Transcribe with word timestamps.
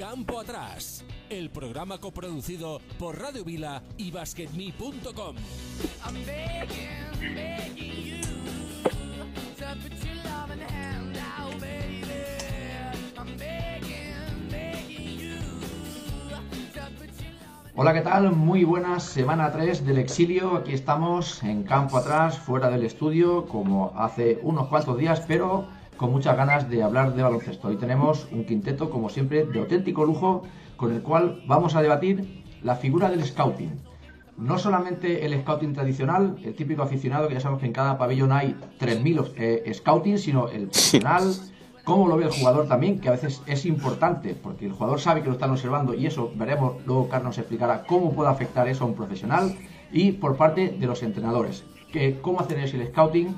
Campo 0.00 0.40
Atrás, 0.40 1.04
el 1.28 1.50
programa 1.50 1.98
coproducido 1.98 2.80
por 2.98 3.20
Radio 3.20 3.44
Vila 3.44 3.82
y 3.98 4.10
BasketMe.com. 4.10 5.36
Hola, 17.76 17.92
¿qué 17.92 18.00
tal? 18.00 18.32
Muy 18.32 18.64
buenas, 18.64 19.02
semana 19.02 19.52
3 19.52 19.84
del 19.84 19.98
exilio. 19.98 20.56
Aquí 20.56 20.72
estamos 20.72 21.42
en 21.42 21.64
campo 21.64 21.98
atrás, 21.98 22.38
fuera 22.38 22.70
del 22.70 22.84
estudio, 22.84 23.44
como 23.44 23.92
hace 23.94 24.40
unos 24.44 24.68
cuantos 24.68 24.96
días, 24.96 25.22
pero 25.28 25.66
con 26.00 26.12
muchas 26.12 26.34
ganas 26.34 26.70
de 26.70 26.82
hablar 26.82 27.12
de 27.12 27.22
baloncesto. 27.22 27.68
Hoy 27.68 27.76
tenemos 27.76 28.26
un 28.32 28.46
quinteto, 28.46 28.88
como 28.88 29.10
siempre, 29.10 29.44
de 29.44 29.58
auténtico 29.58 30.06
lujo, 30.06 30.44
con 30.78 30.94
el 30.94 31.02
cual 31.02 31.42
vamos 31.46 31.74
a 31.74 31.82
debatir 31.82 32.42
la 32.62 32.76
figura 32.76 33.10
del 33.10 33.22
scouting. 33.22 33.78
No 34.38 34.58
solamente 34.58 35.26
el 35.26 35.38
scouting 35.42 35.74
tradicional, 35.74 36.38
el 36.42 36.54
típico 36.54 36.80
aficionado, 36.80 37.28
que 37.28 37.34
ya 37.34 37.40
sabemos 37.40 37.60
que 37.60 37.66
en 37.66 37.74
cada 37.74 37.98
pabellón 37.98 38.32
hay 38.32 38.56
3.000 38.80 39.32
eh, 39.36 39.74
scouting, 39.74 40.16
sino 40.16 40.48
el 40.48 40.68
profesional, 40.68 41.34
cómo 41.84 42.08
lo 42.08 42.16
ve 42.16 42.24
el 42.24 42.30
jugador 42.30 42.66
también, 42.66 42.98
que 42.98 43.10
a 43.10 43.12
veces 43.12 43.42
es 43.44 43.66
importante, 43.66 44.34
porque 44.34 44.64
el 44.64 44.72
jugador 44.72 45.00
sabe 45.00 45.20
que 45.20 45.26
lo 45.26 45.34
están 45.34 45.50
observando 45.50 45.92
y 45.92 46.06
eso 46.06 46.32
veremos, 46.34 46.76
luego 46.86 47.10
Carlos 47.10 47.26
nos 47.26 47.38
explicará 47.38 47.84
cómo 47.84 48.14
puede 48.14 48.30
afectar 48.30 48.66
eso 48.68 48.84
a 48.84 48.86
un 48.86 48.94
profesional, 48.94 49.54
y 49.92 50.12
por 50.12 50.38
parte 50.38 50.70
de 50.70 50.86
los 50.86 51.02
entrenadores, 51.02 51.62
que 51.92 52.18
cómo 52.22 52.40
hacer 52.40 52.58
el 52.58 52.88
scouting 52.88 53.36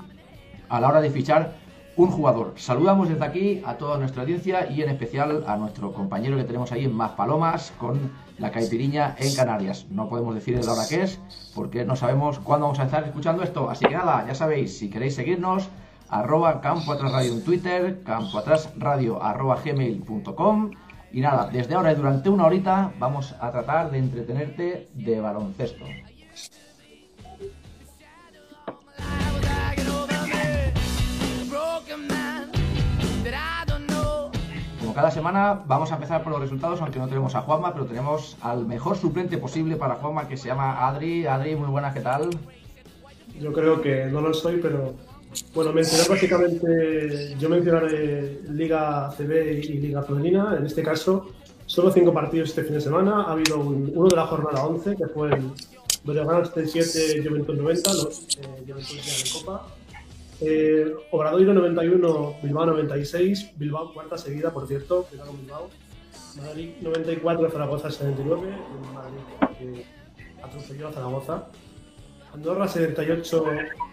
a 0.68 0.80
la 0.80 0.90
hora 0.90 1.00
de 1.00 1.10
fichar 1.10 1.60
un 1.96 2.10
jugador. 2.10 2.54
Saludamos 2.56 3.08
desde 3.08 3.24
aquí 3.24 3.62
a 3.66 3.74
toda 3.74 3.98
nuestra 3.98 4.22
audiencia 4.22 4.70
y 4.70 4.82
en 4.82 4.88
especial 4.88 5.44
a 5.46 5.56
nuestro 5.56 5.92
compañero 5.92 6.36
que 6.36 6.44
tenemos 6.44 6.72
ahí 6.72 6.84
en 6.84 6.94
Más 6.94 7.12
Palomas 7.12 7.72
con 7.78 8.12
la 8.38 8.50
caipiriña 8.50 9.14
en 9.18 9.34
Canarias. 9.34 9.86
No 9.90 10.08
podemos 10.08 10.34
decir 10.34 10.62
la 10.64 10.72
hora 10.72 10.88
que 10.88 11.02
es 11.02 11.20
porque 11.54 11.84
no 11.84 11.96
sabemos 11.96 12.38
cuándo 12.38 12.66
vamos 12.66 12.80
a 12.80 12.84
estar 12.84 13.04
escuchando 13.04 13.42
esto. 13.42 13.68
Así 13.68 13.84
que 13.86 13.94
nada, 13.94 14.26
ya 14.26 14.34
sabéis, 14.34 14.78
si 14.78 14.88
queréis 14.88 15.14
seguirnos, 15.14 15.68
arroba 16.08 16.60
Campo 16.60 16.92
Atrás 16.92 17.12
Radio 17.12 17.32
en 17.32 17.44
Twitter, 17.44 18.02
Campo 18.04 18.38
Atrás 18.38 18.70
Radio 18.76 19.22
arroba 19.22 19.58
gmail.com. 19.62 20.70
Y 21.12 21.20
nada, 21.20 21.50
desde 21.52 21.74
ahora 21.74 21.92
y 21.92 21.94
durante 21.94 22.30
una 22.30 22.46
horita 22.46 22.90
vamos 22.98 23.34
a 23.38 23.50
tratar 23.50 23.90
de 23.90 23.98
entretenerte 23.98 24.88
de 24.94 25.20
baloncesto. 25.20 25.84
Cada 34.94 35.10
semana 35.10 35.62
vamos 35.66 35.90
a 35.90 35.94
empezar 35.94 36.22
por 36.22 36.32
los 36.32 36.40
resultados, 36.42 36.80
aunque 36.82 36.98
no 36.98 37.08
tenemos 37.08 37.34
a 37.34 37.40
Juanma, 37.40 37.72
pero 37.72 37.86
tenemos 37.86 38.36
al 38.42 38.66
mejor 38.66 38.96
suplente 38.96 39.38
posible 39.38 39.76
para 39.76 39.94
Juanma 39.94 40.28
que 40.28 40.36
se 40.36 40.48
llama 40.48 40.86
Adri. 40.86 41.26
Adri, 41.26 41.56
muy 41.56 41.68
buenas, 41.68 41.94
¿qué 41.94 42.00
tal? 42.00 42.28
Yo 43.40 43.52
creo 43.52 43.80
que 43.80 44.06
no 44.06 44.20
lo 44.20 44.34
soy, 44.34 44.58
pero 44.60 44.94
bueno, 45.54 45.72
mencionar 45.72 46.08
básicamente, 46.08 47.34
yo 47.38 47.48
mencionaré 47.48 48.40
Liga 48.50 49.10
CB 49.16 49.64
y 49.64 49.78
Liga 49.78 50.02
Femenina. 50.02 50.56
En 50.58 50.66
este 50.66 50.82
caso, 50.82 51.30
solo 51.64 51.90
cinco 51.90 52.12
partidos 52.12 52.50
este 52.50 52.64
fin 52.64 52.74
de 52.74 52.80
semana. 52.82 53.22
Ha 53.22 53.32
habido 53.32 53.58
uno 53.60 54.08
de 54.08 54.16
la 54.16 54.26
jornada 54.26 54.66
11, 54.66 54.96
que 54.96 55.06
fue 55.06 55.30
el 55.30 55.50
Breogán 56.04 56.44
77, 56.44 57.26
Juventus 57.26 57.56
90, 57.56 57.94
los 57.94 58.20
eh, 58.36 58.64
Juventus 58.66 59.34
de 59.34 59.40
Copa. 59.40 59.66
Eh, 60.44 60.92
Obradoiro 61.12 61.54
91, 61.54 62.36
Bilbao 62.42 62.66
96, 62.66 63.52
Bilbao 63.56 63.94
cuarta 63.94 64.18
seguida, 64.18 64.52
por 64.52 64.66
cierto, 64.66 65.04
cuidado 65.04 65.32
Bilbao. 65.32 65.68
Madrid 66.36 66.74
94, 66.80 67.50
Zaragoza 67.50 67.90
79, 67.90 68.48
Madrid 68.92 69.20
que 69.58 69.84
atropelló 70.42 70.88
a 70.88 70.92
Zaragoza. 70.92 71.46
Andorra 72.34 72.66
78, 72.66 73.44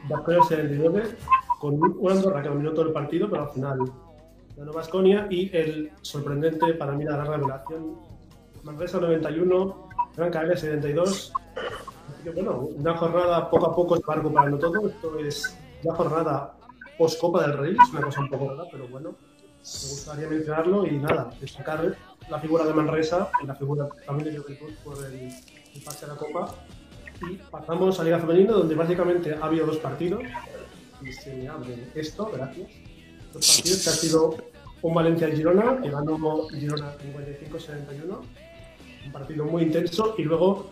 Vasconia 0.09 0.41
79, 0.43 1.03
con 1.59 1.75
un 1.75 2.11
Andorra 2.11 2.41
que 2.41 2.49
dominó 2.49 2.71
todo 2.71 2.87
el 2.87 2.93
partido, 2.93 3.29
pero 3.29 3.43
al 3.43 3.49
final 3.49 3.79
ganó 4.57 4.73
Vasconia 4.73 5.27
y 5.29 5.55
el 5.55 5.91
sorprendente, 6.01 6.73
para 6.73 6.93
mí 6.93 7.03
la 7.03 7.17
gran 7.17 7.27
revelación, 7.27 7.99
Manresa 8.63 8.99
91, 8.99 9.89
Gran 10.15 10.31
Canaria 10.31 10.57
72. 10.57 11.31
que, 12.23 12.29
bueno, 12.31 12.69
una 12.75 12.97
jornada 12.97 13.49
poco 13.49 13.67
a 13.67 13.75
poco 13.75 13.97
se 13.97 14.03
va 14.07 14.15
recuperando 14.15 14.57
todo. 14.57 14.87
Esto 14.87 15.19
es 15.19 15.57
la 15.83 15.95
jornada 15.95 16.53
post 16.97 17.19
Copa 17.19 17.47
del 17.47 17.57
Rey, 17.57 17.77
es 17.81 17.89
una 17.91 18.01
cosa 18.01 18.21
un 18.21 18.29
poco 18.29 18.49
rara, 18.49 18.63
pero 18.71 18.87
bueno, 18.87 19.11
me 19.11 19.89
gustaría 19.89 20.27
mencionarlo 20.27 20.85
y 20.85 20.97
nada, 20.97 21.29
destacar 21.39 21.95
la 22.29 22.39
figura 22.39 22.65
de 22.65 22.73
Manresa 22.73 23.29
y 23.43 23.47
la 23.47 23.55
figura 23.55 23.87
también 24.05 24.33
de 24.33 24.39
Juventud 24.39 24.73
por 24.83 24.97
el, 25.05 25.13
el 25.75 25.81
pase 25.83 26.05
a 26.05 26.09
la 26.09 26.15
Copa 26.15 26.53
y 27.21 27.35
pasamos 27.49 27.99
a 27.99 28.03
Liga 28.03 28.19
Femenina, 28.19 28.53
donde 28.53 28.75
básicamente 28.75 29.33
ha 29.33 29.45
habido 29.45 29.65
dos 29.65 29.77
partidos. 29.77 30.23
Y 31.01 31.11
se 31.11 31.33
me 31.35 31.47
abre 31.47 31.87
esto, 31.95 32.29
gracias. 32.31 32.69
Dos 33.33 33.55
partidos 33.55 33.83
que 33.83 33.89
ha 33.89 33.93
sido 33.93 34.35
un 34.81 34.93
Valencia-Girona, 34.93 35.81
que 35.81 35.89
ganó 35.89 36.47
Girona 36.49 36.93
55-71. 36.97 38.19
Un 39.05 39.11
partido 39.11 39.45
muy 39.45 39.63
intenso. 39.63 40.15
Y 40.17 40.23
luego, 40.23 40.69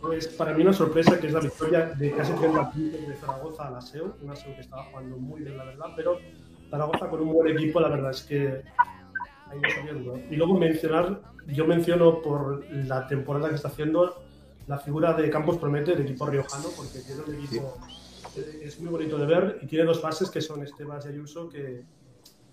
pues 0.00 0.28
para 0.28 0.54
mí 0.54 0.62
una 0.62 0.72
sorpresa, 0.72 1.18
que 1.18 1.26
es 1.26 1.32
la 1.32 1.40
victoria 1.40 1.86
de 1.86 2.12
casi 2.12 2.32
30 2.32 2.70
puntos 2.70 3.08
de 3.08 3.16
Zaragoza 3.16 3.66
a 3.66 3.70
la 3.70 3.80
SEO. 3.80 4.16
Una 4.22 4.36
SEO 4.36 4.54
que 4.54 4.60
estaba 4.60 4.84
jugando 4.84 5.16
muy 5.16 5.42
bien, 5.42 5.56
la 5.56 5.64
verdad. 5.64 5.86
Pero 5.96 6.18
Zaragoza 6.70 7.08
con 7.08 7.20
un 7.20 7.32
buen 7.32 7.56
equipo, 7.56 7.80
la 7.80 7.88
verdad 7.88 8.10
es 8.10 8.22
que 8.22 8.62
ahí 9.50 9.60
viendo. 9.84 10.18
Y 10.30 10.36
luego 10.36 10.58
mencionar, 10.58 11.20
yo 11.46 11.66
menciono 11.66 12.20
por 12.22 12.64
la 12.70 13.06
temporada 13.06 13.48
que 13.48 13.56
está 13.56 13.68
haciendo 13.68 14.22
la 14.66 14.78
figura 14.78 15.14
de 15.14 15.30
Campos 15.30 15.56
Promete, 15.56 15.92
del 15.92 16.02
equipo 16.02 16.26
riojano, 16.26 16.68
porque 16.76 17.00
tiene 17.00 17.22
un 17.22 17.34
equipo 17.34 17.78
que 18.34 18.64
es 18.64 18.78
muy 18.80 18.90
bonito 18.90 19.16
de 19.16 19.26
ver 19.26 19.58
y 19.62 19.66
tiene 19.66 19.84
dos 19.84 20.02
bases 20.02 20.30
que 20.30 20.40
son 20.40 20.62
Estebas 20.62 21.06
y 21.06 21.08
Ayuso 21.08 21.48
que, 21.48 21.84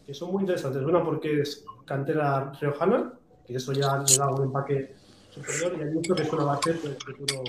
que 0.05 0.13
son 0.13 0.31
muy 0.31 0.41
interesantes. 0.41 0.81
Una 0.81 1.03
porque 1.03 1.41
es 1.41 1.65
cantera 1.85 2.53
riojana, 2.59 3.13
que 3.45 3.55
eso 3.55 3.73
ya 3.73 3.97
le 3.97 4.17
da 4.17 4.29
un 4.29 4.43
empaque 4.43 4.95
superior, 5.35 5.77
y 5.79 5.83
Ayuso 5.83 6.15
que 6.15 6.23
es 6.23 6.33
una 6.33 6.43
base 6.45 6.73
pues, 6.73 6.97
futuro, 7.03 7.43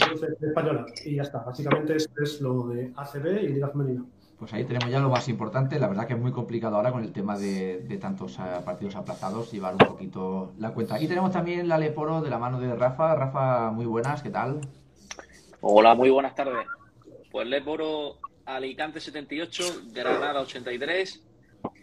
futuro 0.00 0.28
española. 0.40 0.86
Y 1.04 1.16
ya 1.16 1.22
está, 1.22 1.38
básicamente 1.38 1.96
esto 1.96 2.22
es 2.22 2.40
lo 2.40 2.68
de 2.68 2.92
ACB 2.96 3.42
y 3.42 3.48
Liga 3.48 3.68
Femenina 3.68 4.04
pues 4.38 4.52
ahí 4.52 4.64
tenemos 4.64 4.90
ya 4.90 5.00
lo 5.00 5.08
más 5.08 5.28
importante. 5.28 5.78
La 5.78 5.88
verdad 5.88 6.06
que 6.06 6.12
es 6.12 6.18
muy 6.18 6.32
complicado 6.32 6.76
ahora 6.76 6.92
con 6.92 7.02
el 7.02 7.12
tema 7.12 7.38
de, 7.38 7.98
tantos 8.00 8.38
eh, 8.38 8.42
partidos 8.64 8.94
aplazados 8.96 9.50
llevar 9.50 9.72
un 9.72 9.78
poquito 9.78 10.52
la 10.58 10.72
cuenta. 10.72 11.00
Y 11.00 11.08
tenemos 11.08 11.32
también 11.32 11.68
la 11.68 11.78
Leporo 11.78 12.20
de 12.20 12.30
la 12.30 12.38
mano 12.38 12.60
de 12.60 12.74
Rafa. 12.74 13.14
Rafa, 13.14 13.70
muy 13.70 13.86
buenas, 13.86 14.22
¿qué 14.22 14.30
tal? 14.30 14.60
Hola, 15.60 15.94
muy 15.94 16.10
buenas 16.10 16.34
tardes. 16.34 16.66
Pues 17.30 17.46
Leporo 17.46 18.18
Alicante 18.44 19.00
78, 19.00 19.64
Granada 19.92 20.40
83, 20.42 21.22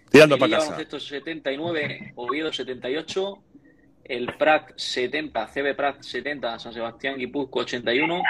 Tirando 0.09 0.37
para 0.37 0.59
casa. 0.59 0.99
79, 0.99 2.13
Oviedo 2.15 2.53
78, 2.53 3.43
el 4.03 4.27
Prat 4.37 4.71
70, 4.75 5.47
CB 5.47 5.75
Prat 5.75 6.01
70, 6.01 6.59
San 6.59 6.73
Sebastián 6.73 7.17
Guipuzco 7.17 7.59
81, 7.59 8.21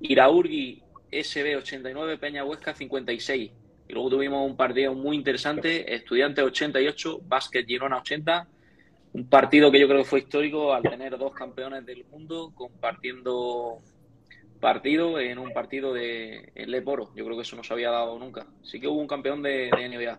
Iraurgi 0.00 0.82
SB 1.10 1.56
89, 1.56 2.18
Peña 2.18 2.44
Huesca 2.44 2.74
56. 2.74 3.50
Y 3.88 3.92
luego 3.92 4.10
tuvimos 4.10 4.48
un 4.48 4.56
partido 4.56 4.94
muy 4.94 5.16
interesante, 5.16 5.94
Estudiantes 5.94 6.44
88, 6.44 7.20
Básquet 7.24 7.66
Girona 7.66 7.98
80. 7.98 8.48
Un 9.12 9.28
partido 9.28 9.72
que 9.72 9.80
yo 9.80 9.88
creo 9.88 9.98
que 9.98 10.08
fue 10.08 10.20
histórico 10.20 10.72
al 10.72 10.84
tener 10.84 11.18
dos 11.18 11.34
campeones 11.34 11.84
del 11.84 12.04
mundo 12.04 12.52
compartiendo 12.54 13.78
partido 14.60 15.18
en 15.18 15.38
un 15.38 15.52
partido 15.52 15.92
de 15.92 16.52
Leporo. 16.54 17.10
Yo 17.16 17.24
creo 17.24 17.36
que 17.36 17.42
eso 17.42 17.56
no 17.56 17.64
se 17.64 17.72
había 17.72 17.90
dado 17.90 18.16
nunca. 18.18 18.46
Sí 18.62 18.78
que 18.78 18.86
hubo 18.86 19.00
un 19.00 19.08
campeón 19.08 19.42
de, 19.42 19.70
de 19.76 19.88
NBA. 19.88 20.18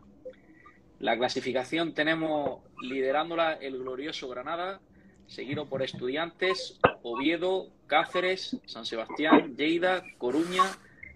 La 1.01 1.17
clasificación 1.17 1.95
tenemos 1.95 2.59
liderándola 2.79 3.53
el 3.53 3.79
glorioso 3.79 4.29
Granada, 4.29 4.79
seguido 5.25 5.65
por 5.67 5.81
Estudiantes, 5.81 6.79
Oviedo, 7.01 7.69
Cáceres, 7.87 8.55
San 8.67 8.85
Sebastián, 8.85 9.55
Lleida, 9.57 10.03
Coruña, 10.19 10.61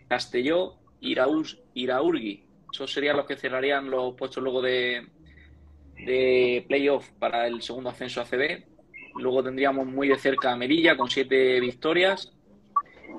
Castelló, 0.08 0.78
Iraús, 1.02 1.60
Iraurgi. 1.76 2.48
Esos 2.74 2.92
serían 2.92 3.16
los 3.16 3.28
que 3.28 3.36
cerrarían 3.36 3.92
los 3.92 4.16
puestos 4.16 4.42
luego 4.42 4.60
de, 4.60 5.08
de 6.04 6.66
playoff 6.68 7.08
para 7.20 7.46
el 7.46 7.62
segundo 7.62 7.92
ascenso 7.92 8.22
a 8.22 8.26
CB. 8.26 8.66
Luego 9.18 9.44
tendríamos 9.44 9.86
muy 9.86 10.08
de 10.08 10.18
cerca 10.18 10.52
a 10.52 10.58
Melilla 10.58 10.98
con 10.98 11.12
siete 11.12 11.60
victorias. 11.60 12.34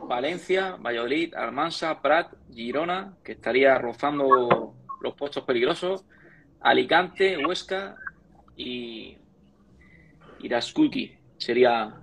Valencia, 0.09 0.75
Valladolid, 0.85 1.33
Almansa, 1.37 2.03
Prat, 2.03 2.35
Girona, 2.53 3.17
que 3.23 3.33
estaría 3.33 3.79
rozando 3.79 4.75
los 5.01 5.15
puestos 5.15 5.45
peligrosos. 5.45 6.05
Alicante, 6.71 7.39
Huesca 7.47 7.97
y 8.57 9.17
Iraskuki 10.41 11.13
sería, 11.39 11.95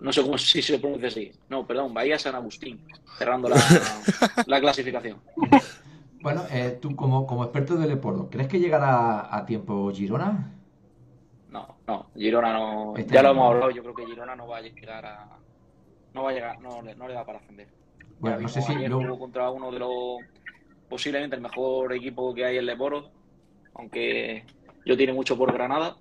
no 0.00 0.12
sé 0.12 0.22
cómo 0.22 0.38
si 0.38 0.62
se 0.62 0.78
pronuncia 0.78 1.08
así. 1.08 1.32
No, 1.48 1.66
perdón, 1.66 1.92
Bahía 1.92 2.18
San 2.18 2.34
Agustín, 2.34 2.84
cerrando 3.18 3.48
la, 3.48 3.56
la 4.46 4.60
clasificación. 4.60 5.18
Bueno, 6.20 6.42
eh, 6.52 6.78
tú 6.80 6.94
como, 6.94 7.26
como 7.26 7.42
experto 7.44 7.74
del 7.76 7.88
Leporto, 7.90 8.28
¿crees 8.30 8.48
que 8.48 8.60
llegará 8.60 9.34
a 9.34 9.44
tiempo 9.44 9.90
Girona? 9.92 10.52
No, 11.50 11.76
No, 11.86 12.06
Girona 12.14 12.52
no. 12.52 12.96
Este 12.96 13.12
ya 13.14 13.22
lo 13.22 13.30
hemos 13.32 13.50
hablado. 13.52 13.70
Yo 13.72 13.82
creo 13.82 13.94
que 13.94 14.06
Girona 14.06 14.36
no 14.36 14.46
va 14.46 14.58
a 14.58 14.60
llegar 14.62 15.04
a. 15.04 15.28
No 16.14 16.22
va 16.22 16.30
a 16.30 16.32
llegar, 16.32 16.60
no, 16.60 16.80
le- 16.82 16.94
no 16.94 17.08
le 17.08 17.14
da 17.14 17.24
para 17.26 17.38
ascender. 17.38 17.68
Bueno, 18.20 18.36
Ya 18.36 18.42
no 18.42 18.48
sé 18.48 18.62
si 18.62 18.74
luego- 18.86 19.18
contra 19.18 19.50
uno 19.50 19.70
de 19.72 19.78
los. 19.80 19.90
Posiblemente 20.88 21.34
el 21.36 21.42
mejor 21.42 21.92
equipo 21.92 22.32
que 22.32 22.44
hay 22.44 22.56
en 22.58 22.66
Leboro. 22.66 23.10
Aunque 23.74 24.44
yo 24.84 24.96
tiene 24.96 25.12
mucho 25.12 25.36
por 25.36 25.52
Granada. 25.52 25.96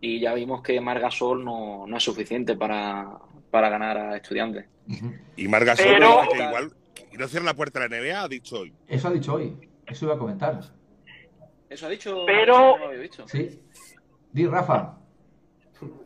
Y 0.00 0.18
ya 0.20 0.34
vimos 0.34 0.62
que 0.62 0.80
Margasol 0.80 1.44
no, 1.44 1.86
no 1.86 1.96
es 1.96 2.02
suficiente 2.02 2.56
para, 2.56 3.08
para 3.50 3.68
ganar 3.68 3.96
a 3.98 4.16
Estudiantes. 4.16 4.66
Y 5.36 5.46
Marga 5.46 5.74
Pero- 5.76 6.22
que 6.32 6.42
igual 6.42 6.72
y 7.12 7.16
no 7.16 7.28
cierra 7.28 7.44
la 7.46 7.54
puerta 7.54 7.78
a 7.78 7.88
la 7.88 7.96
NBA, 8.00 8.22
ha 8.22 8.28
dicho 8.28 8.60
hoy. 8.60 8.72
Eso 8.88 9.08
ha 9.08 9.12
dicho 9.12 9.34
hoy. 9.34 9.56
Eso 9.86 10.06
iba 10.06 10.14
a 10.14 10.18
comentar. 10.18 10.58
Eso 11.70 11.86
ha 11.86 11.88
dicho. 11.88 12.24
Pero- 12.26 12.56
no 12.76 12.78
lo 12.78 12.86
había 12.88 12.98
dicho. 13.00 13.28
Sí. 13.28 13.60
Di, 14.32 14.46
Rafa. 14.46 14.98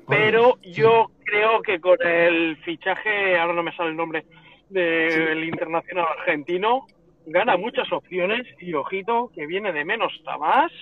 Pero 0.09 0.59
Sí. 0.63 0.73
yo 0.73 1.11
creo 1.25 1.63
que 1.63 1.81
con 1.81 1.97
el 2.05 2.57
fichaje, 2.65 3.39
ahora 3.39 3.55
no 3.55 3.63
me 3.63 3.75
sale 3.77 3.91
el 3.91 3.97
nombre, 3.97 4.27
del 4.69 5.45
internacional 5.45 6.07
argentino, 6.19 6.87
gana 7.27 7.57
muchas 7.57 7.91
opciones 7.93 8.47
y 8.61 8.75
ojito 8.75 9.31
que 9.35 9.47
viene 9.47 9.73
de 9.73 9.85
menos 9.85 10.13
a 10.27 10.39
más. 10.39 10.73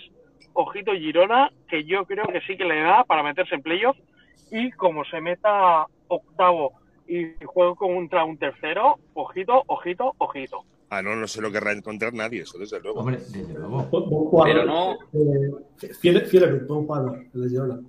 Ojito 0.54 0.92
Girona, 0.92 1.50
que 1.68 1.84
yo 1.84 2.04
creo 2.06 2.24
que 2.26 2.40
sí 2.42 2.56
que 2.56 2.64
le 2.64 2.80
da 2.80 3.04
para 3.04 3.22
meterse 3.22 3.54
en 3.54 3.62
playoff. 3.62 3.96
Y 4.50 4.70
como 4.72 5.04
se 5.04 5.20
meta 5.20 5.86
octavo 6.08 6.72
y 7.06 7.32
juego 7.44 7.74
contra 7.76 8.24
un 8.24 8.38
tercero, 8.38 8.98
ojito, 9.14 9.62
ojito, 9.66 10.14
ojito. 10.18 10.64
Ah, 10.90 11.02
no, 11.02 11.16
no 11.16 11.26
se 11.26 11.40
lo 11.42 11.50
querrá 11.50 11.72
encontrar 11.72 12.12
nadie, 12.14 12.42
eso 12.42 12.56
desde 12.58 12.80
luego. 12.80 13.00
Hombre, 13.00 13.16
desde 13.16 13.52
luego. 13.54 13.82
Buen 13.90 14.04
jugador. 14.04 14.52
Pero 14.54 14.64
no- 14.64 14.92
Eh, 15.82 15.92
fiel, 16.00 16.20
fiel 16.26 16.64
buen 16.66 16.86
jugador, 16.86 17.24
el 17.34 17.40
de 17.42 17.48
Girona. 17.48 17.80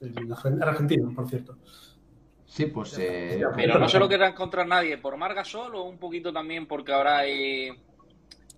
El 0.00 0.14
argen- 0.30 0.62
argentino, 0.62 1.12
por 1.14 1.28
cierto. 1.28 1.56
Sí, 2.44 2.66
pues. 2.66 2.96
eh, 2.98 3.40
Pero 3.56 3.78
no 3.78 3.88
se 3.88 3.98
lo 3.98 4.08
querrá 4.08 4.28
encontrar 4.28 4.66
nadie 4.66 4.98
por 4.98 5.16
Margasol 5.16 5.74
o 5.74 5.82
un 5.84 5.98
poquito 5.98 6.32
también 6.32 6.66
porque 6.66 6.92
ahora 6.92 7.18
hay 7.18 7.70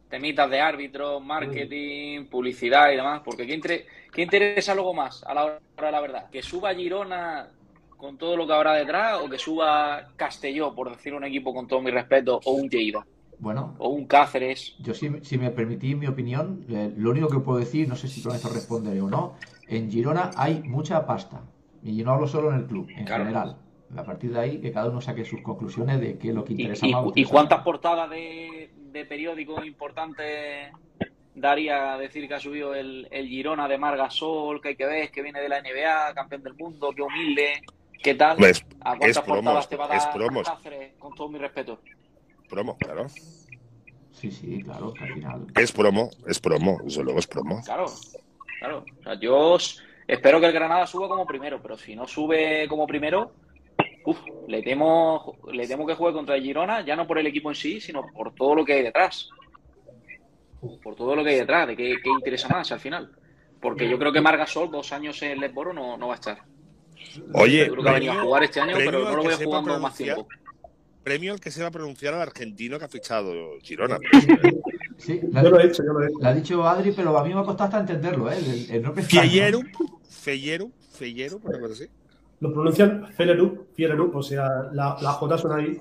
temitas 0.08 0.48
de 0.50 0.60
árbitros, 0.60 1.22
marketing, 1.24 2.26
publicidad 2.26 2.90
y 2.92 2.96
demás. 2.96 3.22
Porque 3.24 3.46
¿qué, 3.46 3.54
inter- 3.54 3.86
qué 4.12 4.22
interesa 4.22 4.74
luego 4.74 4.94
más 4.94 5.22
a 5.24 5.34
la 5.34 5.44
hora 5.44 5.60
de 5.76 5.92
la 5.92 6.00
verdad? 6.00 6.30
¿Que 6.30 6.42
suba 6.42 6.74
Girona 6.74 7.48
con 7.96 8.18
todo 8.18 8.36
lo 8.36 8.46
que 8.46 8.52
habrá 8.52 8.74
detrás 8.74 9.20
o 9.22 9.28
que 9.28 9.38
suba 9.38 10.08
Castelló, 10.16 10.74
por 10.74 10.90
decir 10.90 11.14
un 11.14 11.24
equipo 11.24 11.54
con 11.54 11.66
todo 11.66 11.80
mi 11.80 11.90
respeto, 11.90 12.40
o 12.44 12.52
un 12.52 12.68
Lleida 12.68 13.06
Bueno, 13.38 13.74
o 13.78 13.88
un 13.88 14.06
Cáceres? 14.06 14.74
yo 14.80 14.92
si, 14.94 15.10
si 15.22 15.38
me 15.38 15.50
permitís 15.50 15.96
mi 15.96 16.06
opinión, 16.06 16.64
eh, 16.68 16.92
lo 16.96 17.10
único 17.10 17.28
que 17.28 17.38
puedo 17.40 17.58
decir, 17.58 17.88
no 17.88 17.96
sé 17.96 18.08
si 18.08 18.22
con 18.22 18.34
esto 18.34 18.48
responderé 18.50 19.00
o 19.00 19.08
no, 19.08 19.34
en 19.68 19.90
Girona 19.90 20.30
hay 20.36 20.62
mucha 20.62 21.06
pasta. 21.06 21.40
Y 21.82 21.96
yo 21.96 22.04
no 22.04 22.12
hablo 22.12 22.26
solo 22.26 22.50
en 22.50 22.56
el 22.60 22.66
club, 22.66 22.86
en 22.96 23.04
Claro. 23.06 23.24
general. 23.24 23.56
A 23.96 24.02
partir 24.02 24.32
de 24.32 24.40
ahí, 24.40 24.58
que 24.60 24.72
cada 24.72 24.90
uno 24.90 25.00
saque 25.00 25.24
sus 25.24 25.40
conclusiones 25.42 26.00
de 26.00 26.18
qué 26.18 26.28
es 26.30 26.34
lo 26.34 26.44
que 26.44 26.52
¿Y, 26.52 26.56
interesa 26.56 26.86
y- 26.86 26.92
más. 26.92 27.02
y 27.04 27.06
interesa 27.08 27.30
cuántas 27.30 27.62
portadas 27.62 28.10
de, 28.10 28.65
de 28.96 29.04
periódicos 29.04 29.64
importantes 29.66 30.72
daría 31.34 31.96
decir 31.98 32.26
que 32.26 32.34
ha 32.34 32.40
subido 32.40 32.74
el, 32.74 33.06
el 33.10 33.28
Girona 33.28 33.68
de 33.68 33.78
Margasol, 33.78 34.60
que 34.60 34.68
hay 34.68 34.76
que 34.76 34.86
ver, 34.86 35.10
que 35.10 35.22
viene 35.22 35.40
de 35.40 35.48
la 35.48 35.60
NBA, 35.60 36.14
campeón 36.14 36.42
del 36.42 36.54
mundo, 36.54 36.92
que 36.92 37.02
humilde, 37.02 37.62
qué 38.02 38.14
tal? 38.14 38.42
Es, 38.42 38.64
¿A 38.80 38.96
cuántas 38.96 39.10
es 39.10 39.20
promos, 39.20 39.44
portadas 39.44 39.68
te 39.68 39.76
va 39.76 39.92
a 39.92 39.96
es 39.96 40.04
dar 40.04 40.14
promos. 40.14 40.48
Cáceres, 40.48 40.94
con 40.98 41.14
todo 41.14 41.28
mi 41.28 41.38
respeto? 41.38 41.78
promo, 42.48 42.76
claro. 42.78 43.06
Sí, 44.12 44.30
sí, 44.30 44.62
claro, 44.62 44.94
que 44.94 45.04
al 45.04 45.12
final. 45.12 45.46
Es 45.56 45.72
promo, 45.72 46.10
es 46.26 46.40
promo, 46.40 46.80
eso 46.86 47.02
luego 47.02 47.18
es 47.18 47.26
promo. 47.26 47.60
Claro, 47.62 47.86
claro. 48.58 48.84
O 49.00 49.02
sea, 49.02 49.14
yo 49.20 49.58
espero 50.06 50.40
que 50.40 50.46
el 50.46 50.52
Granada 50.52 50.86
suba 50.86 51.08
como 51.08 51.26
primero, 51.26 51.60
pero 51.60 51.76
si 51.76 51.94
no 51.94 52.06
sube 52.06 52.66
como 52.68 52.86
primero, 52.86 53.32
uf, 54.06 54.18
le 54.48 54.62
temo, 54.62 55.36
le 55.52 55.66
temo 55.66 55.86
que 55.86 55.94
juegue 55.94 56.14
contra 56.14 56.36
el 56.36 56.42
Girona, 56.42 56.84
ya 56.84 56.96
no 56.96 57.06
por 57.06 57.18
el 57.18 57.26
equipo 57.26 57.50
en 57.50 57.54
sí, 57.56 57.80
sino 57.80 58.06
por 58.14 58.34
todo 58.34 58.54
lo 58.54 58.64
que 58.64 58.72
hay 58.74 58.82
detrás. 58.82 59.28
Por 60.82 60.94
todo 60.96 61.14
lo 61.14 61.22
que 61.22 61.30
hay 61.30 61.36
detrás, 61.36 61.66
de 61.68 61.76
qué, 61.76 61.96
qué 62.02 62.08
interesa 62.10 62.48
más 62.48 62.72
al 62.72 62.80
final. 62.80 63.10
Porque 63.60 63.88
yo 63.88 63.98
creo 63.98 64.12
que 64.12 64.20
Margasol, 64.20 64.70
dos 64.70 64.92
años 64.92 65.20
en 65.22 65.40
Lesboro, 65.40 65.72
no, 65.72 65.96
no 65.96 66.08
va 66.08 66.14
a 66.14 66.16
estar. 66.16 66.38
Oye, 67.34 67.66
Yo 67.66 67.72
creo 67.72 67.84
que 67.84 67.88
ha 67.90 67.92
venido 67.94 68.12
a 68.12 68.22
jugar 68.22 68.44
este 68.44 68.60
año, 68.60 68.74
premio 68.74 68.90
pero 68.92 69.04
no 69.04 69.16
lo 69.16 69.22
que 69.22 69.28
veo 69.28 69.36
sepa 69.38 69.48
jugando 69.50 69.80
más 69.80 69.94
tiempo. 69.96 70.28
premio 71.02 71.32
al 71.32 71.40
que 71.40 71.50
se 71.50 71.62
va 71.62 71.68
a 71.68 71.70
pronunciar 71.70 72.14
al 72.14 72.22
argentino 72.22 72.78
que 72.78 72.84
ha 72.84 72.88
fichado 72.88 73.32
Girona. 73.62 73.98
Sí, 74.98 75.20
la, 75.30 75.42
Yo 75.42 75.50
lo 75.50 75.60
he 75.60 75.66
hecho, 75.66 75.84
yo 75.84 75.92
lo 75.92 76.02
he 76.02 76.06
hecho. 76.08 76.18
la 76.20 76.28
ha 76.30 76.34
dicho 76.34 76.66
Adri, 76.66 76.92
pero 76.92 77.16
a 77.18 77.24
mí 77.24 77.34
me 77.34 77.40
ha 77.40 77.44
costado 77.44 77.64
hasta 77.64 77.80
entenderlo, 77.80 78.30
¿eh? 78.30 78.36
El, 78.38 78.70
el 78.70 78.84
extraño. 78.86 79.04
Fellero, 79.04 79.60
Fellero, 80.08 80.70
Fellero, 80.92 81.38
cosa 81.40 81.72
así. 81.72 81.86
Lo 82.40 82.52
pronuncian 82.52 83.08
Felerup, 83.14 83.72
Fielerup, 83.74 84.14
o 84.16 84.22
sea, 84.22 84.48
la, 84.72 84.96
la 85.00 85.12
J 85.12 85.38
suena 85.38 85.56
ahí 85.56 85.78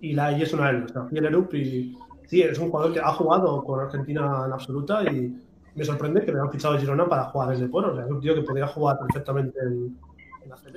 y 0.00 0.12
la 0.12 0.32
Y 0.36 0.44
suena 0.46 0.70
L. 0.70 0.84
O 0.84 0.88
sea, 0.88 1.04
Fielerup 1.06 1.54
y. 1.54 1.96
Sí, 2.26 2.42
es 2.42 2.58
un 2.58 2.70
jugador 2.70 2.92
que 2.92 3.00
ha 3.00 3.12
jugado 3.12 3.64
con 3.64 3.80
Argentina 3.80 4.44
en 4.46 4.52
absoluta 4.52 5.02
y 5.10 5.34
me 5.74 5.84
sorprende 5.84 6.24
que 6.24 6.32
le 6.32 6.38
han 6.38 6.50
fichado 6.52 6.74
a 6.74 6.78
Girona 6.78 7.08
para 7.08 7.24
jugar 7.24 7.48
desde 7.50 7.68
Poro. 7.68 7.92
O 7.92 7.96
sea, 7.96 8.04
es 8.04 8.10
un 8.10 8.20
tío 8.20 8.34
que 8.34 8.42
podría 8.42 8.68
jugar 8.68 8.98
perfectamente 9.00 9.58
en, 9.60 9.98
en 10.44 10.48
la 10.48 10.56
CB. 10.56 10.74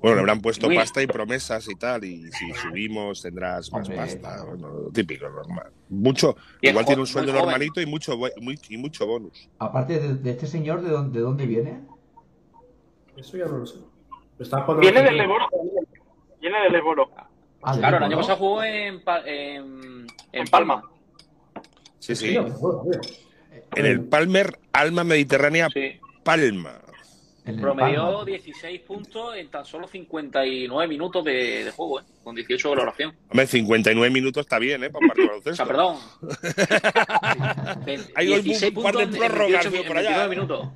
Bueno, 0.00 0.16
le 0.16 0.20
habrán 0.22 0.40
puesto 0.40 0.66
Muy- 0.66 0.74
pasta 0.76 1.00
y 1.00 1.06
promesas 1.06 1.68
y 1.70 1.76
tal, 1.76 2.02
y 2.04 2.30
si 2.32 2.52
subimos 2.54 3.22
tendrás 3.22 3.72
más 3.72 3.88
Hombre, 3.88 3.96
pasta. 3.96 4.44
Bueno, 4.44 4.90
típico, 4.92 5.28
normal. 5.30 5.70
Mucho, 5.88 6.34
igual 6.60 6.84
tiene 6.84 7.00
un 7.02 7.06
sueldo 7.06 7.32
normalito 7.32 7.80
y 7.80 7.86
mucho, 7.86 8.14
y 8.68 8.76
mucho 8.76 9.06
bonus. 9.06 9.48
Aparte 9.60 10.00
de, 10.00 10.14
de 10.16 10.30
este 10.32 10.48
señor, 10.48 10.82
¿de 10.82 10.90
dónde, 10.90 11.18
de 11.20 11.24
dónde 11.24 11.46
viene? 11.46 11.84
Eso 13.16 13.36
ya 13.36 13.46
no 13.46 13.58
lo 13.58 13.66
sé. 13.66 13.78
Está 14.42 14.64
Viene 14.80 15.02
del. 15.02 15.16
Leboro. 15.16 15.48
Viene 16.40 16.60
del 16.62 16.72
Leboro. 16.72 17.10
Ah, 17.62 17.74
de 17.74 17.78
Claro, 17.80 17.96
el 17.98 18.02
año 18.04 18.16
pasado 18.16 18.38
jugó 18.38 18.64
en, 18.64 19.02
Pa- 19.04 19.22
en, 19.24 20.06
en 20.32 20.46
Palma. 20.48 20.82
Sí, 21.98 22.14
Sí. 22.16 22.36
En 23.76 23.86
el 23.86 24.00
Palmer 24.04 24.58
Alma 24.72 25.04
Mediterránea 25.04 25.68
Sí. 25.72 25.98
Palma. 26.24 26.78
Promedió 27.60 28.04
Palma. 28.04 28.24
16 28.24 28.80
puntos 28.82 29.36
en 29.36 29.48
tan 29.50 29.64
solo 29.64 29.88
59 29.88 30.86
minutos 30.88 31.24
de, 31.24 31.64
de 31.64 31.70
juego, 31.72 32.00
¿eh? 32.00 32.04
con 32.22 32.34
18 32.36 32.68
de 32.68 32.74
valoración. 32.76 33.16
Hombre, 33.30 33.46
59 33.46 34.10
minutos 34.12 34.42
está 34.42 34.58
bien, 34.60 34.84
¿eh? 34.84 34.90
Para 34.90 35.04
un 35.04 35.08
partido 35.08 35.52
O 35.52 35.54
sea, 35.54 35.66
perdón. 35.66 35.96
Hay 38.14 38.28
hoy 38.32 38.42
16 38.42 38.76
un 38.76 38.82
par 38.82 38.94
de 38.96 39.06
puntos 39.06 39.22
en 39.24 39.28
prórrogas 39.32 39.64
28 39.64 39.70
veo 39.72 39.82
en 39.82 39.86
por 39.88 39.96
allá, 39.98 40.26
29 40.26 40.30
minutos. 40.36 40.68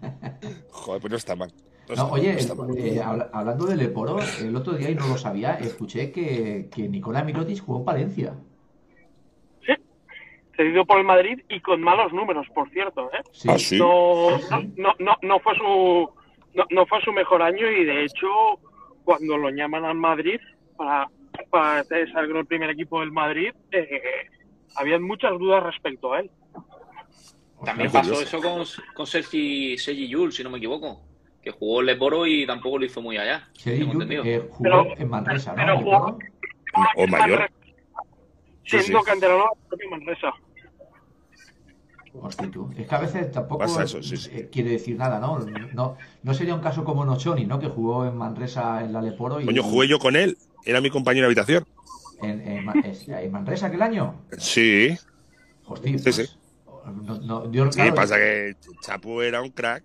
Joder, 0.71 1.01
pues 1.01 1.11
no 1.11 1.17
está 1.17 1.37
mal. 1.37 1.53
No, 1.95 2.09
oye, 2.11 2.37
eh, 2.77 3.01
habla- 3.01 3.31
hablando 3.33 3.67
de 3.67 3.77
Leporo, 3.77 4.19
el 4.43 4.57
otro 4.57 4.73
día, 4.75 4.91
y 4.91 4.95
no 4.95 5.07
lo 5.07 5.17
sabía, 5.17 5.55
escuché 5.55 6.11
que, 6.11 6.69
que 6.75 6.89
Nicolás 6.89 7.25
Mirotic 7.25 7.65
jugó 7.65 7.79
en 7.79 7.85
Palencia. 7.85 8.35
Cedido 10.57 10.87
por 10.87 10.99
el 10.99 11.05
Madrid 11.05 11.39
y 11.51 11.61
con 11.61 11.83
malos 11.83 12.15
números, 12.15 12.47
por 12.55 12.71
cierto. 12.71 13.11
¿eh? 13.13 13.21
Sí, 13.31 13.49
Ah, 13.51 13.59
sí. 13.59 13.79
no, 13.79 14.39
Sí, 14.39 14.47
sí. 14.49 14.73
no, 14.79 14.95
no, 14.99 15.15
no 15.21 15.39
fue 15.41 15.55
su 15.55 16.09
no, 16.55 16.65
no 16.71 16.87
fue 16.87 16.99
su 17.03 17.13
mejor 17.13 17.43
año 17.43 17.71
y 17.71 17.85
de 17.85 18.05
hecho 18.05 18.27
cuando 19.05 19.37
lo 19.37 19.51
llaman 19.51 19.85
al 19.85 19.97
Madrid 19.97 20.41
para, 20.79 21.11
para 21.51 21.85
ser 21.85 22.09
el 22.17 22.47
primer 22.47 22.71
equipo 22.71 23.01
del 23.01 23.13
Madrid 23.13 23.53
eh, 23.71 24.01
habían 24.77 25.03
muchas 25.03 25.39
dudas 25.39 25.63
respecto 25.63 26.15
a 26.15 26.21
él. 26.21 26.31
También 27.63 27.93
pasó 27.93 28.23
eso 28.23 28.41
con, 28.41 28.65
con 28.95 29.07
Sergi, 29.07 29.77
Sergi 29.77 30.09
Yul, 30.09 30.33
si 30.33 30.43
no 30.43 30.49
me 30.49 30.57
equivoco. 30.57 31.03
Que 31.47 31.53
jugó 31.53 31.79
en 31.79 31.87
Lesboro 31.87 32.27
y 32.27 32.45
tampoco 32.45 32.77
lo 32.77 32.87
hizo 32.87 33.01
muy 33.01 33.17
allá. 33.19 33.49
Tengo 33.63 33.93
Llull, 33.93 34.03
entendido. 34.03 34.25
eh, 34.25 34.41
jugó 34.51 34.63
Pero- 34.65 34.99
en 34.99 35.09
Manresa, 35.09 35.51
¿no? 35.53 35.57
pero 35.59 35.79
jugó- 35.79 36.19
O 36.97 37.07
mayor. 37.07 37.49
Sí, 38.65 38.81
Siendo 38.81 38.99
sí. 38.99 39.05
canterano 39.07 39.45
propio 39.69 39.91
Manresa. 39.91 40.33
Hostia, 42.21 42.51
tú. 42.51 42.69
Es 42.77 42.89
que 42.89 42.95
a 42.97 42.99
veces 42.99 43.31
tampoco 43.31 43.63
eso, 43.63 44.03
sí, 44.03 44.17
sí. 44.17 44.29
eh, 44.33 44.49
quiere 44.51 44.71
decir 44.71 44.97
nada, 44.97 45.21
¿no? 45.21 45.39
¿no? 45.73 45.97
No 46.25 46.35
sería 46.35 46.53
un 46.57 46.61
caso 46.63 46.83
como 46.83 47.05
Nochoni, 47.05 47.45
¿no? 47.45 47.61
Que 47.61 47.69
jugó 47.69 48.07
en 48.07 48.17
Manresa 48.17 48.83
en 48.83 48.93
la 48.93 49.01
Leporo 49.01 49.41
y 49.41 49.45
Coño, 49.45 49.63
jugué 49.63 49.87
yo 49.87 50.01
con 50.01 50.17
él. 50.17 50.37
Era 50.65 50.81
mi 50.81 50.91
compañero 50.91 51.27
de 51.27 51.29
habitación. 51.29 51.65
en, 52.23 52.41
en 52.41 52.65
Ma- 52.65 52.75
es- 52.85 53.07
en 53.07 53.31
Manresa 53.31 53.67
aquel 53.69 53.83
año. 53.83 54.17
Sí. 54.37 54.97
Hostia, 55.67 55.97
Sí, 55.97 56.03
pues, 56.03 56.17
sí. 56.17 56.27
No, 57.05 57.19
no, 57.21 57.53
yo, 57.53 57.71
Sí, 57.71 57.77
claro, 57.79 57.95
pasa 57.95 58.17
que 58.17 58.57
Chapu 58.81 59.21
era 59.21 59.41
un 59.43 59.51
crack. 59.51 59.85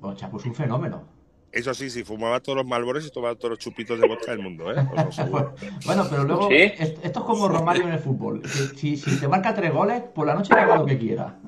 Bueno, 0.00 0.16
Chapo 0.16 0.38
es 0.38 0.44
un 0.46 0.54
fenómeno. 0.54 1.20
Eso 1.52 1.74
sí, 1.74 1.90
sí, 1.90 2.04
fumaba 2.04 2.38
todos 2.40 2.58
los 2.58 2.66
malbores 2.66 3.04
y 3.06 3.10
tomaba 3.10 3.34
todos 3.34 3.50
los 3.50 3.58
chupitos 3.58 3.98
de 3.98 4.06
vodka 4.06 4.30
del 4.30 4.40
mundo, 4.40 4.70
¿eh? 4.72 4.86
Pues 4.88 5.18
lo. 5.18 5.52
Bueno, 5.84 6.06
pero 6.08 6.22
luego, 6.24 6.48
¿Sí? 6.48 6.54
esto, 6.56 7.00
esto 7.02 7.18
es 7.20 7.26
como 7.26 7.48
Romario 7.48 7.82
en 7.84 7.92
el 7.92 7.98
fútbol. 7.98 8.40
Si, 8.46 8.68
si- 8.76 8.96
si 8.96 9.18
te 9.20 9.26
marca 9.26 9.52
tres 9.54 9.72
goles, 9.72 10.00
por 10.14 10.26
la 10.28 10.34
noche 10.34 10.54
haga 10.54 10.76
lo 10.76 10.86
que 10.86 10.96
quiera. 10.96 11.38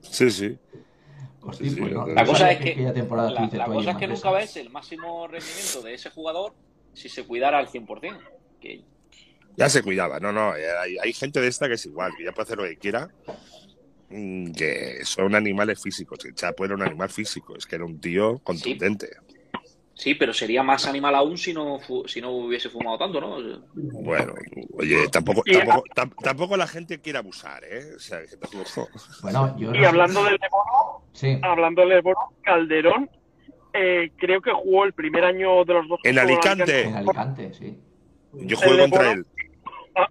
Sí, 0.00 0.30
sí. 0.30 0.58
Hostia, 1.42 1.68
Sí, 1.68 1.74
sí, 1.74 1.80
pues 1.80 1.92
no, 1.92 2.06
la 2.06 2.24
cosa 2.24 2.50
es 2.52 2.58
que, 2.60 2.76
la, 2.76 3.66
cosa 3.66 3.90
es 3.90 3.96
que 3.96 4.06
nunca 4.06 4.30
ves 4.30 4.56
el 4.56 4.70
máximo 4.70 5.26
rendimiento 5.28 5.82
de 5.82 5.94
ese 5.94 6.08
jugador 6.10 6.54
si 6.94 7.08
se 7.10 7.24
cuidara 7.24 7.58
al 7.58 7.68
100%. 7.68 8.18
Que 8.60 8.84
Ya 9.56 9.68
se 9.68 9.82
cuidaba. 9.82 10.18
No, 10.18 10.32
no. 10.32 10.52
Hay, 10.52 10.96
hay 10.98 11.12
gente 11.12 11.40
de 11.40 11.48
esta 11.48 11.68
que 11.68 11.74
es 11.74 11.84
igual, 11.84 12.12
que 12.16 12.24
ya 12.24 12.32
puede 12.32 12.44
hacer 12.44 12.56
lo 12.58 12.64
que 12.64 12.76
quiera. 12.78 13.08
Mm, 14.12 14.52
Que 14.52 15.04
son 15.04 15.34
animales 15.34 15.80
físicos. 15.82 16.24
El 16.24 16.34
Chapo 16.34 16.64
era 16.64 16.74
un 16.74 16.82
animal 16.82 17.08
físico. 17.08 17.56
Es 17.56 17.66
que 17.66 17.76
era 17.76 17.84
un 17.84 18.00
tío 18.00 18.38
contundente. 18.40 19.08
Sí, 19.94 20.14
pero 20.14 20.32
sería 20.32 20.62
más 20.62 20.86
animal 20.86 21.14
aún 21.14 21.36
si 21.38 21.52
no, 21.52 21.78
si 22.06 22.20
no 22.20 22.30
hubiese 22.30 22.68
fumado 22.70 22.98
tanto, 22.98 23.20
¿no? 23.20 23.36
Bueno, 23.74 24.32
oye, 24.72 25.06
tampoco, 25.12 25.42
tampoco, 25.44 25.84
tam- 25.94 26.14
tampoco 26.22 26.56
la 26.56 26.66
gente 26.66 27.00
quiere 27.00 27.18
abusar, 27.18 27.62
¿eh? 27.62 27.92
O 27.94 28.00
sea, 28.00 28.20
que 28.22 28.36
tampoco- 28.36 28.88
Bueno, 29.22 29.54
yo 29.58 29.70
no 29.70 29.78
Y 29.80 29.84
hablando 29.84 30.24
del 30.24 30.38
Lebono, 30.40 31.04
Sí, 31.12 31.38
hablando 31.42 31.82
del 31.82 31.90
Lebono, 31.90 32.18
Calderón, 32.42 33.10
eh, 33.74 34.10
creo 34.16 34.40
que 34.40 34.50
jugó 34.50 34.84
el 34.84 34.94
primer 34.94 35.24
año 35.24 35.64
de 35.64 35.74
los 35.74 35.86
dos. 35.86 36.00
En 36.04 36.18
Alicante. 36.18 36.82
en 36.84 36.96
Alicante, 36.96 37.52
sí. 37.54 37.78
Yo 38.32 38.56
jugué 38.56 38.72
El 38.84 38.90
contra 38.90 39.12
él. 39.12 39.26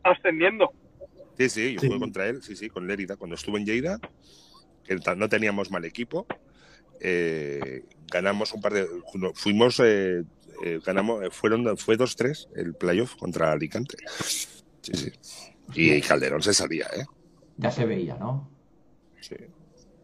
ascendiendo. 0.04 0.72
Sí, 1.50 1.62
sí, 1.68 1.74
yo 1.74 1.82
Sí. 1.82 1.88
jugué 1.88 2.00
contra 2.00 2.28
él, 2.28 2.42
sí, 2.44 2.56
sí, 2.56 2.70
con 2.70 2.88
Lérida. 2.88 3.16
Cuando 3.18 3.36
estuve 3.36 3.60
en 3.60 3.66
Lleida, 3.66 4.00
que 4.84 4.96
no 5.16 5.30
teníamos 5.30 5.72
mal 5.72 5.86
equipo, 5.86 6.26
eh, 7.00 7.84
ganamos 8.12 8.54
un 8.54 8.62
par 8.62 8.74
de. 8.74 8.88
Fuimos. 9.36 9.80
eh, 9.84 10.24
eh, 10.64 10.80
ganamos, 10.86 11.24
fueron, 11.36 11.76
fue 11.78 11.98
2-3 11.98 12.48
el 12.56 12.76
playoff 12.76 13.16
contra 13.16 13.52
Alicante. 13.52 13.98
Sí, 14.82 14.94
sí. 14.94 15.12
Y 15.74 16.02
Calderón 16.02 16.44
se 16.44 16.54
salía, 16.54 16.86
¿eh? 16.96 17.06
Ya 17.58 17.72
se 17.72 17.86
veía, 17.86 18.16
¿no? 18.18 18.52
Sí, 19.20 19.36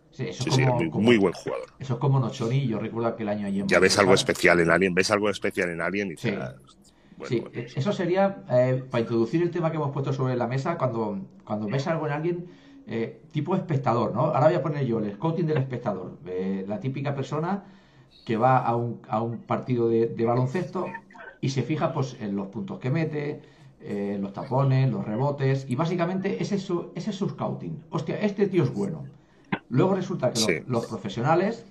Sí, 0.10 0.24
eso 0.30 0.46
sí, 0.46 0.50
como, 0.50 0.76
muy, 0.78 0.90
como- 0.90 1.04
muy 1.04 1.18
buen 1.18 1.34
jugador. 1.34 1.68
Eso 1.78 1.94
es 1.94 2.00
como 2.00 2.20
Nochoni, 2.20 2.68
yo 2.68 2.80
recuerdo 2.80 3.10
aquel 3.10 3.30
año 3.30 3.46
allí 3.46 3.60
en 3.60 3.68
Ya 3.68 3.78
ves 3.78 4.00
algo 4.00 4.16
especial 4.16 4.60
en 4.60 4.72
Alien, 4.72 4.96
ves 4.96 5.12
algo 5.12 5.30
especial 5.30 5.70
en 5.70 5.80
Alien 5.80 6.12
y 6.14 6.18
Sí. 6.18 6.30
ah, 6.30 6.56
bueno, 7.18 7.30
sí, 7.30 7.40
bueno, 7.40 7.60
eh, 7.60 7.68
eso 7.76 7.92
sería 7.92 8.44
eh, 8.50 8.84
para 8.90 9.02
introducir 9.02 9.42
el 9.42 9.52
tema 9.52 9.72
que 9.72 9.78
hemos 9.78 9.92
puesto 9.92 10.14
sobre 10.14 10.36
la 10.36 10.48
mesa 10.48 10.78
cuando, 10.78 11.20
cuando 11.44 11.68
ves 11.68 11.88
algo 11.88 12.06
en 12.08 12.14
alguien 12.14 12.46
eh, 12.86 13.22
tipo 13.32 13.56
espectador, 13.56 14.14
¿no? 14.14 14.22
Ahora 14.22 14.46
voy 14.46 14.56
a 14.56 14.62
poner 14.62 14.86
yo 14.86 15.00
el 15.00 15.14
scouting 15.14 15.46
del 15.46 15.58
espectador, 15.58 16.18
eh, 16.26 16.64
la 16.68 16.80
típica 16.80 17.16
persona 17.16 17.66
que 18.26 18.38
va 18.38 18.60
a 18.60 18.76
un, 18.76 19.02
a 19.10 19.22
un 19.22 19.40
partido 19.40 19.90
de, 19.90 20.08
de 20.08 20.26
baloncesto 20.26 20.86
y 21.42 21.50
se 21.50 21.64
fija 21.64 21.92
pues 21.92 22.18
en 22.22 22.36
los 22.36 22.48
puntos 22.48 22.80
que 22.80 22.90
mete, 22.90 23.42
los 24.20 24.34
tapones, 24.34 24.90
los 24.92 25.06
rebotes 25.06 25.66
y 25.70 25.76
básicamente 25.76 26.42
ese 26.42 26.56
es 26.56 26.64
su, 26.64 26.92
ese 26.96 27.12
es 27.12 27.16
su 27.16 27.30
scouting. 27.30 27.84
Hostia, 27.90 28.20
este 28.20 28.48
tío 28.48 28.64
es 28.64 28.74
bueno. 28.74 29.06
Luego 29.70 29.96
resulta 29.96 30.32
que 30.32 30.64
los, 30.68 30.88
profesionales, 30.88 31.66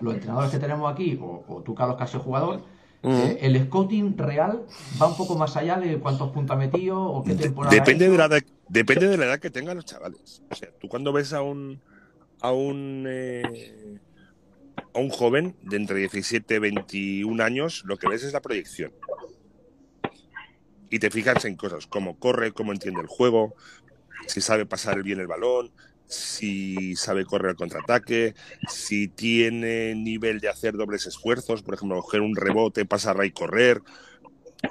los 0.00 0.14
entrenadores 0.14 0.50
que 0.50 0.58
tenemos 0.58 0.90
aquí, 0.92 1.18
o, 1.20 1.44
o 1.48 1.62
tú 1.62 1.74
Carlos 1.74 1.96
que 1.96 2.04
has 2.04 2.10
sido 2.10 2.22
jugador, 2.22 2.62
Eh, 3.04 3.38
el 3.42 3.62
scouting 3.66 4.16
real 4.16 4.64
va 5.00 5.08
un 5.08 5.16
poco 5.16 5.36
más 5.36 5.56
allá 5.56 5.76
de 5.78 5.98
cuántos 5.98 6.30
puntos 6.30 6.56
ha 6.56 6.58
metido 6.58 7.02
o 7.02 7.22
qué 7.22 7.34
temporada. 7.34 7.74
depende 7.74 8.06
ha 8.06 8.08
de 8.08 8.14
hecho. 8.14 8.28
la 8.28 8.36
edad, 8.36 8.44
depende 8.68 9.08
de 9.08 9.16
la 9.18 9.26
edad 9.26 9.38
que 9.38 9.50
tengan 9.50 9.76
los 9.76 9.84
chavales. 9.84 10.42
O 10.50 10.54
sea, 10.54 10.70
tú 10.80 10.88
cuando 10.88 11.12
ves 11.12 11.34
a 11.34 11.42
un 11.42 11.80
a 12.40 12.52
un 12.52 13.04
eh, 13.06 13.98
a 14.94 14.98
un 14.98 15.10
joven 15.10 15.54
de 15.62 15.76
entre 15.76 15.98
17 15.98 16.54
y 16.54 16.58
21 16.58 17.42
años, 17.42 17.82
lo 17.84 17.98
que 17.98 18.08
ves 18.08 18.22
es 18.22 18.32
la 18.32 18.40
proyección. 18.40 18.92
Y 20.88 20.98
te 20.98 21.10
fijas 21.10 21.44
en 21.44 21.56
cosas 21.56 21.86
como 21.86 22.18
corre, 22.18 22.52
cómo 22.52 22.72
entiende 22.72 23.00
el 23.02 23.06
juego, 23.06 23.54
si 24.26 24.40
sabe 24.40 24.64
pasar 24.64 25.02
bien 25.02 25.20
el 25.20 25.26
balón, 25.26 25.70
si 26.06 26.96
sabe 26.96 27.24
correr 27.24 27.50
al 27.50 27.56
contraataque, 27.56 28.34
si 28.68 29.08
tiene 29.08 29.94
nivel 29.94 30.40
de 30.40 30.48
hacer 30.48 30.74
dobles 30.74 31.06
esfuerzos, 31.06 31.62
por 31.62 31.74
ejemplo, 31.74 32.00
coger 32.00 32.20
un 32.20 32.36
rebote, 32.36 32.84
pasar 32.84 33.24
y 33.24 33.30
correr, 33.30 33.80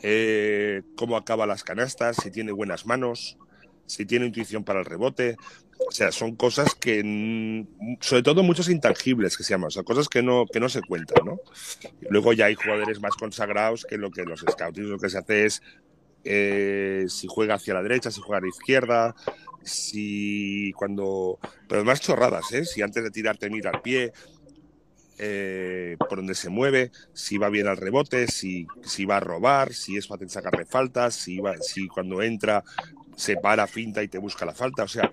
eh, 0.02 0.82
cómo 0.96 1.18
acaba 1.18 1.46
las 1.46 1.64
canastas, 1.64 2.18
si 2.22 2.32
tiene 2.32 2.52
buenas 2.52 2.86
manos, 2.86 3.38
si 3.86 4.06
tiene 4.06 4.26
intuición 4.26 4.64
para 4.64 4.80
el 4.80 4.86
rebote. 4.86 5.38
O 5.88 5.92
sea, 5.92 6.12
son 6.12 6.36
cosas 6.36 6.76
que, 6.76 7.66
sobre 8.00 8.24
todo 8.24 8.42
muchos 8.42 8.70
intangibles 8.70 9.36
que 9.36 9.44
se 9.44 9.54
llaman, 9.54 9.68
o 9.68 9.72
sea, 9.72 9.84
cosas 9.84 10.08
que 10.08 10.22
no, 10.22 10.46
que 10.46 10.60
no 10.60 10.70
se 10.70 10.82
cuentan, 10.82 11.26
¿no? 11.26 11.40
Luego 12.10 12.32
ya 12.32 12.46
hay 12.46 12.56
jugadores 12.56 13.02
más 13.02 13.16
consagrados 13.16 13.86
que 13.88 13.98
lo 13.98 14.10
que 14.10 14.24
los 14.24 14.40
scouts 14.40 14.78
lo 14.78 14.98
que 14.98 15.10
se 15.10 15.18
hace 15.18 15.46
es 15.46 15.62
eh, 16.24 17.06
si 17.10 17.28
juega 17.28 17.56
hacia 17.56 17.74
la 17.74 17.84
derecha, 17.84 18.12
si 18.12 18.22
juega 18.22 18.38
a 18.38 18.42
la 18.42 18.48
izquierda, 18.48 19.16
si 19.64 20.72
cuando... 20.76 21.40
Pero 21.68 21.84
más 21.84 22.02
chorradas, 22.02 22.52
¿eh? 22.52 22.66
Si 22.66 22.82
antes 22.82 23.04
de 23.04 23.12
tirarte 23.12 23.50
mira 23.50 23.72
al 23.72 23.82
pie, 23.82 24.14
eh, 25.20 25.96
por 25.98 26.18
donde 26.18 26.36
se 26.36 26.50
mueve, 26.50 26.92
si 27.14 27.38
va 27.38 27.50
bien 27.50 27.68
al 27.68 27.78
rebote, 27.78 28.28
si, 28.28 28.68
si 28.84 29.06
va 29.06 29.18
a 29.18 29.22
robar, 29.22 29.74
si 29.74 29.98
es 29.98 30.08
fácil 30.08 30.30
sacarle 30.30 30.66
faltas, 30.66 31.16
si, 31.16 31.40
va, 31.40 31.56
si 31.58 31.88
cuando 31.88 32.22
entra 32.22 32.64
se 33.16 33.38
para, 33.38 33.68
finta 33.68 34.02
y 34.04 34.08
te 34.08 34.18
busca 34.18 34.46
la 34.46 34.54
falta. 34.54 34.84
O 34.84 34.88
sea, 34.88 35.12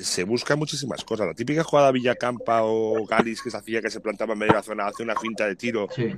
se 0.00 0.24
buscan 0.24 0.58
muchísimas 0.58 1.04
cosas. 1.04 1.26
La 1.26 1.34
típica 1.34 1.64
jugada 1.64 1.90
Villacampa 1.90 2.62
o 2.62 3.04
Galis 3.06 3.42
que 3.42 3.50
se 3.50 3.56
hacía 3.56 3.82
que 3.82 3.90
se 3.90 4.00
plantaba 4.00 4.32
en 4.34 4.38
medio 4.38 4.52
de 4.52 4.58
la 4.58 4.62
zona, 4.62 4.86
hace 4.86 5.02
una 5.02 5.16
finta 5.16 5.46
de 5.46 5.56
tiro, 5.56 5.88
Sí, 5.94 6.14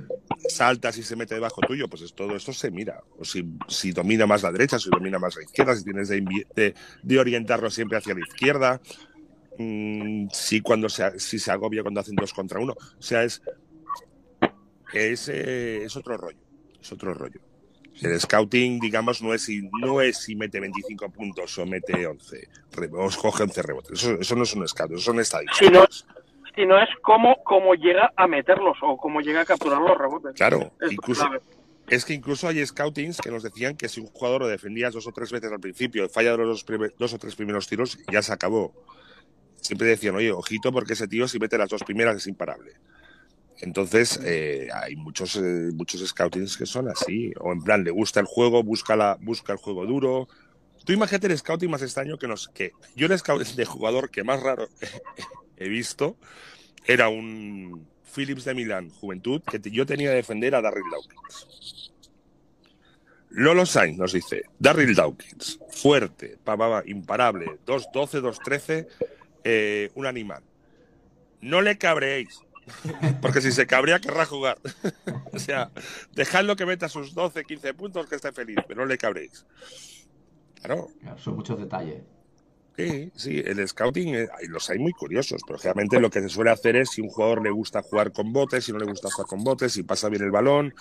saltas 0.49 0.97
y 0.97 1.03
se 1.03 1.15
mete 1.15 1.35
debajo 1.35 1.61
tuyo, 1.61 1.87
pues 1.87 2.01
es, 2.03 2.13
todo 2.13 2.35
esto 2.35 2.53
se 2.53 2.69
mira. 2.71 3.01
O 3.17 3.25
si, 3.25 3.43
si 3.67 3.91
domina 3.91 4.25
más 4.27 4.43
la 4.43 4.51
derecha, 4.51 4.77
si 4.79 4.89
domina 4.89 5.17
más 5.19 5.35
la 5.35 5.43
izquierda, 5.43 5.75
si 5.75 5.83
tienes 5.83 6.09
de- 6.09 6.73
de 7.03 7.19
orientarlo 7.19 7.69
siempre 7.69 7.97
hacia 7.97 8.13
la 8.13 8.21
izquierda, 8.21 8.81
mm, 9.57 10.27
si 10.31 10.61
cuando 10.61 10.89
se, 10.89 11.19
si 11.19 11.39
se 11.39 11.51
agobia 11.51 11.81
cuando 11.81 11.99
hacen 12.01 12.15
dos 12.15 12.33
contra 12.33 12.59
uno. 12.59 12.73
O 12.73 13.01
sea, 13.01 13.23
es, 13.23 13.41
es, 14.93 15.29
eh, 15.29 15.83
es 15.85 15.95
otro 15.95 16.17
rollo. 16.17 16.37
Es 16.81 16.91
otro 16.91 17.13
rollo. 17.13 17.39
El 18.01 18.19
scouting, 18.19 18.79
digamos, 18.79 19.21
no 19.21 19.33
es, 19.33 19.43
si, 19.43 19.61
no 19.81 20.01
es 20.01 20.17
si 20.17 20.35
mete 20.35 20.59
25 20.59 21.09
puntos 21.09 21.57
o 21.57 21.65
mete 21.65 22.05
11, 22.05 22.47
re- 22.71 22.89
o 22.91 23.09
coge 23.21 23.43
11 23.43 23.61
rebotes. 23.61 23.91
Eso, 24.03 24.19
eso 24.19 24.35
no 24.35 24.43
es 24.43 24.53
un 24.55 24.67
scout, 24.67 24.91
eso 24.91 24.99
son 25.01 25.19
estadísticas. 25.19 26.05
Si 26.55 26.65
no 26.65 26.79
es 26.81 26.89
cómo, 27.01 27.37
cómo 27.43 27.73
llega 27.75 28.11
a 28.15 28.27
meterlos 28.27 28.77
o 28.81 28.95
cómo 28.97 29.21
llega 29.21 29.41
a 29.41 29.45
capturar 29.45 29.81
los 29.81 29.97
rebotes. 29.97 30.33
Claro, 30.35 30.71
Es 30.81 30.91
incluso, 30.91 31.21
clave. 31.25 31.41
Es 31.87 32.05
que 32.05 32.13
incluso 32.13 32.47
hay 32.47 32.65
scoutings 32.65 33.19
que 33.19 33.29
nos 33.31 33.43
decían 33.43 33.75
que 33.75 33.89
si 33.89 33.99
un 34.01 34.07
jugador 34.07 34.41
lo 34.41 34.47
defendías 34.47 34.93
dos 34.93 35.05
o 35.07 35.11
tres 35.11 35.31
veces 35.31 35.51
al 35.51 35.59
principio, 35.59 36.07
falla 36.09 36.35
los 36.37 36.47
dos, 36.47 36.63
primer- 36.63 36.93
dos 36.97 37.13
o 37.13 37.17
tres 37.19 37.35
primeros 37.35 37.67
tiros, 37.67 37.97
ya 38.11 38.21
se 38.21 38.31
acabó. 38.33 38.73
Siempre 39.61 39.87
decían, 39.87 40.15
oye, 40.15 40.31
ojito, 40.31 40.71
porque 40.71 40.93
ese 40.93 41.07
tío 41.07 41.27
si 41.27 41.39
mete 41.39 41.57
las 41.57 41.69
dos 41.69 41.83
primeras 41.83 42.17
es 42.17 42.27
imparable. 42.27 42.73
Entonces, 43.59 44.19
eh, 44.23 44.69
hay 44.73 44.95
muchos, 44.95 45.35
eh, 45.35 45.71
muchos 45.73 46.07
scoutings 46.07 46.57
que 46.57 46.65
son 46.65 46.89
así. 46.89 47.31
O 47.39 47.51
en 47.51 47.61
plan, 47.61 47.83
le 47.83 47.91
gusta 47.91 48.19
el 48.19 48.25
juego, 48.25 48.63
busca, 48.63 48.95
la, 48.95 49.17
busca 49.21 49.53
el 49.53 49.59
juego 49.59 49.85
duro. 49.85 50.27
Tú 50.85 50.93
imagínate 50.93 51.27
el 51.27 51.37
scouting 51.37 51.69
más 51.69 51.81
extraño 51.81 52.17
que 52.17 52.27
nos. 52.27 52.49
que 52.49 52.73
Yo 52.95 53.07
el 53.07 53.17
scouting 53.17 53.55
de 53.55 53.65
jugador 53.65 54.09
que 54.09 54.23
más 54.23 54.41
raro 54.41 54.67
he 55.57 55.69
visto 55.69 56.17
era 56.85 57.07
un 57.07 57.87
Phillips 58.13 58.45
de 58.45 58.53
Milán, 58.53 58.89
Juventud, 58.89 59.41
que 59.41 59.59
yo 59.71 59.85
tenía 59.85 60.09
que 60.09 60.17
defender 60.17 60.55
a 60.55 60.61
Darryl 60.61 60.83
Dawkins. 60.91 61.93
Lolo 63.29 63.65
Sainz 63.65 63.97
nos 63.97 64.13
dice, 64.13 64.43
Darryl 64.59 64.93
Dawkins, 64.93 65.59
fuerte, 65.69 66.37
pa, 66.43 66.55
pa, 66.55 66.69
pa, 66.69 66.83
imparable, 66.87 67.57
2-12, 67.65 68.21
2-13, 68.21 68.87
eh, 69.43 69.89
un 69.95 70.05
animal. 70.05 70.43
No 71.41 71.61
le 71.61 71.77
cabreéis, 71.79 72.41
porque 73.21 73.41
si 73.41 73.51
se 73.51 73.67
cabrea 73.67 73.99
querrá 73.99 74.25
jugar. 74.25 74.57
o 75.33 75.39
sea, 75.39 75.71
dejadlo 76.13 76.55
que 76.55 76.65
meta 76.65 76.89
sus 76.89 77.13
12, 77.13 77.43
15 77.43 77.73
puntos, 77.73 78.07
que 78.07 78.15
esté 78.15 78.31
feliz, 78.31 78.57
pero 78.67 78.81
no 78.81 78.85
le 78.85 78.97
cabréis. 78.97 79.45
Claro, 80.55 80.89
son 81.17 81.35
muchos 81.35 81.59
detalles. 81.59 82.03
Sí, 82.75 83.11
sí, 83.15 83.43
el 83.45 83.67
scouting 83.67 84.15
eh, 84.15 84.27
los 84.47 84.69
hay 84.69 84.79
muy 84.79 84.93
curiosos, 84.93 85.41
pero 85.45 85.59
generalmente 85.59 85.99
lo 85.99 86.09
que 86.09 86.21
se 86.21 86.29
suele 86.29 86.49
hacer 86.49 86.75
es 86.75 86.89
si 86.89 87.01
un 87.01 87.09
jugador 87.09 87.43
le 87.43 87.51
gusta 87.51 87.83
jugar 87.83 88.11
con 88.11 88.33
botes, 88.33 88.65
si 88.65 88.71
no 88.71 88.79
le 88.79 88.85
gusta 88.85 89.09
jugar 89.11 89.27
con 89.27 89.43
botes, 89.43 89.73
si 89.73 89.83
pasa 89.83 90.09
bien 90.09 90.23
el 90.23 90.31
balón, 90.31 90.73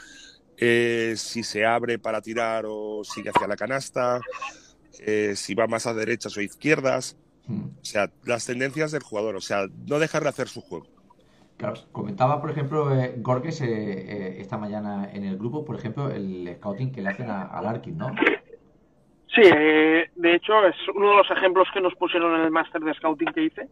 eh, 0.56 1.14
si 1.18 1.42
se 1.42 1.66
abre 1.66 1.98
para 1.98 2.22
tirar 2.22 2.64
o 2.66 3.02
sigue 3.04 3.28
hacia 3.28 3.46
la 3.46 3.56
canasta, 3.56 4.20
eh, 5.00 5.34
si 5.36 5.54
va 5.54 5.66
más 5.66 5.86
a 5.86 5.92
derechas 5.92 6.34
o 6.36 6.40
izquierdas, 6.40 7.16
Mm. 7.46 7.64
o 7.80 7.84
sea, 7.84 8.10
las 8.24 8.46
tendencias 8.46 8.92
del 8.92 9.02
jugador, 9.02 9.36
o 9.36 9.40
sea, 9.40 9.66
no 9.86 9.98
dejar 9.98 10.22
de 10.22 10.28
hacer 10.28 10.48
su 10.48 10.60
juego. 10.60 10.86
Claro, 11.56 11.74
comentaba, 11.92 12.40
por 12.40 12.50
ejemplo, 12.50 12.92
eh, 12.94 13.14
Gorges 13.18 13.60
eh, 13.60 13.66
eh, 13.68 14.36
esta 14.40 14.58
mañana 14.58 15.08
en 15.12 15.24
el 15.24 15.38
grupo, 15.38 15.64
por 15.64 15.76
ejemplo, 15.76 16.10
el 16.10 16.56
scouting 16.56 16.92
que 16.92 17.02
le 17.02 17.10
hacen 17.10 17.30
a, 17.30 17.42
a 17.42 17.62
Larkin, 17.62 17.96
¿no? 17.98 18.08
Sí, 19.34 19.40
eh, 19.44 20.10
de 20.14 20.34
hecho 20.34 20.66
es 20.66 20.76
uno 20.94 21.10
de 21.10 21.16
los 21.16 21.30
ejemplos 21.30 21.66
que 21.72 21.80
nos 21.80 21.94
pusieron 21.94 22.38
en 22.38 22.42
el 22.42 22.50
máster 22.50 22.82
de 22.82 22.92
scouting 22.94 23.32
que 23.32 23.44
hice, 23.44 23.68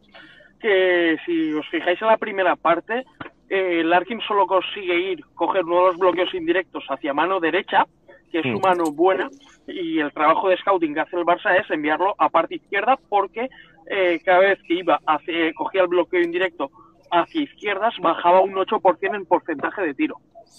que 0.58 1.18
si 1.26 1.52
os 1.52 1.68
fijáis 1.68 2.00
en 2.00 2.08
la 2.08 2.16
primera 2.16 2.56
parte, 2.56 3.04
eh, 3.50 3.82
Larkin 3.84 4.20
solo 4.20 4.46
consigue 4.46 5.12
ir, 5.12 5.24
coger 5.34 5.64
uno 5.64 5.80
de 5.80 5.86
los 5.88 5.98
bloqueos 5.98 6.32
indirectos 6.32 6.84
hacia 6.88 7.12
mano 7.12 7.40
derecha, 7.40 7.86
que 8.30 8.38
es 8.38 8.46
su 8.46 8.60
mano 8.60 8.84
buena, 8.92 9.28
y 9.66 9.98
el 9.98 10.12
trabajo 10.12 10.48
de 10.48 10.56
scouting 10.56 10.94
que 10.94 11.00
hace 11.00 11.16
el 11.16 11.24
Barça 11.24 11.58
es 11.58 11.68
enviarlo 11.70 12.14
a 12.16 12.28
parte 12.30 12.54
izquierda 12.54 12.96
porque 13.08 13.50
eh, 13.86 14.20
cada 14.24 14.38
vez 14.38 14.62
que 14.62 14.74
iba 14.74 15.00
hacia, 15.04 15.52
cogía 15.52 15.82
el 15.82 15.88
bloqueo 15.88 16.22
indirecto 16.22 16.70
hacia 17.10 17.42
izquierdas 17.42 17.94
bajaba 18.00 18.40
un 18.40 18.54
8% 18.54 19.14
en 19.14 19.26
porcentaje 19.26 19.82
de 19.82 19.94
tiro. 19.94 20.16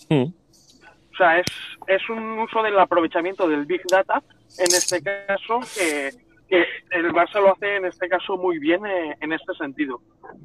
O 0.10 1.15
sea, 1.17 1.39
es, 1.39 1.48
es 1.88 2.10
un 2.10 2.39
uso 2.39 2.63
del 2.63 2.79
aprovechamiento 2.79 3.48
del 3.48 3.65
Big 3.65 3.81
Data, 3.89 4.24
en 4.58 4.65
este 4.65 5.01
caso, 5.01 5.60
que, 5.75 6.12
que 6.48 6.65
el 6.91 7.12
Barça 7.13 7.41
lo 7.41 7.53
hace 7.53 7.75
en 7.75 7.86
este 7.86 8.08
caso 8.08 8.38
muy 8.38 8.60
bien 8.60 8.86
eh, 8.86 9.17
en 9.20 9.34
este 9.34 9.53
sentido. 9.55 10.01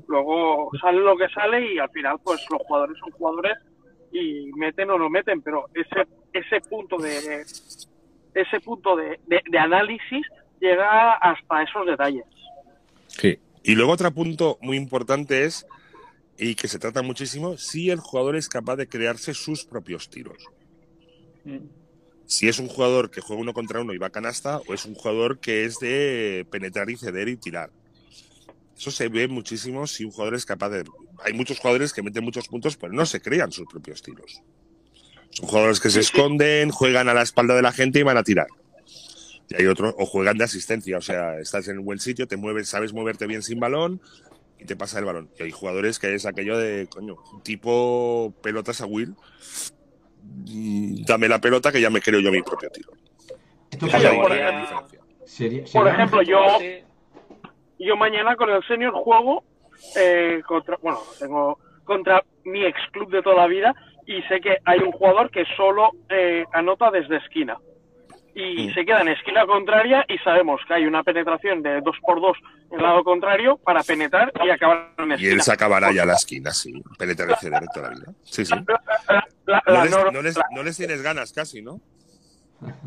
Luego 0.08 0.70
sale 0.80 0.98
lo 1.00 1.16
que 1.16 1.28
sale 1.28 1.72
y 1.72 1.78
al 1.78 1.90
final, 1.90 2.18
pues 2.22 2.44
los 2.50 2.60
jugadores 2.62 2.96
son 2.98 3.10
jugadores 3.12 3.56
y 4.12 4.50
meten 4.56 4.90
o 4.90 4.98
no 4.98 5.08
meten, 5.10 5.42
pero 5.42 5.66
ese, 5.74 6.06
ese 6.32 6.60
punto 6.68 6.96
de 6.96 7.44
ese 8.34 8.60
punto 8.60 8.96
de, 8.96 9.18
de, 9.26 9.40
de 9.50 9.58
análisis 9.58 10.26
llega 10.60 11.14
hasta 11.14 11.62
esos 11.62 11.86
detalles. 11.86 12.24
Sí. 13.06 13.38
Y 13.62 13.74
luego 13.74 13.92
otro 13.92 14.12
punto 14.12 14.58
muy 14.60 14.76
importante 14.76 15.44
es, 15.44 15.66
y 16.38 16.54
que 16.54 16.68
se 16.68 16.78
trata 16.78 17.02
muchísimo, 17.02 17.56
si 17.56 17.90
el 17.90 18.00
jugador 18.00 18.36
es 18.36 18.48
capaz 18.48 18.76
de 18.76 18.88
crearse 18.88 19.34
sus 19.34 19.64
propios 19.64 20.10
tiros. 20.10 20.44
Si 22.26 22.48
es 22.48 22.58
un 22.58 22.68
jugador 22.68 23.10
que 23.10 23.20
juega 23.20 23.40
uno 23.40 23.54
contra 23.54 23.80
uno 23.80 23.94
y 23.94 23.98
va 23.98 24.08
a 24.08 24.10
canasta, 24.10 24.58
o 24.66 24.74
es 24.74 24.84
un 24.84 24.94
jugador 24.94 25.38
que 25.38 25.64
es 25.64 25.78
de 25.78 26.46
penetrar 26.50 26.90
y 26.90 26.96
ceder 26.96 27.28
y 27.28 27.36
tirar. 27.36 27.70
Eso 28.76 28.90
se 28.90 29.08
ve 29.08 29.28
muchísimo 29.28 29.86
si 29.86 30.04
un 30.04 30.10
jugador 30.10 30.34
es 30.34 30.44
capaz 30.44 30.68
de... 30.70 30.84
Hay 31.24 31.32
muchos 31.32 31.58
jugadores 31.58 31.92
que 31.92 32.02
meten 32.02 32.24
muchos 32.24 32.48
puntos, 32.48 32.76
pero 32.76 32.92
no 32.92 33.06
se 33.06 33.20
crean 33.20 33.50
sus 33.52 33.66
propios 33.66 34.02
tiros. 34.02 34.42
Son 35.30 35.46
jugadores 35.46 35.80
que 35.80 35.88
se 35.88 36.00
esconden, 36.00 36.70
juegan 36.70 37.08
a 37.08 37.14
la 37.14 37.22
espalda 37.22 37.54
de 37.54 37.62
la 37.62 37.72
gente 37.72 38.00
y 38.00 38.02
van 38.02 38.18
a 38.18 38.22
tirar. 38.22 38.48
Y 39.48 39.54
hay 39.54 39.66
otros, 39.66 39.94
o 39.96 40.04
juegan 40.04 40.36
de 40.36 40.44
asistencia, 40.44 40.98
o 40.98 41.00
sea, 41.00 41.38
estás 41.38 41.68
en 41.68 41.78
un 41.78 41.84
buen 41.84 42.00
sitio, 42.00 42.26
te 42.26 42.36
mueves, 42.36 42.68
sabes 42.68 42.92
moverte 42.92 43.26
bien 43.26 43.42
sin 43.42 43.60
balón 43.60 44.00
y 44.58 44.64
te 44.64 44.76
pasa 44.76 44.98
el 44.98 45.04
balón. 45.04 45.30
Y 45.38 45.42
hay 45.44 45.50
jugadores 45.50 45.98
que 45.98 46.14
es 46.14 46.26
aquello 46.26 46.56
de, 46.58 46.86
coño, 46.88 47.16
tipo 47.42 48.32
pelotas 48.42 48.80
a 48.80 48.86
Will, 48.86 49.14
mm, 50.22 51.04
dame 51.06 51.28
la 51.28 51.40
pelota 51.40 51.72
que 51.72 51.80
ya 51.80 51.90
me 51.90 52.00
creo 52.00 52.20
yo 52.20 52.30
mi 52.32 52.42
propio 52.42 52.70
tiro. 52.70 52.92
Esto 53.70 53.88
sería- 53.88 54.14
por 54.20 54.30
Sería- 54.30 54.48
ejemplo. 54.48 54.88
sería- 55.26 55.64
Por 55.72 55.88
ejemplo, 55.88 56.22
yo, 56.22 56.58
yo 57.78 57.96
mañana 57.96 58.36
con 58.36 58.50
el 58.50 58.62
senior 58.66 58.92
juego 58.94 59.44
eh, 59.94 60.40
contra, 60.46 60.78
bueno, 60.80 61.00
tengo 61.18 61.58
contra 61.84 62.24
mi 62.44 62.64
ex 62.64 62.78
club 62.92 63.10
de 63.10 63.22
toda 63.22 63.36
la 63.36 63.46
vida 63.46 63.74
y 64.06 64.22
sé 64.22 64.40
que 64.40 64.56
hay 64.64 64.78
un 64.80 64.90
jugador 64.92 65.30
que 65.30 65.44
solo 65.56 65.90
eh, 66.08 66.44
anota 66.52 66.90
desde 66.90 67.16
esquina. 67.18 67.58
Y 68.38 68.70
se 68.74 68.84
queda 68.84 69.00
en 69.00 69.08
esquina 69.08 69.46
contraria 69.46 70.04
y 70.08 70.18
sabemos 70.18 70.60
que 70.68 70.74
hay 70.74 70.84
una 70.84 71.02
penetración 71.02 71.62
de 71.62 71.80
2 71.80 71.96
por 72.02 72.20
2 72.20 72.36
en 72.72 72.76
el 72.78 72.82
lado 72.84 73.02
contrario 73.02 73.56
para 73.64 73.82
penetrar 73.82 74.30
y 74.44 74.50
acabar 74.50 74.90
en 74.98 75.10
Y 75.10 75.14
esquina. 75.14 75.32
él 75.32 75.40
se 75.40 75.52
acabará 75.52 75.90
ya 75.90 76.04
la 76.04 76.12
esquina, 76.12 76.50
sí. 76.52 76.82
Penetrar 76.98 77.30
y 77.30 77.34
ceder 77.36 77.62
toda 77.72 77.88
la 77.90 77.94
vida. 77.96 78.12
Sí, 78.24 78.44
sí. 78.44 78.54
La- 79.46 79.62
la- 79.66 79.72
No 79.74 79.84
les, 79.84 80.12
no 80.12 80.22
les- 80.22 80.36
la- 80.36 80.44
no 80.50 80.62
les 80.62 80.76
tienes 80.76 81.00
ganas 81.02 81.32
casi, 81.32 81.62
¿no? 81.62 81.80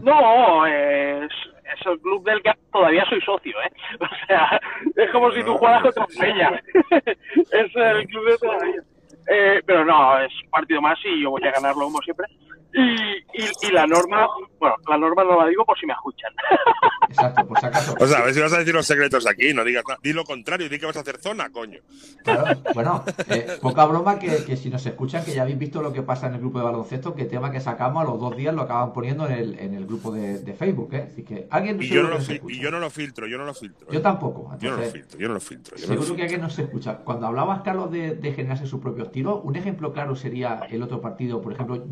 No, 0.04 0.66
es, 0.68 1.30
es 1.32 1.86
el 1.86 2.00
club 2.00 2.24
del 2.26 2.42
que 2.44 2.52
todavía 2.72 3.06
soy 3.10 3.22
socio, 3.22 3.56
¿eh? 3.62 3.72
O 4.02 4.28
sea, 4.28 4.60
es 4.96 5.12
como 5.12 5.32
si 5.32 5.44
tú 5.44 5.56
jugaras 5.58 5.82
contra 5.82 6.06
Peña. 6.20 6.62
es 7.36 7.76
el 7.76 8.08
club 8.08 8.26
de 8.30 8.38
toda 8.38 8.58
la 8.58 8.66
vida. 8.66 8.84
Eh, 9.32 9.62
pero 9.66 9.86
no, 9.86 10.20
es 10.20 10.32
partido 10.52 10.82
más 10.82 10.98
y 11.06 11.22
yo 11.22 11.32
voy 11.32 11.44
a 11.48 11.52
ganarlo 11.52 11.84
como 11.86 12.00
siempre. 12.02 12.26
Y, 12.72 12.82
y, 12.82 13.68
y 13.68 13.72
la 13.72 13.88
norma, 13.88 14.28
bueno, 14.60 14.76
la 14.88 14.98
norma 14.98 15.24
no 15.24 15.40
la 15.42 15.48
digo 15.48 15.66
por 15.66 15.78
si 15.80 15.86
me 15.88 15.94
escuchan. 15.94 16.32
Exacto, 17.10 17.48
por 17.48 17.60
si 17.60 17.66
acaso. 17.66 17.96
O 18.00 18.06
sea, 18.06 18.20
a 18.20 18.26
ver 18.26 18.34
si 18.36 18.40
vas 18.42 18.54
a 18.54 18.60
decir 18.60 18.74
los 18.76 18.86
secretos 18.86 19.26
aquí, 19.28 19.54
no 19.54 19.64
digas 19.64 19.84
nada. 19.88 20.00
Di 20.04 20.14
lo 20.14 20.24
contrario, 20.24 20.70
di 20.70 20.78
que 20.78 20.86
vas 20.86 20.96
a 20.98 21.00
hacer 21.00 21.18
zona, 21.18 21.50
coño. 21.50 21.80
Claro, 22.24 22.62
bueno, 22.76 23.04
eh, 23.28 23.58
poca 23.62 23.86
broma 23.86 24.20
que, 24.20 24.44
que 24.46 24.56
si 24.56 24.70
nos 24.70 24.86
escuchan, 24.86 25.26
que 25.26 25.34
ya 25.34 25.42
habéis 25.42 25.58
visto 25.58 25.82
lo 25.82 25.92
que 25.92 26.04
pasa 26.04 26.28
en 26.28 26.36
el 26.36 26.40
grupo 26.42 26.60
de 26.60 26.66
baloncesto, 26.66 27.16
que 27.16 27.26
tema 27.26 27.52
que 27.52 27.60
sacamos 27.60 28.04
a 28.04 28.06
los 28.06 28.20
dos 28.20 28.36
días 28.38 28.54
lo 28.54 28.62
acaban 28.62 28.94
poniendo 28.94 29.26
en 29.26 29.32
el, 29.34 29.60
en 29.60 29.74
el 29.74 29.88
grupo 29.88 30.12
de, 30.12 30.40
de 30.40 30.54
Facebook, 30.54 30.94
¿eh? 30.94 31.08
Así 31.12 31.24
que 31.24 31.48
alguien 31.50 31.82
Y 31.82 31.88
seguro 31.88 31.96
yo, 31.96 32.04
no 32.04 32.10
lo 32.10 32.16
nos 32.18 32.28
fi- 32.28 32.34
escucha. 32.36 32.56
y 32.56 32.60
yo 32.60 32.72
no 32.72 32.80
lo 32.80 32.90
filtro, 32.92 33.28
yo 33.28 33.38
no 33.40 33.46
lo 33.46 33.54
filtro. 33.56 33.88
¿eh? 33.90 33.94
Yo 33.94 34.02
tampoco. 34.02 34.52
Yo 34.60 34.70
no 34.70 34.78
lo 34.78 34.84
entonces, 34.84 34.94
filtro, 34.94 35.20
yo 35.20 35.28
no 35.28 35.34
lo 35.34 35.40
filtro. 35.40 35.78
Yo 35.78 35.88
no 35.88 35.96
lo 35.96 36.02
Seguro 36.02 36.02
que 36.02 36.08
filtro. 36.08 36.24
alguien 36.26 36.42
nos 36.42 36.60
escucha. 36.60 36.98
Cuando 36.98 37.26
hablabas, 37.26 37.62
Carlos, 37.64 37.90
de, 37.92 38.14
de 38.16 38.34
generarse 38.34 38.68
sus 38.68 38.80
propios 38.80 39.12
tiros, 39.12 39.40
un 39.44 39.56
ejemplo 39.56 39.92
claro 39.94 40.16
sería 40.16 40.60
el 40.70 40.84
otro 40.84 41.02
partido, 41.02 41.42
por 41.42 41.54
ejemplo, 41.54 41.84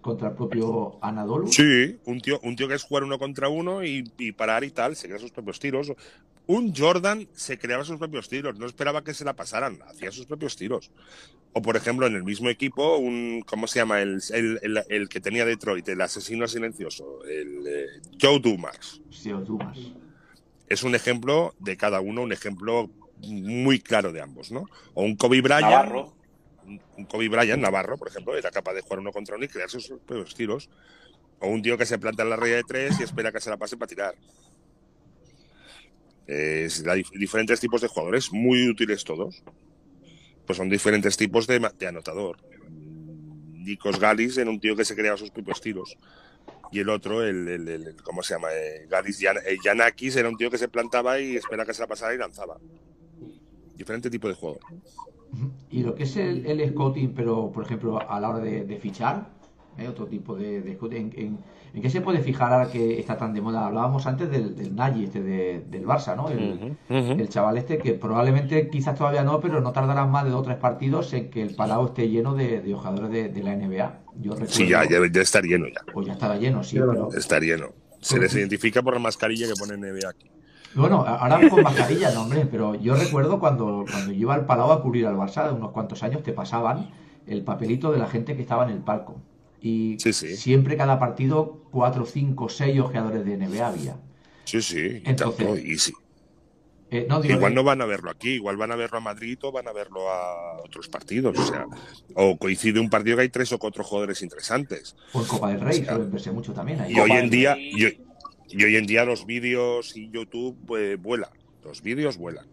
Contra 0.00 0.28
el 0.28 0.34
propio 0.34 0.98
Anadolu. 1.02 1.48
Sí, 1.48 1.98
un 2.04 2.20
tío, 2.20 2.38
un 2.42 2.56
tío 2.56 2.68
que 2.68 2.74
es 2.74 2.82
jugar 2.82 3.04
uno 3.04 3.18
contra 3.18 3.48
uno 3.48 3.84
y, 3.84 4.10
y 4.18 4.32
parar 4.32 4.64
y 4.64 4.70
tal, 4.70 4.96
se 4.96 5.08
crea 5.08 5.18
sus 5.18 5.30
propios 5.32 5.58
tiros. 5.58 5.92
Un 6.48 6.72
Jordan 6.74 7.26
se 7.32 7.58
creaba 7.58 7.84
sus 7.84 7.98
propios 7.98 8.28
tiros, 8.28 8.56
no 8.58 8.66
esperaba 8.66 9.02
que 9.02 9.14
se 9.14 9.24
la 9.24 9.34
pasaran, 9.34 9.78
hacía 9.88 10.12
sus 10.12 10.26
propios 10.26 10.54
tiros. 10.56 10.90
O 11.52 11.62
por 11.62 11.76
ejemplo, 11.76 12.06
en 12.06 12.14
el 12.14 12.22
mismo 12.22 12.48
equipo, 12.50 12.98
un 12.98 13.42
¿cómo 13.46 13.66
se 13.66 13.78
llama? 13.80 14.00
El, 14.02 14.20
el, 14.32 14.58
el- 14.62 14.84
el 14.88 15.08
que 15.08 15.20
tenía 15.20 15.44
Detroit, 15.44 15.88
el 15.88 16.00
asesino 16.02 16.46
silencioso, 16.46 17.24
el 17.24 17.66
eh, 17.66 17.86
Joe 18.20 18.38
Dumas. 18.38 19.00
Sí, 19.10 19.32
o 19.32 19.40
Dumas. 19.40 19.76
Es 20.68 20.82
un 20.82 20.94
ejemplo 20.94 21.54
de 21.58 21.76
cada 21.76 22.00
uno, 22.00 22.22
un 22.22 22.32
ejemplo 22.32 22.90
muy 23.26 23.80
claro 23.80 24.12
de 24.12 24.20
ambos, 24.20 24.52
¿no? 24.52 24.66
O 24.94 25.02
un 25.02 25.16
Kobe 25.16 25.40
Bryant. 25.40 25.62
Navarro. 25.62 26.15
Un- 26.66 27.04
Kobe 27.06 27.28
Bryant, 27.28 27.62
Navarro, 27.62 27.96
por 27.96 28.08
ejemplo, 28.08 28.36
era 28.36 28.50
capaz 28.50 28.74
de 28.74 28.82
jugar 28.82 28.98
uno 29.00 29.12
contra 29.12 29.36
uno 29.36 29.44
y 29.44 29.48
crear 29.48 29.70
sus 29.70 29.88
propios 30.06 30.34
tiros. 30.34 30.68
O 31.40 31.48
un 31.48 31.62
tío 31.62 31.76
que 31.78 31.86
se 31.86 31.98
planta 31.98 32.22
en 32.22 32.30
la 32.30 32.36
raya 32.36 32.56
de 32.56 32.64
tres 32.64 32.98
y 32.98 33.02
espera 33.02 33.30
que 33.32 33.40
se 33.40 33.50
la 33.50 33.56
pase 33.56 33.76
para 33.76 33.88
tirar. 33.88 34.14
Diferentes 37.18 37.60
tipos 37.60 37.80
de 37.80 37.88
jugadores, 37.88 38.32
muy 38.32 38.68
útiles 38.68 39.04
todos. 39.04 39.42
Pues 40.46 40.56
son 40.56 40.68
diferentes 40.68 41.16
tipos 41.16 41.46
de, 41.46 41.58
de 41.78 41.86
anotador. 41.86 42.38
Nikos 42.70 43.98
Galis 43.98 44.36
era 44.38 44.48
un 44.50 44.60
tío 44.60 44.76
que 44.76 44.84
se 44.84 44.94
creaba 44.94 45.16
sus 45.16 45.30
propios 45.30 45.60
tiros. 45.60 45.96
Y 46.72 46.80
el 46.80 46.88
otro, 46.88 47.22
el, 47.24 47.48
el- 47.48 47.96
¿cómo 48.02 48.22
se 48.22 48.34
llama? 48.34 48.48
Eh, 48.52 48.86
Galis 48.88 49.18
Yan- 49.20 49.38
eh, 49.44 49.56
Yanakis 49.64 50.16
era 50.16 50.28
un 50.28 50.36
tío 50.36 50.50
que 50.50 50.58
se 50.58 50.68
plantaba 50.68 51.18
y 51.20 51.36
espera 51.36 51.64
que 51.64 51.74
se 51.74 51.80
la 51.82 51.86
pasara 51.86 52.14
y 52.14 52.18
lanzaba. 52.18 52.58
Diferente 53.76 54.10
tipo 54.10 54.28
de 54.28 54.34
jugador. 54.34 54.60
Y 55.70 55.82
lo 55.82 55.94
que 55.94 56.04
es 56.04 56.16
el, 56.16 56.46
el 56.46 56.68
scouting, 56.70 57.12
pero 57.14 57.50
por 57.52 57.64
ejemplo, 57.64 57.98
a 58.08 58.20
la 58.20 58.28
hora 58.30 58.38
de, 58.40 58.64
de 58.64 58.76
fichar, 58.78 59.28
¿eh? 59.78 59.88
otro 59.88 60.06
tipo 60.06 60.34
de, 60.36 60.62
de 60.62 60.74
scouting, 60.74 61.12
¿en, 61.16 61.18
en, 61.26 61.38
en 61.74 61.82
qué 61.82 61.90
se 61.90 62.00
puede 62.00 62.20
fijar 62.20 62.52
ahora 62.52 62.70
que 62.70 62.98
está 62.98 63.18
tan 63.18 63.34
de 63.34 63.42
moda? 63.42 63.66
Hablábamos 63.66 64.06
antes 64.06 64.30
del, 64.30 64.54
del 64.56 64.74
Nagy, 64.74 65.04
este 65.04 65.22
de- 65.22 65.64
del 65.68 65.84
Barça, 65.84 66.16
¿no? 66.16 66.28
El, 66.30 66.76
el 66.88 67.28
chaval 67.28 67.58
este 67.58 67.76
que 67.78 67.92
probablemente 67.94 68.70
quizás 68.70 68.96
todavía 68.96 69.24
no, 69.24 69.40
pero 69.40 69.60
no 69.60 69.72
tardarán 69.72 70.10
más 70.10 70.24
de 70.24 70.30
dos 70.30 70.40
o 70.40 70.44
tres 70.44 70.56
partidos 70.56 71.12
en 71.12 71.28
que 71.28 71.42
el 71.42 71.54
Palau 71.54 71.86
esté 71.86 72.08
lleno 72.08 72.34
de, 72.34 72.60
de 72.62 72.72
jugadores 72.72 73.10
de, 73.10 73.28
de 73.28 73.42
la 73.42 73.52
NBA. 73.52 74.00
Yo 74.20 74.30
recuerdo, 74.32 74.54
Sí, 74.54 74.68
ya, 74.68 74.84
ya 74.84 75.00
debe 75.00 75.20
estar 75.20 75.44
lleno 75.44 75.66
ya. 75.68 75.80
Pues 75.92 76.06
ya 76.06 76.14
estaba 76.14 76.36
lleno, 76.36 76.62
sí, 76.64 76.76
Ya, 76.76 76.86
pero 76.86 77.08
Está 77.12 77.38
lleno. 77.40 77.72
Se 78.00 78.18
les 78.18 78.34
identifica 78.34 78.82
por 78.82 78.94
la 78.94 79.00
mascarilla 79.00 79.46
que 79.48 79.54
pone 79.58 79.74
NBA 79.76 80.08
aquí. 80.08 80.30
Bueno, 80.74 81.04
ahora 81.06 81.48
con 81.48 81.62
mascarilla, 81.62 82.10
no 82.12 82.22
hombre, 82.22 82.46
pero 82.50 82.74
yo 82.74 82.94
recuerdo 82.96 83.38
cuando, 83.40 83.84
cuando 83.90 84.12
yo 84.12 84.18
iba 84.18 84.34
al 84.34 84.46
Palau 84.46 84.72
a 84.72 84.82
cubrir 84.82 85.06
al 85.06 85.16
Barça, 85.16 85.54
unos 85.54 85.70
cuantos 85.72 86.02
años 86.02 86.22
te 86.22 86.32
pasaban 86.32 86.90
el 87.26 87.42
papelito 87.44 87.92
de 87.92 87.98
la 87.98 88.06
gente 88.08 88.36
que 88.36 88.42
estaba 88.42 88.64
en 88.64 88.70
el 88.70 88.78
palco. 88.80 89.16
Y 89.60 89.96
Sí, 89.98 90.12
sí. 90.12 90.36
siempre 90.36 90.76
cada 90.76 90.98
partido, 90.98 91.62
cuatro, 91.70 92.04
cinco, 92.04 92.48
seis 92.48 92.78
ojeadores 92.78 93.24
de 93.24 93.36
NBA 93.38 93.66
había. 93.66 93.96
Sí, 94.44 94.60
sí, 94.62 95.02
Entonces- 95.04 95.46
tanto, 95.46 95.56
y 95.58 95.78
sí. 95.78 95.92
Eh, 96.88 97.04
no, 97.08 97.20
digo, 97.20 97.34
Igual 97.34 97.50
eh, 97.50 97.54
no 97.56 97.64
van 97.64 97.82
a 97.82 97.84
verlo 97.84 98.10
aquí, 98.12 98.34
igual 98.34 98.56
van 98.56 98.70
a 98.70 98.76
verlo 98.76 98.98
a 98.98 99.00
Madrid 99.00 99.36
o 99.42 99.50
van 99.50 99.66
a 99.66 99.72
verlo 99.72 100.08
a 100.08 100.58
otros 100.64 100.86
partidos. 100.88 101.36
O 101.36 101.44
sea, 101.44 101.66
o 102.14 102.36
coincide 102.38 102.78
un 102.78 102.88
partido 102.88 103.16
que 103.16 103.22
hay 103.22 103.28
tres 103.28 103.52
o 103.52 103.58
cuatro 103.58 103.82
jugadores 103.82 104.22
interesantes. 104.22 104.94
o 105.12 105.20
en 105.20 105.26
Copa 105.26 105.48
del 105.48 105.60
Rey, 105.62 105.80
o 105.80 105.84
sea, 105.84 105.94
suelen 105.94 106.12
verse 106.12 106.30
mucho 106.30 106.52
también. 106.52 106.84
Y 106.88 107.00
hoy 107.00 107.10
en 107.10 107.28
día, 107.28 107.56
y, 107.58 107.98
y 108.56 108.64
hoy 108.64 108.76
en 108.76 108.86
día 108.86 109.04
los 109.04 109.26
vídeos 109.26 109.96
y 109.96 110.10
YouTube 110.10 110.56
pues, 110.66 111.00
vuelan. 111.00 111.30
Los 111.62 111.82
vídeos 111.82 112.16
vuelan 112.16 112.46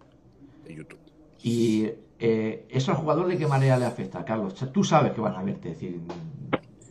de 0.66 0.76
YouTube. 0.76 1.00
Y 1.42 1.90
eh, 2.20 2.66
eso 2.70 2.92
al 2.92 2.98
jugador 2.98 3.28
de 3.28 3.38
qué 3.38 3.48
manera 3.48 3.78
le 3.78 3.86
afecta, 3.86 4.24
Carlos. 4.26 4.56
Tú 4.74 4.84
sabes 4.84 5.14
que 5.14 5.22
van 5.22 5.36
a 5.36 5.44
verte, 5.44 5.70
es 5.72 5.80
decir, 5.80 6.00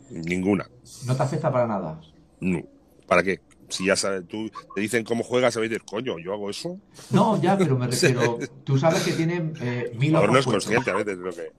Ninguna. 0.09 0.67
no 1.05 1.15
te 1.15 1.23
afecta 1.23 1.51
para 1.51 1.67
nada. 1.67 1.99
No. 2.39 2.61
¿Para 3.07 3.23
qué? 3.23 3.39
Si 3.69 3.85
ya 3.85 3.95
sabes, 3.95 4.27
tú 4.27 4.49
te 4.75 4.81
dicen 4.81 5.03
cómo 5.03 5.23
juegas, 5.23 5.53
sabéis 5.55 5.71
decir, 5.71 5.85
coño, 5.85 6.19
yo 6.19 6.33
hago 6.33 6.49
eso. 6.49 6.79
No, 7.09 7.41
ya, 7.41 7.57
pero 7.57 7.77
me 7.77 7.87
refiero, 7.91 8.37
tú 8.63 8.77
sabes 8.77 9.03
que 9.03 9.13
tienen 9.13 9.53
eh, 9.61 9.89
El 9.91 9.97
mil 9.99 10.09
jugador 10.09 10.31
no 10.31 10.39
es 10.39 10.45
puestos. 10.45 10.65
consciente 10.65 10.91
a 10.91 10.95
veces 10.95 11.17
de 11.17 11.23
lo 11.23 11.31
que. 11.33 11.51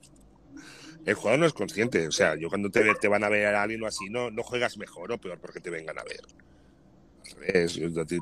El 1.07 1.15
jugador 1.15 1.41
no 1.41 1.47
es 1.47 1.53
consciente. 1.53 2.07
O 2.07 2.13
sea, 2.13 2.37
yo 2.37 2.49
cuando 2.49 2.71
te, 2.71 2.83
te 2.95 3.09
van 3.09 3.25
a 3.25 3.29
ver 3.29 3.55
a 3.55 3.63
alguien 3.63 3.83
o 3.83 3.87
así, 3.87 4.09
no, 4.09 4.31
no 4.31 4.43
juegas 4.43 4.79
mejor 4.79 5.13
o 5.13 5.19
peor 5.19 5.39
porque 5.39 5.61
te 5.61 5.71
vengan 5.71 5.99
a 5.99 6.05
ver. 6.05 6.21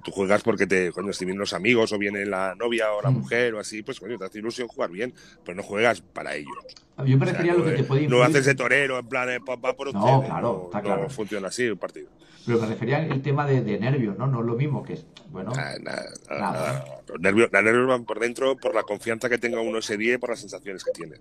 Tú 0.05 0.11
juegas 0.13 0.43
porque 0.43 0.67
te, 0.67 0.93
cuando 0.93 1.13
si 1.13 1.25
vienen 1.25 1.41
los 1.41 1.53
amigos 1.53 1.93
o 1.93 1.99
viene 1.99 2.25
la 2.27 2.55
novia 2.55 2.93
o 2.93 3.03
la 3.03 3.11
Mm. 3.11 3.15
mujer 3.19 3.55
o 3.55 3.61
así, 3.61 3.83
pues 3.83 3.99
coño, 4.01 4.19
te 4.19 4.25
hace 4.25 4.39
ilusión 4.39 4.69
jugar 4.69 4.91
bien, 4.91 5.13
pero 5.45 5.57
no 5.57 5.63
juegas 5.63 6.01
para 6.01 6.35
ellos. 6.35 6.55
Yo 6.99 7.05
me 7.05 7.15
O 7.15 7.19
sea, 7.19 7.27
refería 7.33 7.53
a 7.53 7.55
lo 7.57 7.65
no, 7.65 7.71
que 7.71 7.77
te 7.77 7.81
eh, 7.83 7.85
puede 7.85 8.01
no 8.03 8.07
influir. 8.17 8.25
haces 8.31 8.47
de 8.47 8.55
torero 8.55 8.99
en 8.99 9.09
plan, 9.09 9.29
eh, 9.31 9.39
va 9.39 9.75
por 9.77 9.93
No, 9.93 10.23
claro, 10.25 10.41
no, 10.41 10.65
está 10.67 10.79
no 10.79 10.85
claro. 10.85 11.11
funciona 11.11 11.49
así 11.49 11.65
el 11.65 11.77
partido. 11.77 12.09
Pero 12.45 12.59
me 12.61 12.67
refería 12.67 12.99
al 12.99 13.23
tema 13.23 13.47
de, 13.47 13.63
de 13.63 13.79
nervios, 13.79 14.19
¿no? 14.19 14.27
No 14.27 14.41
es 14.41 14.47
lo 14.47 14.55
mismo 14.57 14.83
que 14.83 14.95
es. 14.95 15.07
Bueno, 15.31 15.53
Nada, 15.53 16.11
nada. 16.29 16.85
Los 17.09 17.21
nervios, 17.21 17.49
los 17.53 17.63
nervios 17.63 17.87
van 17.87 18.05
por 18.05 18.19
dentro 18.21 18.57
por 18.57 18.75
la 18.75 18.83
confianza 18.83 19.29
que 19.29 19.39
tenga 19.39 19.61
uno 19.61 19.79
ese 19.79 19.97
día 19.97 20.15
y 20.15 20.19
por 20.19 20.31
las 20.31 20.41
sensaciones 20.41 20.83
que 20.85 20.91
tiene. 20.93 21.17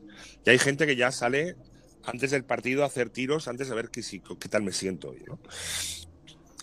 Y 0.46 0.50
hay 0.50 0.58
gente 0.60 0.86
que 0.88 0.96
ya 0.96 1.12
sale 1.12 1.56
antes 2.06 2.32
del 2.32 2.44
partido 2.44 2.84
a 2.84 2.88
hacer 2.88 3.10
tiros, 3.12 3.48
antes 3.48 3.70
de 3.70 3.76
ver 3.76 3.90
qué, 3.90 4.02
si- 4.02 4.20
qué 4.40 4.50
tal 4.50 4.64
me 4.64 4.72
siento. 4.72 5.10
hoy, 5.10 5.24
¿no? 5.28 5.40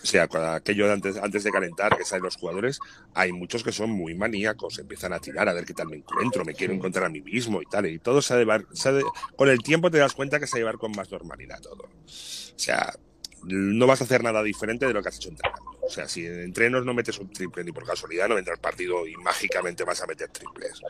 O 0.02 0.06
sea, 0.06 0.28
cuando 0.28 0.50
aquello 0.52 0.86
de 0.86 0.92
antes, 0.92 1.16
antes 1.16 1.42
de 1.44 1.50
calentar, 1.50 1.96
que 1.96 2.04
salen 2.04 2.22
los 2.22 2.36
jugadores, 2.36 2.78
hay 3.14 3.32
muchos 3.32 3.64
que 3.64 3.72
son 3.72 3.90
muy 3.90 4.14
maníacos, 4.14 4.78
empiezan 4.78 5.12
a 5.12 5.18
tirar 5.18 5.48
a 5.48 5.52
ver 5.52 5.64
qué 5.64 5.74
tal 5.74 5.88
me 5.88 5.96
encuentro, 5.96 6.44
me 6.44 6.54
quiero 6.54 6.72
encontrar 6.72 7.06
a 7.06 7.08
mí 7.08 7.20
mismo 7.20 7.60
y 7.60 7.66
tal, 7.66 7.86
y 7.86 7.98
todo 7.98 8.22
se 8.22 8.32
ha 8.32 8.36
de 8.36 8.42
llevar, 8.42 8.64
se 8.72 8.88
ha 8.88 8.92
de- 8.92 9.04
con 9.36 9.48
el 9.48 9.58
tiempo 9.58 9.90
te 9.90 9.98
das 9.98 10.14
cuenta 10.14 10.38
que 10.38 10.46
se 10.46 10.52
va 10.52 10.56
a 10.56 10.60
llevar 10.60 10.78
con 10.78 10.92
más 10.92 11.10
normalidad 11.10 11.60
todo. 11.60 11.82
O 11.82 12.58
sea, 12.58 12.94
no 13.42 13.86
vas 13.86 14.00
a 14.00 14.04
hacer 14.04 14.22
nada 14.22 14.42
diferente 14.42 14.86
de 14.86 14.92
lo 14.92 15.02
que 15.02 15.08
has 15.08 15.16
hecho 15.16 15.30
entrenando. 15.30 15.62
O 15.82 15.90
sea, 15.90 16.08
si 16.08 16.26
en 16.26 16.40
entrenos 16.40 16.84
no 16.84 16.92
metes 16.94 17.18
un 17.18 17.30
triple 17.32 17.64
ni 17.64 17.72
por 17.72 17.84
casualidad, 17.84 18.28
no 18.28 18.34
vendrá 18.34 18.54
el 18.54 18.60
partido 18.60 19.06
y 19.06 19.16
mágicamente 19.16 19.84
vas 19.84 20.02
a 20.02 20.06
meter 20.06 20.28
triples. 20.28 20.80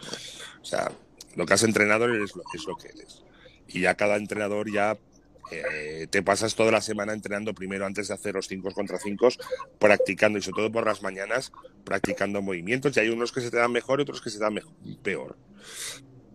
O 0.61 0.65
sea, 0.65 0.91
lo 1.37 1.47
que 1.47 1.55
has 1.55 1.63
entrenado 1.63 2.13
es 2.13 2.35
lo, 2.35 2.43
es 2.53 2.65
lo 2.67 2.77
que 2.77 2.89
eres. 2.89 3.23
Y 3.69 3.81
ya 3.83 3.95
cada 3.95 4.17
entrenador 4.17 4.71
ya 4.73 4.99
eh, 5.51 6.07
te 6.11 6.23
pasas 6.23 6.55
toda 6.55 6.71
la 6.73 6.81
semana 6.81 7.13
entrenando 7.13 7.55
primero 7.55 7.87
antes 7.87 8.09
de 8.09 8.15
hacer 8.15 8.35
los 8.35 8.49
5 8.49 8.73
contra 8.73 8.99
5, 8.99 9.29
practicando 9.79 10.39
y 10.39 10.43
sobre 10.43 10.57
todo 10.57 10.73
por 10.73 10.87
las 10.87 11.03
mañanas, 11.03 11.53
practicando 11.85 12.43
movimientos. 12.43 12.97
Y 12.97 13.01
hay 13.01 13.09
unos 13.09 13.33
que 13.33 13.41
se 13.41 13.51
te 13.51 13.57
dan 13.57 13.73
mejor 13.73 14.01
y 14.01 14.03
otros 14.03 14.21
que 14.21 14.31
se 14.31 14.39
dan 14.39 14.61
peor. 15.03 15.37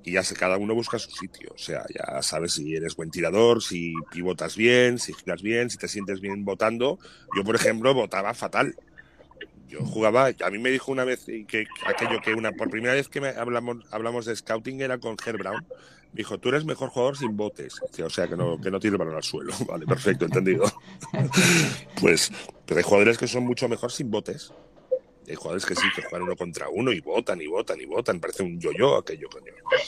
Y 0.03 0.13
ya 0.13 0.23
sé, 0.23 0.35
cada 0.35 0.57
uno 0.57 0.75
busca 0.75 0.99
su 0.99 1.11
sitio. 1.11 1.53
O 1.55 1.57
sea, 1.57 1.85
ya 1.93 2.21
sabes 2.21 2.53
si 2.53 2.75
eres 2.75 2.95
buen 2.95 3.09
tirador, 3.09 3.63
si 3.63 3.93
pivotas 4.11 4.57
bien, 4.57 4.99
si 4.99 5.13
giras 5.13 5.41
bien, 5.41 5.69
si 5.69 5.77
te 5.77 5.87
sientes 5.87 6.19
bien 6.19 6.43
votando. 6.43 6.99
Yo, 7.35 7.43
por 7.43 7.55
ejemplo, 7.55 7.93
votaba 7.93 8.33
fatal. 8.33 8.75
Yo 9.69 9.79
jugaba, 9.85 10.27
a 10.27 10.49
mí 10.51 10.59
me 10.59 10.71
dijo 10.71 10.91
una 10.91 11.05
vez 11.05 11.25
que 11.25 11.65
aquello 11.87 12.21
que 12.21 12.33
una, 12.33 12.51
por 12.51 12.69
primera 12.69 12.93
vez 12.93 13.07
que 13.07 13.21
me 13.21 13.29
hablamos, 13.29 13.77
hablamos 13.91 14.25
de 14.25 14.35
scouting 14.35 14.81
era 14.81 14.99
con 14.99 15.15
Herb 15.25 15.39
Brown. 15.39 15.65
Me 16.13 16.17
dijo, 16.17 16.37
tú 16.37 16.49
eres 16.49 16.63
mejor 16.63 16.89
jugador 16.89 17.17
sin 17.17 17.35
botes. 17.35 17.81
O 17.81 18.09
sea, 18.09 18.27
que 18.27 18.35
no, 18.35 18.61
que 18.61 18.69
no 18.69 18.79
tires 18.79 18.93
el 18.93 18.99
balón 18.99 19.15
al 19.15 19.23
suelo. 19.23 19.51
Vale, 19.67 19.85
perfecto, 19.85 20.25
entendido. 20.25 20.65
Pues, 21.99 22.31
pero 22.65 22.77
hay 22.77 22.83
jugadores 22.83 23.17
que 23.17 23.27
son 23.27 23.43
mucho 23.45 23.67
mejor 23.67 23.91
sin 23.91 24.11
botes. 24.11 24.53
Y 25.25 25.31
hay 25.31 25.35
jugadores 25.35 25.65
que 25.65 25.73
sí, 25.73 25.87
que 25.95 26.01
juegan 26.01 26.23
uno 26.23 26.35
contra 26.35 26.69
uno 26.69 26.91
y 26.91 26.99
votan 26.99 27.41
y 27.41 27.47
votan 27.47 27.79
y 27.79 27.85
votan. 27.85 28.19
Parece 28.19 28.43
un 28.43 28.59
yo-yo 28.59 28.97
aquello, 28.97 29.29
coño. 29.29 29.53
Cada. 29.69 29.83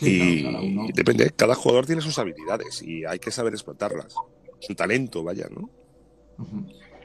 Y 0.00 0.92
depende, 0.92 1.30
cada 1.34 1.54
jugador 1.54 1.86
tiene 1.86 2.02
sus 2.02 2.18
habilidades 2.18 2.82
y 2.82 3.04
hay 3.04 3.18
que 3.18 3.30
saber 3.30 3.52
explotarlas. 3.52 4.14
Su 4.60 4.74
talento, 4.74 5.24
vaya, 5.24 5.48
¿no? 5.50 5.70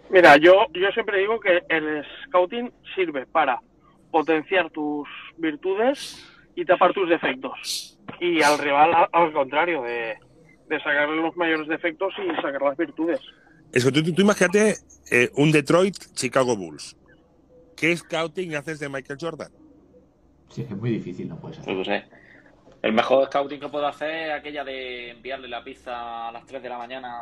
Mira, 0.10 0.38
yo, 0.38 0.68
yo 0.74 0.92
siempre 0.92 1.20
digo 1.20 1.40
que 1.40 1.64
el 1.70 2.04
scouting 2.26 2.72
sirve 2.96 3.26
para 3.26 3.60
potenciar 4.12 4.70
tus 4.70 5.08
virtudes 5.38 6.24
y 6.56 6.66
tapar 6.66 6.94
tus 6.94 7.10
defectos. 7.10 7.98
Y 8.20 8.42
al 8.42 8.58
rival, 8.58 8.94
al, 8.94 9.08
al 9.12 9.34
contrario, 9.34 9.82
de, 9.84 10.16
de 10.70 10.78
sacarle 10.80 11.16
los 11.22 11.36
mayores 11.36 11.68
defectos 11.68 12.14
y 12.18 12.36
sacar 12.42 12.62
las 12.62 12.78
virtudes. 12.78 13.20
Eso, 13.72 13.92
tú, 13.92 14.04
tú- 14.04 14.14
tú 14.14 14.22
imagínate 14.22 14.76
eh, 15.12 15.30
un 15.36 15.52
Detroit 15.52 15.96
Chicago 16.14 16.56
Bulls. 16.56 16.96
¿Qué 17.76 17.96
scouting 17.98 18.56
haces 18.56 18.80
de 18.80 18.88
Michael 18.90 19.18
Jordan? 19.20 19.52
Sí, 20.50 20.62
es 20.62 20.68
que 20.68 20.74
es 20.74 20.80
muy 20.80 20.92
difícil, 20.92 21.28
no 21.28 21.38
puede 21.38 21.56
ser. 21.56 21.66
Yo 21.66 21.78
qué 21.80 21.86
sé. 21.86 22.04
El 22.84 22.94
mejor 22.94 23.26
scouting 23.28 23.60
que 23.60 23.70
puedo 23.70 23.88
hacer 23.88 24.12
es 24.30 24.34
aquella 24.34 24.64
de 24.64 25.10
enviarle 25.12 25.48
la 25.48 25.64
pizza 25.64 26.28
a 26.28 26.32
las 26.32 26.46
3 26.46 26.62
de 26.62 26.70
la 26.70 26.78
mañana 26.78 27.18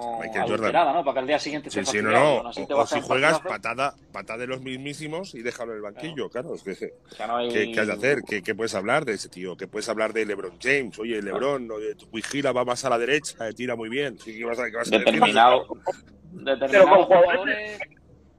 con 0.00 0.20
Michael 0.20 0.48
Jordan. 0.48 0.72
¿no? 0.94 1.04
Para 1.04 1.12
que 1.14 1.18
al 1.20 1.26
día 1.26 1.38
siguiente 1.38 1.70
Sí, 1.70 1.84
sí, 1.84 2.02
no, 2.02 2.10
no. 2.10 2.36
O, 2.38 2.80
o 2.80 2.86
si 2.86 3.00
juegas 3.00 3.40
patada, 3.40 3.94
patada 4.12 4.38
de 4.40 4.46
los 4.46 4.60
mismísimos 4.60 5.34
y 5.34 5.42
déjalo 5.42 5.72
en 5.72 5.76
el 5.76 5.82
banquillo, 5.82 6.28
claro. 6.30 6.54
Es 6.54 6.62
que, 6.62 6.72
O 7.10 7.14
sea, 7.14 7.26
no 7.26 7.36
hay- 7.36 7.48
¿qué, 7.50 7.70
qué 7.72 7.80
has 7.80 7.86
de 7.86 7.92
hacer? 7.92 8.22
¿Qué, 8.26 8.42
qué 8.42 8.54
puedes 8.54 8.74
hablar 8.74 9.04
de 9.04 9.14
ese 9.14 9.28
tío? 9.28 9.56
¿Qué 9.56 9.66
puedes 9.68 9.88
hablar 9.88 10.12
de 10.12 10.24
LeBron 10.26 10.58
James? 10.60 10.98
Oye, 10.98 11.20
LeBron, 11.20 11.70
oye, 11.70 11.94
tu 11.94 12.06
vigila 12.10 12.52
va 12.52 12.64
más 12.64 12.84
a 12.84 12.90
la 12.90 12.98
derecha, 12.98 13.48
eh, 13.48 13.52
tira 13.54 13.76
muy 13.76 13.88
bien. 13.88 14.16
¿Qué, 14.24 14.36
qué 14.36 14.44
vas 14.44 14.58
a, 14.58 14.70
qué 14.70 14.76
vas 14.76 14.88
a 14.88 14.90
decir? 14.98 15.04
Determinado, 15.04 15.66
con 15.66 17.04
jugadores, 17.04 17.78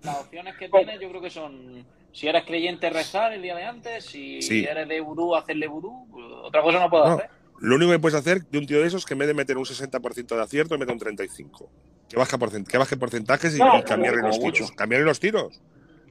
las 0.02 0.20
opciones 0.20 0.56
que 0.58 0.70
tienes 0.70 1.00
yo 1.00 1.10
creo 1.10 1.22
que 1.22 1.30
son, 1.30 1.86
si 2.12 2.28
eres 2.28 2.44
creyente, 2.46 2.90
rezar 2.90 3.34
el 3.34 3.42
día 3.42 3.56
de 3.56 3.64
antes, 3.64 4.06
si 4.06 4.42
Sí. 4.42 4.66
eres 4.66 4.88
de 4.88 5.00
vudú, 5.00 5.36
hacerle 5.36 5.68
vudú, 5.68 6.08
otra 6.44 6.62
cosa 6.62 6.80
no 6.80 6.90
puedo 6.90 7.08
No. 7.08 7.14
hacer. 7.16 7.30
Lo 7.60 7.76
único 7.76 7.92
que 7.92 8.00
puedes 8.00 8.18
hacer 8.20 8.44
de 8.46 8.58
un 8.58 8.66
tío 8.68 8.80
de 8.82 8.88
esos 8.88 9.02
es 9.02 9.06
que 9.06 9.14
en 9.14 9.20
vez 9.20 9.28
de 9.28 9.34
meter 9.34 9.58
un 9.58 9.66
60% 9.66 10.36
de 10.36 10.42
acierto, 10.42 10.78
mete 10.78 10.92
un 10.92 11.00
35%. 11.00 11.70
Que, 12.10 12.18
baja 12.18 12.38
porcent 12.38 12.68
que 12.68 12.78
baje 12.78 12.98
porcentajes 12.98 13.56
y, 13.56 13.60
No, 13.60 13.80
y 13.80 13.84
cambiarle 13.84 14.22
los 14.22 14.38
tiros. 14.40 14.62
mucho. 14.62 14.76
Cambiarle 14.76 15.06
los 15.06 15.20
tiros. 15.20 15.62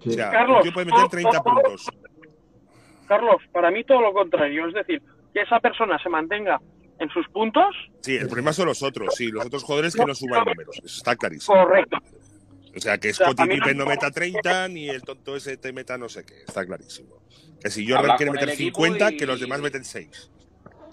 Sí. 0.02 0.10
O 0.10 0.12
sea, 0.12 0.30
Carlos, 0.30 0.56
un 0.58 0.62
tío 0.62 0.72
puede 0.72 0.86
meter 0.86 1.00
todo- 1.00 1.08
30 1.10 1.30
todo- 1.30 1.42
puntos. 1.44 1.86
Carlos, 3.06 3.36
para 3.52 3.70
mí 3.70 3.84
todo 3.84 4.00
lo 4.00 4.12
contrario. 4.12 4.66
Es 4.68 4.74
decir, 4.74 5.02
que 5.34 5.42
esa 5.42 5.60
persona 5.60 5.98
se 6.02 6.08
mantenga 6.08 6.60
en 6.98 7.08
sus 7.10 7.26
puntos, 7.28 7.66
Sí, 8.00 8.16
el 8.16 8.26
problema 8.26 8.52
son 8.52 8.66
los 8.66 8.82
otros, 8.82 9.14
sí, 9.16 9.28
los 9.28 9.44
otros 9.46 9.62
jugadores 9.64 9.94
que 9.94 10.04
no 10.04 10.14
suban 10.14 10.44
números. 10.44 10.76
Eso 10.82 10.96
está 10.98 11.14
clarísimo. 11.16 11.56
correcto. 11.56 11.98
O 12.74 12.80
sea, 12.80 12.96
que 12.98 13.10
O 13.10 13.14
sea, 13.14 13.26
Scottie 13.26 13.42
a 13.44 13.46
mí 13.46 13.54
Pippen 13.56 13.76
no 13.76 13.84
meta 13.86 14.10
30, 14.10 14.66
ni 14.68 14.88
el 14.88 15.02
tonto 15.02 15.36
ese 15.36 15.56
te 15.58 15.72
meta 15.74 15.98
no 15.98 16.08
sé 16.08 16.24
qué. 16.24 16.34
Está 16.46 16.64
clarísimo. 16.64 17.22
Que 17.60 17.70
si 17.70 17.86
Jordan 17.88 18.16
quiere 18.16 18.32
meter 18.32 18.48
el 18.48 18.54
equipo 18.54 18.82
50, 18.82 19.12
y- 19.12 19.16
que 19.18 19.26
los 19.26 19.38
demás 19.40 19.60
meten 19.60 19.84
6. 19.84 20.30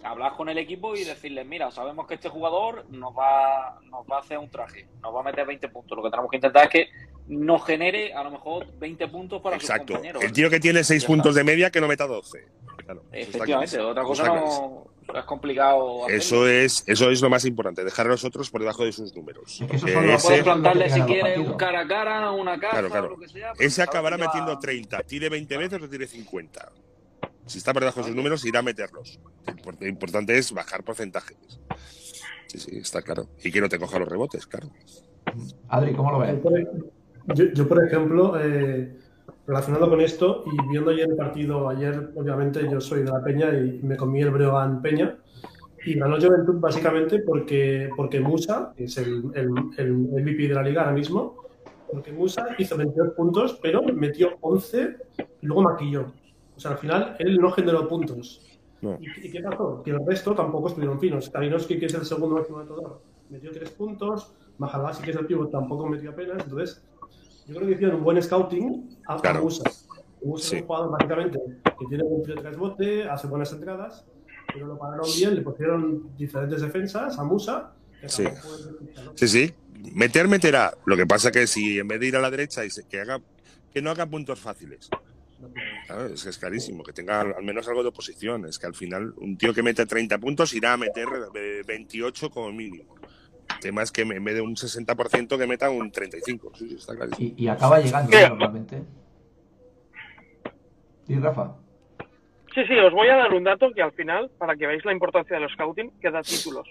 Hablar 0.04 0.34
con 0.38 0.48
el 0.50 0.58
equipo 0.58 0.96
y 0.96 1.04
decirles, 1.04 1.46
mira, 1.46 1.70
sabemos 1.72 2.08
que 2.08 2.14
este 2.16 2.30
jugador 2.30 2.86
nos 2.90 3.14
va, 3.14 3.80
nos 3.90 4.06
va 4.10 4.18
a 4.18 4.20
hacer 4.20 4.38
un 4.38 4.50
traje, 4.50 4.88
nos 5.02 5.14
va 5.14 5.20
a 5.20 5.24
meter 5.24 5.46
20 5.46 5.68
puntos. 5.70 5.98
Lo 5.98 6.04
que 6.04 6.10
tenemos 6.10 6.30
que 6.32 6.38
intentar 6.38 6.64
es 6.66 6.70
que 6.70 6.88
nos 7.28 7.64
genere 7.66 8.14
a 8.14 8.24
lo 8.24 8.32
mejor 8.32 8.68
20 8.80 9.08
puntos 9.10 9.42
para 9.42 9.60
sus 9.60 9.70
Exacto. 9.70 9.94
compañeros. 9.94 10.24
El 10.24 10.32
tío 10.32 10.50
que 10.50 10.60
tiene 10.60 10.84
6 10.84 11.02
Ya 11.02 11.08
puntos 11.08 11.36
de 11.36 11.44
media, 11.44 11.70
que 11.70 11.82
no 11.82 11.88
meta 11.88 12.08
12. 12.08 12.46
Claro, 12.86 13.04
Efectivamente, 13.12 13.78
otra 13.80 14.04
cosa 14.04 14.24
no 14.28 14.88
es 15.14 15.26
complicado. 15.26 16.08
Eso 16.08 16.48
es, 16.48 16.84
eso 16.88 17.12
es 17.12 17.22
lo 17.22 17.30
más 17.30 17.46
importante, 17.46 17.84
dejar 17.84 18.08
a 18.08 18.10
los 18.10 18.24
otros 18.24 18.50
por 18.50 18.62
debajo 18.62 18.84
de 18.86 18.92
sus 18.92 19.14
números. 19.16 19.60
Es 19.62 19.68
que 19.70 19.76
ese, 19.78 19.94
Puedes 19.94 20.24
Ese- 20.26 20.44
plantarle 20.44 20.90
si 20.90 21.02
quieres 21.02 21.38
un 21.38 21.54
cara 21.54 21.82
a 21.82 21.88
cara, 21.88 22.32
una 22.32 22.58
caja, 22.60 22.72
Claro, 22.74 22.90
claro. 22.90 23.10
lo 23.10 23.18
que 23.18 23.28
sea. 23.28 23.52
ese 23.60 23.82
acabará 23.84 24.18
metiendo 24.18 24.58
30. 24.58 25.04
Tire 25.04 25.30
20 25.30 25.58
veces 25.58 25.82
o 25.82 25.90
tire 25.90 26.08
50. 26.08 26.72
Si 27.50 27.58
está 27.58 27.74
por 27.74 27.82
debajo 27.82 28.00
de 28.02 28.08
sus 28.08 28.16
números, 28.16 28.46
irá 28.46 28.60
a 28.60 28.64
meterlos. 28.64 29.20
Lo 29.80 29.88
importante 29.88 30.38
es 30.38 30.52
bajar 30.54 30.84
porcentajes. 30.84 31.38
Sí, 32.48 32.60
sí, 32.60 32.78
está 32.78 33.02
claro. 33.02 33.28
Y 33.44 33.52
que 33.52 33.60
no 33.62 33.70
te 33.70 33.80
coja 33.80 34.00
los 34.00 34.08
rebotes, 34.08 34.46
claro. 34.48 34.70
Adri, 35.68 35.94
¿cómo 35.94 36.12
lo 36.12 36.20
ves? 36.20 36.36
Yo, 36.36 36.42
por- 36.42 37.36
yo, 37.36 37.46
yo, 37.54 37.68
por 37.68 37.86
ejemplo, 37.86 38.34
eh, 38.40 38.98
relacionado 39.46 39.90
con 39.90 40.02
esto 40.02 40.44
y 40.46 40.70
viendo 40.70 40.92
ayer 40.92 41.08
el 41.10 41.16
partido, 41.16 41.70
ayer 41.70 42.12
obviamente 42.16 42.62
yo 42.70 42.80
soy 42.82 43.00
de 43.04 43.12
la 43.12 43.24
Peña 43.24 43.52
y 43.54 43.80
me 43.84 43.96
comí 43.98 44.22
el 44.22 44.32
Breogán 44.32 44.82
Peña 44.82 45.18
y 45.86 45.94
ganó 45.96 46.18
Juventud 46.20 46.56
básicamente 46.60 47.20
porque, 47.20 47.90
porque 47.96 48.20
Musa, 48.20 48.74
que 48.76 48.86
es 48.86 48.98
el, 48.98 49.24
el, 49.36 49.50
el 49.78 49.94
MVP 49.94 50.48
de 50.48 50.54
la 50.56 50.64
liga 50.64 50.82
ahora 50.82 50.94
mismo, 50.94 51.36
porque 51.92 52.12
Musa 52.12 52.48
hizo 52.58 52.78
22 52.78 53.14
puntos, 53.14 53.60
pero 53.62 53.82
metió 53.84 54.38
11 54.42 54.98
y 55.42 55.46
luego 55.46 55.64
maquilló. 55.64 56.12
O 56.60 56.62
sea, 56.62 56.72
al 56.72 56.78
final 56.78 57.16
él 57.20 57.38
no 57.38 57.52
generó 57.52 57.88
puntos. 57.88 58.42
No. 58.82 58.98
¿Y, 59.00 59.28
y 59.28 59.32
qué 59.32 59.40
pasó? 59.42 59.82
Que 59.82 59.92
el 59.92 60.06
resto 60.06 60.36
tampoco 60.36 60.68
estuvieron 60.68 61.00
finos. 61.00 61.30
Kalinowski, 61.30 61.80
que 61.80 61.86
es 61.86 61.94
el 61.94 62.04
segundo 62.06 62.36
máximo 62.36 62.58
anotador, 62.60 63.02
metió 63.30 63.50
3 63.50 63.70
puntos. 63.72 64.34
Mahalasi, 64.58 65.02
que 65.04 65.12
es 65.12 65.16
el 65.16 65.26
pívot, 65.26 65.50
tampoco 65.50 65.88
metió 65.88 66.10
apenas. 66.12 66.44
Entonces, 66.44 66.84
yo 67.48 67.56
creo 67.56 67.66
que 67.70 67.76
hicieron 67.76 67.96
un 67.96 68.04
buen 68.04 68.22
scouting 68.22 68.98
a, 69.08 69.16
Claro. 69.22 69.44
Musa. 69.44 69.64
Musa 70.22 70.50
Sí. 70.50 70.56
es 70.58 70.62
un 70.64 70.68
jugador 70.68 70.92
básicamente 70.92 71.40
que 71.80 71.86
tiene 71.88 72.04
un 72.04 72.24
tiro 72.24 72.42
de 72.42 72.58
bote, 72.58 73.04
hace 73.10 73.28
buenas 73.28 73.54
entradas, 73.54 74.04
pero 74.54 74.68
lo 74.68 74.78
pararon 74.78 75.06
bien, 75.18 75.34
le 75.36 75.42
pusieron 75.44 76.10
diferentes 76.18 76.62
defensas 76.62 77.18
a 77.18 77.24
Musa. 77.24 77.72
Sí. 78.06 78.24
de-. 78.24 78.34
Sí, 79.16 79.28
sí. 79.30 79.54
Meter, 79.94 80.28
meterá. 80.28 80.74
Lo 80.86 80.98
que 80.98 81.06
pasa 81.08 81.32
que 81.32 81.48
si 81.48 81.80
en 81.80 81.88
vez 81.88 82.02
de 82.02 82.08
ir 82.08 82.18
a 82.18 82.20
la 82.20 82.30
derecha 82.30 82.70
se- 82.70 82.86
que 82.86 83.00
haga 83.00 83.22
que 83.74 83.82
no 83.82 83.92
haga 83.92 84.06
puntos 84.08 84.40
fáciles. 84.40 84.90
Claro, 85.88 86.06
es 86.08 86.24
que 86.24 86.30
es 86.30 86.38
clarísimo, 86.38 86.84
que 86.84 86.94
tenga 86.94 87.22
al 87.22 87.44
menos 87.44 87.68
algo 87.68 87.84
de 87.84 87.90
oposición. 87.90 88.46
Es 88.46 88.60
que 88.60 88.68
al 88.68 88.76
final 88.76 89.14
un 89.18 89.38
tío 89.38 89.54
que 89.54 89.64
mete 89.64 89.86
30 89.86 90.18
puntos 90.18 90.54
irá 90.54 90.74
a 90.74 90.78
meter 90.78 91.08
eh, 91.36 91.62
28 91.66 92.30
como 92.30 92.52
mínimo. 92.52 92.96
El 93.56 93.60
tema 93.60 93.82
es 93.82 93.92
que 93.92 94.02
en 94.02 94.24
vez 94.24 94.36
de 94.36 94.42
un 94.42 94.56
60% 94.56 95.38
que 95.38 95.48
meta 95.48 95.70
un 95.70 95.92
35. 95.92 96.52
Sí, 96.56 96.70
sí, 96.70 96.76
está 96.76 96.96
clarísimo. 96.96 97.34
Y, 97.38 97.44
y 97.46 97.48
acaba 97.48 97.80
llegando 97.80 98.10
Mira. 98.10 98.30
normalmente. 98.30 98.84
¿Y 101.08 101.16
Rafa? 101.16 101.56
Sí, 102.54 102.62
sí, 102.68 102.78
os 102.78 102.94
voy 102.94 103.08
a 103.10 103.16
dar 103.16 103.34
un 103.34 103.44
dato 103.44 103.72
que 103.74 103.82
al 103.82 103.92
final, 103.94 104.30
para 104.38 104.56
que 104.56 104.68
veáis 104.68 104.84
la 104.86 104.92
importancia 104.92 105.36
de 105.36 105.42
los 105.44 105.52
scouting, 105.54 105.92
que 106.00 106.12
da 106.12 106.22
títulos. 106.22 106.68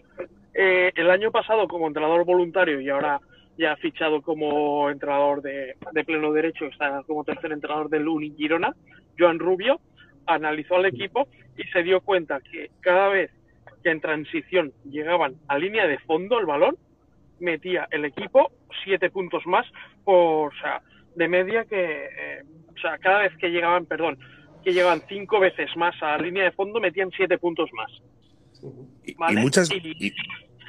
Eh, 0.55 0.93
el 0.95 1.11
año 1.11 1.31
pasado 1.31 1.67
como 1.69 1.87
entrenador 1.87 2.25
voluntario 2.25 2.81
y 2.81 2.89
ahora 2.89 3.21
ya 3.59 3.77
fichado 3.77 4.23
como 4.23 4.89
entrenador 4.89 5.43
de, 5.43 5.75
de 5.93 6.05
pleno 6.05 6.33
derecho, 6.33 6.67
está 6.67 7.03
como 7.07 7.25
tercer 7.25 7.53
entrenador 7.53 7.91
del 7.91 8.09
Uni 8.09 8.33
Girona, 8.37 8.75
Joan 9.19 9.41
Rubio, 9.41 9.81
analizó 10.27 10.77
al 10.77 10.87
equipo 10.87 11.29
y 11.57 11.65
se 11.65 11.83
dio 11.83 12.01
cuenta 12.01 12.41
que 12.41 12.71
cada 12.81 13.09
vez 13.09 13.31
que 13.83 13.91
en 13.91 14.01
transición 14.01 14.73
llegaban 14.89 15.35
a 15.49 15.59
línea 15.59 15.87
de 15.89 15.99
fondo 15.99 16.39
el 16.39 16.47
balón, 16.47 16.77
metía 17.41 17.89
el 17.91 18.05
equipo 18.05 18.53
siete 18.85 19.11
puntos 19.11 19.45
más 19.47 19.67
por, 20.05 20.53
o 20.53 20.57
sea, 20.61 20.81
de 21.17 21.29
media 21.29 21.65
que, 21.65 21.85
eh, 21.85 22.43
o 22.77 22.81
sea, 22.81 22.97
cada 22.99 23.21
vez 23.23 23.37
que 23.39 23.51
llegaban, 23.51 23.87
perdón, 23.87 24.19
que 24.63 24.73
llegaban 24.73 25.03
cinco 25.09 25.41
veces 25.41 25.77
más 25.77 26.01
a 26.01 26.17
línea 26.19 26.45
de 26.45 26.53
fondo, 26.53 26.81
metían 26.81 27.11
siete 27.17 27.39
puntos 27.39 27.71
más. 27.73 27.91
Y, 29.05 29.13
y 29.13 29.15
Vale. 29.15 29.41
muchas. 29.41 29.69
Y- 29.73 30.13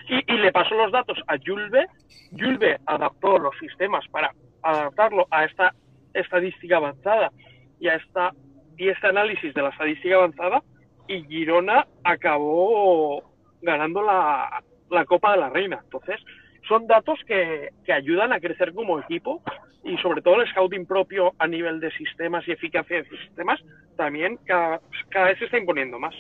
y- 0.10 0.38
le 0.38 0.52
pasó 0.52 0.76
los 0.76 0.91
datos 0.91 1.17
a 1.28 1.36
Julve. 1.45 1.86
Julve 2.32 2.78
adaptó 2.86 3.38
los 3.38 3.58
sistemas 3.60 4.06
para 4.10 4.32
adaptarlo 4.63 5.28
a 5.32 5.45
esta 5.45 5.74
estadística 6.13 6.78
avanzada 6.78 7.32
y 7.80 7.88
a 7.88 7.95
esta 7.95 8.32
y 8.78 8.88
este 8.89 9.08
análisis 9.08 9.54
de 9.54 9.62
la 9.62 9.69
estadística 9.69 10.15
avanzada 10.15 10.63
y 11.08 11.24
Girona 11.26 11.86
acabó 12.04 13.24
ganando 13.62 14.02
la, 14.02 14.63
la 14.89 15.06
Copa 15.06 15.32
de 15.34 15.38
la 15.39 15.50
Reina. 15.50 15.80
Entonces, 15.84 16.19
son 16.67 16.88
datos 16.88 17.19
que, 17.28 17.69
que 17.84 17.91
ayudan 17.91 18.32
a 18.32 18.39
crecer 18.39 18.74
como 18.74 19.00
equipo 19.00 19.41
y 19.84 19.98
sobre 19.98 20.22
todo 20.22 20.41
el 20.41 20.48
scouting 20.50 20.86
propio 20.86 21.34
a 21.39 21.48
nivel 21.48 21.80
de 21.80 21.91
sistemas 21.91 22.48
y 22.48 22.52
eficacia 22.52 23.04
de 23.04 23.10
sistemas 23.10 23.60
también 23.98 24.38
cada, 24.45 24.80
cada 25.10 25.28
vez 25.28 25.39
se 25.39 25.45
está 25.45 25.58
imponiendo 25.58 26.00
más. 26.00 26.15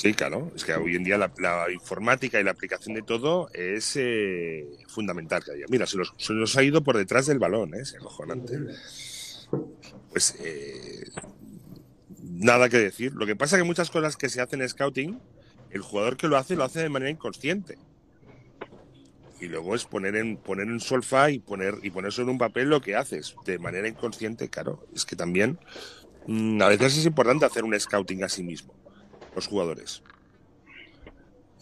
Sí, 0.00 0.14
claro. 0.14 0.50
Es 0.56 0.64
que 0.64 0.72
hoy 0.72 0.96
en 0.96 1.04
día 1.04 1.18
la, 1.18 1.30
informática 1.70 2.40
y 2.40 2.42
la 2.42 2.52
aplicación 2.52 2.94
de 2.94 3.02
todo 3.02 3.50
es 3.52 3.96
eh, 3.96 4.66
fundamental. 4.88 5.42
Mira, 5.68 5.86
se 5.86 5.98
los, 5.98 6.14
se 6.16 6.32
los 6.32 6.56
ha 6.56 6.62
ido 6.62 6.82
por 6.82 6.96
detrás 6.96 7.26
del 7.26 7.38
balón, 7.38 7.74
¿eh? 7.74 7.80
es 7.82 7.94
acojonante. 7.94 8.58
Pues 10.10 10.36
eh, 10.40 11.04
nada 12.22 12.70
que 12.70 12.78
decir. 12.78 13.12
Lo 13.12 13.26
que 13.26 13.36
pasa 13.36 13.56
es 13.56 13.62
que 13.62 13.66
muchas 13.66 13.90
cosas 13.90 14.16
que 14.16 14.30
se 14.30 14.40
hacen 14.40 14.62
en 14.62 14.70
scouting, 14.70 15.20
el 15.68 15.82
jugador 15.82 16.16
que 16.16 16.28
lo 16.28 16.38
hace 16.38 16.56
lo 16.56 16.64
hace 16.64 16.80
de 16.80 16.88
manera 16.88 17.10
inconsciente. 17.10 17.76
Y 19.38 19.48
luego 19.48 19.74
es 19.74 19.84
poner 19.84 20.16
en 20.16 20.38
poner 20.38 20.68
en 20.68 20.80
solfa 20.80 21.30
y 21.30 21.40
poner 21.40 21.74
y 21.82 21.90
poner 21.90 22.10
sobre 22.10 22.30
un 22.30 22.38
papel 22.38 22.70
lo 22.70 22.80
que 22.80 22.96
haces 22.96 23.36
de 23.44 23.58
manera 23.58 23.86
inconsciente, 23.86 24.48
claro. 24.48 24.82
Es 24.94 25.04
que 25.04 25.14
también 25.14 25.58
mm, 26.26 26.62
a 26.62 26.68
veces 26.68 26.96
es 26.96 27.04
importante 27.04 27.44
hacer 27.44 27.64
un 27.64 27.78
scouting 27.78 28.24
a 28.24 28.30
sí 28.30 28.42
mismo, 28.42 28.72
los 29.34 29.46
jugadores. 29.46 30.02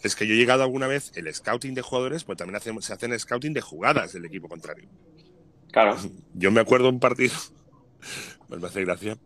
Es 0.01 0.15
que 0.15 0.25
yo 0.25 0.33
he 0.33 0.37
llegado 0.37 0.63
alguna 0.63 0.87
vez 0.87 1.11
el 1.15 1.33
scouting 1.33 1.73
de 1.73 1.81
jugadores, 1.81 2.23
pues 2.23 2.37
también 2.37 2.55
hacemos, 2.55 2.85
se 2.85 2.93
hacen 2.93 3.17
scouting 3.17 3.53
de 3.53 3.61
jugadas 3.61 4.13
del 4.13 4.25
equipo 4.25 4.47
contrario. 4.47 4.87
Claro. 5.71 5.97
Yo 6.33 6.51
me 6.51 6.61
acuerdo 6.61 6.89
un 6.89 6.99
partido, 6.99 7.33
pues 8.47 8.61
me 8.61 8.67
hace 8.67 8.83
gracia, 8.85 9.17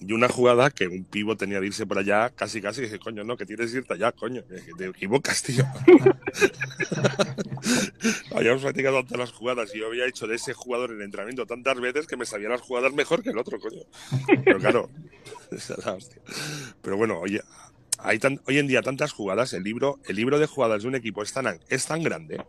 y 0.00 0.12
una 0.12 0.28
jugada 0.28 0.70
que 0.70 0.88
un 0.88 1.04
pivo 1.04 1.36
tenía 1.36 1.60
de 1.60 1.66
irse 1.66 1.86
por 1.86 1.98
allá 1.98 2.30
casi 2.30 2.62
casi 2.62 2.80
y 2.80 2.84
dije, 2.84 2.98
coño, 2.98 3.22
no, 3.22 3.36
que 3.36 3.44
tienes 3.44 3.70
que 3.70 3.78
irte 3.78 3.94
allá, 3.94 4.12
coño, 4.12 4.42
que 4.46 4.72
te 4.76 4.86
equivocas, 4.86 5.42
tío. 5.42 5.64
Habíamos 8.34 8.62
practicado 8.62 9.00
tantas 9.00 9.18
las 9.18 9.32
jugadas 9.32 9.74
y 9.74 9.80
yo 9.80 9.88
había 9.88 10.06
hecho 10.06 10.26
de 10.26 10.36
ese 10.36 10.54
jugador 10.54 10.92
en 10.92 11.02
entrenamiento 11.02 11.46
tantas 11.46 11.78
veces 11.80 12.06
que 12.06 12.16
me 12.16 12.24
sabía 12.24 12.48
las 12.48 12.62
jugadas 12.62 12.94
mejor 12.94 13.22
que 13.22 13.30
el 13.30 13.38
otro, 13.38 13.60
coño. 13.60 13.82
Pero 14.44 14.58
claro. 14.58 14.90
Pero 16.82 16.96
bueno, 16.96 17.20
oye, 17.20 17.42
hay 17.98 18.18
tan, 18.18 18.40
hoy 18.46 18.58
en 18.58 18.66
día 18.66 18.80
tantas 18.80 19.12
jugadas, 19.12 19.52
el 19.52 19.64
libro, 19.64 19.98
el 20.06 20.16
libro 20.16 20.38
de 20.38 20.46
jugadas 20.46 20.82
de 20.82 20.88
un 20.88 20.94
equipo 20.94 21.22
es 21.22 21.32
tan, 21.32 21.60
es 21.68 21.86
tan 21.86 22.02
grande 22.02 22.40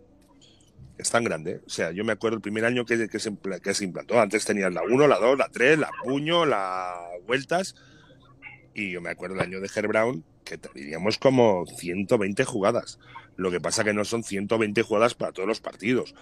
es 1.02 1.10
tan 1.10 1.24
grande. 1.24 1.62
O 1.66 1.70
sea, 1.70 1.92
yo 1.92 2.04
me 2.04 2.14
acuerdo 2.14 2.36
el 2.36 2.42
primer 2.42 2.64
año 2.64 2.86
que, 2.86 3.10
que, 3.10 3.20
se, 3.20 3.36
que 3.62 3.74
se 3.74 3.84
implantó. 3.84 4.20
Antes 4.20 4.46
tenías 4.46 4.72
la 4.72 4.84
1, 4.84 5.08
la 5.08 5.18
2, 5.18 5.38
la 5.38 5.50
3, 5.50 5.80
la 5.80 5.90
puño, 6.04 6.46
la 6.46 6.96
vueltas. 7.26 7.76
Y 8.74 8.92
yo 8.92 9.02
me 9.02 9.10
acuerdo 9.10 9.36
el 9.36 9.42
año 9.42 9.60
de 9.60 9.70
Herb 9.74 9.88
Brown 9.90 10.24
que 10.44 10.58
teníamos 10.58 11.18
como 11.18 11.66
120 11.66 12.46
jugadas. 12.46 13.00
Lo 13.36 13.50
que 13.50 13.60
pasa 13.60 13.84
que 13.84 13.94
no 13.94 14.06
son 14.06 14.24
120 14.24 14.82
jugadas 14.84 15.16
para 15.16 15.32
todos 15.32 15.48
los 15.48 15.60
partidos. 15.60 16.14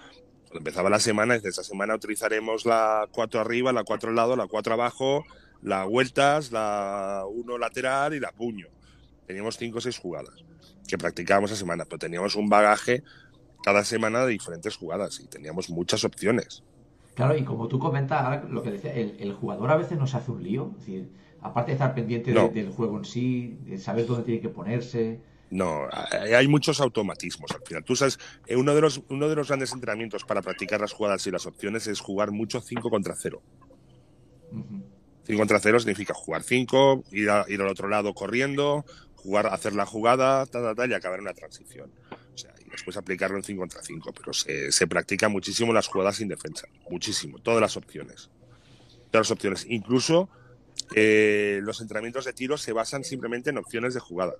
Cuando 0.44 0.58
empezaba 0.58 0.88
la 0.88 0.98
semana, 0.98 1.34
desde 1.34 1.50
esa 1.50 1.62
semana 1.62 1.94
utilizaremos 1.94 2.64
la 2.64 3.06
4 3.12 3.40
arriba, 3.40 3.72
la 3.72 3.84
4 3.84 4.10
al 4.10 4.16
lado, 4.16 4.36
la 4.36 4.46
4 4.46 4.74
abajo, 4.74 5.24
la 5.62 5.84
vueltas, 5.84 6.52
la 6.52 7.24
1 7.28 7.58
lateral 7.58 8.14
y 8.14 8.20
la 8.20 8.32
puño. 8.32 8.68
Teníamos 9.26 9.58
5 9.58 9.78
o 9.78 9.80
6 9.80 9.98
jugadas 9.98 10.34
que 10.88 10.98
practicábamos 10.98 11.50
esa 11.50 11.60
semana, 11.60 11.84
pero 11.84 11.98
teníamos 11.98 12.34
un 12.34 12.48
bagaje 12.48 13.04
cada 13.62 13.84
semana 13.84 14.24
de 14.24 14.32
diferentes 14.32 14.76
jugadas 14.76 15.20
y 15.20 15.26
teníamos 15.26 15.70
muchas 15.70 16.04
opciones. 16.04 16.62
Claro, 17.14 17.36
y 17.36 17.44
como 17.44 17.68
tú 17.68 17.78
comentas, 17.78 18.48
lo 18.50 18.62
que 18.62 18.70
decía, 18.70 18.94
el, 18.94 19.16
el 19.18 19.34
jugador 19.34 19.70
a 19.70 19.76
veces 19.76 19.98
nos 19.98 20.14
hace 20.14 20.30
un 20.30 20.42
lío. 20.42 20.70
Es 20.72 20.86
decir, 20.86 21.10
aparte 21.42 21.70
de 21.70 21.74
estar 21.74 21.94
pendiente 21.94 22.32
de- 22.32 22.48
del 22.50 22.70
juego 22.70 22.98
en 22.98 23.04
sí, 23.04 23.58
de 23.64 23.78
saber 23.78 24.06
dónde 24.06 24.24
tiene 24.24 24.40
que 24.40 24.48
ponerse. 24.48 25.20
No, 25.50 25.88
hay 26.12 26.46
muchos 26.46 26.80
automatismos 26.80 27.50
al 27.50 27.60
final. 27.66 27.82
Tú 27.84 27.96
sabes, 27.96 28.18
eh, 28.46 28.54
uno 28.56 28.72
de 28.74 28.80
los, 28.80 29.02
uno 29.08 29.28
de 29.28 29.34
los 29.34 29.48
grandes 29.48 29.72
entrenamientos 29.72 30.24
para 30.24 30.42
practicar 30.42 30.80
las 30.80 30.92
jugadas 30.92 31.26
y 31.26 31.30
las 31.32 31.44
opciones 31.44 31.88
es 31.88 31.98
jugar 32.00 32.30
mucho 32.30 32.60
5 32.60 32.88
contra 32.88 33.16
0. 33.16 33.42
Ujú. 34.52 34.82
5 35.24 35.38
contra 35.40 35.58
0 35.60 35.78
significa 35.80 36.14
jugar 36.14 36.42
5, 36.42 37.02
ir, 37.10 37.28
ir 37.48 37.60
al 37.60 37.68
otro 37.68 37.88
lado 37.88 38.14
corriendo, 38.14 38.84
jugar, 39.16 39.48
hacer 39.48 39.74
la 39.74 39.86
jugada, 39.86 40.46
ta, 40.46 40.62
ta, 40.62 40.74
ta, 40.74 40.86
y 40.86 40.92
acabar 40.94 41.18
en 41.18 41.24
una 41.24 41.34
transición. 41.34 41.90
Después 42.70 42.96
aplicarlo 42.96 43.36
en 43.36 43.44
5 43.44 43.60
contra 43.60 43.82
5. 43.82 44.12
Pero 44.12 44.32
se, 44.32 44.72
se 44.72 44.86
practica 44.86 45.28
muchísimo 45.28 45.72
las 45.72 45.88
jugadas 45.88 46.16
sin 46.16 46.28
defensa. 46.28 46.68
Muchísimo. 46.88 47.38
Todas 47.38 47.60
las 47.60 47.76
opciones. 47.76 48.30
Todas 49.10 49.28
las 49.28 49.30
opciones. 49.30 49.66
Incluso 49.68 50.28
eh, 50.94 51.60
los 51.62 51.80
entrenamientos 51.80 52.24
de 52.24 52.32
tiro 52.32 52.56
se 52.56 52.72
basan 52.72 53.04
simplemente 53.04 53.50
en 53.50 53.58
opciones 53.58 53.94
de 53.94 54.00
jugada. 54.00 54.34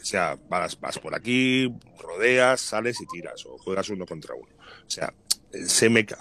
O 0.00 0.04
sea, 0.04 0.36
vas, 0.48 0.76
por 1.00 1.14
aquí, 1.14 1.72
rodeas, 2.00 2.60
sales 2.60 3.00
y 3.00 3.06
tiras, 3.06 3.46
o 3.46 3.56
juegas 3.58 3.88
uno 3.90 4.04
contra 4.04 4.34
uno. 4.34 4.52
O 4.86 4.90
sea, 4.90 5.14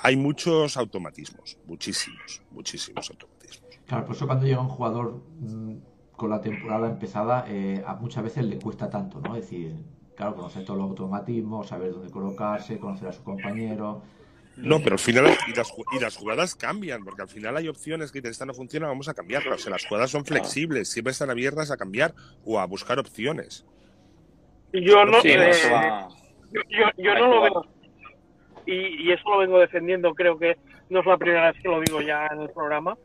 hay 0.01 0.15
muchos 0.17 0.77
automatismos, 0.77 1.57
muchísimos, 1.65 2.43
muchísimos 2.51 3.09
automatismos. 3.09 3.79
Claro, 3.87 4.05
por 4.05 4.15
eso 4.15 4.27
cuando 4.27 4.45
llega 4.45 4.61
un 4.61 4.69
jugador 4.69 5.23
mm, 5.39 5.75
con 6.15 6.29
la 6.29 6.41
temporada 6.41 6.89
empezada, 6.89 7.45
eh, 7.47 7.83
a 7.85 7.95
muchas 7.95 8.23
veces 8.23 8.45
le 8.45 8.59
cuesta 8.59 8.89
tanto, 8.89 9.19
¿no? 9.19 9.35
Es 9.35 9.49
decir, 9.49 9.75
claro, 10.21 10.35
conocer 10.35 10.63
todos 10.63 10.77
los 10.79 10.89
automatismos, 10.91 11.67
saber 11.67 11.91
dónde 11.93 12.11
colocarse, 12.11 12.77
conocer 12.77 13.07
a 13.07 13.11
su 13.11 13.23
compañero. 13.23 14.03
No, 14.55 14.79
pero 14.79 14.93
al 14.93 14.99
final 14.99 15.25
y 15.47 15.55
las, 15.55 15.73
y 15.93 15.99
las 15.99 16.15
jugadas 16.15 16.53
cambian, 16.55 17.03
porque 17.03 17.23
al 17.23 17.27
final 17.27 17.57
hay 17.57 17.67
opciones 17.67 18.11
que 18.11 18.19
dicen, 18.19 18.29
esta 18.31 18.45
no 18.45 18.53
funciona, 18.53 18.87
vamos 18.87 19.07
a 19.09 19.15
cambiarla. 19.15 19.55
O 19.55 19.57
sea, 19.57 19.71
las 19.71 19.83
jugadas 19.87 20.11
son 20.11 20.23
flexibles, 20.23 20.89
siempre 20.89 21.11
están 21.11 21.31
abiertas 21.31 21.71
a 21.71 21.77
cambiar 21.77 22.13
o 22.45 22.59
a 22.59 22.65
buscar 22.67 22.99
opciones. 22.99 23.65
Yo 24.73 25.03
no, 25.05 25.21
Sí, 25.21 25.29
eh, 25.31 25.51
yo, 26.69 26.85
yo- 26.97 27.13
no 27.15 27.27
lo 27.27 27.41
veo. 27.41 27.65
Y, 28.67 29.07
y 29.07 29.11
eso 29.11 29.23
lo 29.27 29.39
vengo 29.39 29.57
defendiendo, 29.57 30.13
creo 30.13 30.37
que 30.37 30.55
no 30.91 30.99
es 30.99 31.05
la 31.07 31.17
primera 31.17 31.51
vez 31.51 31.59
que 31.63 31.67
lo 31.67 31.79
digo 31.81 31.99
ya 32.01 32.27
en 32.27 32.41
el 32.41 32.49
programa. 32.51 32.95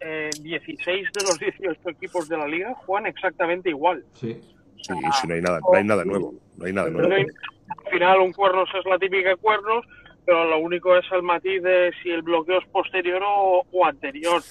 Eh, 0.00 0.30
16 0.42 1.08
de 1.12 1.22
los 1.22 1.38
18 1.38 1.88
equipos 1.90 2.28
de 2.28 2.36
la 2.36 2.48
liga 2.48 2.74
juegan 2.84 3.06
exactamente 3.06 3.68
igual. 3.70 4.04
Sí. 4.14 4.40
Sí, 4.82 4.94
sí, 5.20 5.28
no 5.28 5.34
hay 5.34 5.40
nada, 5.42 5.60
no 5.60 5.76
hay 5.76 5.84
nada 5.84 6.04
nuevo, 6.04 6.34
no 6.56 6.66
hay 6.66 6.72
nada 6.72 6.90
nuevo. 6.90 7.12
al 7.12 7.90
final 7.90 8.20
un 8.20 8.32
cuernos 8.32 8.68
es 8.78 8.84
la 8.84 8.98
típica 8.98 9.36
cuernos, 9.36 9.84
pero 10.24 10.44
lo 10.44 10.58
único 10.58 10.96
es 10.96 11.04
el 11.12 11.22
matiz 11.22 11.62
de 11.62 11.92
si 12.02 12.10
el 12.10 12.22
bloqueo 12.22 12.58
es 12.58 12.66
posterior 12.68 13.22
o, 13.24 13.64
o 13.70 13.84
anterior. 13.86 14.42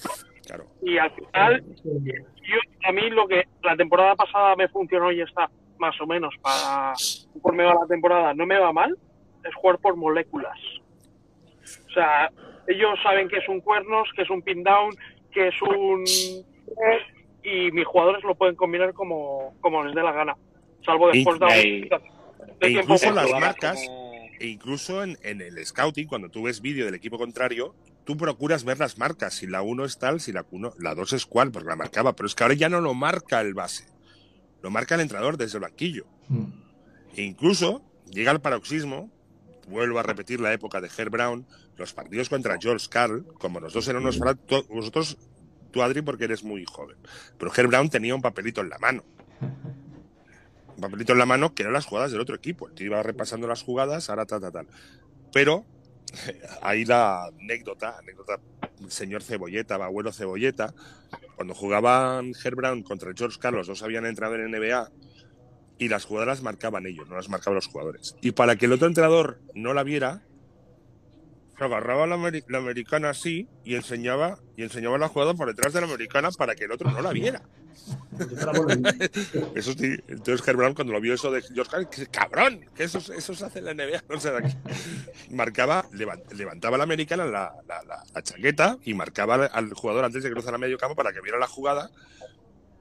Claro. 0.46 0.64
Y 0.82 0.98
al 0.98 1.10
final, 1.10 1.64
yo, 1.84 2.58
a 2.84 2.92
mí 2.92 3.10
lo 3.10 3.28
que 3.28 3.44
la 3.62 3.76
temporada 3.76 4.16
pasada 4.16 4.56
me 4.56 4.68
funcionó 4.68 5.12
y 5.12 5.20
está 5.20 5.50
más 5.78 6.00
o 6.00 6.06
menos 6.06 6.34
para 6.42 6.94
conforme 7.32 7.64
va 7.64 7.74
la 7.74 7.86
temporada, 7.86 8.34
no 8.34 8.46
me 8.46 8.58
va 8.58 8.72
mal, 8.72 8.96
es 9.44 9.54
jugar 9.54 9.78
por 9.78 9.96
moléculas. 9.96 10.58
O 11.86 11.90
sea, 11.92 12.30
ellos 12.66 12.98
saben 13.02 13.28
que 13.28 13.38
es 13.38 13.48
un 13.48 13.60
cuernos, 13.60 14.08
que 14.14 14.22
es 14.22 14.30
un 14.30 14.42
pin 14.42 14.62
down, 14.62 14.94
que 15.30 15.48
es 15.48 15.62
un 15.62 16.04
y 17.42 17.70
mis 17.72 17.86
jugadores 17.86 18.22
lo 18.24 18.34
pueden 18.34 18.56
combinar 18.56 18.92
como, 18.94 19.54
como 19.60 19.84
les 19.84 19.94
dé 19.94 20.02
la 20.02 20.12
gana. 20.12 20.36
Salvo 20.84 21.08
después 21.08 21.38
de 21.40 21.46
de 22.60 22.66
e 22.66 22.70
incluso 22.70 23.10
las 23.12 23.30
marcas- 23.40 23.84
como- 23.86 24.08
E 24.40 24.46
incluso 24.46 25.02
en, 25.02 25.18
en 25.24 25.40
el 25.40 25.64
scouting, 25.66 26.06
cuando 26.06 26.28
tú 26.28 26.44
ves 26.44 26.60
vídeo 26.60 26.84
del 26.84 26.94
equipo 26.94 27.18
contrario, 27.18 27.74
tú 28.04 28.16
procuras 28.16 28.62
ver 28.64 28.78
las 28.78 28.96
marcas. 28.96 29.34
Si 29.34 29.48
la 29.48 29.62
1 29.62 29.84
es 29.84 29.98
tal, 29.98 30.20
si 30.20 30.30
la 30.32 30.46
1, 30.48 30.74
la 30.78 30.94
2 30.94 31.12
es 31.14 31.26
cual, 31.26 31.50
porque 31.50 31.68
la 31.68 31.74
marcaba. 31.74 32.14
Pero 32.14 32.28
es 32.28 32.36
que 32.36 32.44
ahora 32.44 32.54
ya 32.54 32.68
no 32.68 32.80
lo 32.80 32.94
marca 32.94 33.40
el 33.40 33.54
base. 33.54 33.86
Lo 34.62 34.70
marca 34.70 34.94
el 34.94 35.00
entrenador 35.00 35.36
desde 35.38 35.58
el 35.58 35.62
banquillo. 35.62 36.04
Mm. 36.28 36.44
E 37.16 37.22
incluso 37.22 37.82
llega 38.12 38.30
al 38.30 38.40
paroxismo, 38.40 39.10
vuelvo 39.66 39.98
a 39.98 40.04
repetir 40.04 40.38
la 40.40 40.52
época 40.52 40.80
de 40.80 40.88
Herb 40.96 41.10
Brown, 41.10 41.44
los 41.76 41.92
partidos 41.92 42.28
contra 42.28 42.58
George 42.60 42.86
Carl, 42.88 43.24
como 43.40 43.58
los 43.58 43.72
dos 43.72 43.88
eran 43.88 44.02
unos 44.02 44.20
vosotros, 44.68 45.18
tú 45.70 45.82
Adri, 45.82 46.02
porque 46.02 46.24
eres 46.24 46.44
muy 46.44 46.64
joven, 46.64 46.96
pero 47.38 47.52
Herb 47.54 47.68
Brown 47.68 47.90
tenía 47.90 48.14
un 48.14 48.22
papelito 48.22 48.60
en 48.60 48.68
la 48.68 48.78
mano. 48.78 49.04
Un 49.40 50.82
papelito 50.82 51.12
en 51.12 51.18
la 51.18 51.26
mano 51.26 51.54
que 51.54 51.62
eran 51.62 51.72
las 51.72 51.86
jugadas 51.86 52.12
del 52.12 52.20
otro 52.20 52.36
equipo. 52.36 52.68
El 52.68 52.74
tío 52.74 52.86
iba 52.86 53.02
repasando 53.02 53.48
las 53.48 53.62
jugadas, 53.62 54.10
ahora 54.10 54.26
tal, 54.26 54.40
tal, 54.40 54.52
tal. 54.52 54.66
Pero 55.32 55.64
ahí 56.62 56.84
la 56.84 57.24
anécdota, 57.26 57.98
anécdota 57.98 58.40
señor 58.88 59.22
Cebolleta, 59.22 59.74
abuelo 59.74 60.12
Cebolleta, 60.12 60.74
cuando 61.34 61.54
jugaban 61.54 62.32
Herb 62.42 62.56
Brown 62.56 62.82
contra 62.82 63.12
George 63.16 63.38
Carl, 63.40 63.56
los 63.56 63.66
dos 63.66 63.82
habían 63.82 64.06
entrado 64.06 64.36
en 64.36 64.50
NBA 64.50 64.90
y 65.78 65.88
las 65.88 66.04
jugadas 66.04 66.28
las 66.28 66.42
marcaban 66.42 66.86
ellos, 66.86 67.08
no 67.08 67.16
las 67.16 67.28
marcaban 67.28 67.56
los 67.56 67.66
jugadores. 67.66 68.16
Y 68.20 68.32
para 68.32 68.56
que 68.56 68.66
el 68.66 68.72
otro 68.72 68.88
entrenador 68.88 69.40
no 69.54 69.74
la 69.74 69.82
viera, 69.82 70.22
se 71.58 71.64
agarraba 71.64 72.06
la, 72.06 72.16
ameri- 72.16 72.44
la 72.48 72.58
americana 72.58 73.10
así 73.10 73.48
y 73.64 73.74
enseñaba 73.74 74.38
y 74.56 74.62
enseñaba 74.62 74.96
la 74.98 75.08
jugada 75.08 75.34
por 75.34 75.48
detrás 75.48 75.72
de 75.72 75.80
la 75.80 75.86
americana 75.88 76.30
para 76.30 76.54
que 76.54 76.64
el 76.64 76.72
otro 76.72 76.90
no 76.90 77.00
la 77.02 77.12
viera. 77.12 77.42
Eso 79.54 79.72
sí, 79.72 79.96
entonces 80.08 80.44
Brown 80.54 80.74
cuando 80.74 80.92
lo 80.92 81.00
vio 81.00 81.14
eso 81.14 81.30
de 81.30 81.40
George 81.42 81.86
que 81.90 82.06
cabrón, 82.06 82.60
que 82.74 82.84
eso, 82.84 82.98
eso 82.98 83.34
se 83.34 83.44
hace 83.46 83.60
en 83.60 83.64
la 83.66 83.72
NBA, 83.74 84.02
no 84.08 84.20
sé. 84.20 84.30
Marcaba, 85.30 85.84
levan- 85.92 86.22
levantaba 86.34 86.76
la 86.76 86.84
americana 86.84 87.24
la, 87.26 87.52
la, 87.66 87.82
la- 87.84 88.22
chaqueta 88.22 88.76
y 88.84 88.94
marcaba 88.94 89.34
al- 89.36 89.50
al 89.52 89.72
jugador 89.74 90.04
antes 90.04 90.22
de 90.22 90.30
cruzar 90.30 90.54
a 90.54 90.58
medio 90.58 90.76
campo 90.78 90.94
para 90.96 91.12
que 91.12 91.20
viera 91.20 91.38
la 91.38 91.46
jugada 91.46 91.90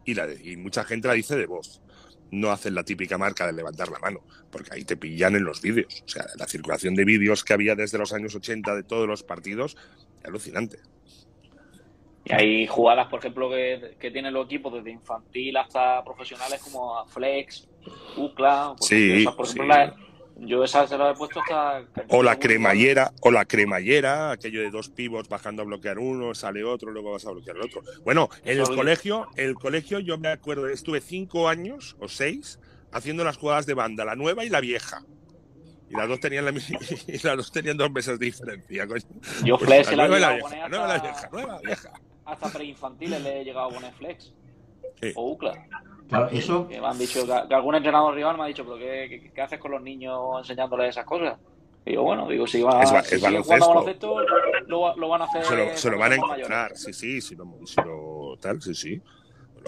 y, 0.05 0.13
la, 0.13 0.27
y 0.33 0.57
mucha 0.57 0.83
gente 0.83 1.07
la 1.07 1.13
dice 1.13 1.35
de 1.35 1.45
voz. 1.45 1.81
No 2.31 2.51
hacen 2.51 2.75
la 2.75 2.83
típica 2.83 3.17
marca 3.17 3.45
de 3.47 3.53
levantar 3.53 3.89
la 3.89 3.99
mano, 3.99 4.21
porque 4.51 4.69
ahí 4.73 4.83
te 4.83 4.97
pillan 4.97 5.35
en 5.35 5.43
los 5.45 5.61
vídeos. 5.61 6.03
O 6.05 6.09
sea, 6.09 6.25
la 6.37 6.47
circulación 6.47 6.93
de 6.95 7.05
vídeos 7.05 7.43
que 7.43 7.53
había 7.53 7.75
desde 7.75 7.97
los 7.97 8.11
años 8.13 8.35
80 8.35 8.75
de 8.75 8.83
todos 8.83 9.07
los 9.07 9.23
partidos, 9.23 9.77
alucinante. 10.25 10.79
Y 12.25 12.33
hay 12.33 12.67
jugadas, 12.67 13.07
por 13.07 13.19
ejemplo, 13.19 13.49
que, 13.49 13.95
que 13.99 14.11
tienen 14.11 14.33
los 14.33 14.45
equipos 14.47 14.73
desde 14.73 14.91
infantil 14.91 15.55
hasta 15.55 16.03
profesionales 16.03 16.61
como 16.61 17.05
Flex, 17.07 17.69
UCLA. 18.17 18.75
por 18.77 18.85
Sí, 18.85 19.11
ejemplo, 19.11 19.35
por 19.37 19.45
ejemplo, 19.45 19.63
sí. 19.63 19.69
la- 19.79 19.95
yo 20.39 20.63
esas 20.63 20.89
se 20.89 20.97
las 20.97 21.15
he 21.15 21.17
puesto 21.17 21.39
hasta... 21.39 21.83
O 22.09 22.23
la 22.23 22.37
cremallera, 22.37 23.11
o 23.21 23.31
la 23.31 23.45
cremallera, 23.45 24.31
aquello 24.31 24.61
de 24.61 24.69
dos 24.69 24.89
pivots 24.89 25.29
bajando 25.29 25.61
a 25.61 25.65
bloquear 25.65 25.99
uno, 25.99 26.35
sale 26.35 26.63
otro, 26.63 26.91
luego 26.91 27.11
vas 27.13 27.25
a 27.25 27.31
bloquear 27.31 27.57
el 27.57 27.63
otro. 27.63 27.81
Bueno, 28.03 28.29
en 28.43 28.59
el 28.59 28.65
colegio, 28.65 29.27
el 29.35 29.55
colegio 29.55 29.99
yo 29.99 30.17
me 30.17 30.29
acuerdo, 30.29 30.67
estuve 30.67 31.01
cinco 31.01 31.47
años 31.47 31.95
o 31.99 32.07
seis 32.07 32.59
haciendo 32.91 33.23
las 33.23 33.37
jugadas 33.37 33.65
de 33.65 33.73
banda, 33.73 34.05
la 34.05 34.15
nueva 34.15 34.45
y 34.45 34.49
la 34.49 34.61
vieja. 34.61 35.03
Y 35.89 35.95
las 35.95 36.07
dos 36.07 36.19
tenían 36.19 36.45
la 36.45 36.51
y 37.07 37.17
las 37.23 37.37
dos 37.37 37.51
tenían 37.51 37.77
dos 37.77 37.91
meses 37.91 38.19
de 38.19 38.25
diferencia, 38.25 38.87
coño. 38.87 39.01
Yo 39.43 39.57
Pues 39.57 39.69
Flex 39.69 39.91
la 39.91 39.95
la 39.95 40.07
nueva 40.07 40.19
la 40.19 40.35
vieja, 40.35 40.49
la 40.57 40.69
nueva 40.69 40.87
la 40.87 40.99
vieja, 40.99 41.29
nueva, 41.31 41.59
vieja. 41.63 41.91
hasta 42.25 42.49
preinfantiles 42.49 43.21
le 43.21 43.41
he 43.41 43.43
llegado 43.45 43.67
a 43.67 43.73
poner 43.73 43.93
Flex. 43.93 44.33
Sí. 45.01 45.11
O 45.15 45.31
UCLA. 45.31 45.67
Claro, 46.07 46.29
eso, 46.29 46.67
Que 46.67 46.79
me 46.79 46.87
han 46.87 46.97
dicho, 46.97 47.25
que, 47.25 47.47
que 47.47 47.53
algún 47.55 47.75
entrenador 47.75 48.13
rival 48.15 48.37
me 48.37 48.43
ha 48.43 48.47
dicho, 48.47 48.63
pero 48.63 48.77
¿qué, 48.77 49.07
qué, 49.09 49.31
qué 49.33 49.41
haces 49.41 49.59
con 49.59 49.71
los 49.71 49.81
niños 49.81 50.17
enseñándoles 50.39 50.89
esas 50.89 51.05
cosas? 51.05 51.37
Y 51.85 51.93
yo, 51.93 52.03
bueno, 52.03 52.27
digo, 52.27 52.47
si 52.47 52.61
van 52.61 52.77
a, 52.81 52.99
Es 52.99 53.07
si 53.09 53.15
es 53.15 53.21
baloncesto. 53.21 53.67
baloncesto, 53.67 54.15
lo, 54.67 54.81
va- 54.81 54.93
lo 54.95 55.09
van 55.09 55.21
a 55.21 55.25
hacer. 55.25 55.43
Se 55.43 55.55
lo, 55.55 55.77
se 55.77 55.89
lo 55.89 55.97
van 55.97 56.11
a 56.11 56.15
encontrar, 56.15 56.39
mayores. 56.71 56.81
sí, 56.81 56.93
sí, 56.93 57.21
si 57.21 57.35
lo, 57.35 57.45
si 57.65 57.81
lo- 57.81 58.35
tal, 58.41 58.61
sí, 58.61 58.73
sí. 58.73 59.01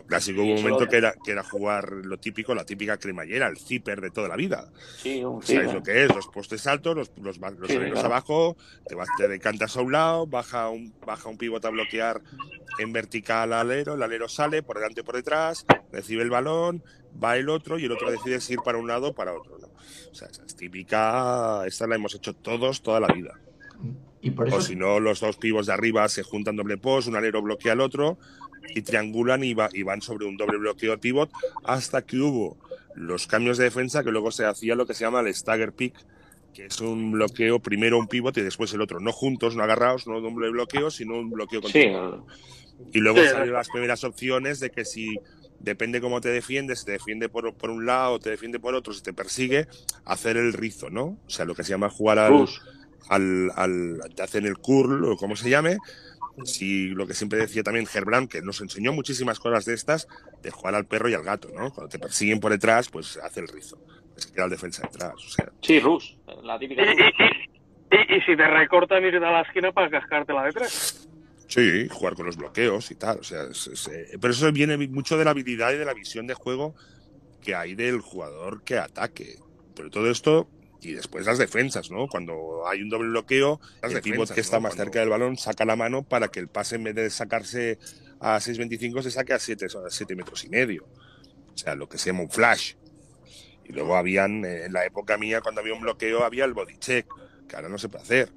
Clásico 0.05 0.41
hubo 0.43 0.53
un 0.55 0.62
momento 0.63 0.88
que 0.88 0.97
era, 0.97 1.13
que 1.23 1.31
era 1.31 1.43
jugar 1.43 1.91
lo 1.91 2.17
típico, 2.17 2.53
la 2.55 2.65
típica 2.65 2.97
cremallera, 2.97 3.47
el 3.47 3.57
zipper 3.57 4.01
de 4.01 4.12
toda 4.12 4.27
la 4.27 4.35
vida. 4.35 4.71
Sí, 4.97 5.23
un 5.23 5.41
¿Sabéis 5.43 5.73
lo 5.73 5.83
que 5.83 6.03
es? 6.05 6.15
Los 6.15 6.27
postes 6.27 6.65
altos, 6.67 6.95
los, 6.95 7.12
los, 7.21 7.38
los 7.38 7.69
Sí, 7.69 7.75
aleros 7.75 7.93
claro. 7.99 8.07
abajo, 8.07 8.57
te, 8.88 8.95
vas, 8.95 9.09
te 9.17 9.27
decantas 9.27 9.75
a 9.77 9.81
un 9.81 9.91
lado, 9.91 10.27
baja 10.27 10.69
un, 10.69 10.93
baja 11.05 11.29
un 11.29 11.38
pivote 11.38 11.67
a 11.67 11.71
bloquear 11.71 12.21
en 12.79 12.93
vertical 12.93 13.53
al 13.53 13.59
alero, 13.69 13.95
el 13.95 14.03
alero 14.03 14.27
sale 14.29 14.63
por 14.63 14.77
delante 14.77 15.03
por 15.03 15.15
detrás, 15.15 15.65
recibe 15.91 16.23
el 16.23 16.29
balón, 16.29 16.83
va 17.21 17.38
el 17.38 17.49
otro 17.49 17.77
y 17.79 17.85
el 17.85 17.91
otro 17.91 18.09
decide 18.12 18.39
si 18.41 18.53
ir 18.53 18.59
para 18.63 18.77
un 18.77 18.88
lado 18.88 19.09
o 19.09 19.13
para 19.15 19.33
otro. 19.33 19.57
¿no? 19.57 19.67
O 19.67 20.15
sea, 20.15 20.27
esa 20.29 20.43
es 20.45 20.55
típica, 20.55 21.63
esta 21.65 21.88
la 21.88 21.95
hemos 21.95 22.15
hecho 22.15 22.33
todos 22.35 22.81
toda 22.81 22.99
la 22.99 23.07
vida. 23.13 23.33
y 24.21 24.31
por 24.31 24.45
O 24.45 24.49
eso 24.49 24.62
si 24.62 24.75
no, 24.75 24.99
los 24.99 25.19
dos 25.19 25.38
pivos 25.38 25.67
de 25.67 25.73
arriba 25.73 26.07
se 26.09 26.23
juntan 26.23 26.55
doble 26.55 26.77
post, 26.77 27.07
un 27.07 27.15
alero 27.15 27.41
bloquea 27.41 27.73
al 27.73 27.81
otro 27.81 28.17
y 28.75 28.82
triangulan 28.82 29.43
y, 29.43 29.53
va- 29.53 29.69
y 29.73 29.84
van 29.84 30.01
sobre 30.01 30.25
un 30.25 30.38
doble 30.38 30.58
bloqueo 30.58 30.97
pivot 30.99 31.29
hasta 31.63 32.01
que 32.01 32.17
hubo 32.17 32.58
los 32.95 33.27
cambios 33.27 33.58
de 33.58 33.65
defensa 33.65 34.03
que 34.03 34.12
luego 34.12 34.32
se 34.32 34.45
hacía 34.45 34.75
lo 34.75 34.86
que 34.86 34.93
se 34.93 35.03
llama 35.05 35.21
el 35.21 35.34
stagger 35.34 35.73
pick, 35.73 35.95
que 36.53 36.65
es 36.65 36.79
un 36.79 37.12
bloqueo 37.12 37.60
primero 37.60 37.97
un 37.99 38.08
pivot 38.08 38.36
y 38.38 38.41
después 38.41 38.73
el 38.73 38.82
otro, 38.82 38.99
no 38.99 39.12
juntos, 39.12 39.55
no 39.55 39.63
agarrados, 39.63 40.08
no 40.08 40.19
doble 40.21 40.49
bloqueo, 40.49 40.91
sino 40.91 41.19
un 41.19 41.32
bloqueo 41.32 41.62
Sí, 41.62 41.67
continuo. 41.73 42.25
Y 42.91 42.99
luego 42.99 43.19
Sí, 43.21 43.27
salieron 43.27 43.53
las 43.53 43.69
primeras 43.69 44.03
opciones 44.03 44.60
de 44.60 44.69
que 44.71 44.86
si 44.86 45.19
depende 45.60 46.01
cómo 46.01 46.21
te 46.21 46.29
defiendes, 46.29 46.79
si 46.79 46.86
te 46.86 46.91
defiende 46.93 47.29
por, 47.29 47.53
por 47.55 47.69
un 47.69 47.86
lado, 47.86 48.19
te 48.19 48.29
defiende 48.32 48.60
por 48.60 48.73
otro, 48.75 48.93
si 48.93 49.01
te 49.01 49.13
persigue, 49.13 49.67
hacer 50.05 50.38
el 50.38 50.53
rizo, 50.53 50.89
¿no? 50.89 51.03
O 51.03 51.29
sea, 51.29 51.45
lo 51.45 51.53
que 51.55 51.63
se 51.63 51.69
llama 51.71 51.89
jugar 51.89 52.17
al, 52.19 52.47
al, 53.10 53.51
al 53.55 53.99
te 54.15 54.23
hacen 54.23 54.45
el 54.45 54.58
curl 54.58 55.05
o 55.05 55.17
como 55.17 55.36
se 55.36 55.49
llame. 55.49 55.77
Si 56.45 56.88
lo 56.89 57.06
que 57.08 57.13
siempre 57.13 57.39
decía 57.39 57.63
también 57.63 57.86
Gerbrand, 57.86 58.30
que 58.30 58.41
nos 58.41 58.62
enseñó 58.62 58.93
muchísimas 58.93 59.39
cosas 59.39 59.65
de 59.65 59.73
estas, 59.73 60.08
de 60.41 60.52
jugar 60.52 60.75
al 60.75 60.86
perro 60.86 61.10
y 61.10 61.13
al 61.13 61.23
gato, 61.23 61.49
¿no? 61.56 61.71
Cuando 61.71 61.89
te 61.89 61.99
persiguen 61.99 62.39
por 62.39 62.52
detrás, 62.52 62.89
pues 62.89 63.17
hace 63.17 63.39
el 63.41 63.47
rizo. 63.47 63.78
Es 64.17 64.25
que 64.28 64.34
queda 64.34 64.45
el 64.45 64.52
defensa 64.52 64.82
detrás. 64.91 65.13
O 65.15 65.30
sea, 65.30 65.49
Sí, 65.62 65.80
Rush, 65.80 66.13
la 66.43 66.56
Y, 66.56 66.60
típica 66.60 66.84
Rush. 66.86 66.95
y- 66.99 67.95
y- 67.95 68.17
y 68.17 68.21
si 68.21 68.36
te 68.38 68.47
recortan, 68.47 69.04
irte 69.04 69.17
a 69.17 69.32
la 69.32 69.41
esquina 69.41 69.71
para 69.71 69.89
cascártela 69.89 70.43
de 70.43 70.52
tres. 70.52 71.08
sí, 71.47 71.88
jugar 71.89 72.13
con 72.15 72.25
los 72.28 72.38
bloqueos 72.38 72.91
y 72.91 72.95
tal. 72.95 73.19
O 73.19 73.23
sea, 73.23 73.43
es- 73.43 73.67
es, 73.67 73.88
eh, 73.88 74.17
pero 74.21 74.34
eso 74.34 74.52
viene 74.52 74.78
mucho 74.88 75.17
de 75.17 75.25
la 75.25 75.32
habilidad 75.32 75.73
y 75.73 75.78
de 75.78 75.86
la 75.86 75.93
visión 75.93 76.28
de 76.28 76.34
juego 76.36 76.75
que 77.41 77.56
hay 77.56 77.73
del 77.75 78.02
jugador 78.02 78.63
que 78.63 78.78
ataque. 78.78 79.36
Pero 79.75 79.89
todo 79.89 80.10
esto 80.12 80.49
y 80.81 80.93
después 80.93 81.25
las 81.25 81.37
defensas, 81.37 81.91
¿no? 81.91 82.07
Cuando 82.07 82.67
hay 82.67 82.81
un 82.81 82.89
doble 82.89 83.09
bloqueo, 83.09 83.59
Las 83.81 83.93
el 83.93 84.01
pivot 84.01 84.31
que 84.33 84.41
está 84.41 84.57
¿no? 84.57 84.61
más 84.61 84.71
Cuando- 84.71 84.83
cerca 84.85 84.99
del 85.01 85.09
balón 85.09 85.37
saca 85.37 85.65
la 85.65 85.75
mano 85.75 86.03
para 86.03 86.29
que 86.29 86.39
el 86.39 86.47
pase 86.47 86.75
en 86.75 86.85
vez 86.85 86.95
de 86.95 87.09
sacarse 87.09 87.77
a 88.21 88.39
6.25 88.39 89.01
se 89.01 89.11
saque 89.11 89.33
a 89.33 89.39
7, 89.39 89.65
a 89.65 89.89
7 89.89 90.15
metros 90.15 90.43
y 90.45 90.49
medio. 90.49 90.85
O 91.53 91.57
sea, 91.57 91.75
lo 91.75 91.89
que 91.89 91.97
se 91.97 92.11
llama 92.11 92.21
un 92.23 92.29
flash. 92.29 92.75
Y 93.65 93.73
luego 93.73 93.95
habían, 93.97 94.43
eh, 94.45 94.65
en 94.65 94.73
la 94.73 94.85
época 94.85 95.17
mía, 95.17 95.41
cuando 95.41 95.61
había 95.61 95.73
un 95.73 95.81
bloqueo, 95.81 96.23
había 96.23 96.45
el 96.45 96.53
body 96.53 96.77
check, 96.79 97.05
que 97.47 97.55
ahora 97.55 97.69
no 97.69 97.77
se 97.77 97.89
puede 97.89 98.03
hacer. 98.03 98.31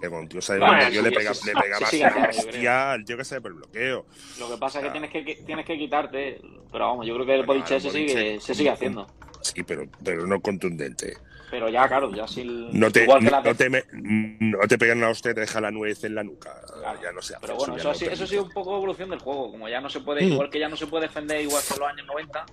Que 0.00 0.08
un 0.08 0.28
tío 0.28 0.40
sabe 0.40 0.60
Bueno, 0.60 0.80
sí, 0.90 1.02
le, 1.02 1.12
pega, 1.12 1.34
sí, 1.34 1.46
le 1.46 1.52
sí, 1.52 1.58
pegabas 1.60 1.90
sí, 1.90 1.96
sí, 1.98 2.02
una 2.02 2.12
claro, 2.12 2.32
yo 2.32 2.38
hostia 2.48 2.92
al 2.92 3.04
tío 3.04 3.16
que 3.18 3.24
sabe 3.24 3.40
por 3.42 3.50
el 3.50 3.56
bloqueo. 3.58 4.06
Lo 4.38 4.50
que 4.50 4.56
pasa 4.56 4.78
es 4.78 4.84
que 4.86 4.90
tienes 4.92 5.10
que, 5.10 5.34
tienes 5.44 5.66
que 5.66 5.76
quitarte, 5.76 6.40
pero 6.72 6.86
vamos, 6.86 7.06
yo 7.06 7.14
creo 7.14 7.26
que 7.26 7.34
el 7.34 7.44
Bueno, 7.44 7.60
body 7.62 7.68
check 7.68 7.84
el 7.84 7.90
se 7.90 7.98
sigue, 7.98 8.14
check, 8.14 8.40
se 8.40 8.54
sigue 8.54 8.70
haciendo. 8.70 9.06
Sí, 9.42 9.62
pero, 9.62 9.84
pero 10.02 10.26
no 10.26 10.40
contundente. 10.40 11.18
Pero 11.50 11.68
ya, 11.68 11.88
claro, 11.88 12.10
ya 12.14 12.26
si 12.28 12.42
el- 12.42 12.68
No 12.78 12.90
te, 12.92 13.02
igual 13.02 13.24
que 13.24 13.30
la 13.30 13.40
no 13.42 13.54
te, 13.54 13.68
me- 13.70 13.84
no 13.92 14.58
te 14.68 14.78
pegan 14.78 14.98
una 14.98 15.08
hostia 15.08 15.32
y 15.32 15.34
te 15.34 15.40
deja 15.40 15.60
la 15.60 15.70
nuez 15.70 16.04
en 16.04 16.14
la 16.14 16.22
nuca. 16.22 16.54
Claro. 16.80 17.00
Ya 17.02 17.12
no 17.12 17.20
se 17.22 17.34
hace. 17.34 17.40
Pero 17.46 17.56
bueno, 17.56 17.76
eso, 17.76 17.84
no 17.84 17.90
ha 17.90 17.94
sido- 17.94 18.10
eso 18.12 18.24
ha 18.24 18.26
sido 18.26 18.42
un 18.44 18.50
poco 18.50 18.76
evolución 18.76 19.10
del 19.10 19.18
juego. 19.18 19.50
Como 19.50 19.68
ya 19.68 19.80
no 19.80 19.88
se 19.90 20.00
puede, 20.00 20.24
Mm. 20.24 20.32
igual 20.32 20.50
que 20.50 20.60
ya 20.60 20.68
no 20.68 20.76
se 20.76 20.86
puede 20.86 21.08
defender 21.08 21.40
igual 21.40 21.62
que 21.66 21.74
en 21.74 21.80
los 21.80 21.88
años 21.88 22.06
90, 22.06 22.46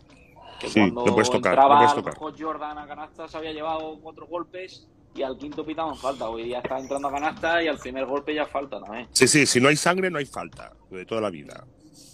que 0.60 0.68
Sí, 0.70 0.80
cuando 0.80 1.14
puedes 1.14 1.30
tocar, 1.30 1.54
entraba 1.54 1.78
puedes 1.78 1.94
tocar. 1.94 2.16
Jordan 2.40 2.78
a 2.80 2.88
canasta 2.88 3.28
se 3.28 3.38
había 3.38 3.52
llevado 3.54 4.00
cuatro 4.02 4.26
golpes 4.26 4.88
y 5.14 5.22
al 5.22 5.38
quinto 5.38 5.64
pitaban 5.66 5.96
falta. 5.96 6.28
Hoy 6.30 6.44
día 6.44 6.60
está 6.60 6.80
entrando 6.80 7.08
a 7.08 7.12
canasta 7.12 7.62
y 7.64 7.68
al 7.68 7.78
primer 7.78 8.06
golpe 8.06 8.34
ya 8.34 8.46
falta 8.48 8.82
también. 8.82 9.08
Sí, 9.12 9.28
sí, 9.28 9.46
si 9.46 9.62
no 9.62 9.70
hay 9.70 9.76
sangre, 9.76 10.10
no 10.10 10.18
hay 10.18 10.26
falta. 10.26 10.74
De 10.90 11.06
toda 11.06 11.22
la 11.22 11.30
vida. 11.30 11.64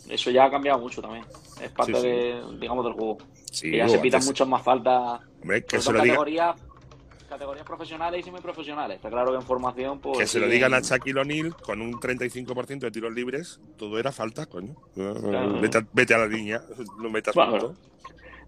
Eso 0.10 0.30
ya 0.32 0.46
ha 0.46 0.52
cambiado 0.52 0.80
mucho 0.80 1.02
también. 1.02 1.24
Es 1.62 1.70
parte 1.72 1.94
Sí, 1.94 2.02
sí. 2.02 2.08
de, 2.08 2.42
digamos, 2.60 2.84
del 2.84 2.94
juego. 2.94 3.18
Sí, 3.50 3.72
que 3.72 3.78
ya 3.78 3.88
se 3.88 4.00
pitan 4.00 4.24
muchas 4.26 4.48
más 4.48 4.62
faltas. 4.64 5.22
Hombre, 5.42 5.64
que 5.64 5.78
se 5.80 5.84
todo 5.84 5.94
lo 5.94 6.00
en 6.00 6.04
diga, 6.04 6.16
categorías, 6.16 6.56
categorías 7.34 7.66
profesionales 7.66 8.20
y 8.22 8.24
semiprofesionales. 8.24 8.98
Está 8.98 9.10
claro 9.10 9.32
que 9.32 9.38
en 9.38 9.44
formación, 9.44 10.00
pues. 10.00 10.18
que 10.20 10.28
se 10.28 10.40
lo 10.40 10.48
digan 10.48 10.74
a 10.74 10.80
Shaquille 10.80 11.20
O'Neal 11.20 11.56
con 11.58 11.82
un 11.82 11.94
35% 11.94 12.80
de 12.80 12.92
tiros 12.92 13.14
libres, 13.14 13.60
todo 13.78 13.98
era 14.00 14.12
falta, 14.12 14.46
coño. 14.46 14.76
Claro. 14.94 15.60
Vete, 15.60 15.78
a- 15.80 15.88
vete 15.94 16.14
a 16.14 16.20
la 16.20 16.28
línea, 16.28 16.62
no 17.00 17.10
metas 17.10 17.34
Bueno, 17.36 17.52
punto. 17.58 17.76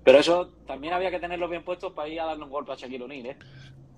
Pero 0.03 0.19
eso 0.19 0.51
también 0.67 0.93
había 0.93 1.09
que 1.09 1.19
tenerlos 1.19 1.49
bien 1.49 1.63
puestos 1.63 1.91
para 1.93 2.07
ir 2.07 2.19
a 2.21 2.25
darle 2.25 2.43
un 2.43 2.49
golpe 2.51 2.71
a 2.71 2.75
Shaquille 2.75 3.03
O'Neal, 3.03 3.25
¿eh? 3.25 3.37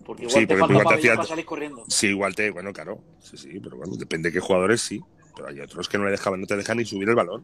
Porque 0.06 0.24
igual 0.24 0.40
Sí, 0.42 0.48
te 0.48 0.56
falta 0.58 0.74
igual 0.74 0.88
te 0.88 0.94
hacía- 1.00 1.16
para 1.16 1.28
salir 1.28 1.46
corriendo. 1.46 1.84
Sí, 1.90 2.08
igual 2.08 2.34
te, 2.34 2.50
bueno, 2.52 2.72
claro, 2.72 3.00
sí, 3.20 3.36
sí, 3.38 3.60
pero 3.62 3.76
bueno, 3.76 3.94
depende 3.98 4.30
de 4.30 4.34
qué 4.34 4.40
jugadores 4.40 4.80
sí, 4.82 5.02
pero 5.36 5.50
hay 5.50 5.60
otros 5.60 5.90
que 5.90 5.98
no 5.98 6.06
le 6.06 6.12
dejaban, 6.12 6.40
no 6.40 6.48
te 6.48 6.56
dejan 6.56 6.78
ni 6.78 6.86
subir 6.86 7.10
el 7.10 7.16
balón. 7.16 7.44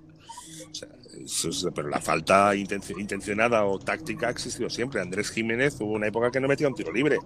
O 0.74 0.76
sea, 0.76 0.90
es- 1.24 1.68
pero 1.76 1.88
la 1.88 2.02
falta 2.02 2.56
intenci- 2.56 3.00
intencionada 3.00 3.64
o 3.66 3.78
táctica 3.78 4.28
ha 4.28 4.32
existido 4.32 4.70
siempre. 4.72 5.00
Andrés 5.02 5.30
Jiménez 5.30 5.80
hubo 5.80 5.94
una 5.94 6.08
época 6.08 6.32
que 6.32 6.40
no 6.40 6.48
metía 6.48 6.68
un 6.68 6.74
tiro 6.74 6.92
libre. 6.92 7.20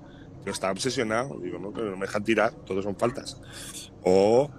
Yo 0.46 0.52
estaba 0.52 0.74
obsesionado, 0.74 1.40
digo, 1.40 1.58
no, 1.58 1.72
pero 1.72 1.90
no 1.92 1.96
me 1.98 2.06
dejan 2.08 2.24
tirar, 2.26 2.52
todos 2.66 2.84
son 2.84 2.98
faltas. 2.98 3.42
O, 4.04 4.52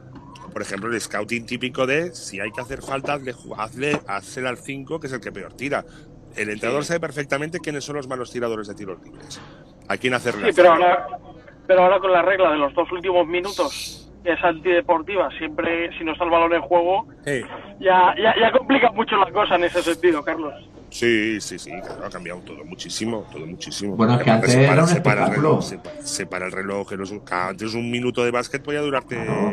por 0.52 0.62
ejemplo, 0.62 0.90
el 0.92 0.98
scouting 1.00 1.44
típico 1.44 1.86
de 1.86 2.14
si 2.14 2.40
hay 2.40 2.50
que 2.50 2.62
hacer 2.62 2.80
falta, 2.82 3.12
hazle, 3.14 3.34
hazle, 3.58 4.00
hazle 4.06 4.48
al 4.48 4.56
5, 4.56 4.98
que 4.98 5.06
es 5.06 5.12
el 5.12 5.20
que 5.20 5.32
peor 5.32 5.52
tira. 5.52 5.84
El 6.34 6.48
entrenador 6.48 6.82
Sí. 6.82 6.88
sabe 6.88 7.00
perfectamente 7.00 7.58
quiénes 7.60 7.84
son 7.84 7.96
los 7.96 8.08
malos 8.08 8.30
tiradores 8.30 8.68
de 8.68 8.74
tiros 8.74 9.02
libres. 9.04 9.38
A 9.88 9.98
quién 9.98 10.14
hacerle 10.14 10.46
Sí, 10.48 10.52
pero 10.56 10.72
ahora, 10.72 11.08
pero 11.66 11.82
ahora 11.82 11.98
con 12.00 12.12
la 12.12 12.22
regla 12.22 12.50
de 12.52 12.56
los 12.58 12.72
dos 12.74 12.90
últimos 12.92 13.26
minutos, 13.26 14.10
es 14.24 14.44
antideportiva, 14.44 15.28
siempre 15.38 15.90
si 15.98 16.04
no 16.04 16.12
está 16.12 16.24
el 16.24 16.30
balón 16.30 16.52
en 16.54 16.60
juego. 16.62 17.06
Ya, 17.80 18.14
ya, 18.16 18.34
ya 18.40 18.52
complica 18.52 18.90
mucho 18.92 19.16
la 19.16 19.30
cosa 19.32 19.56
en 19.56 19.64
ese 19.64 19.82
sentido, 19.82 20.22
Carlos. 20.22 20.54
Sí, 20.90 21.40
sí, 21.40 21.58
sí, 21.58 21.70
claro, 21.70 22.06
ha 22.06 22.10
cambiado 22.10 22.40
todo 22.40 22.64
muchísimo, 22.64 23.26
todo 23.30 23.46
muchísimo. 23.46 23.94
Bueno, 23.94 24.14
es 24.14 24.22
que 24.22 24.30
antes 24.30 24.54
era 24.54 24.82
un 24.82 24.88
separa 24.88 25.26
el 25.26 25.34
reloj, 25.34 25.62
separa, 25.62 26.02
separa 26.02 26.46
el 26.46 26.52
reloj, 26.52 26.88
antes 27.30 27.74
un 27.74 27.90
minuto 27.90 28.24
de 28.24 28.30
básquet 28.30 28.62
podía 28.62 28.80
durarte 28.80 29.16
Claro. 29.16 29.52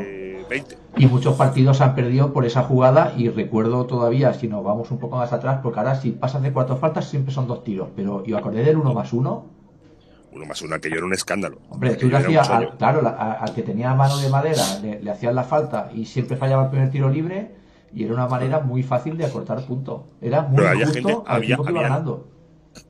20. 0.49 0.77
Y 0.97 1.07
muchos 1.07 1.35
partidos 1.35 1.77
se 1.77 1.83
han 1.83 1.95
perdido 1.95 2.31
por 2.31 2.45
esa 2.45 2.63
jugada 2.63 3.13
y 3.17 3.29
recuerdo 3.29 3.85
todavía, 3.85 4.33
si 4.33 4.47
nos 4.47 4.63
vamos 4.63 4.91
un 4.91 4.99
poco 4.99 5.17
más 5.17 5.33
atrás, 5.33 5.59
porque 5.61 5.79
ahora 5.79 5.95
si 5.95 6.11
pasas 6.11 6.41
de 6.41 6.53
cuatro 6.53 6.77
faltas 6.77 7.09
siempre 7.09 7.33
son 7.33 7.47
dos 7.47 7.63
tiros, 7.63 7.89
pero 7.95 8.23
yo 8.25 8.37
acordé 8.37 8.63
del 8.63 8.77
uno 8.77 8.93
más 8.93 9.11
uno, 9.11 9.47
uno 10.31 10.45
más 10.45 10.61
uno, 10.61 10.75
aquello 10.75 10.97
era 10.97 11.05
un 11.05 11.13
escándalo. 11.13 11.57
Hombre, 11.69 11.95
tú 11.95 12.07
le 12.07 12.17
era 12.17 12.19
hacías, 12.19 12.49
al, 12.49 12.77
claro, 12.77 13.01
al 13.17 13.53
que 13.53 13.63
tenía 13.63 13.93
mano 13.95 14.17
de 14.17 14.29
madera 14.29 14.61
le, 14.81 15.01
le 15.01 15.11
hacías 15.11 15.33
la 15.33 15.43
falta 15.43 15.89
y 15.93 16.05
siempre 16.05 16.37
fallaba 16.37 16.65
el 16.65 16.69
primer 16.69 16.91
tiro 16.91 17.09
libre 17.09 17.55
y 17.95 18.03
era 18.03 18.13
una 18.13 18.27
manera 18.27 18.59
muy 18.59 18.83
fácil 18.83 19.17
de 19.17 19.25
acortar 19.25 19.65
puntos. 19.65 20.01
Era 20.21 20.41
muy 20.43 20.57
Pero 20.57 20.69
había 20.69 20.85
justo 20.85 21.01
gente- 21.07 21.23
al 21.25 21.35
había- 21.37 21.55
que 21.57 21.71
iba 21.71 21.81
ganando. 21.81 22.29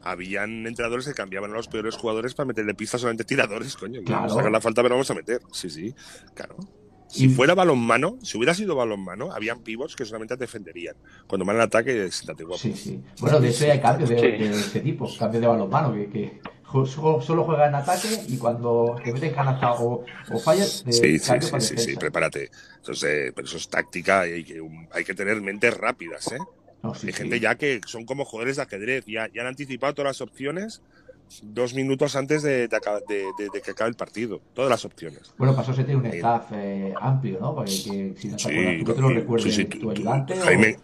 Habían 0.02 0.66
entrenadores 0.66 1.06
que 1.06 1.14
cambiaban 1.14 1.52
a 1.52 1.54
los 1.56 1.68
peores 1.68 1.96
jugadores 1.96 2.34
para 2.34 2.48
meterle 2.48 2.74
pistas 2.74 3.02
solamente 3.02 3.24
tiradores, 3.24 3.76
coño. 3.78 4.00
que 4.00 4.06
Claro. 4.06 4.30
Sacan 4.30 4.52
la 4.52 4.60
falta, 4.62 4.82
pero 4.82 4.96
vamos 4.96 5.10
a 5.12 5.14
meter. 5.14 5.42
Sí, 5.52 5.70
sí, 5.70 5.94
claro. 6.34 6.56
Si 7.08 7.26
Y- 7.26 7.30
fuera 7.30 7.54
balonmano, 7.54 8.18
si 8.24 8.36
hubiera 8.38 8.54
sido 8.56 8.76
balonmano, 8.76 9.32
habían 9.32 9.60
pivots 9.60 9.96
que 9.96 10.04
solamente 10.06 10.36
defenderían. 10.38 10.96
Cuando 11.28 11.46
van 11.46 11.58
al 11.58 11.62
ataque, 11.64 12.12
siéntate 12.12 12.44
guapo. 12.44 12.58
Sí, 12.58 12.74
sí. 12.74 13.00
Bueno, 13.22 13.40
de 13.40 13.50
hecho 13.50 13.72
hay 13.72 13.80
cambios 13.80 14.10
de, 14.10 14.18
Sí. 14.18 14.22
de 14.26 14.50
este 14.50 14.80
tipo, 14.80 15.08
cambios 15.18 15.42
de 15.42 15.48
balonmano, 15.48 15.94
que, 15.94 16.10
que 16.10 16.42
solo, 16.86 17.22
solo 17.22 17.44
juega 17.46 17.68
en 17.68 17.76
ataque 17.76 18.26
y 18.28 18.38
cuando 18.38 19.02
te 19.04 19.14
meten 19.14 19.34
canasta 19.34 19.76
o, 19.76 20.04
o 20.28 20.40
fallas, 20.40 20.84
Sí, 20.90 21.20
sí, 21.20 21.42
sí, 21.42 21.60
sí, 21.60 21.78
sí, 21.78 21.98
prepárate. 21.98 22.50
Entonces, 22.78 23.32
pero 23.36 23.46
eso 23.48 23.58
es 23.58 23.68
táctica 23.70 24.28
y 24.28 24.32
hay 24.34 24.44
que, 24.44 24.62
un- 24.62 24.88
hay 24.92 25.04
que 25.04 25.14
tener 25.14 25.42
mentes 25.42 25.74
rápidas, 25.76 26.32
¿eh? 26.32 26.40
No, 26.84 26.94
sí, 26.94 27.08
Hay 27.08 27.14
gente 27.14 27.40
ya 27.40 27.56
que 27.56 27.82
son 27.86 28.06
como 28.06 28.26
jugadores 28.26 28.58
de 28.58 28.64
ajedrez, 28.64 29.06
ya, 29.08 29.28
ya 29.34 29.42
han 29.42 29.48
anticipado 29.48 29.94
todas 29.96 30.10
las 30.10 30.22
opciones 30.22 30.82
dos 31.42 31.74
minutos 31.74 32.16
antes 32.16 32.44
de, 32.44 32.68
de 33.08 33.34
de- 33.34 33.62
que 33.62 33.72
acabe 33.72 33.90
el 33.92 33.96
partido. 33.96 34.42
Todas 34.54 34.70
las 34.72 34.86
opciones. 34.86 35.22
Bueno, 35.38 35.56
pasó 35.56 35.72
a 35.72 35.74
ser 35.76 35.96
un 35.96 36.06
staff 36.06 36.52
eh, 36.54 36.94
amplio, 37.00 37.40
¿no? 37.40 37.54
Porque 37.56 37.82
que, 37.84 38.16
si 38.18 38.30
no 38.30 38.38
te 38.38 38.48
Sí, 38.48 38.52
acuerdas, 38.52 38.78
tú 38.78 38.94
te 38.94 39.02
lo 39.02 39.10
recuerdes, 39.10 39.54
sí, 39.54 39.64
sí, 39.64 39.66
tu 39.80 39.90
tú- 39.90 39.94
tú- 39.94 40.02
ayudante 40.02 40.34
a, 40.42 40.52
mí 40.52 40.58
o- 40.58 40.58
me, 40.58 40.76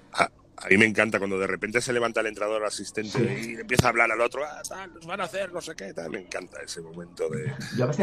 a, 0.63 0.67
mí 0.69 0.77
me 0.77 0.85
encanta 0.85 1.19
cuando 1.19 1.39
de 1.39 1.47
repente 1.47 1.81
se 1.81 1.93
levanta 1.93 2.21
el 2.21 2.27
entrenador 2.27 2.63
asistente 2.65 3.11
Sí. 3.11 3.53
y 3.55 3.59
empieza 3.59 3.87
a 3.87 3.89
hablar 3.89 4.11
al 4.11 4.21
otro, 4.21 4.43
ah, 4.45 4.61
tal, 4.67 4.93
nos 4.93 5.05
van 5.05 5.21
a 5.21 5.23
hacer, 5.25 5.51
no 5.51 5.61
sé 5.61 5.75
qué, 5.75 5.93
tal. 5.93 6.09
Me 6.09 6.19
encanta 6.19 6.61
ese 6.61 6.81
momento 6.81 7.29
de, 7.29 7.53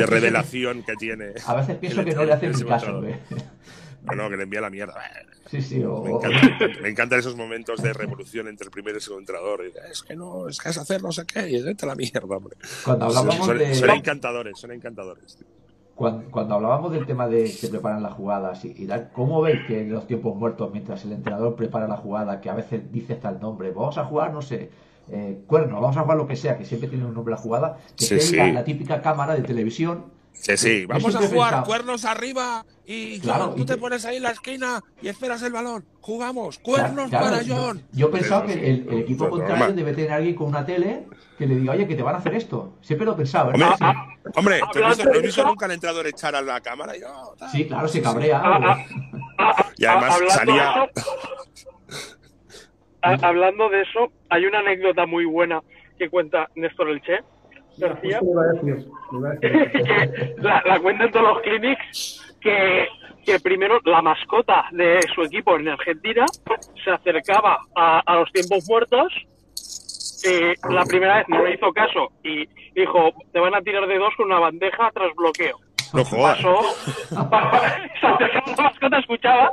revelación 0.07 0.83
que 0.83 0.95
tiene. 0.97 1.35
a 1.47 1.55
veces 1.55 1.77
pienso 1.77 2.05
que 2.05 2.13
no 2.13 2.25
le 2.25 2.33
hacen 2.33 2.53
caso. 2.67 3.05
¿eh? 3.05 3.19
Bueno, 4.03 4.31
que 4.31 4.37
le 4.37 4.45
envía 4.45 4.61
la 4.61 4.71
mierda. 4.71 4.95
Sí, 5.51 5.63
sí, 5.63 5.83
o, 5.83 6.03
Me, 6.03 6.11
encanta, 6.11 6.81
me 6.83 6.89
encantan 6.89 7.19
esos 7.19 7.37
momentos 7.37 7.83
de 7.83 7.93
revolución 7.93 8.49
entre 8.49 8.67
el 8.67 8.71
primer 8.71 8.95
y 8.95 8.97
el 8.97 9.03
segundo 9.03 9.21
entrenador. 9.21 9.65
Y, 9.65 9.91
es 9.91 10.03
que 10.03 10.15
no, 10.15 10.49
es 10.49 10.59
que 10.59 10.69
es 10.69 10.79
hacer 10.79 11.03
no 11.03 11.11
sé 11.13 11.25
qué, 11.27 11.49
y 11.49 11.57
a 11.57 11.87
la 11.87 11.95
mierda, 11.95 12.37
hombre. 12.37 12.57
cuando 12.85 13.07
hablábamos 13.07 13.47
son, 13.47 13.59
de... 13.59 13.75
son 13.75 13.91
encantadores, 13.91 14.59
son 14.59 14.73
encantadores. 14.73 15.37
tío. 15.37 15.47
Cuando, 15.99 16.31
cuando 16.31 16.55
hablábamos 16.55 16.93
del 16.93 17.07
tema 17.07 17.27
de 17.27 17.49
se 17.49 17.67
preparan 17.69 18.05
las 18.05 18.13
jugadas 18.13 18.65
y, 18.65 18.69
y 18.79 18.87
tal, 18.87 19.11
¿cómo 19.13 19.41
veis 19.43 19.59
que 19.67 19.81
en 19.81 19.93
los 19.93 20.07
tiempos 20.07 20.37
muertos, 20.37 20.71
mientras 20.73 21.05
el 21.05 21.11
entrenador 21.11 21.57
prepara 21.57 21.89
la 21.89 21.97
jugada, 21.97 22.41
que 22.41 22.49
a 22.49 22.55
veces 22.55 22.93
dice 22.93 23.15
hasta 23.15 23.31
el 23.31 23.41
nombre, 23.41 23.73
vamos 23.73 23.99
a 23.99 24.05
jugar, 24.05 24.33
no 24.33 24.41
sé, 24.41 24.71
eh, 25.11 25.41
cuerno, 25.49 25.81
vamos 25.81 25.97
a 25.97 26.03
jugar 26.03 26.17
lo 26.17 26.29
que 26.29 26.37
sea, 26.37 26.57
que 26.57 26.65
siempre 26.65 26.89
tiene 26.89 27.05
un 27.05 27.15
nombre 27.15 27.33
la 27.33 27.41
jugada, 27.41 27.79
que 27.97 28.05
Sí, 28.05 28.21
sí. 28.21 28.37
la, 28.37 28.53
la 28.53 28.63
típica 28.63 29.03
cámara 29.03 29.35
de 29.35 29.43
televisión. 29.43 30.05
Sí, 30.35 30.57
sí, 30.57 30.83
Yo 30.83 30.89
vamos 30.89 31.17
a 31.17 31.19
jugar 31.19 31.33
pensado- 31.51 31.65
cuernos 31.67 32.05
arriba 32.05 32.65
y 32.87 33.19
Claro, 33.19 33.47
John, 33.47 33.53
y 33.55 33.57
tú 33.57 33.67
te 33.67 33.75
te- 33.75 33.81
pones 33.81 34.05
ahí 34.05 34.19
en 34.19 34.23
la 34.23 34.31
esquina 34.31 34.81
y 35.03 35.09
esperas 35.09 35.43
el 35.43 35.53
balón. 35.53 35.85
Jugamos, 36.01 36.61
cuernos 36.61 37.11
claro, 37.11 37.25
para 37.27 37.43
yo- 37.43 37.57
John. 37.57 37.83
Yo 37.93 38.09
Pero, 38.13 38.47
que 38.47 38.53
el, 38.71 38.89
el 38.89 38.99
equipo 39.01 39.29
contrario 39.29 39.75
debe 39.75 39.95
tener 39.95 40.13
alguien 40.13 40.37
con 40.37 40.47
una 40.47 40.65
tele 40.65 41.07
que 41.39 41.47
le 41.47 41.55
diga, 41.55 41.73
oye, 41.73 41.87
que 41.87 41.95
te 41.95 42.03
van 42.03 42.17
a 42.17 42.19
hacer 42.19 42.35
esto. 42.35 42.75
Siempre 42.81 43.07
lo 43.07 43.13
he 43.13 43.17
pensado, 43.17 43.51
¿eh? 43.53 43.55
Hombre, 43.55 43.69
Sí. 43.79 43.85
Hombre, 44.37 44.59
¿tú 44.61 44.65
has 44.67 44.73
visto, 44.75 44.79
Hablando 44.79 45.05
no 45.05 45.11
has 45.13 45.23
visto 45.23 45.41
eso- 45.41 45.49
nunca 45.49 45.67
al 45.67 45.73
entrenador 45.73 46.07
echar 46.09 46.35
a 46.35 46.43
la 46.43 46.61
cámara? 46.61 46.97
Y, 46.97 47.01
oh. 47.05 47.35
Sí, 47.53 47.67
claro, 47.67 47.89
se 47.89 48.03
cabrea. 48.03 48.41
Ah, 48.45 48.59
ah, 48.63 48.85
ah, 49.39 49.67
Y 49.79 49.85
además 49.87 50.15
hablando 50.15 50.35
salía- 50.35 50.91
de 50.95 51.01
eso- 51.01 51.11
a- 53.03 53.13
hablando 53.29 53.69
de 53.71 53.83
eso, 53.83 54.13
hay 54.29 54.45
una 54.47 54.59
anécdota 54.59 55.07
muy 55.07 55.25
buena 55.25 55.61
que 55.99 56.11
cuenta 56.11 56.49
Néstor 56.57 56.91
Elche 56.91 57.21
García, 57.79 58.21
que 59.41 60.35
la, 60.39 60.63
la 60.67 60.81
cuenta 60.81 61.05
en 61.05 61.11
todos 61.13 61.27
los 61.35 61.43
clinics, 61.43 62.37
que, 62.41 62.87
que 63.25 63.39
primero 63.41 63.79
la 63.85 64.03
mascota 64.03 64.65
de 64.73 65.01
su 65.15 65.23
equipo 65.23 65.57
en 65.57 65.69
Argentina 65.69 66.27
se 66.85 66.91
acercaba 66.91 67.59
a, 67.77 68.01
a 68.01 68.15
los 68.17 68.33
tiempos 68.33 68.65
muertos. 68.69 69.13
Eh, 70.25 70.55
la 70.71 70.85
primera 70.85 71.17
vez 71.19 71.27
no 71.29 71.45
le 71.45 71.55
hizo 71.55 71.73
caso 71.73 72.13
y 72.23 72.47
dijo, 72.75 73.11
te 73.33 73.41
van 73.41 73.55
a 73.55 73.61
tirar 73.63 73.87
de 73.87 73.99
dos 73.99 74.13
con 74.17 74.27
una 74.27 74.39
bandeja 74.41 74.91
tras 74.93 75.15
bloqueo. 75.15 75.59
No 75.95 76.05
jodas. 76.05 76.39
Pasó, 77.31 78.19
la 78.21 78.63
mascota, 78.63 78.99
escuchaba 78.99 79.51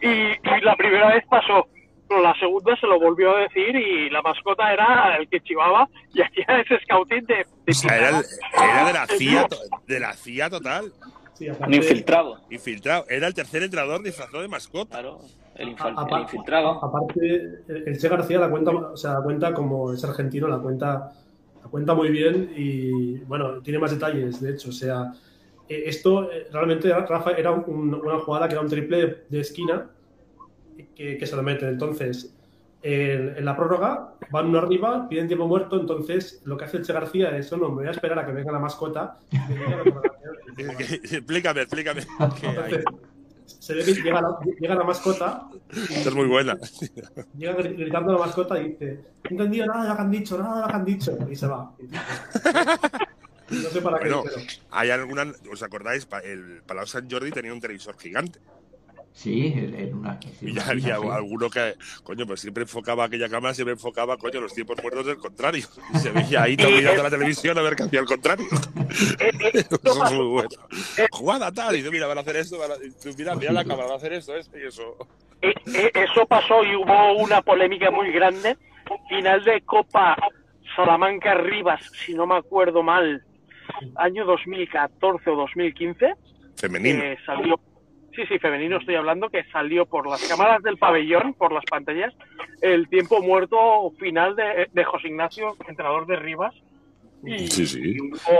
y, 0.00 0.08
y 0.08 0.60
la 0.62 0.76
primera 0.76 1.08
vez 1.14 1.24
pasó. 1.28 1.66
Pero 2.08 2.20
la 2.20 2.34
segunda 2.38 2.76
se 2.76 2.86
lo 2.86 3.00
volvió 3.00 3.34
a 3.34 3.40
decir 3.40 3.74
y 3.74 4.10
la 4.10 4.20
mascota 4.20 4.72
era 4.72 5.16
el 5.16 5.28
que 5.28 5.40
chivaba 5.40 5.88
y 6.12 6.20
hacía 6.20 6.44
ese 6.60 6.78
scouting 6.84 7.24
de, 7.24 7.34
de 7.36 7.46
O 7.70 7.72
sea, 7.72 7.96
era, 7.96 8.08
el- 8.10 8.24
era 8.62 8.84
de 8.86 8.92
la 8.92 9.06
CIA, 9.06 9.48
de 9.86 10.00
la 10.00 10.12
CIA 10.12 10.50
total. 10.50 10.92
Sí, 11.32 11.48
aparte, 11.48 11.76
infiltrado, 11.76 12.40
Infiltrado. 12.50 13.06
Era 13.08 13.26
el 13.26 13.34
tercer 13.34 13.62
entrenador 13.62 14.02
disfrazado 14.02 14.42
de 14.42 14.48
mascota. 14.48 15.00
claro. 15.00 15.18
El, 15.56 15.68
a- 15.68 15.72
infal- 15.72 15.94
apa- 15.96 16.16
el 16.16 16.22
infiltrado. 16.22 16.84
aparte, 16.84 17.62
el 17.68 17.98
Che 17.98 18.08
García 18.08 18.38
la 18.40 18.50
cuenta, 18.50 18.70
o 18.72 18.96
sea, 18.96 19.14
la 19.14 19.22
cuenta 19.22 19.54
como 19.54 19.92
es 19.92 20.04
argentino, 20.04 20.48
la 20.48 20.58
cuenta, 20.58 21.12
la 21.62 21.68
cuenta 21.70 21.94
muy 21.94 22.08
bien 22.10 22.52
y 22.56 23.18
bueno, 23.20 23.60
tiene 23.62 23.78
más 23.78 23.90
detalles, 23.92 24.40
de 24.40 24.50
hecho, 24.52 24.70
o 24.70 24.72
sea, 24.72 25.12
eh, 25.68 25.84
esto 25.86 26.30
eh, 26.30 26.48
realmente 26.52 26.92
Rafa 26.92 27.32
era 27.32 27.52
un- 27.52 27.94
una 27.94 28.18
jugada 28.18 28.48
que 28.48 28.54
era 28.54 28.62
un 28.62 28.68
triple 28.68 29.24
de 29.28 29.40
esquina 29.40 29.90
que, 30.94 31.16
que 31.18 31.26
se 31.26 31.36
lo 31.36 31.42
meten. 31.42 31.68
Entonces, 31.70 32.34
en, 32.82 33.34
en 33.38 33.44
la 33.44 33.56
prórroga 33.56 34.12
van 34.30 34.48
uno 34.48 34.58
arriba, 34.58 35.08
piden 35.08 35.26
tiempo 35.26 35.46
muerto, 35.46 35.80
entonces 35.80 36.42
lo 36.44 36.56
que 36.58 36.64
hace 36.64 36.76
el 36.78 36.84
Che 36.84 36.92
García 36.92 37.34
es, 37.36 37.50
no, 37.52 37.68
me 37.70 37.74
voy 37.76 37.86
a 37.86 37.92
esperar 37.92 38.18
a 38.18 38.26
que 38.26 38.32
venga 38.32 38.52
la 38.52 38.58
mascota. 38.58 39.18
y 39.30 39.38
me 39.38 39.54
diga 39.64 39.76
lo 39.78 39.84
que 39.84 39.90
va 39.90 40.00
a 40.00 40.72
hacer". 40.72 41.14
explícame, 41.14 41.60
explícame. 41.62 42.00
¿Qué 42.40 42.46
hay? 42.46 42.54
Entonces, 42.56 42.84
se 43.46 43.74
ve 43.74 43.84
que 43.84 43.94
llega 43.94 44.20
la, 44.20 44.36
llega 44.60 44.74
la 44.74 44.84
mascota 44.84 45.48
Esta 45.70 46.08
es 46.08 46.14
muy 46.14 46.26
buena. 46.26 46.56
Llega 47.36 47.56
gri- 47.56 47.76
gritando 47.76 48.10
a 48.10 48.18
la 48.18 48.26
mascota 48.26 48.58
y 48.60 48.70
dice, 48.70 49.00
no 49.24 49.30
he 49.30 49.32
entendido 49.32 49.66
nada 49.66 49.82
de 49.84 49.88
lo 49.90 49.96
que 49.96 50.02
han 50.02 50.10
dicho, 50.10 50.38
nada 50.38 50.54
de 50.56 50.60
lo 50.62 50.68
que 50.68 50.74
han 50.74 50.84
dicho. 50.84 51.18
Y 51.30 51.36
se 51.36 51.46
va. 51.46 51.72
No 53.50 53.68
sé 53.68 53.82
para 53.82 53.98
qué, 53.98 54.04
pero 54.08 54.36
hay 54.70 54.88
alguna. 54.90 55.30
¿Os 55.52 55.62
acordáis? 55.62 56.08
El 56.24 56.62
Palau 56.66 56.86
Sant 56.86 57.12
Jordi 57.12 57.30
tenía 57.30 57.52
un 57.52 57.60
televisor 57.60 57.94
gigante. 57.98 58.40
Sí, 59.16 59.52
en 59.56 59.74
en 59.76 59.94
una. 59.94 60.18
Y 60.42 60.52
ya 60.52 60.62
una 60.64 60.70
había 60.72 60.94
alguno 60.96 61.48
que, 61.48 61.74
coño, 62.02 62.26
pues 62.26 62.40
siempre 62.40 62.64
enfocaba 62.64 63.04
aquella 63.04 63.28
cámara, 63.28 63.54
siempre 63.54 63.74
enfocaba, 63.74 64.16
coño, 64.16 64.40
los 64.40 64.52
tiempos 64.52 64.76
muertos 64.82 65.06
del 65.06 65.18
contrario. 65.18 65.64
Y 65.94 65.98
se 65.98 66.10
veía 66.10 66.42
ahí 66.42 66.56
todo 66.56 66.70
mirando 66.70 67.02
la 67.04 67.10
televisión 67.10 67.56
a 67.56 67.62
ver 67.62 67.76
qué 67.76 67.84
hacía 67.84 68.00
el 68.00 68.06
contrario. 68.06 68.44
Eso 68.90 70.04
es 70.04 70.12
muy 70.12 70.26
bueno. 70.26 70.48
Jugada 71.12 71.52
tal, 71.52 71.76
y 71.76 71.82
tú, 71.84 71.92
mira, 71.92 72.06
van 72.08 72.18
a 72.18 72.22
hacer 72.22 72.36
esto, 72.36 72.58
van 72.58 72.72
a- 72.72 72.76
mira, 73.16 73.34
mira 73.36 73.52
la 73.52 73.62
cámara, 73.64 73.84
van 73.84 73.92
a 73.92 73.96
hacer 73.96 74.12
esto, 74.14 74.34
esto 74.36 74.58
y 74.58 74.66
eso. 74.66 74.96
Eh, 75.42 75.54
eh, 75.74 75.90
eso 75.94 76.26
pasó 76.26 76.64
y 76.64 76.74
hubo 76.74 77.12
una 77.22 77.40
polémica 77.40 77.90
muy 77.92 78.10
grande. 78.10 78.56
Final 79.08 79.44
de 79.44 79.60
Copa 79.62 80.16
Salamanca 80.74 81.34
Rivas, 81.34 81.80
si 82.04 82.14
no 82.14 82.26
me 82.26 82.36
acuerdo 82.36 82.82
mal, 82.82 83.22
año 83.96 84.24
2014 84.24 85.30
o 85.30 85.36
2015, 85.36 86.14
Femenino. 86.56 87.00
que 87.00 87.16
salió, 87.24 87.60
sí, 88.16 88.22
sí, 88.28 88.38
femenino 88.38 88.78
estoy 88.78 88.94
hablando, 88.94 89.28
que 89.28 89.44
salió 89.52 89.86
por 89.86 90.08
las 90.08 90.22
cámaras 90.26 90.62
del 90.62 90.76
pabellón, 90.78 91.34
por 91.34 91.52
las 91.52 91.64
pantallas, 91.64 92.12
el 92.60 92.88
tiempo 92.88 93.20
muerto 93.22 93.90
final 93.98 94.34
de, 94.36 94.68
de 94.72 94.84
José 94.84 95.08
Ignacio, 95.08 95.56
entrenador 95.68 96.06
de 96.06 96.16
Rivas. 96.16 96.54
Y, 97.26 97.46
Sí, 97.48 97.66
sí. 97.66 97.96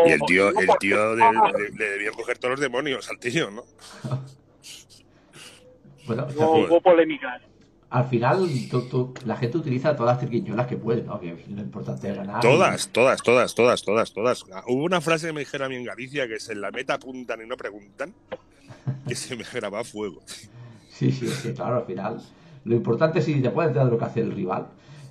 Y 0.07 0.11
el 0.11 0.20
tío, 0.22 0.49
el 0.51 0.55
hubo- 0.68 0.77
tío 0.79 1.14
le, 1.16 1.25
le- 1.33 1.70
le 1.70 1.85
debían 1.91 2.14
coger 2.14 2.37
todos 2.39 2.53
los 2.53 2.61
demonios 2.61 3.09
al 3.09 3.18
tío, 3.18 3.51
¿no? 3.51 3.62
Bueno, 6.07 6.27
o 6.27 6.31
sea, 6.31 6.47
hubo, 6.47 6.66
hubo 6.66 6.81
polémica. 6.83 7.41
al 7.91 8.05
final 8.09 8.47
tú- 8.70 8.89
tú- 8.89 9.14
la 9.25 9.37
gente 9.37 9.57
utiliza 9.59 9.97
todas 9.97 10.16
las 10.16 10.20
triquiñuelas 10.29 10.66
que 10.66 10.77
puede, 10.77 11.03
¿no? 11.03 11.18
Que 11.18 11.29
lo 11.49 11.61
importante 11.62 12.11
es 12.11 12.16
ganar. 12.16 12.41
Todas, 12.41 12.89
todas, 12.91 13.22
todas, 13.22 13.55
todas, 13.55 13.83
todas, 13.83 14.12
todas. 14.12 14.45
Hubo 14.66 14.85
una 14.85 15.01
frase 15.01 15.29
que 15.29 15.33
me 15.33 15.41
dijeron 15.41 15.66
a 15.66 15.68
mí 15.70 15.77
en 15.77 15.85
Galicia 15.85 16.29
que 16.29 16.35
es 16.35 16.49
en 16.51 16.61
la 16.61 16.70
meta 16.70 16.95
apuntan 16.95 17.41
y 17.43 17.47
no 17.47 17.57
preguntan, 17.57 18.12
que 19.09 19.14
se 19.14 19.37
me 19.37 19.45
graba 19.53 19.80
a 19.80 19.85
fuego. 19.85 20.22
Sí, 20.89 21.11
sí, 21.11 21.26
que 21.43 21.55
claro, 21.55 21.76
al 21.76 21.85
final. 21.85 22.20
Lo 22.64 22.74
importante 22.76 23.18
es 23.18 23.24
si 23.24 23.41
te 23.43 23.51
puedes 23.51 23.68
enterar 23.68 23.87
de 23.89 23.93
lo 23.93 23.99
que 23.99 24.05
hace 24.05 24.20
el 24.20 24.32
rival. 24.32 24.68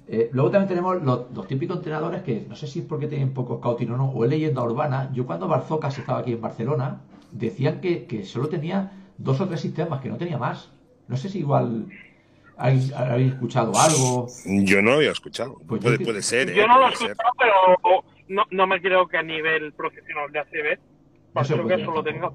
Eh, 0.07 0.29
luego 0.33 0.51
también 0.51 0.67
tenemos 0.69 1.01
los, 1.01 1.31
los 1.33 1.47
típicos 1.47 1.77
entrenadores 1.77 2.23
que 2.23 2.45
no 2.47 2.55
sé 2.55 2.67
si 2.67 2.79
es 2.79 2.85
porque 2.85 3.07
tienen 3.07 3.33
poco 3.33 3.57
scouting 3.57 3.91
o 3.91 3.97
no, 3.97 4.09
o 4.09 4.23
es 4.25 4.29
leyenda 4.29 4.63
urbana. 4.63 5.09
Yo 5.13 5.25
cuando 5.25 5.47
Barzocas 5.47 5.97
estaba 5.97 6.19
aquí 6.19 6.33
en 6.33 6.41
Barcelona, 6.41 7.01
decían 7.31 7.79
que, 7.79 8.05
que 8.05 8.23
solo 8.25 8.49
tenía 8.49 8.91
dos 9.17 9.39
o 9.41 9.47
tres 9.47 9.61
sistemas, 9.61 10.01
que 10.01 10.09
no 10.09 10.17
tenía 10.17 10.37
más. 10.37 10.71
No 11.07 11.15
sé 11.15 11.29
si 11.29 11.39
igual 11.39 11.87
habéis, 12.57 12.91
habéis 12.93 13.33
escuchado 13.33 13.71
algo. 13.79 14.27
Yo 14.45 14.81
no 14.81 14.91
lo 14.91 14.95
había 14.97 15.11
escuchado. 15.11 15.55
Pues 15.67 15.81
yo 15.81 15.85
puede, 15.85 15.97
que- 15.99 16.05
puede 16.05 16.21
ser, 16.21 16.49
¿eh? 16.49 16.55
Yo 16.55 16.67
no 16.67 16.79
lo 16.79 16.87
he 16.87 16.91
escuchado, 16.91 17.29
pero 17.37 18.03
no, 18.29 18.43
no 18.51 18.67
me 18.67 18.81
creo 18.81 19.07
que 19.07 19.17
a 19.17 19.23
nivel 19.23 19.73
profesional 19.73 20.31
de 20.31 20.39
ACB, 20.39 20.51
creo 20.51 20.79
que 21.33 21.43
solo 21.45 21.67
tampoco. 21.69 22.03
tenga. 22.03 22.31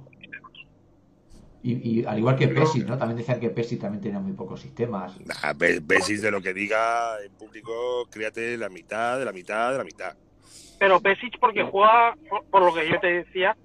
Y, 1.63 2.01
y 2.01 2.05
al 2.05 2.19
igual 2.19 2.37
que 2.37 2.49
Pesi, 2.49 2.81
¿no? 2.85 2.97
También 2.97 3.19
decían 3.19 3.41
que 3.41 3.51
Pesi 3.51 3.77
también 3.79 4.01
tenía 4.01 4.21
muy 4.21 4.33
pocos 4.33 4.61
sistemas. 4.61 5.19
Nah, 5.27 5.53
Besis 5.83 6.23
de 6.23 6.31
lo 6.31 6.41
que 6.41 6.55
diga 6.55 7.17
en 7.25 7.33
público, 7.33 8.07
créate 8.11 8.57
la 8.57 8.69
mitad, 8.69 9.19
de 9.19 9.25
la 9.25 9.33
mitad, 9.33 9.73
de 9.73 9.79
la 9.79 9.85
mitad. 9.85 10.15
pero 10.79 11.01
Pesic 11.01 11.39
porque 11.41 11.65
juega, 11.65 12.15
por, 12.29 12.45
por 12.45 12.63
lo 12.63 12.73
que 12.73 12.89
yo 12.89 13.01
te 13.01 13.09
decía, 13.09 13.57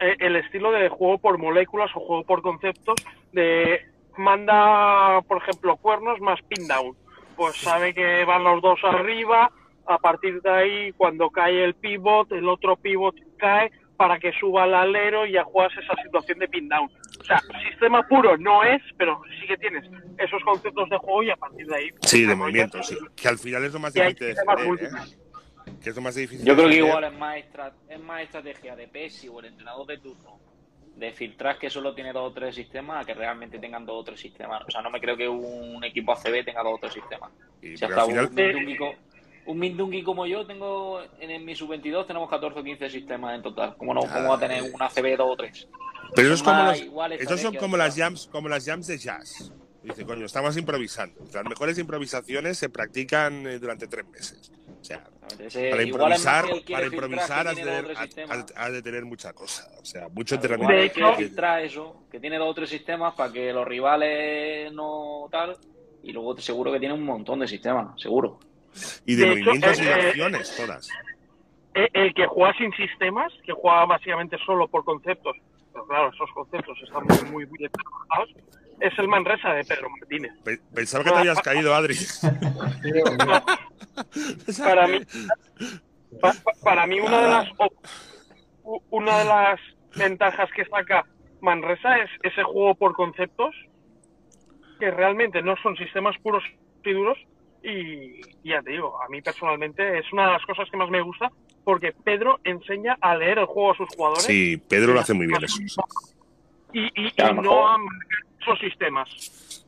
eh, 0.00 0.16
el 0.18 0.36
estilo 0.36 0.70
de 0.72 0.88
juego 0.88 1.18
por 1.18 1.38
moléculas 1.38 1.90
o 1.94 2.00
juego 2.00 2.24
por 2.24 2.42
conceptos 2.42 2.96
de 3.32 3.80
manda, 4.16 5.22
por 5.22 5.38
ejemplo, 5.38 5.76
cuernos 5.76 6.20
más 6.20 6.40
pin 6.42 6.68
down. 6.68 6.94
Pues 7.36 7.56
sabe 7.56 7.94
que 7.94 8.24
van 8.24 8.44
los 8.44 8.60
dos 8.62 8.78
arriba, 8.84 9.50
a 9.86 9.98
partir 9.98 10.40
de 10.40 10.50
ahí, 10.50 10.92
cuando 10.92 11.30
cae 11.30 11.64
el 11.64 11.74
pivot, 11.74 12.30
el 12.32 12.48
otro 12.48 12.76
pivot 12.76 13.14
cae 13.36 13.70
para 13.96 14.18
que 14.18 14.32
suba 14.32 14.64
al 14.64 14.74
alero 14.74 15.26
y 15.26 15.32
ya 15.32 15.44
juegas 15.44 15.72
esa 15.78 15.94
situación 16.02 16.38
de 16.38 16.48
pin 16.48 16.68
down. 16.68 16.90
O 17.20 17.24
sea, 17.24 17.40
sistema 17.70 18.02
puro 18.08 18.36
no 18.36 18.62
es, 18.64 18.82
pero 18.96 19.20
sí 19.40 19.46
que 19.46 19.56
tienes 19.56 19.84
esos 20.18 20.42
conceptos 20.42 20.88
de 20.90 20.96
juego 20.98 21.22
y 21.22 21.30
a 21.30 21.36
partir 21.36 21.66
de 21.66 21.76
ahí. 21.76 21.90
Sí, 22.02 22.24
de 22.24 22.34
movimiento, 22.34 22.82
sí. 22.82 22.96
Que 23.16 23.28
al 23.28 23.38
final 23.38 23.64
es 23.64 23.72
lo 23.72 23.78
más 23.80 23.94
difícil 23.94 24.18
de 24.18 24.34
defender, 24.34 24.84
¿eh? 24.84 25.16
Que 25.82 25.90
es 25.90 25.96
lo 25.96 26.02
más 26.02 26.14
difícil 26.14 26.46
Yo 26.46 26.54
creo 26.54 26.68
que 26.68 26.76
igual 26.76 27.04
es 27.04 27.12
más, 27.18 27.36
estra- 27.38 27.72
es 27.88 28.00
más 28.00 28.22
estrategia 28.22 28.76
de 28.76 28.88
Pesi 28.88 29.28
o 29.28 29.40
el 29.40 29.46
entrenador 29.46 29.86
de 29.86 29.98
turno 29.98 30.38
de 30.96 31.10
filtrar 31.12 31.58
que 31.58 31.68
solo 31.70 31.92
tiene 31.94 32.12
dos 32.12 32.30
o 32.30 32.32
tres 32.32 32.54
sistemas 32.54 33.02
a 33.02 33.04
que 33.06 33.14
realmente 33.14 33.58
tengan 33.58 33.84
dos 33.84 34.00
o 34.02 34.04
tres 34.04 34.20
sistemas. 34.20 34.62
O 34.66 34.70
sea, 34.70 34.80
no 34.80 34.90
me 34.90 35.00
creo 35.00 35.16
que 35.16 35.28
un 35.28 35.82
equipo 35.82 36.12
ACB 36.12 36.44
tenga 36.44 36.62
dos 36.62 36.74
o 36.74 36.78
tres 36.78 36.92
sistemas. 36.92 37.30
Y- 37.60 37.76
Si 37.76 37.84
hasta 37.84 38.02
al 38.02 38.06
final- 38.08 38.26
un 38.28 38.34
Mindungi, 38.34 38.76
co- 38.76 38.94
un 39.46 39.58
Mindungi 39.58 40.02
como 40.02 40.26
yo 40.26 40.46
tengo 40.46 41.00
en, 41.20 41.44
mi 41.44 41.54
sub-22 41.54 42.06
tenemos 42.06 42.28
14 42.30 42.60
o 42.60 42.64
15 42.64 42.90
sistemas 42.90 43.34
en 43.34 43.42
total. 43.42 43.76
¿Cómo 43.76 43.94
no 43.94 44.00
cómo 44.00 44.28
va 44.30 44.36
a 44.36 44.38
tener 44.40 44.62
un 44.62 44.80
ACB 44.82 45.16
dos 45.16 45.30
o 45.32 45.36
tres? 45.36 45.68
Pero 46.14 46.28
eso 46.28 46.34
es 46.34 46.42
como 46.42 46.64
los, 46.64 47.20
esos 47.20 47.40
son 47.40 47.54
como 47.56 47.76
las 47.76 47.96
jams, 47.96 48.26
como 48.30 48.48
las 48.48 48.64
jams 48.64 48.86
de 48.86 48.98
jazz. 48.98 49.52
Dice, 49.82 50.06
coño, 50.06 50.24
estamos 50.24 50.56
improvisando. 50.56 51.20
Las 51.34 51.44
mejores 51.44 51.76
improvisaciones 51.78 52.56
se 52.56 52.70
practican 52.70 53.46
eh, 53.46 53.58
durante 53.58 53.86
tres 53.86 54.06
meses. 54.08 54.50
O 54.80 54.82
sea, 54.84 55.04
Ese- 55.38 55.68
para 55.70 55.82
improvisar, 55.82 56.44
para 56.70 56.86
improvisar 56.86 57.48
has 57.48 57.56
de, 57.56 58.24
has- 58.30 58.46
has 58.56 58.72
de 58.72 58.82
tener 58.82 59.04
mucha 59.04 59.34
cosa. 59.34 59.68
O 59.80 59.84
sea, 59.84 60.08
mucho 60.08 60.36
entrenamiento. 60.36 60.74
De 60.74 60.84
hecho- 60.86 61.14
filtrar 61.16 61.62
eso, 61.62 62.04
que 62.10 62.18
tiene 62.18 62.38
dos 62.38 62.48
o 62.50 62.54
tres 62.54 62.70
sistemas 62.70 63.14
para 63.14 63.30
que 63.30 63.52
los 63.52 63.66
rivales 63.66 64.72
no 64.72 65.28
tal. 65.30 65.56
Y 66.02 66.12
luego 66.12 66.36
seguro 66.38 66.72
que 66.72 66.78
tiene 66.80 66.94
un 66.94 67.04
montón 67.04 67.40
de 67.40 67.48
sistemas, 67.48 68.00
seguro. 68.00 68.38
Y 69.06 69.14
de, 69.14 69.26
De 69.26 69.32
hecho, 69.32 69.44
movimientos 69.50 69.80
y 69.80 69.84
de 69.84 69.90
eh, 69.90 69.94
acciones, 70.08 70.56
todas. 70.56 70.88
Eh, 71.74 71.88
El 71.92 72.14
que 72.14 72.26
juega 72.26 72.56
sin 72.58 72.72
sistemas, 72.72 73.32
que 73.44 73.52
juega 73.52 73.84
básicamente 73.86 74.36
solo 74.44 74.68
por 74.68 74.84
conceptos, 74.84 75.36
pero 75.72 75.86
claro, 75.86 76.10
esos 76.14 76.30
conceptos 76.32 76.78
están 76.82 77.04
muy, 77.32 77.46
muy, 77.46 77.58
trabajados, 77.68 78.34
es 78.80 78.98
el 78.98 79.08
Manresa 79.08 79.52
de 79.54 79.64
Pedro 79.64 79.88
Martínez. 79.90 80.32
Pe- 80.44 80.60
Pensaba 80.74 81.04
que 81.04 81.10
te 81.10 81.16
habías 81.16 81.40
caído, 81.42 81.74
Adri. 81.74 81.94
Para 84.64 84.86
mí, 84.88 85.00
pa- 86.20 86.32
pa- 86.42 86.52
para 86.62 86.86
mí 86.86 87.00
una 87.00 87.20
de 87.22 87.28
las 87.28 87.48
una 88.90 89.18
de 89.18 89.24
las 89.24 89.60
ventajas 89.96 90.50
que 90.56 90.64
saca 90.66 91.04
Manresa 91.40 91.98
es 91.98 92.10
ese 92.22 92.42
juego 92.42 92.74
por 92.74 92.94
conceptos 92.94 93.54
que 94.80 94.90
realmente 94.90 95.42
no 95.42 95.54
son 95.62 95.76
sistemas 95.76 96.16
puros 96.22 96.42
y 96.84 96.92
duros 96.92 97.18
y 97.64 98.20
y 98.42 98.50
ya 98.50 98.60
te 98.62 98.70
digo, 98.72 99.00
a 99.02 99.08
mí 99.08 99.22
personalmente 99.22 99.98
es 99.98 100.12
una 100.12 100.26
de 100.26 100.32
las 100.34 100.44
cosas 100.46 100.68
que 100.70 100.76
más 100.76 100.90
me 100.90 101.00
gusta 101.02 101.30
porque 101.64 101.92
Pedro 102.04 102.38
enseña 102.44 102.96
a 103.00 103.16
leer 103.16 103.38
el 103.38 103.46
juego 103.46 103.72
a 103.72 103.76
sus 103.76 103.88
jugadores 103.96 104.24
Sí, 104.26 104.56
Pedro 104.68 104.92
lo 104.92 105.00
hace 105.00 105.14
muy 105.14 105.26
bien 105.26 105.42
eso. 105.42 105.58
y, 106.72 106.82
y- 106.94 107.22
a 107.22 107.30
y 107.30 107.34
no 107.34 107.42
mejor- 107.42 107.70
a 107.70 107.78
marcar 107.78 108.18
esos 108.40 108.58
sistemas. 108.58 109.64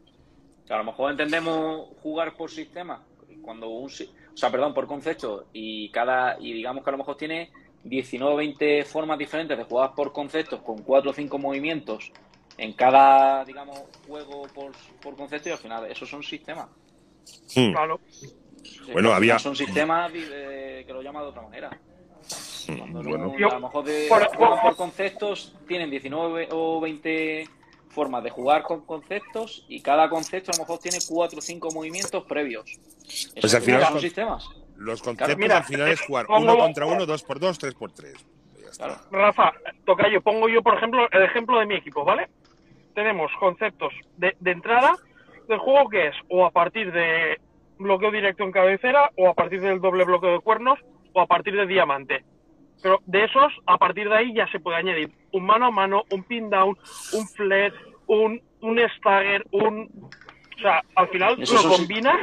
Que 0.67 0.75
a 0.75 0.79
lo 0.79 0.85
mejor 0.85 1.11
entendemos 1.13 1.89
jugar 2.03 2.35
por 2.37 2.51
sistema, 2.51 3.03
cuando 3.41 3.69
un, 3.69 3.89
si- 3.89 4.05
o 4.05 4.37
sea, 4.37 4.51
perdón, 4.51 4.75
por 4.75 4.87
concepto, 4.87 5.47
y 5.53 5.89
cada, 5.91 6.37
y 6.41 6.53
digamos 6.53 6.85
que 6.85 6.91
a 6.91 6.93
lo 6.93 6.99
mejor 6.99 7.17
tiene 7.17 7.51
19 7.85 8.35
o 8.35 8.37
20 8.37 8.85
formas 8.85 9.17
diferentes 9.19 9.57
de 9.57 9.65
jugar 9.65 9.95
por 9.95 10.13
conceptos 10.13 10.61
con 10.61 10.83
4 10.83 11.13
o 11.13 11.15
5 11.15 11.39
movimientos 11.39 12.13
en 12.59 12.73
cada, 12.75 13.45
digamos, 13.45 13.79
juego 14.07 14.43
por, 14.55 14.73
por 15.01 15.17
concepto 15.17 15.49
y 15.49 15.53
al 15.53 15.59
final 15.59 15.87
esos 15.91 16.09
son 16.11 16.23
sistemas. 16.23 16.69
Hmm. 17.55 17.73
Claro. 17.73 18.01
Sí, 18.13 18.93
Bueno, 18.93 19.13
había- 19.13 19.39
Son 19.39 19.57
sistemas 19.57 20.11
eh, 20.15 20.85
que 20.87 20.93
lo 20.93 21.03
llama 21.03 21.23
de 21.23 21.27
otra 21.29 21.43
manera. 21.43 21.71
Cuando 22.67 23.03
no- 23.03 23.09
Bueno. 23.11 23.39
Yo- 23.39 23.51
a 23.51 23.55
lo 23.55 23.61
mejor 23.61 23.85
de, 23.85 24.07
por- 24.09 24.27
juegan 24.27 24.51
por- 24.55 24.61
por 24.63 24.77
conceptos, 24.77 25.55
tienen 25.69 25.91
19 25.91 26.49
o 26.51 26.81
20 26.81 27.49
formas 27.91 28.23
de 28.25 28.31
jugar 28.31 28.63
con 28.63 28.85
conceptos 28.85 29.65
y 29.69 29.81
cada 29.81 30.09
concepto 30.09 30.51
a 30.53 30.57
lo 30.57 30.63
mejor 30.65 30.79
tiene 30.81 30.99
4 31.09 31.39
o 31.39 31.43
5 31.43 31.71
movimientos 31.73 32.25
previos. 32.25 32.79
Eso 33.07 33.31
Pues 33.41 33.55
al 33.55 33.63
final 33.63 33.85
son 33.85 34.01
sistemas. 34.01 34.49
Los 34.77 35.01
conceptos 35.01 35.39
Mira, 35.39 35.59
al 35.59 35.65
final 35.65 35.89
es 35.89 36.01
jugar 36.03 36.27
pongo- 36.27 36.53
uno 36.53 36.59
contra 36.59 36.87
uno, 36.87 37.07
dos 37.07 37.23
por 37.23 37.39
dos, 37.41 37.59
tres 37.59 37.75
por 37.75 37.93
tres. 37.93 38.15
Ya 38.61 38.69
está. 38.71 38.85
Claro. 38.87 39.01
Rafa, 39.11 39.53
Tocayo, 39.85 40.21
pongo 40.21 40.49
yo, 40.49 40.63
por 40.63 40.77
ejemplo, 40.77 41.09
el 41.11 41.23
ejemplo 41.23 41.59
de 41.61 41.67
mi 41.67 41.77
equipo, 41.77 42.05
¿vale? 42.05 42.29
Tenemos 42.95 43.31
conceptos 43.39 43.93
de, 44.17 44.37
de 44.41 44.51
entrada 44.51 44.95
del 45.47 45.59
juego 45.59 45.89
que 45.89 46.09
es 46.09 46.15
o 46.29 46.45
a 46.45 46.51
partir 46.51 46.93
de 46.93 47.41
bloqueo 47.79 48.11
directo 48.11 48.45
en 48.45 48.53
cabecera, 48.53 49.11
o 49.17 49.29
a 49.29 49.35
partir 49.35 49.61
del 49.61 49.81
doble 49.81 50.05
bloqueo 50.05 50.33
de 50.33 50.41
cuernos, 50.41 50.79
o 51.13 51.21
a 51.21 51.27
partir 51.27 51.55
de 51.55 51.67
diamante. 51.67 52.25
Pero 52.83 53.01
de 53.07 53.25
esos, 53.25 53.53
a 53.67 53.79
partir 53.79 54.09
de 54.09 54.17
ahí 54.17 54.35
ya 54.35 54.47
se 54.49 54.61
puede 54.61 54.77
añadir 54.77 55.11
un 55.33 55.45
mano 55.45 55.67
a 55.67 55.71
mano, 55.71 56.05
un 56.11 56.23
pin 56.25 56.51
down, 56.51 56.77
un 57.13 57.29
flat, 57.29 57.73
un, 58.07 58.41
un 58.61 58.81
stagger, 58.97 59.45
un... 59.51 59.91
O 60.57 60.59
sea, 60.59 60.83
al 60.95 61.09
final 61.09 61.37
lo 61.39 61.69
combinas 61.69 62.17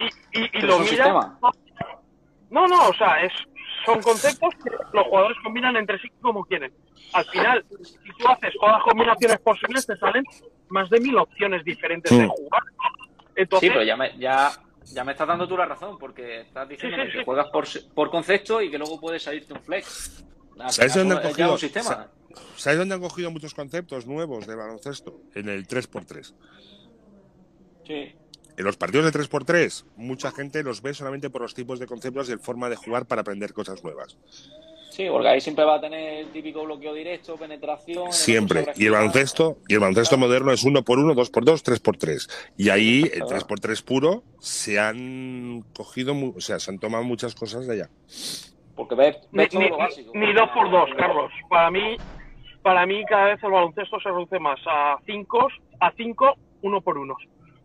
y, 0.00 0.40
y, 0.40 0.58
y 0.58 0.60
lo 0.62 0.78
miras 0.80 0.88
sistemas. 0.88 1.30
no, 2.50 2.66
no, 2.66 2.88
o 2.88 2.94
sea, 2.94 3.22
es, 3.22 3.32
son 3.84 4.00
conceptos 4.02 4.54
que 4.62 4.70
los 4.92 5.06
jugadores 5.06 5.36
combinan 5.42 5.76
entre 5.76 5.98
sí 6.00 6.08
como 6.20 6.44
quieren. 6.44 6.72
Al 7.12 7.24
final, 7.26 7.64
si 7.82 8.08
tú 8.18 8.28
haces 8.28 8.52
todas 8.58 8.76
las 8.76 8.82
combinaciones 8.84 9.38
posibles, 9.40 9.86
te 9.86 9.96
salen 9.96 10.24
más 10.68 10.88
de 10.90 11.00
mil 11.00 11.16
opciones 11.18 11.64
diferentes 11.64 12.10
de 12.16 12.26
jugar. 12.26 12.62
Entonces, 13.36 13.68
Sí, 13.68 13.72
pero 13.72 13.84
ya 13.84 13.96
me, 13.96 14.16
ya, 14.18 14.50
ya 14.92 15.04
me 15.04 15.12
estás 15.12 15.26
dando 15.28 15.46
tú 15.48 15.56
la 15.56 15.66
razón, 15.66 15.98
porque 15.98 16.42
estás 16.42 16.68
diciendo 16.68 16.96
Sí, 16.96 17.02
sí, 17.06 17.12
que 17.12 17.18
sí. 17.18 17.24
juegas 17.24 17.48
por, 17.50 17.64
por 17.94 18.10
concepto 18.10 18.60
y 18.62 18.70
que 18.70 18.78
luego 18.78 19.00
puede 19.00 19.18
salirte 19.18 19.52
un 19.52 19.60
flex. 19.60 20.24
¿Sabes 20.68 20.94
dónde 20.94 21.16
han 21.16 21.22
cogido? 21.22 21.52
un 21.52 21.58
sistema. 21.58 21.84
sa- 21.84 22.10
¿Sabes 22.56 22.78
dónde 22.78 22.94
han 22.94 23.00
cogido 23.00 23.30
muchos 23.30 23.54
conceptos 23.54 24.06
nuevos 24.06 24.46
de 24.46 24.54
baloncesto? 24.54 25.20
En 25.34 25.48
el 25.48 25.66
3x3. 25.66 26.34
Sí. 27.86 28.14
En 28.56 28.64
los 28.64 28.76
partidos 28.76 29.04
de 29.12 29.18
3x3, 29.18 29.84
mucha 29.96 30.30
gente 30.30 30.62
los 30.62 30.80
ve 30.80 30.94
solamente 30.94 31.28
por 31.30 31.42
los 31.42 31.54
tipos 31.54 31.78
de 31.80 31.86
conceptos 31.86 32.28
y 32.28 32.32
el 32.32 32.38
forma 32.38 32.68
de 32.68 32.76
jugar 32.76 33.06
para 33.06 33.22
aprender 33.22 33.52
cosas 33.52 33.82
nuevas. 33.82 34.16
Sí, 34.90 35.06
porque 35.10 35.26
ahí 35.26 35.40
siempre 35.40 35.64
va 35.64 35.74
a 35.74 35.80
tener 35.80 36.20
el 36.20 36.28
típico 36.28 36.62
bloqueo 36.64 36.94
directo, 36.94 37.36
penetración. 37.36 38.12
Siempre. 38.12 38.66
Y 38.76 38.86
el 38.86 38.92
baloncesto, 38.92 39.58
y 39.66 39.74
el 39.74 39.80
baloncesto 39.80 40.16
moderno 40.16 40.52
es 40.52 40.62
1 40.62 40.84
por 40.84 41.00
1 41.00 41.14
2 41.14 41.30
por 41.30 41.44
2 41.44 41.64
3 41.64 41.80
por 41.80 41.96
3 41.96 42.28
Y 42.56 42.68
ahí, 42.70 43.02
el 43.02 43.24
Claro. 43.24 43.28
3x3 43.28 43.82
puro, 43.82 44.22
se 44.38 44.78
han 44.78 45.64
cogido, 45.74 46.14
o 46.36 46.40
sea, 46.40 46.60
se 46.60 46.70
han 46.70 46.78
tomado 46.78 47.02
muchas 47.02 47.34
cosas 47.34 47.66
de 47.66 47.72
allá. 47.74 47.90
Porque 48.76 48.94
ves, 48.94 49.16
ni, 49.32 49.46
ni- 49.58 49.68
lo 49.68 49.78
básico. 49.78 50.12
ni 50.14 50.32
dos 50.32 50.48
por 50.54 50.70
dos, 50.70 50.88
Carlos. 50.96 51.32
Para 51.48 51.72
mí, 51.72 51.96
para 52.62 52.86
mí 52.86 53.04
cada 53.08 53.26
vez 53.26 53.42
el 53.42 53.50
baloncesto 53.50 53.98
se 53.98 54.08
reduce 54.10 54.38
más 54.38 54.60
a 54.64 54.96
cinco, 55.06 55.48
a 55.80 55.90
cinco, 55.96 56.34
uno 56.62 56.80
por 56.80 56.98
uno. 56.98 57.16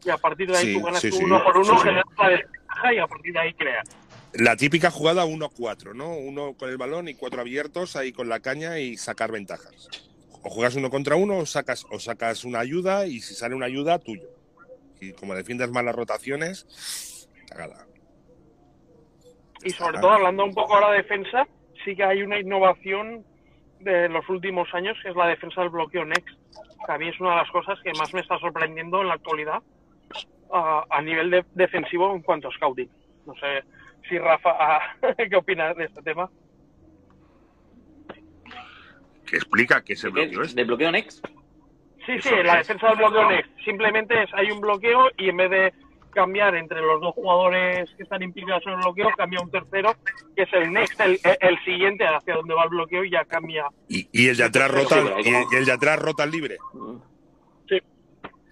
Y 0.05 0.09
a 0.09 0.17
partir 0.17 0.49
de 0.49 0.57
ahí 0.57 0.65
Sí, 0.67 0.73
tú 0.73 0.85
ganas 0.85 1.01
sí, 1.01 1.11
sí, 1.11 1.23
uno 1.23 1.43
por 1.43 1.57
uno, 1.57 1.77
generas 1.77 2.05
la 2.17 2.29
desventaja 2.29 2.93
y 2.93 2.97
a 2.99 3.07
partir 3.07 3.33
de 3.33 3.39
ahí 3.39 3.53
creas. 3.53 3.87
La 4.33 4.55
típica 4.55 4.91
jugada 4.91 5.25
1-4, 5.25 5.93
¿no? 5.95 6.15
Uno 6.15 6.53
con 6.53 6.69
el 6.69 6.77
balón 6.77 7.07
y 7.07 7.15
cuatro 7.15 7.41
abiertos 7.41 7.95
ahí 7.95 8.11
con 8.11 8.29
la 8.29 8.39
caña 8.39 8.79
y 8.79 8.95
sacar 8.95 9.31
ventajas. 9.31 9.89
O 10.43 10.49
juegas 10.49 10.75
uno 10.75 10.89
contra 10.89 11.15
uno 11.15 11.37
o 11.39 11.45
sacas, 11.45 11.85
o 11.91 11.99
sacas 11.99 12.45
una 12.45 12.59
ayuda 12.59 13.07
y 13.07 13.19
si 13.19 13.33
sale 13.33 13.55
una 13.55 13.65
ayuda, 13.65 13.99
tuyo. 13.99 14.29
Y 15.01 15.13
como 15.13 15.33
defiendas 15.33 15.71
mal 15.71 15.85
las 15.85 15.95
rotaciones, 15.95 17.27
cagada. 17.49 17.85
Y 19.63 19.71
sobre 19.71 19.97
Ah. 19.97 20.01
todo, 20.01 20.11
hablando 20.11 20.45
un 20.45 20.53
poco 20.53 20.75
ahora 20.75 20.91
de 20.91 20.97
defensa, 20.97 21.47
sí 21.83 21.95
que 21.95 22.03
hay 22.03 22.21
una 22.21 22.39
innovación 22.39 23.25
de 23.79 24.07
los 24.09 24.27
últimos 24.29 24.67
años, 24.73 24.97
que 25.01 25.09
es 25.09 25.15
la 25.15 25.27
defensa 25.27 25.61
del 25.61 25.69
bloqueo 25.71 26.05
Next. 26.05 26.37
Que 26.85 26.91
a 26.93 26.97
mí 26.97 27.09
es 27.09 27.19
una 27.19 27.31
de 27.31 27.35
las 27.37 27.51
cosas 27.51 27.77
que 27.83 27.91
más 27.97 28.13
me 28.13 28.21
está 28.21 28.37
sorprendiendo 28.39 29.01
en 29.01 29.07
la 29.07 29.15
actualidad 29.15 29.61
a, 30.51 30.86
a 30.89 31.01
nivel 31.01 31.30
de- 31.32 31.45
defensivo 31.53 32.14
en 32.16 32.22
cuanto 32.22 32.47
a 32.47 32.51
scouting. 32.51 32.89
No 33.26 33.34
sé 33.36 33.64
si 34.07 34.18
Rafa, 34.18 34.51
ah, 34.60 34.95
¿qué 35.30 35.36
opinas 35.36 35.76
de 35.76 35.86
este 35.86 36.01
tema? 36.01 36.30
Que 39.26 39.36
explica 39.38 39.84
qué 39.84 39.93
es 39.93 40.03
el 40.03 40.12
bloqueo 40.12 40.41
este. 40.41 40.55
¿De 40.62 40.64
bloqueo 40.68 40.91
next? 40.91 41.26
Sí, 42.05 42.14
Eso 42.14 42.30
sí, 42.30 42.36
la 42.43 42.57
defensa 42.57 42.88
del 42.88 42.97
bloqueo 42.97 43.30
Next. 43.30 43.51
Simplemente 43.64 44.24
es, 44.24 44.34
hay 44.34 44.49
un 44.49 44.60
bloqueo 44.62 45.10
y 45.18 45.30
en 45.30 45.38
vez 45.38 45.51
de 45.51 45.74
cambiar 46.12 46.55
entre 46.55 46.82
los 46.82 46.99
dos 47.01 47.14
jugadores 47.14 47.88
que 47.95 48.01
están 48.03 48.24
implicados 48.24 48.64
en 48.66 48.74
el 48.74 48.80
bloqueo, 48.80 49.10
cambia 49.16 49.39
un 49.41 49.51
tercero, 49.51 49.93
que 50.36 50.43
es 50.43 50.53
el 50.53 50.74
Next, 50.74 50.99
el, 51.01 51.20
el 51.39 51.60
siguiente 51.64 52.07
hacia 52.07 52.34
donde 52.36 52.55
va 52.55 52.64
el 52.64 52.70
bloqueo 52.70 53.03
y 53.03 53.12
ya 53.12 53.26
cambia 53.26 53.68
Y, 53.88 54.10
y 54.12 54.30
el 54.30 54.38
de 54.38 54.43
atrás 54.45 54.72
rota, 54.72 54.95
y, 55.24 55.55
el 55.55 55.66
de 55.66 55.72
atrás 55.72 55.99
rota 55.99 56.26
libre. 56.26 56.57
Sí. 56.74 56.80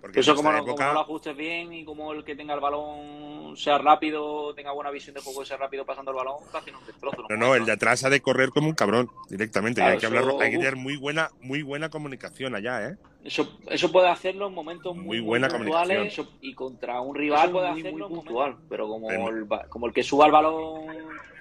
Porque 0.08 0.22
Eso 0.22 0.36
como 0.36 0.52
no, 0.52 0.60
como 0.60 0.70
época- 0.70 0.88
no 0.88 0.94
lo 0.94 1.00
ajustes 1.02 1.36
bien 1.36 1.74
y 1.74 1.84
como 1.84 2.14
el 2.14 2.24
que 2.24 2.34
tenga 2.36 2.54
el 2.54 2.62
balón 2.62 3.58
sea 3.58 3.78
rápido, 3.78 4.54
tenga 4.56 4.72
buena 4.72 4.90
visión 4.90 5.14
de 5.14 5.22
juego 5.22 5.44
y 5.44 5.46
sea 5.46 5.58
rápido 5.58 5.86
pasando 5.86 6.12
el 6.12 6.18
balón, 6.18 6.36
haciendo 6.54 6.80
un 6.80 6.88
destrozo. 6.88 7.26
No, 7.30 7.36
no, 7.36 7.56
el 7.56 7.66
de 7.66 7.74
atrás 7.74 8.06
ha 8.06 8.10
de 8.10 8.22
correr 8.22 8.50
como 8.52 8.70
un 8.70 8.74
cabrón 8.76 9.10
directamente. 9.30 9.82
y 9.82 9.84
hay 9.84 9.98
que 9.98 10.06
hablar, 10.06 10.24
hay 10.40 10.52
que 10.52 10.58
tener 10.58 10.78
muy 10.78 10.96
buena, 10.96 11.30
muy 11.42 11.62
buena 11.62 11.90
comunicación 11.90 12.56
allá, 12.56 12.88
¿eh? 12.88 12.96
Eso, 13.28 13.60
eso 13.70 13.92
puede 13.92 14.08
hacerlo 14.08 14.48
en 14.48 14.54
momentos 14.54 14.96
muy, 14.96 15.04
Muy 15.04 15.20
buena 15.20 15.50
puntuales 15.50 16.14
eso- 16.14 16.32
y 16.40 16.54
contra 16.54 17.02
un 17.02 17.14
rival 17.14 17.52
puede 17.52 17.72
muy, 17.72 17.82
hacerlo 17.82 18.08
muy 18.08 18.20
puntual. 18.20 18.56
pero 18.70 18.88
como 18.88 19.12
el, 19.30 19.44
ba- 19.44 19.66
como 19.68 19.86
el 19.88 19.92
que 19.94 20.02
suba 20.02 20.28
el 20.28 20.32
balón 20.32 20.86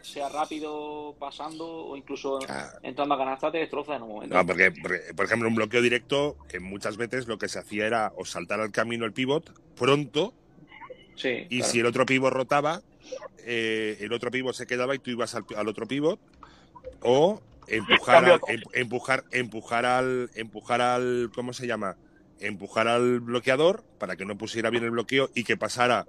sea 0.02 0.28
rápido 0.28 1.14
pasando 1.16 1.64
o 1.64 1.96
incluso 1.96 2.40
Ah. 2.48 2.72
entrando 2.82 3.14
a 3.14 3.18
canasta 3.18 3.52
te 3.52 3.58
destroza 3.58 3.94
en 3.94 4.02
un 4.02 4.08
momento. 4.08 4.34
No, 4.36 4.44
porque, 4.44 4.72
porque, 4.72 4.98
por 5.14 5.26
ejemplo, 5.26 5.48
un 5.48 5.54
bloqueo 5.54 5.80
directo, 5.80 6.36
que 6.48 6.58
muchas 6.58 6.96
veces 6.96 7.28
lo 7.28 7.38
que 7.38 7.46
se 7.48 7.60
hacía 7.60 7.86
era 7.86 8.12
o 8.16 8.24
saltar 8.24 8.60
al 8.60 8.72
camino 8.72 9.04
el 9.04 9.12
pivot 9.12 9.52
pronto, 9.76 10.34
sí, 11.14 11.46
y 11.48 11.58
claro. 11.58 11.72
si 11.72 11.78
el 11.80 11.86
otro 11.86 12.04
pivot 12.04 12.32
rotaba, 12.32 12.82
eh, 13.44 13.96
el 14.00 14.12
otro 14.12 14.32
pivot 14.32 14.56
se 14.56 14.66
quedaba 14.66 14.96
y 14.96 14.98
tú 14.98 15.12
ibas 15.12 15.36
al, 15.36 15.44
al 15.56 15.68
otro 15.68 15.86
pivot, 15.86 16.18
o 17.02 17.40
empujar, 17.68 18.24
em- 18.48 18.62
empujar, 18.72 19.24
empujar 19.32 19.86
al, 19.86 20.30
empujar 20.34 20.80
al, 20.80 21.30
¿cómo 21.34 21.52
se 21.52 21.66
llama? 21.66 21.96
Empujar 22.40 22.88
al 22.88 23.20
bloqueador 23.20 23.84
para 23.98 24.16
que 24.16 24.24
no 24.24 24.36
pusiera 24.36 24.70
bien 24.70 24.84
el 24.84 24.90
bloqueo 24.90 25.30
y 25.34 25.44
que 25.44 25.56
pasara 25.56 26.06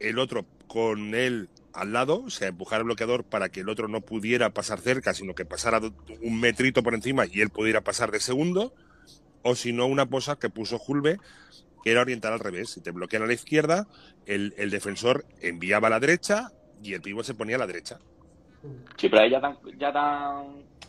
el 0.00 0.18
otro 0.18 0.44
con 0.66 1.14
él 1.14 1.48
al 1.74 1.92
lado, 1.92 2.22
o 2.24 2.30
sea, 2.30 2.48
empujar 2.48 2.80
al 2.80 2.84
bloqueador 2.84 3.24
para 3.24 3.48
que 3.48 3.60
el 3.60 3.68
otro 3.68 3.88
no 3.88 4.00
pudiera 4.00 4.50
pasar 4.50 4.80
cerca, 4.80 5.14
sino 5.14 5.34
que 5.34 5.44
pasara 5.44 5.80
un 6.22 6.40
metrito 6.40 6.82
por 6.82 6.94
encima 6.94 7.24
y 7.26 7.40
él 7.40 7.50
pudiera 7.50 7.80
pasar 7.80 8.10
de 8.10 8.20
segundo, 8.20 8.74
o 9.42 9.54
si 9.54 9.72
no, 9.72 9.86
una 9.86 10.06
cosa 10.06 10.36
que 10.36 10.50
puso 10.50 10.78
Julve, 10.78 11.18
que 11.82 11.90
era 11.90 12.02
orientar 12.02 12.32
al 12.32 12.40
revés. 12.40 12.70
Si 12.70 12.80
te 12.80 12.90
bloquean 12.90 13.22
a 13.22 13.26
la 13.26 13.32
izquierda, 13.32 13.86
el, 14.26 14.54
el 14.56 14.70
defensor 14.70 15.24
enviaba 15.40 15.88
a 15.88 15.90
la 15.90 16.00
derecha 16.00 16.50
y 16.82 16.94
el 16.94 17.00
pívot 17.00 17.24
se 17.24 17.34
ponía 17.34 17.56
a 17.56 17.58
la 17.60 17.66
derecha. 17.66 17.98
Sí, 18.96 19.08
pero 19.08 19.22
ahí 19.22 19.30
ya, 19.30 19.40
tan- 19.40 19.58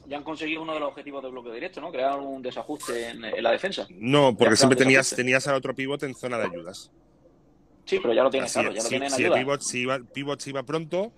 ya 0.07 0.17
han 0.17 0.23
conseguido 0.23 0.61
uno 0.61 0.73
de 0.73 0.79
los 0.79 0.89
objetivos 0.89 1.23
de 1.23 1.29
bloqueo 1.29 1.53
directo, 1.53 1.81
¿no? 1.81 1.91
Crear 1.91 2.19
un 2.19 2.41
desajuste 2.41 3.09
en, 3.09 3.23
en 3.25 3.43
la 3.43 3.51
defensa. 3.51 3.87
No, 3.89 4.35
porque 4.35 4.55
siempre 4.55 4.75
tenías, 4.77 5.05
desajuste. 5.05 5.15
tenías 5.15 5.47
al 5.47 5.55
otro 5.55 5.73
pívot 5.75 6.01
en 6.03 6.13
zona 6.15 6.37
de 6.37 6.45
ayudas. 6.45 6.91
Sí, 7.85 7.99
pero 8.01 8.13
ya 8.13 8.23
lo 8.23 8.29
tienes, 8.29 8.51
claro, 8.53 8.69
ya 8.69 8.75
lo 8.75 8.81
si, 8.81 8.89
tienen 8.89 9.07
en 9.09 9.11
si 9.11 9.23
el 9.23 9.33
ayuda. 9.33 9.39
pivot 9.39 9.61
se, 9.61 9.77
iba, 9.79 9.95
el 9.95 10.05
pivot 10.05 10.39
se 10.39 10.49
iba 10.51 10.63
pronto, 10.63 11.11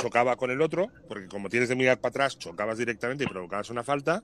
chocaba 0.00 0.36
con 0.36 0.50
el 0.50 0.60
otro, 0.62 0.88
porque 1.08 1.26
como 1.28 1.48
tienes 1.48 1.68
de 1.68 1.74
mirar 1.76 1.98
para 2.00 2.10
atrás, 2.10 2.38
chocabas 2.38 2.78
directamente 2.78 3.24
y 3.24 3.26
provocabas 3.26 3.70
una 3.70 3.82
falta, 3.82 4.22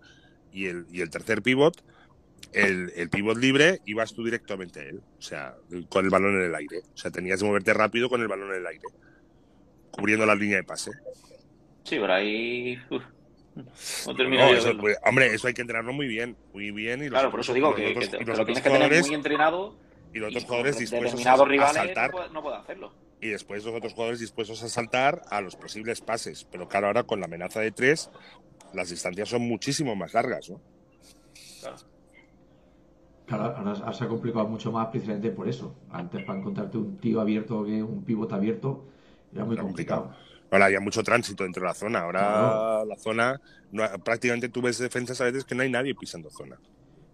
y 0.52 0.66
el, 0.66 0.86
y 0.92 1.00
el 1.00 1.10
tercer 1.10 1.42
pivot, 1.42 1.82
el, 2.52 2.92
el 2.96 3.10
pivot 3.10 3.36
libre, 3.36 3.80
ibas 3.86 4.14
tú 4.14 4.24
directamente 4.24 4.80
a 4.80 4.82
él, 4.84 5.00
o 5.18 5.22
sea, 5.22 5.56
con 5.88 6.04
el 6.04 6.10
balón 6.10 6.36
en 6.36 6.46
el 6.46 6.54
aire. 6.54 6.78
O 6.94 6.96
sea, 6.96 7.10
tenías 7.10 7.40
que 7.40 7.46
moverte 7.46 7.74
rápido 7.74 8.08
con 8.08 8.20
el 8.20 8.28
balón 8.28 8.50
en 8.50 8.60
el 8.60 8.66
aire, 8.66 8.88
cubriendo 9.90 10.26
la 10.26 10.34
línea 10.34 10.56
de 10.56 10.64
pase. 10.64 10.92
Sí, 11.84 11.98
pero 12.00 12.12
ahí. 12.14 12.78
uf, 12.90 13.02
no 13.54 14.16
termino 14.16 14.42
No, 14.42 14.48
yo 14.48 14.52
de 14.52 14.58
eso, 14.58 14.66
verlo. 14.68 14.82
pues, 14.82 14.98
hombre, 15.04 15.34
eso 15.34 15.46
hay 15.48 15.54
que 15.54 15.60
entrenarlo 15.62 15.92
muy 15.92 16.06
bien, 16.06 16.36
muy 16.52 16.70
bien. 16.70 17.00
Y 17.00 17.04
los 17.04 17.10
Claro, 17.10 17.30
por 17.30 17.40
eso 17.40 17.52
digo 17.52 17.68
los 17.68 17.76
que, 17.76 17.90
otros- 17.90 18.04
que 18.08 18.10
te, 18.18 18.24
lo 18.24 18.32
otros 18.32 18.46
tienes 18.46 18.62
que 18.62 18.70
tener 18.70 19.00
muy 19.02 19.14
entrenado. 19.14 19.76
y 20.12 20.18
los 20.18 20.28
otros 20.28 20.44
y 20.44 20.46
jugadores 20.46 20.78
dispuestos 20.78 21.26
a, 21.26 21.36
saltar 21.72 22.10
no 22.10 22.16
puede, 22.16 22.30
no 22.30 22.42
puede 22.42 22.56
hacerlo. 22.56 22.92
y 23.20 23.28
después 23.28 23.64
los 23.64 23.74
otros 23.74 23.92
jugadores 23.92 24.20
dispuestos 24.20 24.62
a 24.62 24.68
saltar 24.68 25.22
a 25.30 25.40
los 25.40 25.56
posibles 25.56 26.00
pases. 26.00 26.46
Pero 26.50 26.68
claro, 26.68 26.86
ahora 26.88 27.02
con 27.04 27.20
la 27.20 27.26
amenaza 27.26 27.60
de 27.60 27.72
tres, 27.72 28.10
las 28.72 28.90
distancias 28.90 29.28
son 29.28 29.42
muchísimo 29.42 29.94
más 29.96 30.14
largas, 30.14 30.48
¿no? 30.48 30.60
Claro, 33.26 33.44
ahora, 33.44 33.74
ahora 33.74 33.92
se 33.92 34.04
ha 34.04 34.08
complicado 34.08 34.46
mucho 34.48 34.72
más 34.72 34.88
precisamente 34.88 35.30
por 35.30 35.48
eso. 35.48 35.74
Antes 35.90 36.24
para 36.24 36.38
encontrarte 36.38 36.78
un 36.78 36.98
tío 36.98 37.20
abierto 37.20 37.64
que 37.64 37.82
un 37.82 38.04
pivote 38.04 38.34
abierto 38.34 38.84
era 39.32 39.44
muy 39.44 39.54
Era 39.54 39.62
complicado. 39.62 40.14
Ahora 40.50 40.66
había 40.66 40.80
mucho 40.80 41.02
tránsito 41.02 41.44
dentro 41.44 41.62
de 41.62 41.68
la 41.68 41.74
zona. 41.74 42.00
Ahora 42.00 42.84
la 42.84 42.96
zona, 42.96 43.40
no- 43.70 43.88
prácticamente 44.04 44.48
tú 44.48 44.60
ves 44.62 44.78
defensas 44.78 45.20
a 45.20 45.24
veces 45.24 45.44
que 45.44 45.54
no 45.54 45.62
hay 45.62 45.70
nadie 45.70 45.94
pisando 45.94 46.30
zona. 46.30 46.56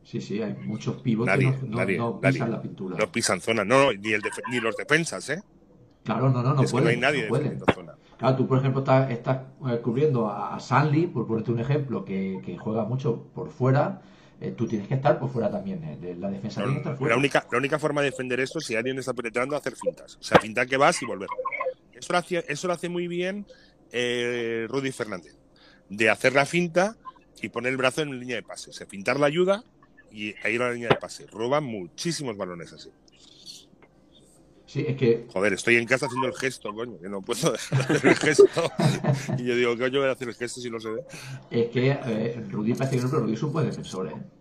Sí, 0.03 0.21
sí, 0.21 0.41
hay 0.41 0.55
muchos 0.55 1.03
pivotes 1.03 1.35
Nadie, 1.35 1.53
que 1.53 1.67
no, 1.67 1.69
no- 1.69 1.77
nadie, 1.79 1.99
no 1.99 2.21
nadie. 2.23 2.35
pisan 2.35 2.51
la 2.51 2.63
pintura. 2.63 2.97
No 2.97 3.11
pisan 3.11 3.41
zona, 3.41 3.65
no, 3.65 3.93
ni, 3.93 4.13
el 4.13 4.23
def- 4.23 4.41
ni 4.51 4.61
los 4.61 4.77
defensas, 4.77 5.29
¿eh? 5.31 5.41
Claro, 6.05 6.31
no, 6.31 6.43
no, 6.43 6.55
no 6.55 6.63
es 6.63 6.73
que 6.73 6.81
no 6.81 6.89
hay 6.89 6.97
nadie 6.97 7.27
no 7.29 7.35
defendiendo 7.35 7.67
zona. 7.75 7.95
Claro, 8.17 8.37
tú, 8.37 8.47
por 8.47 8.59
ejemplo, 8.59 8.81
estás, 8.81 9.11
estás, 9.11 9.39
eh, 9.69 9.81
cubriendo 9.83 10.31
a, 10.31 10.59
Sanli, 10.61 11.09
por 11.09 11.27
ponerte 11.27 11.51
un 11.51 11.59
ejemplo, 11.59 12.05
que, 12.05 12.41
que 12.45 12.57
juega 12.57 12.85
mucho 12.85 13.25
por 13.35 13.51
fuera. 13.51 14.01
eh, 14.41 14.51
tú 14.53 14.67
tienes 14.69 14.87
que 14.87 14.95
estar 14.95 15.19
por 15.19 15.29
fuera 15.31 15.51
también. 15.51 15.83
eh, 15.83 15.97
de- 15.97 16.15
la 16.15 16.31
defensa 16.31 16.61
tiene 16.61 16.75
que 16.75 16.79
estar 16.81 16.97
fuera. 16.97 17.15
La 17.15 17.19
única, 17.19 17.47
la 17.51 17.59
única 17.59 17.79
forma 17.79 18.03
de 18.03 18.11
defender 18.11 18.39
esto, 18.39 18.61
si 18.61 18.77
alguien 18.77 18.99
está 18.99 19.13
penetrando, 19.15 19.57
hacer 19.57 19.75
fintas. 19.75 20.17
O 20.21 20.23
sea, 20.23 20.39
fintar 20.41 20.67
que 20.69 20.77
vas 20.77 21.03
y 21.03 21.07
volver. 21.07 21.29
Eso 21.97 22.13
lo 22.13 22.19
hace, 22.19 22.45
eso 22.49 22.67
lo 22.67 22.75
hace 22.75 22.89
muy 22.89 23.09
bien 23.09 23.47
eh, 23.93 24.67
Rudy 24.69 24.93
Fernández. 24.93 25.35
De 25.89 26.11
hacer 26.11 26.35
la 26.35 26.47
finta 26.47 26.97
y 27.41 27.49
poner 27.49 27.73
el 27.73 27.77
brazo 27.77 28.03
en 28.03 28.19
línea 28.19 28.37
de 28.37 28.43
pase. 28.43 28.71
O 28.71 28.73
sea, 28.73 28.87
fintar 28.87 29.19
la 29.21 29.27
ayuda 29.27 29.65
y 30.11 30.35
e 30.43 30.53
ir 30.53 30.63
a 30.63 30.69
la 30.69 30.75
línea 30.75 30.89
de 30.89 30.97
pase. 30.97 31.27
Roban 31.27 31.65
muchísimos 31.65 32.37
balones 32.37 32.73
así. 32.73 32.91
Sí, 34.67 34.85
es 34.87 34.97
que 34.97 35.27
Joder, 35.33 35.53
estoy 35.53 35.77
en 35.77 35.87
casa 35.87 36.07
haciendo 36.07 36.27
el 36.27 36.35
gesto, 36.35 36.75
coño, 36.75 36.99
que 37.01 37.09
no 37.09 37.23
puedo 37.23 37.53
dejar 37.53 37.87
de 37.89 37.95
hacer 37.95 38.11
el 38.11 38.17
gesto. 38.17 38.45
Y 39.39 39.45
yo 39.45 39.57
digo, 39.57 39.79
coño, 39.79 40.01
voy 40.01 40.09
a 40.09 40.13
hacer 40.13 40.29
el 40.29 40.35
gesto 40.35 40.61
si 40.61 40.71
no 40.71 40.81
se 40.81 40.91
ve. 40.91 41.03
es 41.51 41.71
que 41.71 41.91
eh, 41.91 42.45
Rudy 42.51 42.75
parece 42.75 42.97
que 42.97 43.03
no, 43.03 43.11
pero 43.11 43.23
Rudy 43.23 43.35
es 43.35 43.43
un 43.43 43.53
buen 43.53 43.67
defensor, 43.67 44.09
¿eh? 44.09 44.36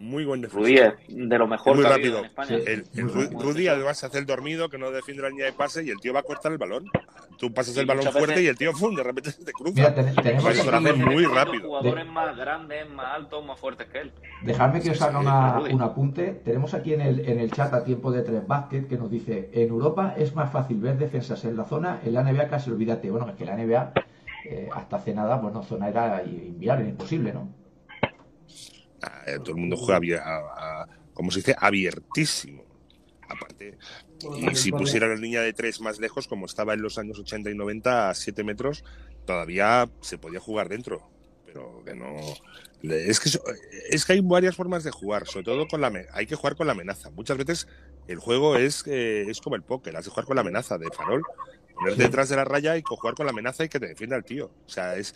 Muy 0.00 0.24
buen 0.24 0.40
defensor. 0.40 0.62
Rudy 0.62 0.78
es 0.78 0.94
de 1.28 1.38
lo 1.38 1.46
mejor 1.46 1.74
Muy 1.76 1.84
que 1.84 1.90
ha 1.90 1.94
habido 1.94 2.16
rápido. 2.16 2.18
en 2.20 2.24
España. 2.24 2.82
Sí. 2.84 2.98
El, 2.98 3.04
Muy. 3.04 3.42
Rudy 3.44 3.68
además 3.68 4.02
hace 4.02 4.18
el 4.18 4.24
dormido 4.24 4.70
que 4.70 4.78
no 4.78 4.90
defiende 4.90 5.22
la 5.22 5.28
línea 5.28 5.44
de 5.44 5.52
pase 5.52 5.84
y 5.84 5.90
el 5.90 5.98
tío 6.00 6.14
va 6.14 6.20
a 6.20 6.22
cortar 6.22 6.52
el 6.52 6.58
balón. 6.58 6.86
Tú 7.38 7.52
pasas 7.52 7.74
Sí, 7.74 7.80
el 7.80 7.86
balón 7.86 8.04
fuerte 8.04 8.28
veces- 8.28 8.44
y 8.44 8.46
el 8.48 8.56
tío 8.56 8.72
¡fum! 8.72 8.94
de 8.96 9.02
repente 9.02 9.30
se 9.30 9.44
te 9.44 9.52
cruza. 9.52 9.94
Mira, 9.94 10.92
muy 10.94 11.24
rápido. 11.26 11.64
jugadores 11.68 12.06
más 12.06 12.34
grandes, 12.36 12.88
más 12.90 13.14
altos, 13.14 13.44
más 13.44 13.58
fuertes 13.58 13.88
que 13.88 13.98
él. 14.00 14.12
Dejadme 14.42 14.80
que 14.80 14.90
os 14.90 15.02
haga 15.02 15.20
sí, 15.20 15.26
una- 15.26 15.58
un 15.74 15.82
apunte. 15.82 16.40
Tenemos 16.44 16.72
aquí 16.72 16.94
en 16.94 17.02
el, 17.02 17.20
en 17.28 17.38
el 17.38 17.50
chat 17.50 17.72
a 17.74 17.84
tiempo 17.84 18.10
de 18.10 18.22
tres 18.22 18.46
basket 18.46 18.86
que 18.88 18.96
nos 18.96 19.10
dice: 19.10 19.50
En 19.52 19.68
Europa 19.68 20.14
es 20.16 20.34
más 20.34 20.50
fácil 20.50 20.78
ver 20.80 20.96
defensas 20.96 21.44
en 21.44 21.56
la 21.58 21.64
zona, 21.64 22.00
en 22.04 22.14
la 22.14 22.22
NBA 22.22 22.48
casi 22.48 22.70
olvídate. 22.70 23.10
Bueno, 23.10 23.28
es 23.28 23.36
que 23.36 23.44
la 23.44 23.54
NBA 23.54 23.92
eh, 24.46 24.68
hasta 24.74 24.96
hace 24.96 25.12
nada, 25.14 25.36
bueno, 25.36 25.62
zona 25.62 25.88
era 25.88 26.22
inviable, 26.24 26.88
imposible, 26.88 27.32
¿no? 27.34 27.59
Eh, 29.26 29.38
todo 29.40 29.50
el 29.50 29.56
mundo 29.56 29.76
juega 29.76 30.22
a- 30.24 30.82
a- 30.82 30.88
como 31.14 31.30
se 31.30 31.40
dice, 31.40 31.56
abiertísimo. 31.58 32.64
Aparte, 33.28 33.78
y 34.38 34.54
si 34.56 34.72
pusiera 34.72 35.06
la 35.06 35.14
línea 35.14 35.40
de 35.40 35.52
tres 35.52 35.80
más 35.80 36.00
lejos, 36.00 36.26
como 36.26 36.46
estaba 36.46 36.74
en 36.74 36.82
los 36.82 36.98
años 36.98 37.18
80 37.18 37.50
y 37.50 37.54
90 37.54 38.10
a 38.10 38.14
7 38.14 38.42
metros, 38.42 38.84
todavía 39.24 39.88
se 40.00 40.18
podía 40.18 40.40
jugar 40.40 40.68
dentro. 40.68 41.08
Pero 41.46 41.82
que 41.84 41.94
no. 41.94 42.16
Es 42.82 43.20
que, 43.20 43.30
es 43.90 44.04
que 44.04 44.12
hay 44.14 44.20
varias 44.20 44.56
formas 44.56 44.82
de 44.84 44.90
jugar, 44.90 45.26
sobre 45.26 45.44
todo 45.44 45.68
con 45.68 45.80
la. 45.80 45.92
Hay 46.12 46.26
que 46.26 46.34
jugar 46.34 46.56
con 46.56 46.66
la 46.66 46.72
amenaza. 46.72 47.10
Muchas 47.10 47.36
veces 47.38 47.68
el 48.08 48.18
juego 48.18 48.56
es, 48.56 48.84
eh, 48.86 49.26
es 49.28 49.40
como 49.40 49.54
el 49.56 49.62
póker, 49.62 49.96
has 49.96 50.04
de 50.06 50.10
jugar 50.10 50.24
con 50.26 50.34
la 50.36 50.40
amenaza 50.42 50.78
de 50.78 50.88
farol. 50.90 51.22
Ponerte 51.74 52.02
detrás 52.02 52.28
de 52.30 52.36
la 52.36 52.44
raya 52.44 52.76
y 52.76 52.82
jugar 52.82 53.14
con 53.14 53.26
la 53.26 53.30
amenaza 53.32 53.64
y 53.64 53.68
que 53.68 53.78
te 53.80 53.86
defienda 53.88 54.16
el 54.16 54.24
tío. 54.24 54.50
O 54.66 54.68
sea, 54.68 54.96
es. 54.96 55.14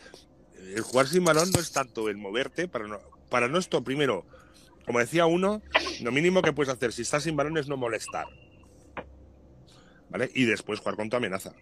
El 0.75 0.81
jugar 0.83 1.07
sin 1.09 1.25
balón 1.25 1.51
no 1.53 1.61
es 1.61 1.73
tanto 1.73 2.09
el 2.09 2.17
moverte 2.17 2.69
para 2.69 2.87
no, 2.87 2.99
para 3.35 3.49
no 3.49 3.59
esto, 3.59 3.83
primero, 3.83 4.25
como 4.87 5.01
decía 5.01 5.27
uno, 5.27 5.61
lo 6.05 6.13
mínimo 6.13 6.41
que 6.41 6.53
puedes 6.53 6.73
hacer 6.73 6.93
si 6.93 7.03
estás 7.03 7.25
sin 7.25 7.35
balón 7.35 7.59
es 7.59 7.69
no 7.69 7.77
molestar. 7.77 8.27
¿Vale? 10.09 10.31
Y 10.37 10.45
después 10.45 10.79
jugar 10.79 10.95
con 10.95 11.11
tu 11.11 11.17
amenaza. 11.17 11.53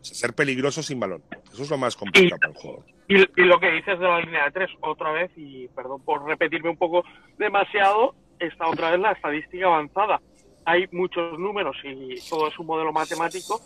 Ser 0.00 0.34
peligroso 0.34 0.82
sin 0.82 0.98
balón. 0.98 1.22
Eso 1.52 1.62
es 1.62 1.70
lo 1.70 1.78
más 1.78 1.94
complicado 1.94 2.40
para 2.40 2.52
el 2.52 2.58
juego. 2.58 2.84
Y, 3.06 3.20
y 3.40 3.44
lo 3.44 3.60
que 3.60 3.70
dices 3.70 4.00
de 4.00 4.04
la 4.04 4.18
línea 4.18 4.46
de 4.46 4.50
tres, 4.50 4.70
otra 4.80 5.12
vez, 5.12 5.30
y 5.36 5.68
perdón 5.68 6.02
por 6.04 6.26
repetirme 6.26 6.70
un 6.70 6.76
poco 6.76 7.04
demasiado, 7.38 8.16
está 8.40 8.66
otra 8.66 8.90
vez 8.90 8.98
la 8.98 9.12
estadística 9.12 9.66
avanzada. 9.66 10.20
Hay 10.64 10.88
muchos 10.90 11.38
números 11.38 11.76
y 11.84 12.16
todo 12.28 12.48
es 12.48 12.58
un 12.58 12.66
modelo 12.66 12.92
matemático 12.92 13.60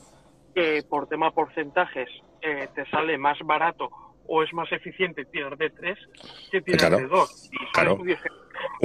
que 0.54 0.82
por 0.86 1.09
tema 1.09 1.30
porcentajes 1.30 2.11
eh, 2.42 2.68
te 2.74 2.84
sale 2.90 3.16
más 3.16 3.38
barato 3.46 3.88
o 4.29 4.43
es 4.43 4.53
más 4.53 4.70
eficiente 4.72 5.24
tirar 5.27 5.57
de 5.57 5.70
tres 5.70 5.99
que 6.51 6.61
tirar 6.62 6.79
Claro, 6.81 6.97
de 6.99 7.07
dos. 7.07 7.49
Y 7.53 7.57
son 7.57 7.66
claro. 7.72 7.93
estudios 7.93 8.20
que- 8.22 8.29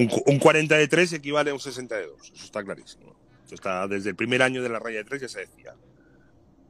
Un, 0.02 0.10
un 0.34 0.40
40 0.40 0.76
de 0.76 0.88
3 0.88 1.14
equivale 1.14 1.52
a 1.52 1.54
un 1.54 1.60
60 1.60 1.96
de 1.96 2.08
2. 2.08 2.32
Eso 2.34 2.46
está 2.46 2.64
clarísimo. 2.64 3.16
Eso 3.46 3.56
está 3.56 3.88
desde 3.88 4.10
el 4.10 4.16
primer 4.16 4.42
año 4.42 4.62
de 4.62 4.70
la 4.70 4.80
raya 4.80 4.98
de 5.00 5.04
3 5.06 5.22
ya 5.22 5.28
se 5.30 5.40
decía. 5.42 5.74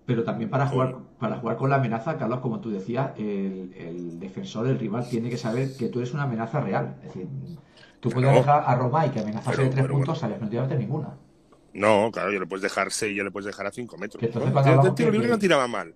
Pero 0.05 0.23
también 0.23 0.49
para 0.49 0.67
jugar, 0.67 0.95
para 1.19 1.37
jugar 1.37 1.57
con 1.57 1.69
la 1.69 1.75
amenaza, 1.77 2.17
Carlos, 2.17 2.39
como 2.39 2.59
tú 2.59 2.71
decías, 2.71 3.11
el, 3.17 3.73
el 3.77 4.19
defensor, 4.19 4.67
el 4.67 4.79
rival, 4.79 5.07
tiene 5.09 5.29
que 5.29 5.37
saber 5.37 5.69
que 5.77 5.87
tú 5.89 5.99
eres 5.99 6.13
una 6.13 6.23
amenaza 6.23 6.59
real. 6.59 6.95
Es 7.03 7.13
decir, 7.13 7.27
tú 7.99 8.09
puedes 8.09 8.29
Claro. 8.29 8.37
dejar 8.39 8.63
a 8.65 8.75
Romay 8.75 9.11
que 9.11 9.19
amenazase 9.19 9.63
de 9.63 9.69
tres 9.69 9.81
pero 9.83 9.93
puntos, 9.95 10.19
sabes 10.19 10.37
que 10.37 10.43
no 10.45 10.49
tiene 10.49 10.75
ninguna. 10.77 11.15
No, 11.73 12.11
claro, 12.11 12.31
ya 12.33 12.39
le 12.39 12.45
puedes 12.47 12.63
dejar 12.63 12.91
6, 12.91 13.15
ya 13.15 13.23
le 13.23 13.31
puedes 13.31 13.45
dejar 13.45 13.65
a 13.67 13.71
5 13.71 13.97
metros. 13.97 14.19
Que 14.19 14.25
entonces 14.25 14.51
¿no? 14.53 14.61
cuando 14.61 14.87
El 14.89 14.95
tiro 14.95 15.09
que- 15.11 15.17
libre 15.17 15.29
no 15.29 15.39
tiraba 15.39 15.67
mal. 15.67 15.93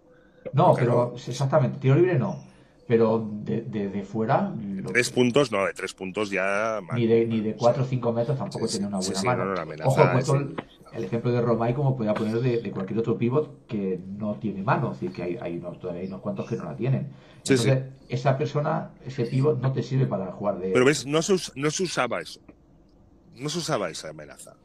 No, 0.53 0.73
Claro. 0.73 0.75
pero 0.75 1.13
exactamente, 1.15 1.79
tiro 1.79 1.95
libre 1.95 2.17
no. 2.17 2.41
Pero 2.87 3.27
de- 3.43 3.61
desde 3.63 4.03
fuera, 4.03 4.53
Tres 4.93 5.09
puntos, 5.09 5.51
no, 5.51 5.65
de 5.65 5.73
tres 5.73 5.93
puntos 5.95 6.29
ya. 6.29 6.79
ni 6.93 7.07
de, 7.07 7.25
ni 7.25 7.39
de 7.41 7.55
4 7.55 7.81
o 7.81 7.85
5 7.85 8.13
metros 8.13 8.37
tampoco 8.37 8.67
Sí, 8.67 8.73
tiene 8.77 8.87
una 8.87 8.97
buena 8.99 9.15
sí, 9.19 9.25
mano. 9.25 9.43
no, 9.43 9.49
no, 9.49 9.55
la 9.55 9.61
amenaza 9.63 9.89
Ojo, 9.89 10.03
he 10.03 10.07
puesto 10.09 10.35
es- 10.35 10.41
el, 10.41 10.55
el 10.93 11.03
ejemplo 11.05 11.31
de 11.31 11.41
Romay 11.41 11.73
como 11.73 11.97
podía 11.97 12.13
poner 12.13 12.39
de, 12.41 12.61
de 12.61 12.71
cualquier 12.71 12.99
otro 12.99 13.17
pivot 13.17 13.65
que 13.65 13.99
no 14.19 14.35
tiene 14.35 14.61
mano, 14.61 14.91
es 14.91 14.99
decir, 14.99 15.15
que 15.15 15.23
hay, 15.23 15.37
hay 15.41 15.57
unos, 15.57 15.79
todavía 15.79 16.03
hay 16.03 16.07
unos 16.07 16.21
cuantos 16.21 16.47
que 16.47 16.55
no 16.57 16.65
la 16.65 16.75
tienen. 16.75 17.07
Sí, 17.41 17.53
Entonces, 17.53 17.83
esa 18.07 18.37
persona, 18.37 18.91
ese 19.03 19.25
pivot 19.25 19.59
no 19.59 19.71
te 19.71 19.81
sirve 19.81 20.05
para 20.05 20.31
jugar 20.31 20.59
de... 20.59 20.69
Pero 20.71 20.85
ves, 20.85 21.07
no 21.07 21.23
se, 21.23 21.33
us- 21.33 21.51
no 21.55 21.71
se 21.71 21.83
usaba 21.83 22.21
eso. 22.21 22.39
No 23.35 23.49
se 23.49 23.57
usaba 23.57 23.89
esa 23.89 24.09
amenaza. 24.09 24.55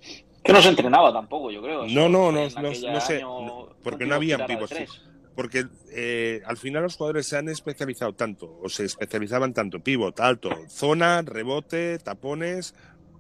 Que 0.44 0.52
no 0.52 0.60
se 0.60 0.68
entrenaba 0.68 1.10
tampoco, 1.12 1.50
yo 1.50 1.62
creo. 1.62 1.86
No, 1.86 2.08
no, 2.08 2.30
no, 2.30 2.48
no, 2.48 2.60
no 2.62 2.74
sé, 3.00 3.16
año 3.16 3.66
porque 3.82 4.04
no 4.06 4.20
de 4.20 4.38
pivots. 4.46 5.09
Porque 5.40 5.68
eh, 5.90 6.42
al 6.44 6.58
final 6.58 6.82
los 6.82 6.98
jugadores 6.98 7.26
se 7.26 7.38
han 7.38 7.48
especializado 7.48 8.12
tanto, 8.12 8.58
o 8.62 8.68
se 8.68 8.84
especializaban 8.84 9.54
tanto, 9.54 9.80
pivot, 9.80 10.20
alto, 10.20 10.50
zona, 10.68 11.22
rebote, 11.22 11.98
tapones 11.98 12.74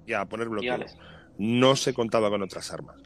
y 0.04 0.12
a 0.12 0.26
poner 0.26 0.50
bloqueos. 0.50 0.98
No 1.38 1.76
se 1.76 1.94
contaba 1.94 2.28
con 2.28 2.42
otras 2.42 2.70
armas. 2.72 2.96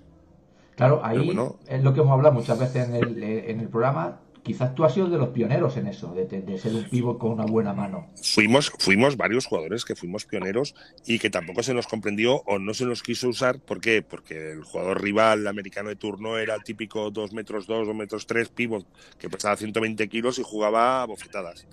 Claro, 0.74 1.00
ahí 1.04 1.24
bueno. 1.24 1.60
es 1.68 1.84
lo 1.84 1.94
que 1.94 2.00
hemos 2.00 2.12
hablado 2.12 2.34
muchas 2.34 2.58
veces 2.58 2.88
en 2.88 2.96
el, 2.96 3.22
en 3.22 3.60
el 3.60 3.68
programa. 3.68 4.18
Quizás 4.44 4.74
tú 4.74 4.84
has 4.84 4.92
sido 4.92 5.08
de 5.08 5.16
los 5.16 5.30
pioneros 5.30 5.78
en 5.78 5.86
eso, 5.86 6.12
de, 6.12 6.26
de 6.26 6.58
ser 6.58 6.74
un 6.74 6.84
pivot 6.84 7.16
con 7.16 7.32
una 7.32 7.46
buena 7.46 7.72
mano. 7.72 8.08
Fuimos, 8.22 8.70
fuimos 8.78 9.16
varios 9.16 9.46
jugadores 9.46 9.86
que 9.86 9.96
fuimos 9.96 10.26
pioneros 10.26 10.74
y 11.06 11.18
que 11.18 11.30
tampoco 11.30 11.62
se 11.62 11.72
nos 11.72 11.86
comprendió 11.86 12.42
o 12.44 12.58
no 12.58 12.74
se 12.74 12.84
nos 12.84 13.02
quiso 13.02 13.30
usar. 13.30 13.58
¿Por 13.58 13.80
qué? 13.80 14.02
Porque 14.02 14.52
el 14.52 14.62
jugador 14.62 15.02
rival 15.02 15.46
americano 15.46 15.88
de 15.88 15.96
turno 15.96 16.36
era 16.36 16.54
el 16.56 16.62
típico 16.62 17.10
2 17.10 17.32
metros 17.32 17.66
2, 17.66 17.86
2 17.86 17.96
metros 17.96 18.26
3 18.26 18.50
pivot 18.50 18.86
que 19.18 19.30
pesaba 19.30 19.56
120 19.56 20.06
kilos 20.10 20.38
y 20.38 20.42
jugaba 20.42 21.00
a 21.00 21.06
bofetadas. 21.06 21.66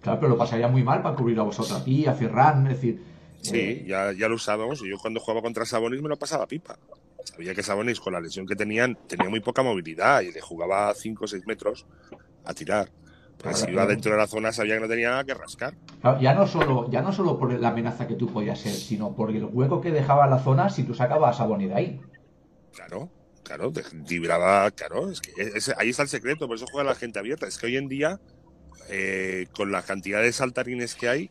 Claro, 0.00 0.18
pero 0.18 0.30
lo 0.30 0.38
pasaría 0.38 0.68
muy 0.68 0.82
mal 0.82 1.02
para 1.02 1.16
cubrir 1.16 1.38
a 1.38 1.42
vosotros, 1.42 1.78
a 1.78 1.84
ti, 1.84 2.06
a 2.06 2.14
Ferran, 2.14 2.66
es 2.68 2.76
decir... 2.76 3.02
Sí, 3.42 3.58
eh, 3.58 3.84
ya, 3.86 4.12
ya 4.12 4.28
lo 4.28 4.36
usábamos. 4.36 4.80
Yo 4.80 4.96
cuando 4.96 5.20
jugaba 5.20 5.42
contra 5.42 5.66
Sabonis 5.66 6.00
me 6.00 6.08
lo 6.08 6.16
pasaba 6.16 6.46
pipa. 6.46 6.78
Sabía 7.26 7.54
que 7.54 7.62
Sabonis, 7.62 8.00
con 8.00 8.12
la 8.12 8.20
lesión 8.20 8.46
que 8.46 8.54
tenían, 8.54 8.96
tenía 9.08 9.28
muy 9.28 9.40
poca 9.40 9.62
movilidad 9.62 10.20
y 10.22 10.32
le 10.32 10.40
jugaba 10.40 10.88
a 10.88 10.94
5 10.94 11.24
o 11.24 11.28
6 11.28 11.46
metros 11.46 11.86
a 12.44 12.54
tirar. 12.54 12.90
Pues 13.38 13.58
si 13.58 13.70
iba 13.70 13.84
dentro 13.84 14.12
de 14.12 14.18
la 14.18 14.26
zona 14.26 14.52
sabía 14.52 14.76
que 14.76 14.80
no 14.80 14.88
tenía 14.88 15.10
nada 15.10 15.24
que 15.24 15.34
rascar. 15.34 15.74
Claro, 16.00 16.20
ya 16.20 16.34
no 16.34 16.46
solo 16.46 16.90
ya 16.90 17.02
no 17.02 17.12
solo 17.12 17.38
por 17.38 17.52
la 17.52 17.68
amenaza 17.68 18.06
que 18.06 18.14
tú 18.14 18.32
podías 18.32 18.58
ser, 18.58 18.72
sino 18.72 19.14
por 19.14 19.30
el 19.30 19.44
hueco 19.44 19.80
que 19.80 19.90
dejaba 19.90 20.26
la 20.26 20.38
zona 20.38 20.70
si 20.70 20.84
tú 20.84 20.94
sacabas 20.94 21.34
a 21.34 21.38
Saboni 21.38 21.66
de 21.66 21.74
ahí. 21.74 22.00
Claro, 22.74 23.10
claro, 23.42 23.72
libraba, 24.08 24.70
claro, 24.70 25.10
es 25.10 25.20
que 25.20 25.32
ahí 25.76 25.90
está 25.90 26.02
el 26.02 26.08
secreto, 26.08 26.46
por 26.46 26.56
eso 26.56 26.66
juega 26.70 26.90
la 26.90 26.94
gente 26.94 27.18
abierta. 27.18 27.46
Es 27.46 27.58
que 27.58 27.66
hoy 27.66 27.76
en 27.76 27.88
día, 27.88 28.20
eh, 28.88 29.46
con 29.54 29.70
la 29.70 29.82
cantidad 29.82 30.22
de 30.22 30.32
saltarines 30.32 30.94
que 30.94 31.08
hay, 31.08 31.30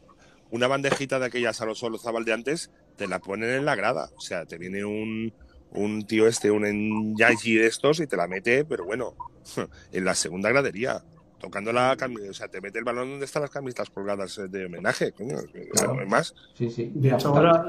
una 0.52 0.68
bandejita 0.68 1.20
de 1.20 1.26
aquellas 1.26 1.62
a 1.62 1.66
los 1.66 1.80
solo 1.80 1.98
zabal 1.98 2.26
de 2.26 2.34
antes, 2.34 2.70
te 2.98 3.08
la 3.08 3.20
ponen 3.20 3.50
en 3.50 3.66
la 3.66 3.76
grada. 3.76 4.10
O 4.16 4.22
sea, 4.22 4.46
te 4.46 4.58
viene 4.58 4.86
un, 4.86 5.34
un 5.76 6.05
tío 6.07 6.28
este, 6.28 6.49
un 6.51 7.15
Yaji 7.17 7.55
de 7.55 7.67
estos, 7.67 7.99
y 7.99 8.07
te 8.07 8.17
la 8.17 8.28
mete, 8.28 8.65
pero 8.65 8.86
bueno, 8.86 9.13
en 9.91 10.05
la 10.05 10.15
segunda 10.15 10.49
gradería. 10.49 11.03
Tocando 11.38 11.71
la 11.73 11.95
camiseta, 11.97 12.32
o 12.32 12.34
sea, 12.34 12.47
te 12.47 12.59
mete 12.61 12.80
el 12.80 12.86
balón 12.86 13.09
donde 13.11 13.26
están 13.26 13.41
las 13.43 13.51
camisetas 13.51 13.89
colgadas 13.89 14.36
eh, 14.39 14.47
de 14.47 14.65
homenaje, 14.65 15.11
coño, 15.11 15.36
Claro. 15.73 15.93
no 15.93 15.99
hay 16.01 16.07
más. 16.07 16.34
Sí, 16.57 16.71
sí. 16.71 16.91
De 16.95 17.09
hecho, 17.09 17.28
ahora, 17.28 17.65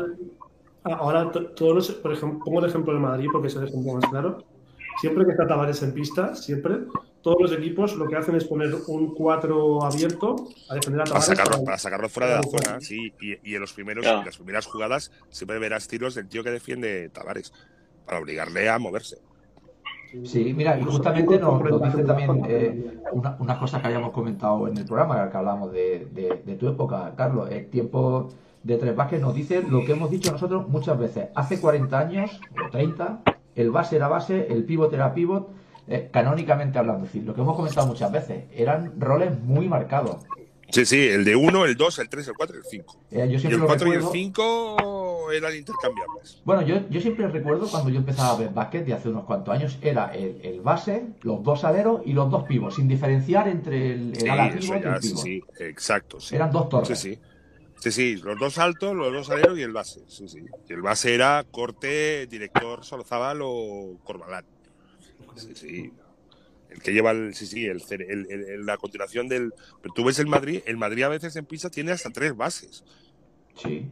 ahora 0.85 1.31
to- 1.31 1.47
todos 1.51 1.75
los, 1.75 1.91
por 1.97 2.13
ejemplo, 2.13 2.41
pongo 2.45 2.61
el 2.61 2.71
ejemplo 2.71 2.95
de 2.95 3.01
Madrid 3.01 3.29
porque 3.33 3.49
es 3.49 3.57
el 3.57 3.65
ejemplo 3.65 3.95
más 3.95 4.09
claro. 4.09 4.45
Siempre 5.01 5.27
que 5.27 5.33
está 5.33 5.47
Tavares 5.47 5.83
en 5.83 5.93
pista, 5.93 6.35
siempre, 6.35 6.77
todos 7.21 7.37
los 7.43 7.53
equipos 7.53 7.97
lo 7.97 8.07
que 8.09 8.17
hacen 8.17 8.37
es 8.37 8.45
poner 8.45 8.73
un 8.87 9.15
4 9.15 9.83
abierto 9.85 10.37
a 10.71 10.75
defender 10.77 11.03
a 11.03 11.05
Para 11.05 11.21
Tavares. 11.21 11.27
sacarlo, 11.27 11.51
para- 11.53 11.65
para 11.65 11.79
sacarlo 11.79 12.09
fuera 12.09 12.29
de 12.29 12.35
la 12.37 12.43
zona, 12.45 12.81
sí. 12.81 13.13
Y, 13.21 13.51
y 13.51 13.55
en 13.57 13.61
los 13.61 13.73
primeros, 13.75 14.05
Claro. 14.05 14.21
en 14.21 14.27
las 14.27 14.37
primeras 14.39 14.65
jugadas 14.65 15.11
siempre 15.29 15.59
verás 15.59 15.87
tiros 15.89 16.15
del 16.15 16.29
tío 16.29 16.43
que 16.43 16.51
defiende 16.51 17.11
Tavares 17.11 17.53
para 18.07 18.21
obligarle 18.21 18.69
a 18.71 18.79
moverse. 18.79 19.19
Sí, 20.25 20.55
mira, 20.57 20.79
y 20.79 20.85
justamente 20.85 21.39
nos, 21.39 21.61
nos 21.61 21.83
dice 21.83 22.05
también 22.05 22.43
eh, 22.49 23.01
una, 23.13 23.37
unas 23.39 23.59
cosas 23.59 23.83
que 23.83 23.89
habíamos 23.89 24.13
comentado 24.13 24.67
en 24.69 24.79
el 24.79 24.85
programa, 24.87 25.29
que 25.29 25.37
hablamos 25.37 25.73
de 25.73 26.57
tu 26.59 26.69
época, 26.69 27.13
Carlos. 27.17 27.51
El 27.51 27.67
tiempo 27.67 28.31
de 28.67 28.79
Tres 28.79 28.97
Vázquez 28.97 29.21
nos 29.21 29.35
dice 29.35 29.63
lo 29.63 29.85
que 29.85 29.93
hemos 29.93 30.11
dicho 30.11 30.33
nosotros 30.33 30.69
muchas 30.69 30.99
veces. 30.99 31.29
Hace 31.37 31.61
40 31.61 31.99
años, 31.99 32.41
o 32.65 32.69
30, 32.69 33.21
el 33.55 33.71
base 33.71 33.95
era 33.95 34.09
base, 34.09 34.53
el 34.53 34.65
pivot 34.65 34.93
era 34.93 35.15
pivot, 35.15 35.49
eh, 35.87 36.09
canónicamente 36.13 36.77
hablando. 36.79 37.05
Es 37.05 37.13
decir, 37.13 37.27
lo 37.27 37.33
que 37.33 37.43
hemos 37.43 37.55
comentado 37.55 37.87
muchas 37.87 38.11
veces, 38.11 38.45
eran 38.53 39.01
roles 39.01 39.39
muy 39.41 39.69
marcados. 39.69 40.17
Sí, 40.71 40.85
sí, 40.85 41.07
el 41.09 41.25
de 41.25 41.37
1, 41.37 41.65
el 41.65 41.77
2, 41.77 41.99
el 42.01 42.09
3, 42.09 42.29
el 42.29 42.35
4 42.35 42.57
y 42.57 42.59
el 42.59 42.65
5. 42.65 43.01
Eh, 43.13 43.29
yo 43.31 43.39
Y 43.49 43.53
el 43.53 43.61
lo 43.61 43.67
4 43.67 43.87
y 43.87 43.91
el 43.93 43.97
recuerdo- 43.99 44.13
5 44.13 45.33
eran 45.33 45.57
intercambiables. 45.57 46.41
Bueno, 46.45 46.63
yo, 46.63 46.89
yo 46.91 47.01
siempre 47.01 47.29
recuerdo 47.29 47.69
cuando 47.69 47.91
yo 47.91 47.99
empezaba 47.99 48.33
a 48.33 48.37
ver 48.37 48.51
básquet 48.51 48.85
de 48.85 48.93
hace 48.95 49.09
unos 49.09 49.25
cuantos 49.25 49.55
años, 49.55 49.79
era 49.81 50.15
el, 50.15 50.41
el 50.43 50.61
base, 50.61 51.07
los 51.23 51.43
dos 51.43 51.65
aleros 51.65 52.01
y 52.05 52.13
los 52.13 52.31
dos 52.31 52.45
pivos, 52.45 52.75
sin 52.75 52.89
diferenciar 52.89 53.49
entre 53.49 53.93
el, 53.93 54.11
el 54.11 54.21
Sí, 54.21 54.29
ala 54.29 54.51
pivot 54.51 54.63
y 54.63 54.87
el 54.89 55.01
pivot. 55.01 55.19
sí, 55.23 55.43
exacto. 55.61 56.21
Sí. 56.21 56.35
Eran 56.35 56.51
dos 56.51 56.69
torres. 56.69 56.99
Sí, 56.99 57.15
sí. 57.15 57.21
Sí, 57.79 57.93
sí, 57.93 58.17
los 58.17 58.39
dos 58.39 58.59
altos, 58.59 58.95
los 58.97 59.13
dos 59.13 59.31
aleros 59.31 59.59
y 59.59 59.63
el 59.63 59.73
base. 59.73 60.01
Sí, 60.09 60.29
sí. 60.29 60.41
Y 60.69 60.73
el 60.73 60.81
base 60.83 61.15
era 61.15 61.45
corte, 61.51 62.27
director 62.27 62.85
Solozábal 62.85 63.41
o 63.43 63.99
Corbalán. 64.03 64.45
Sí, 65.37 65.51
sí. 65.55 65.93
El 66.77 66.83
que 66.83 66.93
lleva 66.93 67.11
el, 67.11 67.35
sí, 67.35 67.47
sí, 67.47 67.67
el, 67.67 68.67
la 68.67 68.77
continuación 68.77 69.29
del. 69.29 69.53
Pero 69.83 69.95
tú 69.95 70.05
ves 70.05 70.19
el 70.19 70.27
Madrid, 70.27 70.61
el 70.67 70.77
Madrid 70.77 71.05
a 71.05 71.09
veces 71.09 71.35
en 71.37 71.47
pista 71.47 71.71
tiene 71.71 71.91
hasta 71.93 72.11
tres 72.11 72.37
bases. 72.37 72.85
Sí. 73.55 73.89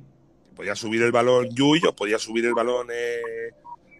Podía 0.55 0.76
subir 0.76 1.03
el 1.03 1.11
balón 1.11 1.49
Yuy 1.51 1.80
o 1.89 1.97
podía 1.97 2.18
subir 2.18 2.45
el 2.45 2.55
balón, 2.55 2.89
eh, 2.93 3.51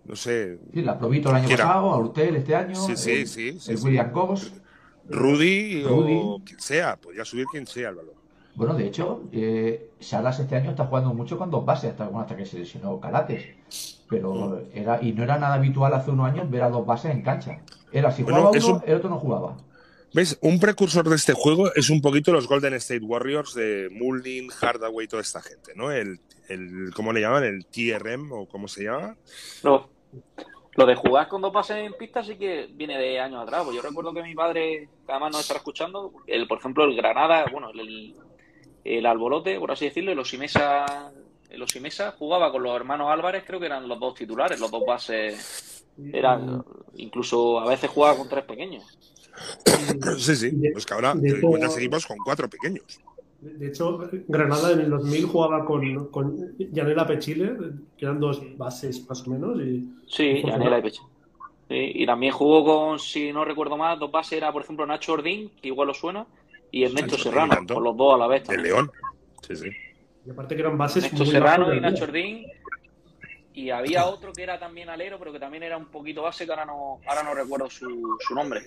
no 0.05 0.14
sé, 0.14 0.59
Sí, 0.72 0.82
la 0.82 0.99
Provito 0.99 1.30
el 1.30 1.37
año 1.37 1.49
pasado, 1.49 1.91
a 1.91 1.99
Urtel 1.99 2.37
este 2.37 2.55
año, 2.55 2.74
Sí, 2.76 2.95
sí, 2.97 3.11
el, 3.12 3.26
sí, 3.26 3.59
sí, 3.59 3.70
el 3.72 3.78
sí. 3.78 3.85
William 3.85 4.12
Goss. 4.12 4.53
Rudy, 5.09 5.85
o 5.89 6.41
quien 6.45 6.61
sea, 6.61 6.97
podía 6.97 7.24
subir 7.24 7.47
quien 7.47 7.66
sea 7.66 7.89
el 7.89 7.97
balón. 7.97 8.14
Bueno, 8.55 8.74
de 8.74 8.87
hecho, 8.87 9.22
eh, 9.32 9.91
Salas 9.99 10.39
este 10.39 10.57
año 10.57 10.70
está 10.70 10.87
jugando 10.87 11.12
mucho 11.12 11.37
con 11.37 11.51
dos 11.51 11.64
bases, 11.64 11.91
hasta, 11.91 12.05
bueno, 12.05 12.20
hasta 12.20 12.37
que 12.37 12.47
se 12.47 12.59
lesionó 12.59 13.01
Calates. 13.01 13.57
Pero 14.09 14.62
era, 14.72 15.03
y 15.03 15.12
no 15.12 15.24
era 15.24 15.39
nada 15.39 15.55
habitual 15.55 15.93
hace 15.95 16.11
unos 16.11 16.30
años 16.30 16.49
ver 16.51 16.62
a 16.62 16.68
dos 16.70 16.87
bases 16.87 17.11
en 17.11 17.22
cancha. 17.22 17.62
Era 17.95 18.11
si 18.11 18.22
jugaba 18.24 18.51
uno, 18.51 18.66
un- 18.76 18.82
el 18.86 18.97
otro 18.97 19.09
no 19.09 19.18
jugaba. 19.18 19.57
¿Ves? 20.12 20.38
Un 20.42 20.61
precursor 20.61 21.09
de 21.09 21.16
este 21.16 21.32
juego 21.32 21.72
es 21.74 21.88
un 21.90 22.01
poquito 22.01 22.32
los 22.32 22.47
Golden 22.47 22.74
State 22.74 23.05
Warriors 23.05 23.55
de 23.55 23.88
Mullin, 23.90 24.49
Hardaway, 24.49 25.09
toda 25.09 25.22
esta 25.22 25.40
gente, 25.40 25.72
¿no? 25.74 25.90
El, 25.90 26.20
el 26.49 26.90
¿cómo 26.95 27.12
le 27.12 27.20
llaman? 27.20 27.42
El 27.45 27.66
TRM 27.66 28.30
o 28.32 28.47
cómo 28.47 28.68
se 28.68 28.84
llama. 28.84 29.16
Lo, 29.62 29.88
lo 30.76 30.86
de 30.86 30.95
jugar 30.95 31.26
con 31.28 31.40
dos 31.42 31.53
pases 31.53 31.78
en 31.78 31.95
pista 31.95 32.22
sí 32.22 32.36
que 32.36 32.68
viene 32.74 32.97
de 32.99 33.18
años 33.18 33.42
atrás. 33.42 33.62
Pues 33.64 33.74
yo 33.76 33.82
recuerdo 33.82 34.12
que 34.14 34.22
mi 34.22 34.34
padre, 34.36 34.88
que 35.07 35.12
además 35.12 35.32
nos 35.32 35.40
estará 35.40 35.59
escuchando, 35.59 36.12
el, 36.28 36.47
por 36.47 36.59
ejemplo, 36.59 36.84
el 36.84 36.95
Granada, 36.97 37.47
bueno, 37.51 37.70
el, 37.70 38.14
el 38.84 39.07
Alborote, 39.07 39.59
por 39.59 39.72
así 39.72 39.86
decirlo, 39.86 40.12
el 40.12 40.18
Osimesa, 40.20 41.12
el 41.55 41.62
Osimesa 41.62 42.12
jugaba 42.18 42.50
con 42.52 42.62
los 42.62 42.74
hermanos 42.76 43.09
Álvarez, 43.11 43.44
creo 43.46 43.59
que 43.61 43.66
eran 43.66 43.88
los 43.88 43.98
dos 43.98 44.14
titulares, 44.14 44.61
los 44.61 44.70
dos 44.70 44.84
bases. 44.86 45.86
Eran, 46.12 46.62
incluso 46.96 47.61
a 47.61 47.66
veces 47.68 47.88
jugaba 47.90 48.16
con 48.16 48.28
tres 48.28 48.44
pequeños. 48.44 48.84
Sí, 50.18 50.36
sí. 50.36 50.50
De- 50.50 50.70
Pues 50.72 50.86
que 50.86 50.94
ahora 50.94 51.12
encuentras 51.20 51.76
equipos 51.76 52.07
con 52.07 52.18
cuatro 52.18 52.48
pequeños. 52.48 52.84
De 53.40 53.66
hecho, 53.68 53.98
Granada 54.28 54.72
en 54.72 54.80
el 54.80 54.90
2000 54.90 55.26
jugaba 55.26 55.64
con, 55.66 56.07
con 56.09 56.57
Yanela 56.59 57.07
Pechile, 57.07 57.57
que 57.96 58.05
eran 58.07 58.18
dos 58.20 58.40
bases 58.57 59.07
más 59.09 59.26
o 59.26 59.30
menos. 59.30 59.61
Y, 59.61 59.86
Sí, 60.09 60.42
Yanela 60.46 60.78
y 60.78 60.82
Peche. 60.82 61.00
Sí, 61.68 61.92
y 61.94 62.07
también 62.07 62.32
jugó 62.32 62.64
con, 62.64 62.98
si 62.98 63.32
no 63.32 63.44
recuerdo 63.44 63.76
mal, 63.76 63.98
dos 63.98 64.11
bases 64.11 64.34
era, 64.38 64.52
por 64.52 64.62
ejemplo, 64.62 64.86
Nacho 64.86 65.12
Ordín, 65.14 65.50
que 65.61 65.68
igual 65.68 65.88
lo 65.88 65.94
suena, 65.94 66.26
y 66.70 66.84
Ernesto 66.84 67.18
Serrano, 67.18 67.57
con 67.72 67.82
los 67.84 67.96
dos 67.96 68.14
a 68.14 68.18
la 68.18 68.26
vez 68.26 68.48
El. 68.48 68.62
León. 68.62 68.90
Sí, 69.46 69.57
sí. 69.57 69.68
Y 70.26 70.30
aparte 70.30 70.54
que 70.54 70.62
eran 70.62 70.78
bases 70.78 71.12
muy 71.12 71.26
Serrano 71.26 71.74
y 71.74 71.80
Nacho. 71.80 72.04
Ordín. 72.04 72.46
Y 73.52 73.70
había 73.70 74.06
otro 74.06 74.32
que 74.32 74.42
era 74.42 74.58
también 74.58 74.88
alero, 74.88 75.16
pero 75.18 75.32
que 75.32 75.38
también 75.38 75.62
era 75.62 75.76
un 75.76 75.86
poquito 75.86 76.22
base, 76.22 76.44
que 76.44 76.50
ahora 76.50 76.64
no, 76.64 76.98
ahora 77.06 77.22
no 77.22 77.34
recuerdo 77.34 77.70
su, 77.70 78.16
su 78.26 78.34
nombre. 78.34 78.62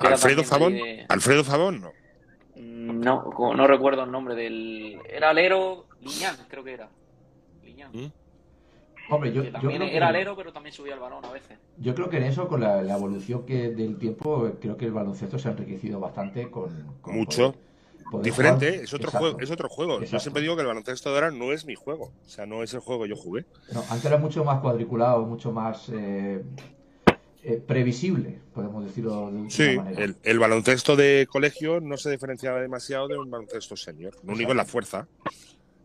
Alfredo 0.00 0.44
Fabón. 0.44 0.74
de- 0.74 1.06
Alfredo 1.08 1.44
Fabón, 1.44 1.80
no. 1.80 1.92
Mm, 2.56 3.00
No, 3.00 3.32
no 3.56 3.66
recuerdo 3.66 4.04
el 4.04 4.10
nombre 4.10 4.34
del... 4.34 4.98
Era 5.08 5.30
alero 5.30 5.86
Liñán, 6.02 6.36
creo 6.48 6.62
que 6.62 6.74
era. 6.74 6.90
Liñán. 7.64 7.90
¿Mm? 7.94 8.12
Hombre, 9.10 9.32
yo, 9.32 9.40
Que 9.42 9.46
yo 9.48 9.52
también 9.52 9.78
creo 9.78 9.90
que- 9.90 9.96
era 9.96 10.08
alero, 10.08 10.36
pero 10.36 10.52
también 10.52 10.74
subía 10.74 10.92
el 10.94 11.00
balón 11.00 11.24
a 11.24 11.32
veces. 11.32 11.58
Yo 11.78 11.94
creo 11.94 12.10
que 12.10 12.18
en 12.18 12.24
eso, 12.24 12.48
con 12.48 12.60
la, 12.60 12.82
la 12.82 12.94
evolución 12.96 13.46
que 13.46 13.70
del 13.70 13.96
tiempo, 13.98 14.50
creo 14.60 14.76
que 14.76 14.84
el 14.84 14.92
baloncesto 14.92 15.38
se 15.38 15.48
ha 15.48 15.52
enriquecido 15.52 15.98
bastante 16.00 16.50
con, 16.50 16.98
con 17.00 17.14
Mucho. 17.16 17.54
Diferente, 18.20 18.66
jugar- 18.70 18.84
es 18.84 18.92
otro 18.94 19.06
Exacto. 19.08 19.18
juego, 19.18 19.40
es 19.40 19.50
otro 19.50 19.68
juego. 19.68 20.00
Yo 20.02 20.18
siempre 20.20 20.42
digo 20.42 20.54
que 20.56 20.62
el 20.62 20.66
baloncesto 20.68 21.10
de 21.10 21.14
ahora 21.16 21.30
no 21.30 21.52
es 21.52 21.64
mi 21.64 21.74
juego. 21.74 22.12
O 22.26 22.28
sea, 22.28 22.44
no 22.46 22.62
es 22.62 22.74
el 22.74 22.80
juego 22.80 23.04
que 23.04 23.08
yo 23.10 23.16
jugué. 23.16 23.44
No, 23.72 23.80
antes 23.88 24.04
era 24.04 24.18
mucho 24.18 24.44
más 24.44 24.60
cuadriculado, 24.60 25.22
mucho 25.24 25.52
más. 25.52 25.88
eh, 25.92 26.42
eh, 27.44 27.60
previsible, 27.66 28.38
podemos 28.54 28.84
decirlo 28.84 29.28
de 29.32 29.50
Sí, 29.50 29.76
manera. 29.76 30.04
el, 30.04 30.16
el 30.22 30.38
baloncesto 30.38 30.94
de 30.94 31.26
colegio 31.28 31.80
no 31.80 31.96
se 31.96 32.08
diferenciaba 32.10 32.60
demasiado 32.60 33.08
de 33.08 33.18
un 33.18 33.28
baloncesto 33.28 33.76
senior. 33.76 34.14
Lo 34.22 34.32
único 34.34 34.52
es 34.52 34.56
la 34.56 34.64
fuerza. 34.64 35.08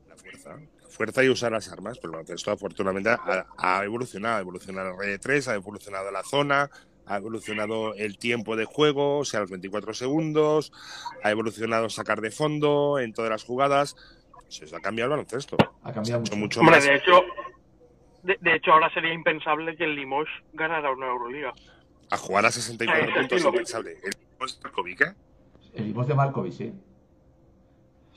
La 0.07 0.15
fuerza. 0.15 0.49
La 0.83 0.87
fuerza 0.87 1.23
y 1.23 1.29
usar 1.29 1.51
las 1.53 1.67
armas. 1.71 1.97
Pero 1.97 2.09
el 2.09 2.17
baloncesto, 2.17 2.51
afortunadamente, 2.51 3.09
ha, 3.09 3.47
ha 3.57 3.83
evolucionado. 3.83 4.37
Ha 4.37 4.41
evolucionado 4.41 4.89
el 4.91 4.97
red 4.99 5.19
3, 5.19 5.47
ha 5.47 5.55
evolucionado 5.55 6.11
la 6.11 6.21
zona, 6.23 6.69
ha 7.07 7.17
evolucionado 7.17 7.93
el 7.95 8.17
tiempo 8.17 8.55
de 8.55 8.65
juego, 8.65 9.19
o 9.19 9.25
sea, 9.25 9.39
los 9.41 9.49
24 9.49 9.93
segundos, 9.93 10.71
ha 11.23 11.31
evolucionado 11.31 11.89
sacar 11.89 12.21
de 12.21 12.31
fondo 12.31 12.99
en 12.99 13.13
todas 13.13 13.31
las 13.31 13.43
jugadas. 13.43 13.95
Se 14.49 14.63
ha 14.75 14.79
cambiado 14.79 15.07
el 15.07 15.17
baloncesto. 15.17 15.57
Ha 15.83 15.91
cambiado 15.93 16.21
Mucho, 16.21 16.35
mucho. 16.37 16.59
Hombre, 16.61 16.75
más. 16.77 16.85
de 16.85 16.95
hecho, 16.95 17.21
de, 18.23 18.37
de 18.41 18.55
hecho 18.55 18.71
ahora 18.71 18.89
sería 18.93 19.13
impensable 19.13 19.75
que 19.75 19.83
el 19.83 19.95
Limoges 19.95 20.31
ganara 20.53 20.91
una 20.91 21.07
Euroliga. 21.07 21.53
A 22.09 22.17
jugar 22.17 22.45
a 22.45 22.51
64 22.51 23.03
Ah, 23.09 23.13
puntos 23.19 23.37
es 23.39 23.45
impensable. 23.45 23.97
¿El 24.03 24.13
Markovic, 24.63 25.01
eh? 25.01 25.13
El 25.73 25.87
Limos 25.87 26.07
de 26.07 26.13
Malkovich, 26.15 26.53
sí. 26.53 26.73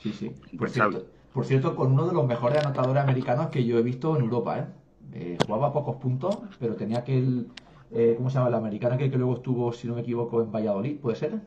Sí, 0.01 0.13
sí. 0.13 0.29
Por 0.57 0.69
cierto, 0.69 1.05
por 1.33 1.45
cierto, 1.45 1.75
con 1.75 1.91
uno 1.91 2.07
de 2.07 2.13
los 2.13 2.25
mejores 2.25 2.63
anotadores 2.65 3.03
americanos 3.03 3.47
que 3.47 3.63
yo 3.65 3.77
he 3.77 3.83
visto 3.83 4.15
en 4.15 4.23
Europa, 4.23 4.59
¿eh? 4.59 4.65
Eh, 5.13 5.37
jugaba 5.45 5.73
pocos 5.73 5.97
puntos, 5.97 6.37
pero 6.59 6.75
tenía 6.75 6.99
aquel. 6.99 7.47
Eh, 7.93 8.13
¿Cómo 8.17 8.29
se 8.29 8.35
llama? 8.35 8.49
El 8.49 8.55
americano 8.55 8.95
aquel 8.95 9.11
que 9.11 9.17
luego 9.17 9.35
estuvo, 9.35 9.71
si 9.73 9.87
no 9.87 9.95
me 9.95 10.01
equivoco, 10.01 10.41
en 10.41 10.51
Valladolid, 10.51 10.99
¿puede 10.99 11.15
ser? 11.15 11.39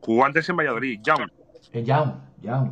Jugó 0.00 0.24
antes 0.24 0.48
en 0.48 0.56
Valladolid, 0.56 1.00
Young. 1.02 1.28
En 1.72 1.84
Young, 1.84 2.12
Young. 2.42 2.70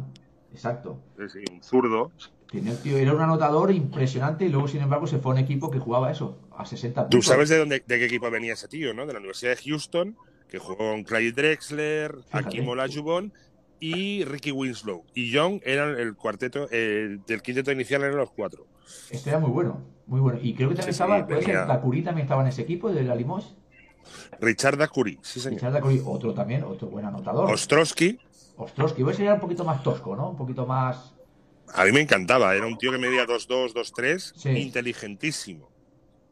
Exacto. 0.53 0.99
Sí, 1.29 1.45
un 1.53 1.63
zurdo. 1.63 2.11
Tenía 2.51 2.73
el 2.73 2.79
tío, 2.79 2.97
era 2.97 3.13
un 3.15 3.21
anotador 3.21 3.71
impresionante 3.71 4.45
y 4.45 4.49
luego, 4.49 4.67
sin 4.67 4.81
embargo, 4.81 5.07
se 5.07 5.19
fue 5.19 5.33
a 5.33 5.35
un 5.35 5.41
equipo 5.41 5.71
que 5.71 5.79
jugaba 5.79 6.11
eso, 6.11 6.39
a 6.57 6.65
60 6.65 7.03
puntos. 7.03 7.19
Tú 7.19 7.23
sabes 7.23 7.49
de 7.49 7.59
dónde, 7.59 7.83
de 7.87 7.99
qué 7.99 8.07
equipo 8.07 8.29
venía 8.31 8.55
ese 8.55 8.67
tío, 8.67 8.93
¿no? 8.93 9.07
De 9.07 9.13
la 9.13 9.21
Universidad 9.21 9.53
de 9.57 9.71
Houston, 9.71 10.17
que 10.49 10.59
jugó 10.59 10.79
con 10.79 11.05
Clyde 11.05 11.33
Drexler, 11.33 12.17
Fíjate. 12.25 12.47
Hakim 12.47 12.69
Olajuwon 12.69 13.33
y 13.81 14.25
Ricky 14.25 14.53
Winslow. 14.53 15.05
Y 15.15 15.31
Young 15.31 15.61
eran 15.65 15.99
el 15.99 16.15
cuarteto, 16.15 16.69
eh, 16.71 17.19
del 17.27 17.43
quinteto 17.43 17.73
inicial 17.73 18.03
eran 18.03 18.17
los 18.19 18.31
cuatro. 18.31 18.67
Este 19.11 19.31
era 19.31 19.39
muy 19.39 19.51
bueno, 19.51 19.83
muy 20.07 20.21
bueno. 20.21 20.39
Y 20.43 20.55
creo 20.55 20.69
que 20.69 20.75
también 20.77 20.93
Sí, 20.95 20.99
sí, 20.99 21.03
estaba, 21.03 21.27
puede 21.27 21.43
ser, 21.43 21.67
Dakuri 21.67 22.03
también 22.03 22.27
estaba 22.27 22.43
en 22.43 22.49
ese 22.49 22.63
equipo 22.63 22.93
de 22.93 23.03
la 23.03 23.15
Limos. 23.15 23.57
Richard 24.41 24.77
Dacuri, 24.77 25.19
sí 25.23 25.41
señor. 25.41 25.57
Richard 25.59 25.73
Dakuri, 25.75 26.03
otro 26.05 26.35
también, 26.35 26.65
otro 26.65 26.89
buen 26.89 27.05
anotador. 27.05 27.51
Ostrowski, 27.51 28.19
que 28.95 29.01
iba 29.01 29.11
a 29.11 29.15
ser 29.15 29.33
un 29.33 29.41
poquito 29.41 29.65
más 29.65 29.83
tosco, 29.83 30.15
¿no? 30.17 30.31
Un 30.31 30.37
poquito 30.37 30.67
más. 30.67 31.15
a 31.73 31.85
mí 31.85 31.93
me 31.93 32.01
encantaba, 32.01 32.55
era 32.57 32.67
un 32.67 32.77
tío 32.77 32.91
que 32.91 32.99
medía 32.99 33.25
2'2, 33.27 33.73
2'3, 33.73 34.33
Sí. 34.37 34.49
inteligentísimo. 34.51 35.71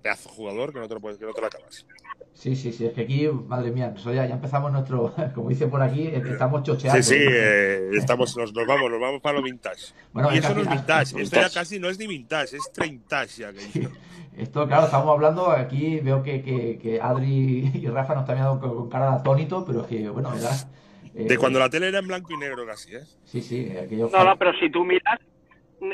Pedazo 0.03 0.29
jugador 0.29 0.73
que 0.73 0.81
no 0.81 0.89
te 0.89 0.95
lo, 0.95 1.01
puedes, 1.01 1.19
que 1.19 1.27
no 1.27 1.33
te 1.33 1.41
lo 1.41 1.47
acabas. 1.47 1.87
Sí, 2.35 2.55
sí, 2.55 2.73
sí, 2.73 2.87
es 2.87 2.93
que 2.93 3.01
aquí, 3.01 3.29
madre 3.49 3.73
mía, 3.73 3.93
ya, 3.97 4.13
ya 4.27 4.35
empezamos 4.35 4.71
nuestro, 4.71 5.13
como 5.35 5.49
dice 5.49 5.67
por 5.67 5.83
aquí, 5.83 6.07
eh, 6.07 6.23
estamos 6.25 6.63
chocheando. 6.63 7.03
Sí, 7.03 7.15
sí, 7.15 7.25
eh, 7.29 7.91
estamos, 7.95 8.37
nos, 8.37 8.53
nos 8.53 8.67
vamos, 8.67 8.91
nos 8.91 9.01
vamos 9.01 9.21
para 9.21 9.39
lo 9.39 9.43
vintage. 9.43 9.93
Bueno, 10.13 10.33
y 10.33 10.39
eso 10.39 10.55
no 10.55 10.61
es 10.61 10.71
vintage, 10.71 11.21
esto 11.23 11.41
ya 11.41 11.51
casi 11.51 11.81
no 11.81 11.89
es 11.89 11.99
ni 11.99 12.07
vintage, 12.07 12.57
es 12.57 12.73
treintage 12.73 13.43
ya. 13.43 13.53
que 13.53 13.59
dice. 13.59 13.89
Esto, 14.37 14.69
claro, 14.69 14.85
estamos 14.85 15.09
hablando 15.13 15.51
aquí, 15.51 15.99
veo 15.99 16.23
que, 16.23 16.43
que, 16.43 16.79
que 16.79 17.01
Adri 17.01 17.73
y 17.75 17.89
Rafa 17.89 18.15
nos 18.15 18.23
están 18.23 18.37
mirando 18.37 18.61
con, 18.61 18.77
con 18.77 18.89
cara 18.89 19.11
de 19.11 19.17
atónito, 19.17 19.65
pero 19.67 19.81
es 19.81 19.89
que, 19.89 20.09
bueno, 20.09 20.33
era... 20.33 20.51
eh, 21.17 21.25
De 21.25 21.39
cuando 21.39 21.59
la 21.59 21.69
tele 21.69 21.89
era 21.89 21.99
en 21.99 22.07
blanco 22.07 22.33
y 22.33 22.37
negro 22.37 22.65
casi, 22.65 22.95
¿eh? 22.95 23.03
Sí, 23.25 23.43
sí, 23.43 23.69
aquello... 23.77 24.09
No, 24.13 24.23
no, 24.23 24.37
pero 24.37 24.53
si 24.61 24.71
tú 24.71 24.85
miras, 24.85 25.19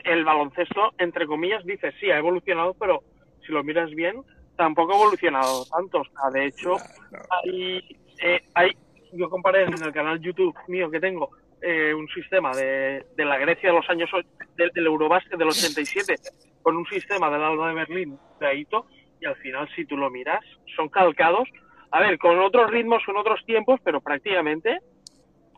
el 0.04 0.24
baloncesto, 0.26 0.92
entre 0.98 1.26
comillas, 1.26 1.64
dice 1.64 1.90
sí, 1.98 2.10
ha 2.10 2.18
evolucionado, 2.18 2.74
pero 2.74 3.02
si 3.46 3.52
lo 3.52 3.64
miras 3.64 3.88
bien, 3.92 4.22
tampoco 4.56 4.92
ha 4.92 4.96
evolucionado 4.96 5.64
tanto. 5.66 6.00
O 6.00 6.04
sea, 6.04 6.30
de 6.32 6.46
hecho, 6.46 6.76
No. 7.10 7.18
hay, 7.44 7.98
eh, 8.22 8.40
hay, 8.54 8.70
yo 9.12 9.28
comparé 9.30 9.64
en 9.64 9.74
el 9.82 9.92
canal 9.92 10.20
YouTube 10.20 10.54
mío 10.68 10.90
que 10.90 11.00
tengo 11.00 11.30
eh, 11.62 11.94
un 11.94 12.08
sistema 12.08 12.52
de, 12.54 13.06
de 13.16 13.24
la 13.24 13.38
Grecia 13.38 13.70
de 13.70 13.76
los 13.76 13.88
años, 13.88 14.10
del, 14.56 14.70
del 14.70 14.86
Eurobasket 14.86 15.38
del 15.38 15.48
87 15.48 16.14
con 16.62 16.76
un 16.76 16.86
sistema 16.86 17.30
del 17.30 17.42
Alba 17.42 17.68
de 17.68 17.74
Berlín 17.74 18.18
de 18.40 18.46
Aito 18.46 18.86
y 19.20 19.26
al 19.26 19.36
final, 19.36 19.68
si 19.74 19.84
tú 19.86 19.96
lo 19.96 20.10
miras, 20.10 20.40
son 20.76 20.88
calcados. 20.88 21.48
A 21.90 22.00
ver, 22.00 22.18
con 22.18 22.38
otros 22.40 22.70
ritmos, 22.70 23.02
con 23.06 23.16
otros 23.16 23.44
tiempos, 23.46 23.80
pero 23.84 24.00
prácticamente 24.00 24.80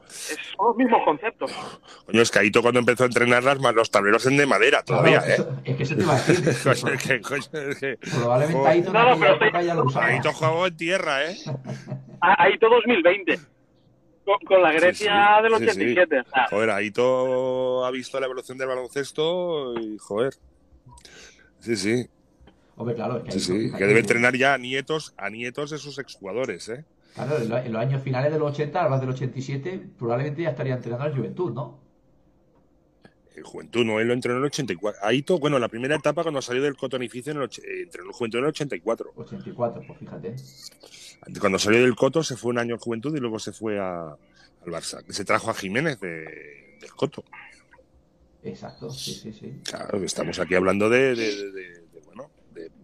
es- 0.09 0.38
son 0.57 0.66
los 0.68 0.76
mismos 0.76 1.02
conceptos. 1.04 1.50
Coño, 2.07 2.22
es 2.22 2.30
que 2.30 2.38
Aito 2.38 2.62
cuando 2.62 2.80
empezó 2.80 3.04
a 3.04 3.07
entrenarlas, 3.07 3.59
más 3.61 3.74
los 3.74 3.90
tableros 3.90 4.24
en 4.26 4.36
de 4.36 4.46
madera 4.46 4.82
Claro, 4.82 5.02
todavía, 5.04 5.34
¿eh? 5.36 5.44
es 5.64 5.76
que 5.76 5.82
eso 5.82 5.96
te 5.96 6.02
iba 6.02 6.14
a 6.16 6.22
decir. 6.22 6.44
Coño, 6.64 6.94
es 6.94 7.02
que- 7.02 7.20
coño, 7.20 7.68
es 7.70 7.78
que- 7.78 7.98
Probablemente. 7.98 8.68
Aito 8.68 8.86
en 8.88 8.92
No, 8.92 9.02
no, 9.02 9.11
aquella 9.12 9.20
pero 9.20 9.34
época 9.46 9.62
ya 9.62 9.74
lo 9.74 9.84
usaba. 9.84 10.07
Aito 10.07 10.32
jugó 10.32 10.66
en 10.66 10.76
tierra, 10.76 11.24
¿eh? 11.30 11.36
A- 12.20 12.42
Aito 12.44 12.68
2020 12.68 13.38
con, 14.24 14.38
con 14.46 14.62
la 14.62 14.72
Grecia 14.72 15.38
Sí, 15.40 15.42
sí, 15.42 15.42
del 15.42 15.52
sí, 15.52 15.64
sí. 15.64 15.70
87. 15.94 16.20
o 16.20 16.24
sea, 16.30 16.46
Joder, 16.50 16.70
Aito 16.70 17.84
ha 17.84 17.90
visto 17.90 18.18
la 18.18 18.26
evolución 18.26 18.59
del 18.59 18.68
baloncesto 18.68 19.74
y, 19.80 19.96
joder. 19.98 20.34
Sí, 21.61 21.76
sí, 21.76 22.07
Hombre, 22.78 22.94
claro, 22.94 23.16
es 23.18 23.24
que 23.24 23.30
sí, 23.32 23.40
sí. 23.40 23.72
Que 23.76 23.86
debe 23.86 24.00
entrenar 24.00 24.36
ya 24.36 24.52
a 24.54 24.59
nietos, 24.59 25.14
a 25.16 25.30
nietos 25.30 25.70
de 25.70 25.78
sus 25.78 25.98
exjugadores, 25.98 26.68
¿eh? 26.68 26.84
Claro, 27.16 27.38
en 27.38 27.48
lo- 27.48 27.58
en 27.58 27.72
los 27.72 27.82
años 27.82 28.02
finales 28.02 28.30
de 28.32 28.38
los 28.38 28.52
80, 28.52 28.82
hablas 28.84 29.00
del 29.00 29.10
87, 29.10 29.88
probablemente 29.98 30.42
ya 30.42 30.50
estaría 30.50 30.74
entrenando 30.74 31.04
al 31.06 31.16
Juventud, 31.16 31.52
¿no? 31.52 31.80
El 33.34 33.42
Juventud, 33.42 33.84
no, 33.84 33.98
él 34.00 34.06
lo 34.08 34.14
entrenó 34.14 34.36
en 34.38 34.42
el 34.44 34.46
84. 34.46 35.00
Aito, 35.02 35.38
bueno, 35.38 35.58
la 35.58 35.68
primera 35.68 35.96
etapa 35.96 36.22
cuando 36.22 36.40
salió 36.40 36.62
del 36.62 36.76
cotonificio 36.76 37.32
en 37.32 37.38
el, 37.42 37.44
eh, 37.44 37.82
entrenó 37.82 38.08
el 38.08 38.12
Juventud 38.14 38.38
en 38.38 38.44
el 38.44 38.48
84. 38.50 39.12
84, 39.16 39.82
pues 39.86 39.98
fíjate. 39.98 40.36
Cuando 41.40 41.58
salió 41.58 41.80
del 41.80 41.96
Coto 41.96 42.22
se 42.22 42.36
fue 42.36 42.50
un 42.50 42.58
año 42.58 42.74
al 42.74 42.80
Juventud 42.80 43.14
y 43.16 43.20
luego 43.20 43.38
se 43.38 43.52
fue 43.52 43.78
a- 43.78 44.10
al 44.10 44.66
Barça. 44.72 45.02
Se 45.10 45.24
trajo 45.24 45.50
a 45.50 45.54
Jiménez 45.54 45.98
de- 46.00 46.76
del 46.80 46.90
Coto. 46.94 47.24
Exacto, 48.42 48.90
sí, 48.90 49.12
sí, 49.14 49.32
sí. 49.32 49.60
Claro, 49.64 50.02
estamos 50.04 50.38
aquí 50.38 50.54
hablando 50.54 50.88
de, 50.88 51.14
de- 51.16 51.50
de- 51.52 51.86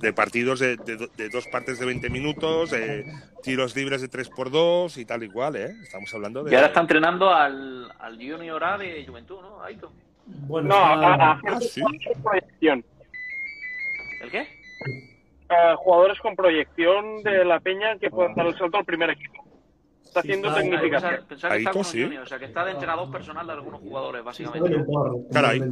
de- 0.03 0.13
partidos 0.13 0.59
de, 0.61 0.77
de 0.77 0.97
do- 0.97 1.07
de 1.17 1.29
dos 1.31 1.47
partes 1.47 1.79
de 1.79 1.87
20 1.87 2.11
minutos, 2.11 2.71
de 2.71 3.07
tiros 3.43 3.75
libres 3.77 4.03
de 4.03 4.11
3x2 4.11 4.99
y 4.99 5.05
tal 5.07 5.23
y 5.23 5.29
cual, 5.29 5.57
¿eh? 5.57 5.75
Estamos 5.83 6.13
hablando 6.13 6.43
de... 6.45 6.53
Y 6.53 6.55
ahora 6.55 6.67
está 6.67 6.81
entrenando 6.81 7.33
al, 7.33 7.91
al 7.99 8.17
Junior 8.17 8.63
A 8.63 8.77
de 8.79 9.05
Juventud, 9.07 9.41
¿no? 9.41 9.63
Aito. 9.63 9.93
Bueno, 10.27 10.69
no, 10.69 10.75
a, 10.77 11.15
a- 11.33 11.41
Ah, 11.49 11.61
sí. 11.61 11.81
con 11.81 11.93
proyección. 12.23 12.85
¿El 14.23 14.31
qué? 14.31 14.47
A 15.49 15.77
jugadores 15.77 16.19
con 16.21 16.35
proyección 16.37 17.23
de 17.23 17.45
la 17.45 17.61
Peña 17.61 17.97
que 17.99 18.11
puedan 18.11 18.35
dar 18.35 18.47
el 18.47 18.57
salto 18.59 18.77
al 18.79 18.85
primer 18.85 19.11
equipo. 19.11 19.43
Está 20.05 20.21
haciendo 20.21 20.49
está- 20.49 20.61
Ah, 20.61 20.63
tecnificación. 20.63 21.27
pensaba 21.29 21.55
que 21.55 21.59
Aito, 21.59 21.71
está 21.71 21.73
con 21.73 21.79
un 21.81 21.85
sí. 21.85 22.03
Junior, 22.03 22.23
o 22.23 22.27
sea, 22.27 22.39
que 22.39 22.45
está 22.45 22.65
de 22.65 22.71
entrenador 22.73 23.11
personal 23.11 23.47
de 23.47 23.53
algunos 23.53 23.81
jugadores, 23.81 24.21
sí, 24.21 24.45
básicamente. 24.45 24.85
Caray. 25.33 25.63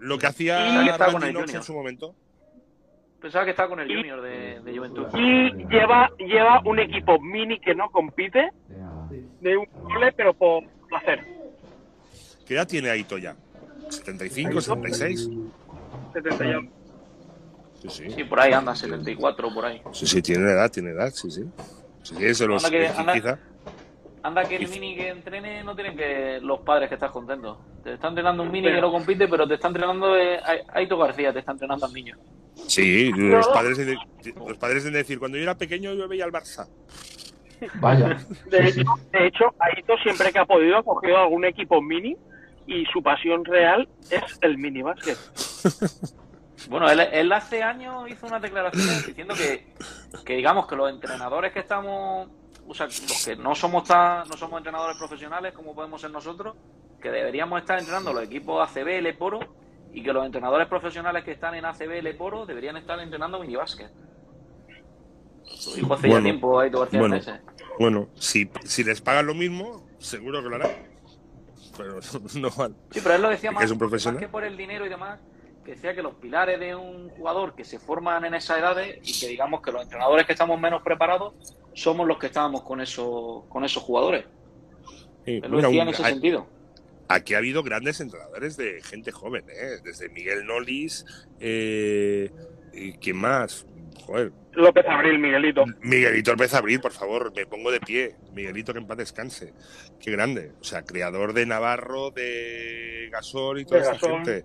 Lo 0.00 0.18
que 0.18 0.26
hacía 0.26 0.96
Randy 0.98 1.52
en 1.54 1.62
su 1.62 1.72
momento. 1.74 2.14
Pensaba 3.20 3.44
que 3.44 3.50
estaba 3.52 3.68
con 3.70 3.80
el 3.80 3.88
Junior 3.94 4.20
de, 4.20 4.60
de 4.60 4.76
Juventud. 4.76 5.06
Y 5.14 5.50
lleva, 5.68 6.10
lleva 6.18 6.60
un 6.64 6.78
equipo 6.78 7.18
mini 7.20 7.58
que 7.58 7.74
no 7.74 7.90
compite 7.90 8.50
de 9.40 9.56
un 9.56 9.66
cole, 9.66 10.12
pero 10.12 10.34
por 10.34 10.64
placer. 10.88 11.24
¿Qué 12.46 12.54
edad 12.54 12.66
tiene 12.68 12.90
Aito 12.90 13.18
ya? 13.18 13.34
¿75, 13.88 14.60
76? 14.60 15.30
70 16.12 16.44
y 16.44 16.50
algo. 16.52 16.70
Sí, 17.82 17.88
sí. 17.90 18.10
Sí, 18.10 18.24
por 18.24 18.40
ahí 18.40 18.52
anda, 18.52 18.74
74, 18.74 19.52
por 19.52 19.64
ahí. 19.64 19.82
Sí, 19.92 20.06
sí, 20.06 20.22
tiene 20.22 20.50
edad, 20.50 20.70
tiene 20.70 20.90
edad, 20.90 21.10
sí, 21.12 21.30
sí. 21.30 21.44
Sí, 22.02 22.14
sí, 22.16 22.34
se 22.34 22.46
los 22.46 22.64
Anda 22.64 22.78
que- 22.78 22.88
anda- 22.88 23.12
quizá. 23.14 23.38
Anda 24.26 24.42
que 24.42 24.56
el 24.56 24.68
mini 24.68 24.96
que 24.96 25.08
entrene 25.08 25.62
no 25.62 25.76
tienen 25.76 25.96
que 25.96 26.40
los 26.42 26.58
padres 26.62 26.88
que 26.88 26.96
estás 26.96 27.12
contentos. 27.12 27.58
Te 27.84 27.92
está 27.92 28.08
entrenando 28.08 28.42
un 28.42 28.50
mini 28.50 28.66
que 28.66 28.80
no 28.80 28.90
compite, 28.90 29.28
pero 29.28 29.46
te 29.46 29.54
está 29.54 29.68
entrenando 29.68 30.16
eh, 30.16 30.40
Aito 30.74 30.98
García, 30.98 31.32
te 31.32 31.38
está 31.38 31.52
entrenando 31.52 31.86
al 31.86 31.92
niño. 31.92 32.16
Sí, 32.66 33.12
los 33.12 33.46
padres, 33.46 33.78
de, 33.78 33.96
los 34.34 34.58
padres 34.58 34.82
de 34.82 34.90
decir, 34.90 35.20
cuando 35.20 35.36
yo 35.36 35.44
era 35.44 35.56
pequeño 35.56 35.94
yo 35.94 36.08
veía 36.08 36.24
al 36.24 36.32
Barça. 36.32 36.66
Vaya. 37.80 38.16
De 38.50 38.68
hecho, 38.68 38.82
de 39.12 39.26
hecho, 39.28 39.44
Aito 39.60 39.96
siempre 40.02 40.32
que 40.32 40.40
ha 40.40 40.44
podido 40.44 40.78
ha 40.78 40.82
cogido 40.82 41.18
algún 41.18 41.44
equipo 41.44 41.80
mini 41.80 42.16
y 42.66 42.84
su 42.86 43.00
pasión 43.04 43.44
real 43.44 43.88
es 44.10 44.38
el 44.40 44.58
mini 44.58 44.82
básquet. 44.82 45.16
Bueno, 46.68 46.90
él, 46.90 47.00
él 47.12 47.30
hace 47.32 47.62
años 47.62 48.10
hizo 48.10 48.26
unas 48.26 48.42
declaraciones 48.42 49.06
diciendo 49.06 49.34
que, 49.34 49.66
que 50.24 50.36
digamos 50.36 50.66
que 50.66 50.74
los 50.74 50.90
entrenadores 50.90 51.52
que 51.52 51.60
estamos, 51.60 52.28
o 52.68 52.74
sea, 52.74 52.86
los 52.86 53.24
que 53.24 53.36
no 53.36 53.54
somos 53.54 53.84
tan, 53.84 54.28
no 54.28 54.36
somos 54.36 54.58
entrenadores 54.58 54.96
profesionales 54.96 55.52
como 55.52 55.74
podemos 55.74 56.00
ser 56.00 56.10
nosotros, 56.10 56.56
que 57.00 57.10
deberíamos 57.10 57.60
estar 57.60 57.78
entrenando 57.78 58.12
los 58.12 58.24
equipos 58.24 58.68
ACB, 58.68 59.02
Leporo, 59.02 59.40
y 59.92 60.02
que 60.02 60.12
los 60.12 60.26
entrenadores 60.26 60.68
profesionales 60.68 61.24
que 61.24 61.32
están 61.32 61.54
en 61.54 61.64
ACB, 61.64 62.02
Leporo, 62.02 62.44
deberían 62.46 62.76
estar 62.76 62.98
entrenando 63.00 63.38
minibásquet. 63.40 63.90
Lo 65.66 65.74
dijo 65.74 65.94
hace 65.94 66.08
Bueno, 66.08 66.20
ya 66.20 66.24
tiempo 66.24 66.60
Aito 66.60 66.80
García 66.80 67.00
bueno. 67.00 67.18
Pérez. 67.18 67.40
Bueno, 67.78 68.08
si, 68.14 68.50
si 68.64 68.84
les 68.84 69.00
pagan 69.00 69.26
lo 69.26 69.34
mismo, 69.34 69.86
seguro 69.98 70.42
que 70.42 70.48
lo 70.48 70.56
harán. 70.56 70.70
Pero 71.76 71.94
no, 72.34 72.48
no. 72.48 72.74
Sí, 72.90 73.00
pero 73.02 73.14
él 73.14 73.22
lo 73.22 73.28
decía 73.28 73.50
¿Que 73.50 73.54
más, 73.54 73.64
es 73.64 73.70
un 73.70 73.78
profesional? 73.78 74.14
más 74.16 74.26
que 74.26 74.30
por 74.30 74.44
el 74.44 74.56
dinero 74.56 74.86
y 74.86 74.88
demás, 74.88 75.20
que 75.66 75.72
decía 75.72 75.94
que 75.94 76.02
los 76.02 76.14
pilares 76.14 76.58
de 76.60 76.74
un 76.74 77.10
jugador 77.10 77.54
que 77.54 77.64
se 77.64 77.78
forman 77.78 78.24
en 78.24 78.34
esas 78.34 78.58
edades 78.58 78.98
y 79.02 79.20
que 79.20 79.26
digamos 79.28 79.60
que 79.60 79.72
los 79.72 79.82
entrenadores 79.82 80.24
que 80.26 80.32
estamos 80.32 80.58
menos 80.60 80.82
preparados 80.82 81.34
somos 81.74 82.06
los 82.06 82.18
que 82.18 82.26
estábamos 82.26 82.62
con 82.62 82.80
esos, 82.80 83.44
con 83.48 83.64
esos 83.64 83.82
jugadores. 83.82 84.24
Sí, 85.24 85.40
Él 85.42 85.50
lo 85.50 85.56
mira, 85.56 85.68
decía 85.68 85.82
un- 85.82 85.88
en 85.88 85.94
ese 85.94 86.04
hay- 86.04 86.12
sentido. 86.12 86.46
Aquí 87.08 87.34
ha 87.34 87.38
habido 87.38 87.62
grandes 87.62 88.00
entrenadores 88.00 88.56
de 88.56 88.82
gente 88.82 89.12
joven, 89.12 89.44
¿eh? 89.48 89.80
desde 89.84 90.08
Miguel 90.08 90.44
Nolis, 90.46 91.04
eh, 91.38 92.30
y 92.72 92.92
¿quién 92.94 93.16
más? 93.16 93.64
Joder, 94.06 94.32
López 94.52 94.84
Abril, 94.88 95.18
Miguelito. 95.18 95.64
Miguelito 95.82 96.32
López 96.32 96.54
Abril, 96.54 96.80
por 96.80 96.92
favor, 96.92 97.32
me 97.34 97.46
pongo 97.46 97.70
de 97.70 97.80
pie. 97.80 98.16
Miguelito, 98.32 98.72
que 98.72 98.78
en 98.80 98.86
paz 98.86 98.96
descanse. 98.98 99.52
Qué 100.00 100.10
grande. 100.10 100.52
O 100.60 100.64
sea, 100.64 100.82
creador 100.82 101.32
de 101.32 101.44
Navarro, 101.46 102.10
de 102.10 103.08
Gasol 103.12 103.60
y 103.60 103.64
toda 103.64 103.80
De 103.80 103.82
esta 103.86 103.94
Gasol. 103.94 104.24
gente. 104.24 104.44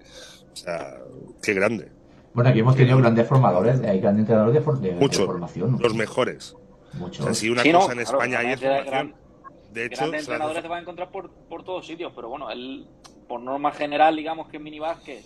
O 0.52 0.56
sea, 0.56 0.98
qué 1.42 1.54
grande. 1.54 1.92
Bueno, 2.34 2.50
aquí 2.50 2.60
hemos 2.60 2.76
tenido 2.76 2.98
grandes 2.98 3.28
formadores, 3.28 3.82
hay 3.82 4.00
grandes 4.00 4.22
entrenadores 4.22 4.54
de, 4.56 4.62
for- 4.62 4.80
de- 4.80 4.90
de 4.94 4.96
Mucho. 5.00 5.26
formación. 5.26 5.78
Los 5.80 5.94
mejores. 5.96 6.54
O 6.94 6.98
Muchos. 6.98 7.24
sea, 7.26 7.34
si 7.34 7.50
una 7.50 7.62
Sí, 7.64 7.72
no, 7.72 7.80
cosa 7.80 7.94
en 7.94 8.00
claro, 8.00 8.18
España 8.18 8.40
hay 8.40 8.54
es 8.54 8.62
grandes- 8.62 8.86
formación. 8.86 9.10
gran- 9.12 9.22
De 9.74 9.86
hecho, 9.86 9.96
grandes 9.98 10.24
se 10.26 10.30
la- 10.30 10.36
entrenadores 10.36 10.62
te 10.64 10.70
vas 10.70 10.78
a 10.78 10.82
encontrar 10.82 11.12
por, 11.12 11.30
por 11.32 11.64
todos 11.64 11.86
sitios, 11.88 12.12
pero 12.16 12.30
bueno, 12.30 12.50
él, 12.52 12.86
por 13.28 13.42
norma 13.42 13.72
general, 13.72 14.16
digamos 14.16 14.48
que 14.50 14.58
en 14.58 14.64
minibásquet, 14.64 15.24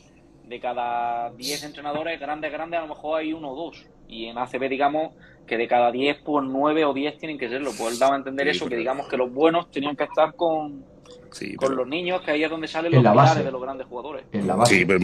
de 0.48 0.60
cada 0.60 1.32
10 1.32 1.64
entrenadores 1.64 2.20
grandes, 2.20 2.52
grandes, 2.52 2.78
a 2.80 2.84
lo 2.84 2.90
mejor 2.90 3.20
hay 3.20 3.34
uno 3.34 3.52
o 3.52 3.56
dos. 3.56 3.86
Y 4.08 4.26
en 4.26 4.38
ACB, 4.38 4.70
digamos, 4.70 5.14
que 5.48 5.58
de 5.58 5.68
cada 5.68 5.92
10, 5.92 6.18
pues 6.24 6.46
9 6.48 6.86
o 6.86 6.94
10 6.94 7.18
tienen 7.18 7.40
que 7.40 7.50
serlo. 7.50 7.72
Pues 7.76 7.94
él 7.94 8.00
daba 8.00 8.14
a 8.14 8.18
entender 8.20 8.46
Sí, 8.52 8.58
eso, 8.58 8.68
que 8.68 8.76
digamos 8.76 9.08
que 9.08 9.18
los 9.18 9.32
buenos 9.34 9.72
tenían 9.72 9.96
que 9.96 10.04
estar 10.04 10.36
con, 10.36 10.86
sí, 11.32 11.56
con 11.56 11.70
pero- 11.70 11.80
los 11.82 11.88
niños, 11.88 12.22
que 12.22 12.32
ahí 12.32 12.44
es 12.44 12.50
donde 12.50 12.68
salen 12.68 12.92
En 12.94 12.96
los 12.98 13.04
la 13.04 13.12
pilares 13.12 13.32
base. 13.34 13.44
de 13.44 13.52
los 13.52 13.62
grandes 13.62 13.88
jugadores. 13.88 14.26
En 14.32 14.48
la 14.48 14.56
base. 14.56 14.76
Sí, 14.76 14.86
pero 14.86 15.00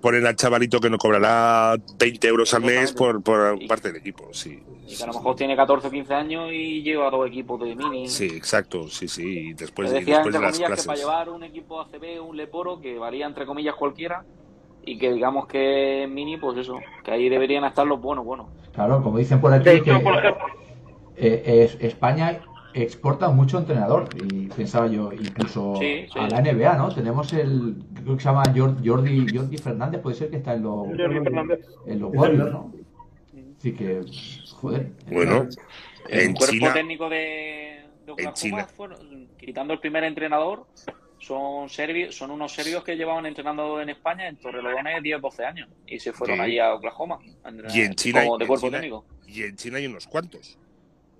ponen 0.00 0.26
al 0.26 0.36
chavalito 0.36 0.80
que 0.80 0.90
no 0.90 0.98
cobrará 0.98 1.74
20 1.98 2.28
euros 2.28 2.52
al 2.54 2.62
mes 2.62 2.92
por, 2.92 3.22
por 3.22 3.58
parte 3.66 3.88
del 3.88 3.96
equipo. 4.00 4.28
Sí, 4.32 4.62
Y 4.86 4.96
que 4.96 5.02
a 5.02 5.06
lo 5.06 5.12
mejor 5.14 5.36
tiene 5.36 5.56
14 5.56 5.88
o 5.88 5.90
15 5.90 6.14
años 6.14 6.50
y 6.52 6.82
lleva 6.82 7.10
dos 7.10 7.26
equipos 7.26 7.60
de 7.60 7.74
mini. 7.76 8.08
sí, 8.08 8.26
exacto. 8.26 8.88
Sí, 8.88 9.08
sí. 9.08 9.22
Y 9.48 9.52
después, 9.54 9.90
Le 9.90 9.96
y 9.96 10.00
decía, 10.00 10.16
después 10.18 10.34
entre 10.34 10.40
de 10.40 10.46
las 10.46 10.58
comillas, 10.58 10.80
que 10.80 10.86
para 10.86 10.96
clases. 10.96 11.00
llevar 11.00 11.28
un 11.30 11.42
equipo 11.44 11.80
ACB, 11.80 12.20
un 12.20 12.36
Leporo, 12.36 12.80
que 12.80 12.98
valía 12.98 13.26
entre 13.26 13.46
comillas 13.46 13.74
cualquiera, 13.74 14.24
y 14.84 14.98
que 14.98 15.12
digamos 15.12 15.46
que 15.46 16.02
en 16.04 16.14
mini, 16.14 16.36
pues 16.38 16.58
eso, 16.58 16.78
que 17.04 17.10
ahí 17.12 17.28
deberían 17.28 17.64
estar 17.64 17.86
los 17.86 18.00
buenos, 18.00 18.24
buenos. 18.24 18.46
Claro, 18.74 19.02
como 19.02 19.18
dicen 19.18 19.40
por 19.40 19.52
aquí, 19.52 19.68
hecho, 19.68 19.84
que, 19.84 19.98
por 20.00 20.16
ejemplo, 20.16 20.44
eh, 21.16 21.68
es- 21.70 21.76
España 21.80 22.40
exporta 22.74 23.28
mucho 23.30 23.58
entrenador. 23.58 24.08
Y 24.30 24.46
pensaba 24.48 24.86
yo, 24.86 25.12
incluso 25.12 25.76
Sí, 25.80 26.06
sí. 26.12 26.18
a 26.18 26.28
la 26.28 26.40
NBA, 26.40 26.76
¿no? 26.76 26.94
Tenemos 26.94 27.32
el, 27.32 27.76
creo 27.94 28.16
que 28.16 28.22
se 28.22 28.28
llama 28.28 28.42
Jor- 28.54 28.76
Jordi, 28.84 29.26
Jordi 29.36 29.58
Fernández, 29.58 30.00
puede 30.00 30.16
ser 30.16 30.30
que 30.30 30.36
está 30.36 30.54
en 30.54 30.62
los, 30.62 30.86
Jordi 30.88 31.20
Fernández. 31.22 31.60
en 31.86 32.00
los 32.00 32.10
Warriors, 32.14 32.52
¿no? 32.52 32.72
Así 33.58 33.72
que, 33.72 34.00
joder. 34.56 34.90
Bueno, 35.10 35.46
El 36.08 36.20
en 36.20 36.32
cuerpo 36.34 36.52
China, 36.54 36.72
técnico 36.72 37.08
de, 37.08 37.84
de 38.06 38.12
Oklahoma 38.12 38.34
China. 38.34 38.64
fueron- 38.66 39.28
quitando 39.38 39.72
el 39.74 39.78
primer 39.80 40.02
entrenador, 40.04 40.66
son 41.18 41.68
serbios, 41.68 42.16
son 42.16 42.32
unos 42.32 42.52
serbios 42.52 42.82
que 42.82 42.96
llevaban 42.96 43.24
entrenando 43.26 43.80
en 43.80 43.88
España 43.90 44.26
en 44.26 44.36
Torrelodones 44.36 45.00
10 45.02 45.20
12 45.20 45.44
años 45.44 45.68
y 45.86 46.00
se 46.00 46.12
fueron 46.12 46.38
Sí. 46.38 46.42
allí 46.42 46.58
a 46.58 46.74
Oklahoma 46.74 47.20
a 47.44 47.48
entrenar 47.50 47.76
Y 47.76 47.80
en 47.82 47.94
China- 47.94 48.24
como 48.24 48.38
de 48.38 48.44
en 48.44 48.48
cuerpo 48.48 48.66
China- 48.66 48.80
técnico. 48.80 49.04
y 49.28 49.42
en 49.44 49.56
China 49.56 49.76
hay 49.78 49.86
unos 49.86 50.06
cuantos. 50.08 50.58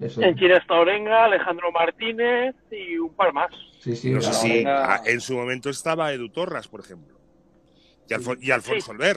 Eso. 0.00 0.20
en 0.22 0.34
China 0.36 0.56
está 0.56 0.74
Orenga, 0.74 1.24
Alejandro 1.26 1.70
Martínez 1.70 2.54
y 2.70 2.96
un 2.98 3.14
par 3.14 3.32
más. 3.32 3.50
Sí, 3.78 3.94
sí. 3.94 4.10
No 4.10 4.20
sé 4.20 4.32
si 4.32 4.64
en 5.06 5.20
su 5.20 5.34
momento 5.34 5.70
estaba 5.70 6.12
Edu 6.12 6.28
Torras, 6.30 6.66
por 6.68 6.80
ejemplo. 6.80 7.16
Y, 8.08 8.14
Alfon- 8.14 8.38
y 8.40 8.50
Alfonso 8.50 8.92
Alver. 8.92 9.16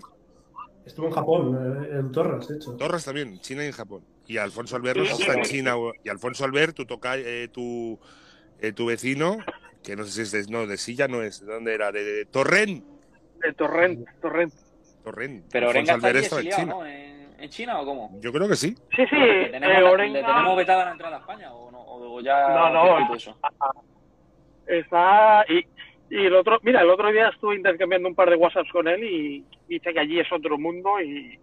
Estuvo 0.86 1.07
en 1.07 1.13
Japón, 1.13 1.86
eh, 1.89 1.97
en 1.99 2.11
Torres, 2.11 2.47
de 2.47 2.57
hecho. 2.57 2.76
Torras 2.78 3.03
también, 3.05 3.30
en 3.30 3.39
China 3.39 3.63
y 3.63 3.67
en 3.67 3.71
Japón. 3.73 4.03
Y 4.28 4.38
Alfonso 4.38 4.76
Alver 4.76 4.97
no 4.97 5.05
Sí, 5.05 5.21
está 5.23 5.34
en 5.34 5.45
sí. 5.45 5.55
China. 5.57 5.76
Y 6.03 6.09
Alfonso 6.09 6.45
Alver, 6.45 6.73
tu, 6.73 6.86
toca, 6.86 7.17
eh, 7.17 7.47
tu, 7.51 7.99
eh, 8.59 8.71
tu 8.71 8.86
vecino, 8.86 9.38
que 9.84 9.95
no 9.95 10.03
sé 10.03 10.11
si 10.11 10.21
es 10.21 10.32
de, 10.47 10.51
no, 10.51 10.67
de 10.67 10.78
Silla, 10.78 11.07
no 11.07 11.23
es. 11.23 11.43
¿De 11.43 11.51
dónde 11.51 11.73
era? 11.73 11.91
De, 11.91 12.03
de 12.03 12.26
Torrent. 12.26 12.84
De 13.41 13.53
Torrent, 13.53 14.07
Torrent. 14.21 14.53
Torrent. 15.03 15.45
Pero 15.51 15.69
Alfonso 15.69 15.93
Orenga 15.95 16.19
está 16.19 16.36
Alver 16.38 16.45
en 16.45 16.51
China. 16.55 16.65
¿no? 16.65 16.86
¿En, 16.86 17.14
en 17.39 17.49
China 17.49 17.79
o 17.81 17.86
cómo? 17.86 18.19
Yo 18.21 18.31
creo 18.31 18.47
que 18.47 18.55
sí. 18.55 18.75
Sí, 18.95 19.03
sí, 19.09 19.15
¿Le 19.15 19.43
eh, 19.47 19.49
tenemos, 19.51 19.81
la- 19.83 19.91
Orenga 19.91 20.19
¿Le 20.19 20.25
tenemos 20.25 20.57
vetada 20.57 20.86
la 20.86 20.91
entrada 20.91 21.17
a 21.17 21.19
España 21.19 21.53
o 21.53 21.71
no? 21.71 21.79
¿O 21.86 22.21
ya 22.21 22.49
No, 22.49 22.69
no. 22.69 23.15
eso? 23.15 23.38
está... 24.67 25.45
Y, 25.49 25.65
y 26.09 26.25
el 26.25 26.36
otro, 26.36 26.59
mira, 26.63 26.81
el 26.81 26.89
otro 26.89 27.11
día 27.11 27.29
estuve 27.29 27.55
intercambiando 27.55 28.07
un 28.07 28.15
par 28.15 28.29
de 28.29 28.36
WhatsApps 28.36 28.71
con 28.71 28.88
él 28.88 29.03
y 29.03 29.45
dice 29.67 29.93
que 29.93 29.99
allí 29.99 30.19
es 30.19 30.31
otro 30.31 30.57
mundo 30.57 30.99
y, 31.01 31.39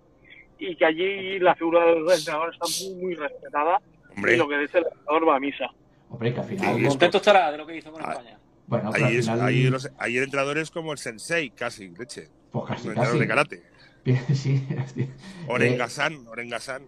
y 0.59 0.76
que 0.76 0.84
allí 0.84 1.38
la 1.40 1.55
figura 1.55 1.84
del 1.84 2.09
entrenador 2.11 2.53
está 2.55 2.66
muy, 2.84 2.95
muy 3.03 3.14
respetada 3.14 3.80
Hombre, 4.16 4.34
y 4.34 4.36
lo 4.36 4.49
que 4.49 4.59
dice 4.59 4.78
el 4.78 4.84
entrenador 4.84 5.28
va 5.28 5.36
a 5.36 5.40
misa. 5.40 5.66
Hombre, 6.11 6.32
que 6.34 6.40
al 6.40 6.47
final. 6.47 6.76
Sí, 6.76 6.86
Contento 6.88 7.16
estará 7.18 7.51
de 7.51 7.59
lo 7.59 7.66
que 7.66 7.76
hizo 7.76 7.90
con 7.90 8.03
Ah, 8.05 8.12
España. 8.12 8.38
Bueno, 8.66 8.90
ahí, 8.95 9.03
al 9.03 9.16
es, 9.16 9.26
final. 9.30 9.40
ahí, 9.47 9.62
los- 9.64 9.90
ahí 9.99 10.16
el 10.16 10.24
entrenador 10.24 10.59
es 10.59 10.70
como 10.70 10.93
el 10.93 10.99
sensei, 10.99 11.51
casi, 11.51 11.88
leche. 11.88 12.28
pues 12.51 12.66
casi, 12.66 12.86
entrenador 12.88 13.12
casi. 13.14 13.18
de 13.20 13.26
karate. 13.28 13.62
sí, 14.34 14.66
hostia. 14.82 15.07
Orengasan, 15.48 16.26
Orengasan. 16.28 16.82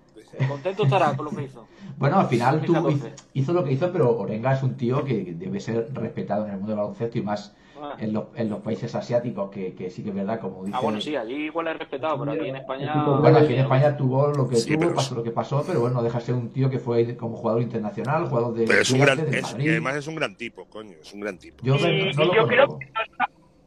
Contento 0.49 0.83
estará 0.85 1.15
con 1.17 1.27
lo 1.27 1.31
que 1.31 1.45
hizo. 1.45 1.67
Bueno, 1.97 2.19
al 2.19 2.27
final 2.27 2.63
tuvo- 2.63 2.91
doce. 2.91 3.13
hizo 3.35 3.53
lo 3.53 3.63
que 3.63 3.73
hizo, 3.73 3.93
pero 3.93 4.17
Orenga 4.19 4.53
es 4.55 4.63
un 4.65 4.77
tío 4.77 5.05
que 5.05 5.33
debe 5.37 5.61
ser 5.61 5.89
respetado 5.95 6.45
en 6.47 6.51
el 6.53 6.57
mundo 6.57 6.71
del 6.73 6.79
baloncesto 6.79 7.19
y 7.19 7.23
más 7.23 7.55
Ah, 7.77 7.97
en 7.99 8.13
los, 8.15 8.27
en 8.37 8.49
los 8.49 8.61
países 8.61 8.95
asiáticos, 8.95 9.51
que, 9.51 9.75
que 9.75 9.91
sí 9.91 10.03
que 10.05 10.09
es 10.11 10.15
verdad, 10.15 10.39
como 10.41 10.65
dice. 10.65 10.77
Ah, 10.77 10.81
bueno, 10.81 11.01
sí, 11.01 11.17
allí 11.17 11.35
igual 11.47 11.67
es 11.69 11.79
respetado, 11.79 12.19
pero 12.21 12.33
aquí 12.33 12.49
en 12.49 12.57
España. 12.57 13.05
Bueno, 13.05 13.37
aquí 13.39 13.53
en 13.53 13.61
España 13.61 13.97
tuvo 13.97 14.29
lo 14.29 14.49
que 14.49 14.57
Sí, 14.57 14.71
tuvo, 14.71 14.79
pero- 14.81 14.95
pasó 14.95 15.15
lo 15.17 15.23
que 15.25 15.31
pasó, 15.33 15.63
pero 15.67 15.81
bueno, 15.81 16.01
deja 16.03 16.19
de 16.21 16.25
ser 16.25 16.35
un 16.37 16.51
tío 16.51 16.71
que 16.71 16.79
fue 16.79 17.17
como 17.17 17.37
jugador 17.37 17.61
internacional, 17.63 18.27
jugador 18.29 18.55
de 18.55 18.65
Pero 18.67 18.81
es 18.81 18.91
un 18.91 19.01
gran, 19.01 19.19
es- 19.21 19.27
y 19.51 19.53
Madrid. 19.55 19.71
además 19.71 19.97
es 19.97 20.07
un 20.07 20.15
gran 20.15 20.37
tipo, 20.37 20.65
coño, 20.67 20.95
es 21.03 21.13
un 21.13 21.21
gran 21.21 21.37
tipo. 21.37 21.57
Yo 21.63 21.75
Y, 21.75 22.13
no, 22.15 22.33
yo 22.35 22.47
creo 22.47 22.79
que 22.79 22.87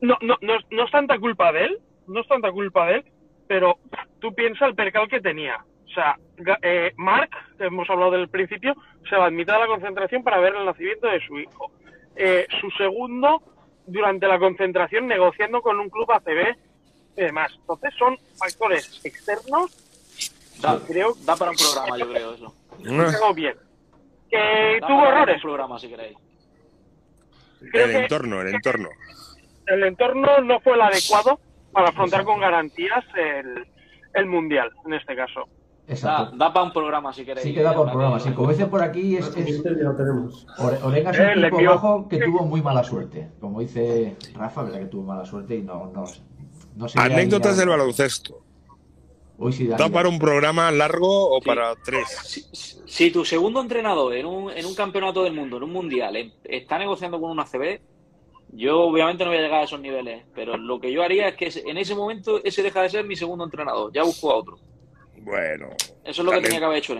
no, 0.02 0.16
no, 0.22 0.36
no 0.42 0.86
es 0.86 0.92
tanta 0.92 1.20
culpa 1.20 1.52
de 1.52 1.66
él, 1.66 1.80
no 2.08 2.22
es 2.22 2.28
tanta 2.28 2.50
culpa 2.52 2.88
de 2.88 2.96
él, 2.96 3.06
pero 3.48 3.78
tú 4.20 4.34
piensas 4.34 4.70
el 4.70 4.76
percal 4.76 5.08
que 5.10 5.22
tenía. 5.22 5.58
O 5.86 5.90
sea, 5.90 6.18
eh, 6.62 6.92
Mark, 6.98 7.30
que 7.58 7.66
hemos 7.66 7.90
hablado 7.90 8.12
del 8.12 8.30
principio, 8.30 8.76
se 9.10 9.16
va 9.16 9.26
a 9.26 9.28
admitir 9.28 9.52
a 9.54 9.60
la 9.60 9.68
concentración 9.68 10.24
para 10.24 10.40
ver 10.40 10.54
el 10.56 10.66
nacimiento 10.66 11.08
de 11.08 11.26
su 11.26 11.40
hijo. 11.40 11.72
Eh, 12.16 12.46
su 12.60 12.70
segundo, 12.72 13.42
durante 13.86 14.28
la 14.28 14.38
concentración, 14.38 15.08
negociando 15.08 15.62
con 15.62 15.80
un 15.80 15.90
club 15.90 16.12
ACB 16.12 16.56
y 17.16 17.22
demás. 17.22 17.52
Entonces 17.60 17.94
son 17.98 18.18
factores 18.38 19.02
externos 19.06 19.84
Da, 20.62 20.80
que 20.80 20.94
creo 20.94 21.14
da 21.24 21.36
para 21.36 21.52
un 21.52 21.58
programa, 21.58 21.98
yo 22.00 22.10
creo, 22.10 22.34
eso. 22.34 22.56
hago 23.24 23.34
bien. 23.34 23.56
Que 24.30 24.80
Da 24.82 24.88
tuvo 24.88 25.00
para 25.04 25.18
errores, 25.18 25.36
un 25.38 25.42
programa, 25.42 25.80
si 25.80 25.88
queréis. 25.88 26.18
creo 27.72 27.86
El 27.86 27.96
entorno, 27.96 28.42
el 28.42 28.56
entorno. 28.56 28.90
el 29.68 29.84
entorno 29.84 30.42
no 30.42 30.60
fue 30.62 30.74
el 30.74 30.82
adecuado 30.82 31.40
para 31.72 31.90
afrontar 31.90 32.24
con 32.26 32.40
garantías 32.40 33.04
el, 33.16 33.68
el 34.14 34.26
mundial, 34.26 34.72
en 34.86 34.94
este 34.94 35.16
caso. 35.16 35.48
Exacto. 35.90 36.36
da 36.36 36.52
para 36.52 36.66
un 36.66 36.74
programa, 36.74 37.14
si 37.14 37.24
queréis. 37.24 37.48
Sí 37.48 37.54
que 37.54 37.62
da 37.64 37.70
por 37.72 37.80
Ahora 37.88 37.92
programa. 37.94 38.20
Sí, 38.20 38.32
como 38.32 38.50
dicen 38.50 38.70
por 38.70 38.82
aquí, 38.84 39.16
es, 39.16 39.28
es 39.38 39.64
Orenga 40.84 41.12
es 41.12 41.20
Eh, 41.20 41.32
un 41.36 41.42
le 41.42 41.50
tipo 41.50 41.64
bajo 41.72 42.08
que 42.10 42.18
tuvo 42.18 42.44
muy 42.46 42.62
mala 42.62 42.84
suerte. 42.84 43.30
Como 43.40 43.62
dice 43.62 44.18
Rafa, 44.36 44.64
verdad 44.64 44.80
que 44.80 44.86
tuvo 44.88 45.04
mala 45.04 45.26
suerte 45.26 45.56
y 45.56 45.62
no, 45.62 45.90
no, 45.94 46.04
no 46.76 46.88
se 46.90 47.00
Anécdotas 47.00 47.56
del 47.58 47.70
baloncesto. 47.70 48.42
Uy, 49.38 49.54
sí, 49.54 49.68
¿Da 49.68 49.88
para 49.90 50.10
un 50.10 50.18
programa 50.20 50.70
largo 50.72 51.30
o 51.30 51.40
Sí. 51.40 51.46
para 51.48 51.74
tres? 51.86 52.08
Si, 52.24 52.42
si- 52.52 52.78
si 52.86 53.12
tu 53.12 53.24
segundo 53.24 53.62
entrenador 53.62 54.14
en 54.16 54.26
un, 54.26 54.50
en 54.52 54.66
un 54.66 54.74
campeonato 54.76 55.24
del 55.24 55.34
mundo, 55.34 55.58
en 55.58 55.64
un 55.64 55.72
mundial, 55.72 56.16
eh, 56.16 56.34
está 56.44 56.78
negociando 56.80 57.22
con 57.22 57.30
un 57.32 57.40
ACB, 57.40 57.80
yo 58.52 58.82
obviamente 58.82 59.24
no 59.24 59.30
voy 59.32 59.40
a 59.40 59.42
llegar 59.44 59.62
a 59.62 59.64
esos 59.66 59.80
niveles, 59.80 60.24
pero 60.34 60.58
lo 60.58 60.80
que 60.80 60.92
yo 60.92 61.04
haría 61.04 61.28
es 61.30 61.36
que 61.36 61.52
en 61.70 61.78
ese 61.78 61.96
momento 61.96 62.42
ese 62.44 62.64
deja 62.64 62.82
de 62.82 62.90
ser 62.90 63.06
mi 63.06 63.16
segundo 63.16 63.44
entrenador, 63.44 63.92
ya 63.94 64.04
busco 64.04 64.32
a 64.32 64.36
otro. 64.36 64.58
Bueno, 65.22 65.68
Eso 66.06 66.22
es 66.22 66.26
lo 66.26 66.32
que 66.32 66.42
tenía 66.42 66.60
que 66.60 66.66
haber 66.66 66.78
hecho 66.78 66.94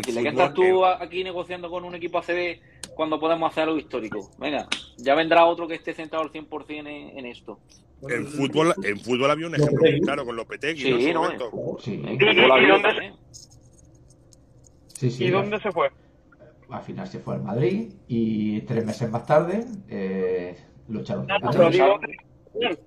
Decirle 0.00 0.22
que 0.22 0.30
fútbol, 0.30 0.42
estás 0.42 0.54
tú 0.54 0.84
a- 0.84 1.02
aquí 1.02 1.22
negociando 1.22 1.68
con 1.68 1.84
un 1.84 1.94
equipo 1.94 2.16
ACB 2.18 2.60
cuando 2.94 3.20
podemos 3.20 3.50
hacer 3.50 3.64
algo 3.64 3.76
histórico. 3.76 4.30
Venga, 4.38 4.66
ya 4.96 5.14
vendrá 5.14 5.44
otro 5.44 5.68
que 5.68 5.74
esté 5.74 5.92
centrado 5.92 6.24
al 6.24 6.30
100% 6.32 6.86
en, 6.88 7.18
en 7.18 7.26
esto. 7.26 7.58
en 8.08 8.26
fútbol, 8.26 8.72
en 8.82 8.98
fútbol 9.00 9.30
había 9.30 9.46
un 9.48 9.54
ejemplo 9.56 9.78
muy 9.82 10.00
claro 10.00 10.24
con. 10.24 10.36
Sí, 10.82 10.90
¿no? 10.90 10.96
En 11.08 11.14
no, 11.14 11.22
momento. 11.22 11.76
Sí, 11.80 11.94
En 11.94 12.14
¿Y- 12.14 12.18
fútbol 12.18 12.34
y- 12.34 12.38
y 12.38 12.50
había 12.50 12.68
dónde 12.72 12.88
también. 12.88 13.14
sí, 14.88 15.10
sí. 15.10 15.24
¿Y 15.24 15.30
dónde 15.30 15.60
se 15.60 15.70
fue? 15.72 15.90
Al 16.70 16.82
final 16.82 17.06
se 17.06 17.18
fue 17.20 17.34
al 17.34 17.42
Madrid 17.42 17.92
y 18.08 18.60
tres 18.62 18.84
meses 18.84 19.10
más 19.10 19.24
tarde 19.26 19.64
eh, 19.88 20.56
lo 20.88 21.00
echaron. 21.00 21.26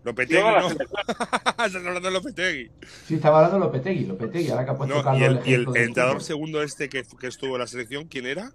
Lopetegui, 0.04 0.42
no. 0.42 0.68
Estás 1.66 1.76
hablando 1.76 2.02
de 2.02 2.12
Lopetegui. 2.12 2.72
Sí, 3.06 3.16
estaba 3.16 3.38
hablando 3.38 3.60
de 3.60 3.66
Lopetegui, 3.66 4.06
Lopetegui, 4.06 4.50
ahora 4.50 4.66
que 4.66 4.72
ha 4.72 4.78
puesto 4.78 4.96
No, 4.96 5.04
Carlos 5.04 5.22
y 5.22 5.24
el, 5.26 5.42
y 5.46 5.54
el 5.54 5.66
del 5.66 5.84
entrenador 5.84 6.24
segundo 6.24 6.62
este 6.64 6.90
que, 6.90 7.04
que 7.04 7.28
estuvo 7.28 7.56
en 7.56 7.60
la 7.60 7.68
selección, 7.68 8.08
¿quién 8.08 8.26
era? 8.26 8.52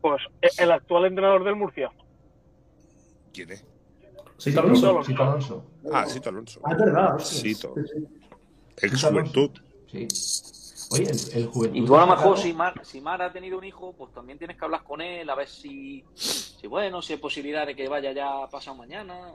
Pues 0.00 0.22
eh, 0.42 0.48
el 0.58 0.70
actual 0.72 1.06
entrenador 1.06 1.44
del 1.44 1.56
Murcia. 1.56 1.90
¿Quién 3.32 3.50
es? 3.50 3.64
Sito 4.38 4.60
Alonso. 4.60 5.02
Sito 5.04 5.22
Alonso. 5.22 5.64
Ah, 5.92 6.06
Sito 6.06 6.28
Alonso. 6.30 6.60
Ah, 6.64 6.72
es 6.72 6.78
verdad. 6.78 7.18
Sí. 7.18 7.56
Ex 8.82 9.04
juventud. 9.04 9.50
Sí. 9.86 10.08
Oye, 10.92 11.10
el, 11.10 11.42
el 11.42 11.46
juventud. 11.46 11.76
Y 11.76 11.84
tú 11.84 11.96
a 11.96 12.06
lo 12.06 12.06
mejor, 12.06 12.38
si 12.38 12.52
Mar, 12.54 12.74
si 12.82 13.00
Mar 13.00 13.20
ha 13.22 13.32
tenido 13.32 13.58
un 13.58 13.64
hijo, 13.64 13.92
pues 13.92 14.12
también 14.12 14.38
tienes 14.38 14.56
que 14.56 14.64
hablar 14.64 14.82
con 14.82 15.00
él, 15.00 15.28
a 15.28 15.34
ver 15.34 15.48
si, 15.48 16.04
si 16.60 16.66
bueno, 16.66 17.00
si 17.00 17.14
hay 17.14 17.18
posibilidad 17.18 17.66
de 17.66 17.74
que 17.74 17.88
vaya 17.88 18.12
ya 18.12 18.46
pasado 18.50 18.76
mañana. 18.76 19.32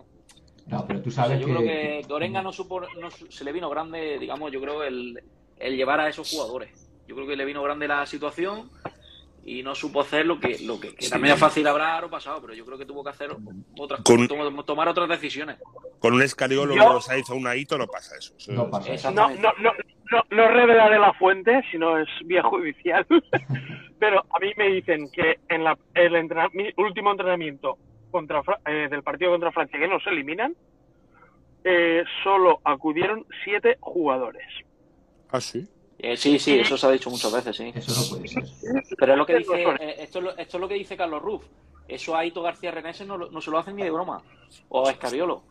No, 0.67 0.85
pero 0.87 1.01
tú 1.01 1.09
O 1.09 1.11
sea, 1.11 1.23
sabes 1.25 1.39
yo 1.39 1.47
que. 1.47 1.53
creo 1.53 1.63
que 1.63 2.05
Gorenga 2.07 2.41
no 2.43 2.51
supo, 2.51 2.81
no 2.81 3.09
se 3.09 3.43
le 3.43 3.51
vino 3.51 3.67
grande, 3.69 4.19
digamos, 4.19 4.51
yo 4.51 4.61
creo, 4.61 4.83
el, 4.83 5.23
el 5.57 5.75
llevar 5.75 5.99
a 6.01 6.09
esos 6.09 6.29
jugadores. 6.29 6.87
Yo 7.07 7.15
creo 7.15 7.27
que 7.27 7.35
le 7.35 7.45
vino 7.45 7.63
grande 7.63 7.87
la 7.87 8.05
situación 8.05 8.69
y 9.45 9.61
no 9.61 9.75
supo 9.75 10.01
hacer 10.01 10.25
lo 10.25 10.39
que, 10.39 10.57
lo 10.65 10.79
que, 10.79 10.95
que 10.95 11.07
también 11.07 11.35
es 11.35 11.39
fácil 11.39 11.67
hablar 11.67 12.03
o 12.03 12.09
pasado, 12.09 12.41
pero 12.41 12.53
yo 12.55 12.65
creo 12.65 12.77
que 12.79 12.85
tuvo 12.85 13.03
que 13.03 13.11
hacer 13.11 13.29
otras 13.77 14.01
Con- 14.01 14.27
tom- 14.27 14.65
tomar 14.65 14.87
otras 14.87 15.07
decisiones. 15.07 15.57
Con 15.99 16.13
un 16.15 16.21
escariolo 16.23 16.75
Yo- 16.75 16.95
o 16.97 17.01
se 17.01 17.19
hizo 17.19 17.35
un 17.35 17.45
ahito, 17.45 17.77
no 17.77 17.85
pasa 17.87 18.17
eso. 18.17 18.33
Eso- 18.37 18.51
No 18.53 18.69
pasa 18.69 18.91
eso. 18.93 19.11
No, 19.11 19.29
no, 19.35 19.53
no, 19.59 19.71
no, 20.11 20.23
no 20.31 20.47
revelaré 20.47 20.97
la 20.97 21.13
fuente, 21.13 21.61
si 21.71 21.77
no 21.77 21.97
es 21.99 22.07
vía 22.25 22.41
judicial. 22.43 23.05
Pero 23.99 24.25
a 24.29 24.39
mí 24.39 24.51
me 24.57 24.67
dicen 24.69 25.09
que 25.11 25.39
en 25.47 25.63
la, 25.63 25.77
el 25.93 26.15
entrena- 26.15 26.49
mi 26.53 26.69
último 26.77 27.11
entrenamiento 27.11 27.77
contra, 28.11 28.41
eh, 28.65 28.87
del 28.89 29.03
partido 29.03 29.31
contra 29.31 29.51
Francia, 29.51 29.79
que 29.79 29.87
nos 29.87 30.05
eliminan, 30.07 30.55
eh, 31.63 32.03
solo 32.23 32.59
acudieron 32.63 33.25
siete 33.43 33.77
jugadores. 33.79 34.47
Ah, 35.29 35.39
sí. 35.41 35.67
Eh, 36.07 36.15
sí, 36.17 36.37
sí, 36.37 36.59
eso 36.59 36.77
se 36.77 36.85
ha 36.85 36.91
dicho 36.91 37.09
muchas 37.09 37.31
veces, 37.33 37.55
sí. 37.55 37.71
Eso 37.73 37.99
no 37.99 38.09
puede 38.09 38.27
ser. 38.27 38.43
Pero 38.95 39.13
es 39.13 39.17
lo 39.17 39.25
que 39.25 39.37
dice, 39.37 39.63
eh, 39.63 39.95
esto, 39.99 40.19
es 40.19 40.23
lo, 40.25 40.37
esto 40.37 40.57
es 40.57 40.61
lo 40.61 40.67
que 40.67 40.75
dice 40.75 40.95
Carlos 40.95 41.19
Ruf. 41.19 41.43
Eso 41.87 42.15
a 42.15 42.19
Aito 42.19 42.43
García 42.43 42.69
Renese 42.69 43.05
no, 43.05 43.17
no 43.17 43.41
se 43.41 43.49
lo 43.49 43.57
hacen 43.57 43.75
ni 43.75 43.81
de 43.81 43.89
broma. 43.89 44.21
O 44.69 44.87
a 44.87 44.91
Escariolo. 44.91 45.41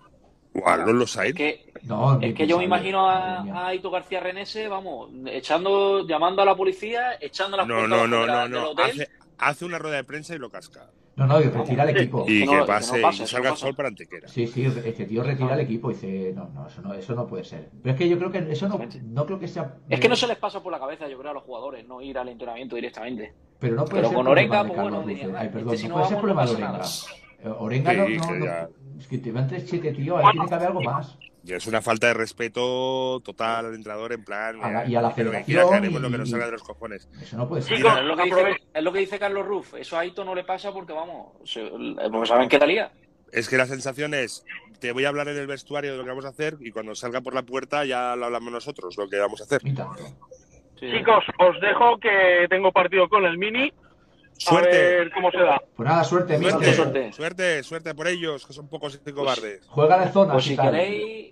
Guau, 0.53 0.93
no. 0.93 1.03
Es 1.03 1.35
que, 1.35 1.73
No, 1.83 2.21
es 2.21 2.35
que 2.35 2.47
yo 2.47 2.59
me 2.59 2.65
imagino 2.65 3.09
a, 3.11 3.41
a 3.41 3.67
Aito 3.67 3.91
García 3.91 4.21
Renese, 4.21 4.69
vamos, 4.69 5.11
echando, 5.27 6.07
llamando 6.07 6.43
a 6.43 6.45
la 6.45 6.55
policía, 6.55 7.19
echando 7.21 7.57
las 7.57 7.67
No, 7.67 7.75
puertas 7.75 7.91
no, 7.91 8.07
no, 8.07 8.27
no, 8.27 8.49
no. 8.49 8.81
Hace, 8.81 9.11
hace 9.39 9.65
una 9.65 9.79
rueda 9.79 9.97
de 9.97 10.05
prensa 10.05 10.35
y 10.35 10.39
lo 10.39 10.51
casca. 10.51 10.91
No, 11.17 11.29
no, 11.29 11.41
y 11.41 11.45
retira 11.45 11.85
el 11.85 11.97
equipo. 11.97 12.25
Y 12.29 12.41
no, 12.45 12.47
que 12.47 12.47
que 12.51 12.57
no 12.57 12.67
pase, 12.67 13.01
pasa, 13.01 13.23
y 13.23 13.27
salga 13.29 13.51
no 13.51 13.55
el 13.55 13.61
sol 13.61 13.75
para 13.77 13.89
Antequera. 13.89 14.27
Sí, 14.27 14.49
sí, 14.49 14.65
este 14.65 15.05
tío 15.05 15.23
retira 15.23 15.55
el 15.55 15.61
equipo 15.61 15.91
y 15.91 15.95
dice, 15.95 16.33
no, 16.35 16.49
no, 16.49 16.67
eso 16.67 16.83
no, 16.83 16.93
eso 16.93 17.15
no 17.15 17.27
puede 17.27 17.45
ser. 17.45 17.71
Pero 17.83 17.93
es 17.93 17.99
que 17.99 18.09
yo 18.09 18.19
creo 18.19 18.33
que 18.33 18.39
eso 18.51 18.69
no, 18.69 18.81
no 19.05 19.27
creo 19.27 19.39
que 19.39 19.47
sea. 19.47 19.77
Es 19.89 20.01
que 20.01 20.09
no 20.09 20.17
se 20.17 20.27
les 20.27 20.37
pasa 20.39 20.61
por 20.61 20.73
la 20.73 20.81
cabeza, 20.81 21.07
yo 21.09 21.17
creo, 21.19 21.31
a 21.31 21.35
los 21.35 21.45
jugadores, 21.45 21.87
no 21.87 22.03
ir 22.03 22.19
al 22.19 22.29
entrenamiento 22.29 22.75
directamente. 22.75 23.33
Pero 23.61 23.77
no 23.77 23.85
puede 23.85 23.97
pero 24.03 24.09
ser 24.09 24.17
con 24.17 24.27
Orenga, 24.27 24.65
pues 24.67 24.81
bueno, 24.81 24.97
Ruz, 24.99 25.07
diría, 25.07 25.27
eh. 25.27 25.33
Ay, 25.37 25.47
este 25.47 25.59
perdón, 25.59 25.79
si 25.79 25.83
no 25.85 25.89
no 25.89 25.95
puede 25.95 26.09
ser 26.09 26.17
no 26.17 26.21
problema 26.23 26.47
de 26.47 26.53
Orenga. 26.53 26.83
Eh, 27.45 27.49
Orenga 27.59 27.93
no, 27.93 28.09
no, 28.09 28.35
no- 28.47 28.69
es 28.99 29.07
que 29.09 29.19
te 29.19 29.31
van 29.33 29.47
tres 29.47 29.65
siete 29.69 29.93
tíos, 29.93 30.21
ahí 30.25 30.33
tiene 30.33 30.49
que 30.49 30.55
haber 30.55 30.69
algo 30.69 30.81
más. 30.83 31.17
Y 31.47 31.53
es 31.53 31.67
una 31.67 31.83
falta 31.83 32.07
de 32.07 32.15
respeto 32.15 33.21
total 33.23 33.67
al 33.67 33.75
entrenador, 33.75 34.13
en 34.15 34.25
plan. 34.25 34.65
A 34.65 34.71
la- 34.71 34.87
y 34.87 34.95
a 34.97 35.03
la 35.03 35.09
lo 35.09 35.15
que 35.15 35.23
federación 35.23 35.45
quiera, 35.45 35.69
que 35.69 35.75
haremos 35.75 36.01
lo 36.01 36.09
y- 36.09 36.13
que 36.13 36.19
nos 36.19 36.31
salga 36.31 36.47
de 36.47 36.53
los 36.53 36.63
cojones. 36.63 37.09
Eso 37.21 37.37
no 37.37 37.47
puede 37.49 37.63
ser. 37.63 37.77
Chicos, 37.77 37.93
Pero 37.95 38.03
es, 38.03 38.09
lo 38.09 38.17
que 38.17 38.23
dice, 38.25 38.63
es 38.73 38.83
lo 38.83 38.93
que 38.93 38.99
dice 39.01 39.19
Carlos 39.19 39.47
Ruf. 39.47 39.75
Eso 39.75 39.97
a 39.97 40.01
Aito 40.01 40.25
no 40.25 40.35
le 40.35 40.45
pasa 40.45 40.73
porque, 40.73 40.95
vamos, 40.95 41.33
se- 41.45 41.71
porque 42.11 42.27
saben 42.27 42.49
que 42.49 42.59
la 42.59 42.67
lía. 42.67 42.93
Es 43.31 43.49
que 43.49 43.59
la 43.59 43.67
sensación 43.67 44.15
es, 44.15 44.45
te 44.81 44.93
voy 44.93 45.05
a 45.05 45.09
hablar 45.09 45.29
en 45.29 45.37
el 45.37 45.47
vestuario 45.47 45.93
de 45.93 45.99
lo 45.99 46.05
que 46.05 46.11
vamos 46.11 46.25
a 46.25 46.29
hacer 46.29 46.57
y 46.61 46.71
cuando 46.71 46.95
salga 46.95 47.21
por 47.21 47.35
la 47.35 47.43
puerta 47.43 47.85
ya 47.85 48.17
lo 48.17 48.25
hablamos 48.27 48.51
nosotros, 48.53 48.97
lo 48.97 49.09
que 49.09 49.19
vamos 49.19 49.41
a 49.41 49.45
hacer. 49.45 49.61
Sí. 50.81 50.91
Chicos, 50.91 51.25
os 51.39 51.61
dejo 51.61 51.99
que 51.99 52.47
tengo 52.49 52.73
partido 52.73 53.09
con 53.09 53.25
el 53.25 53.37
Mini. 53.39 53.69
A 54.37 54.41
Suerte, 54.41 54.77
ver 54.77 55.13
cómo 55.13 55.31
se 55.31 55.39
da. 55.39 55.63
Pues 55.77 55.89
nada, 55.89 56.03
suerte, 56.03 56.37
suerte, 56.39 56.75
suerte. 56.75 57.13
suerte, 57.13 57.63
suerte, 57.63 57.95
por 57.95 58.09
ellos, 58.09 58.45
que 58.45 58.53
son 58.53 58.69
pocos 58.69 59.01
y 59.07 59.13
cobardes. 59.13 59.65
Juega 59.69 60.05
de 60.05 60.11
zona. 60.13 60.33
Pues 60.33 60.45
si 60.45 60.57
queréis, 60.57 61.31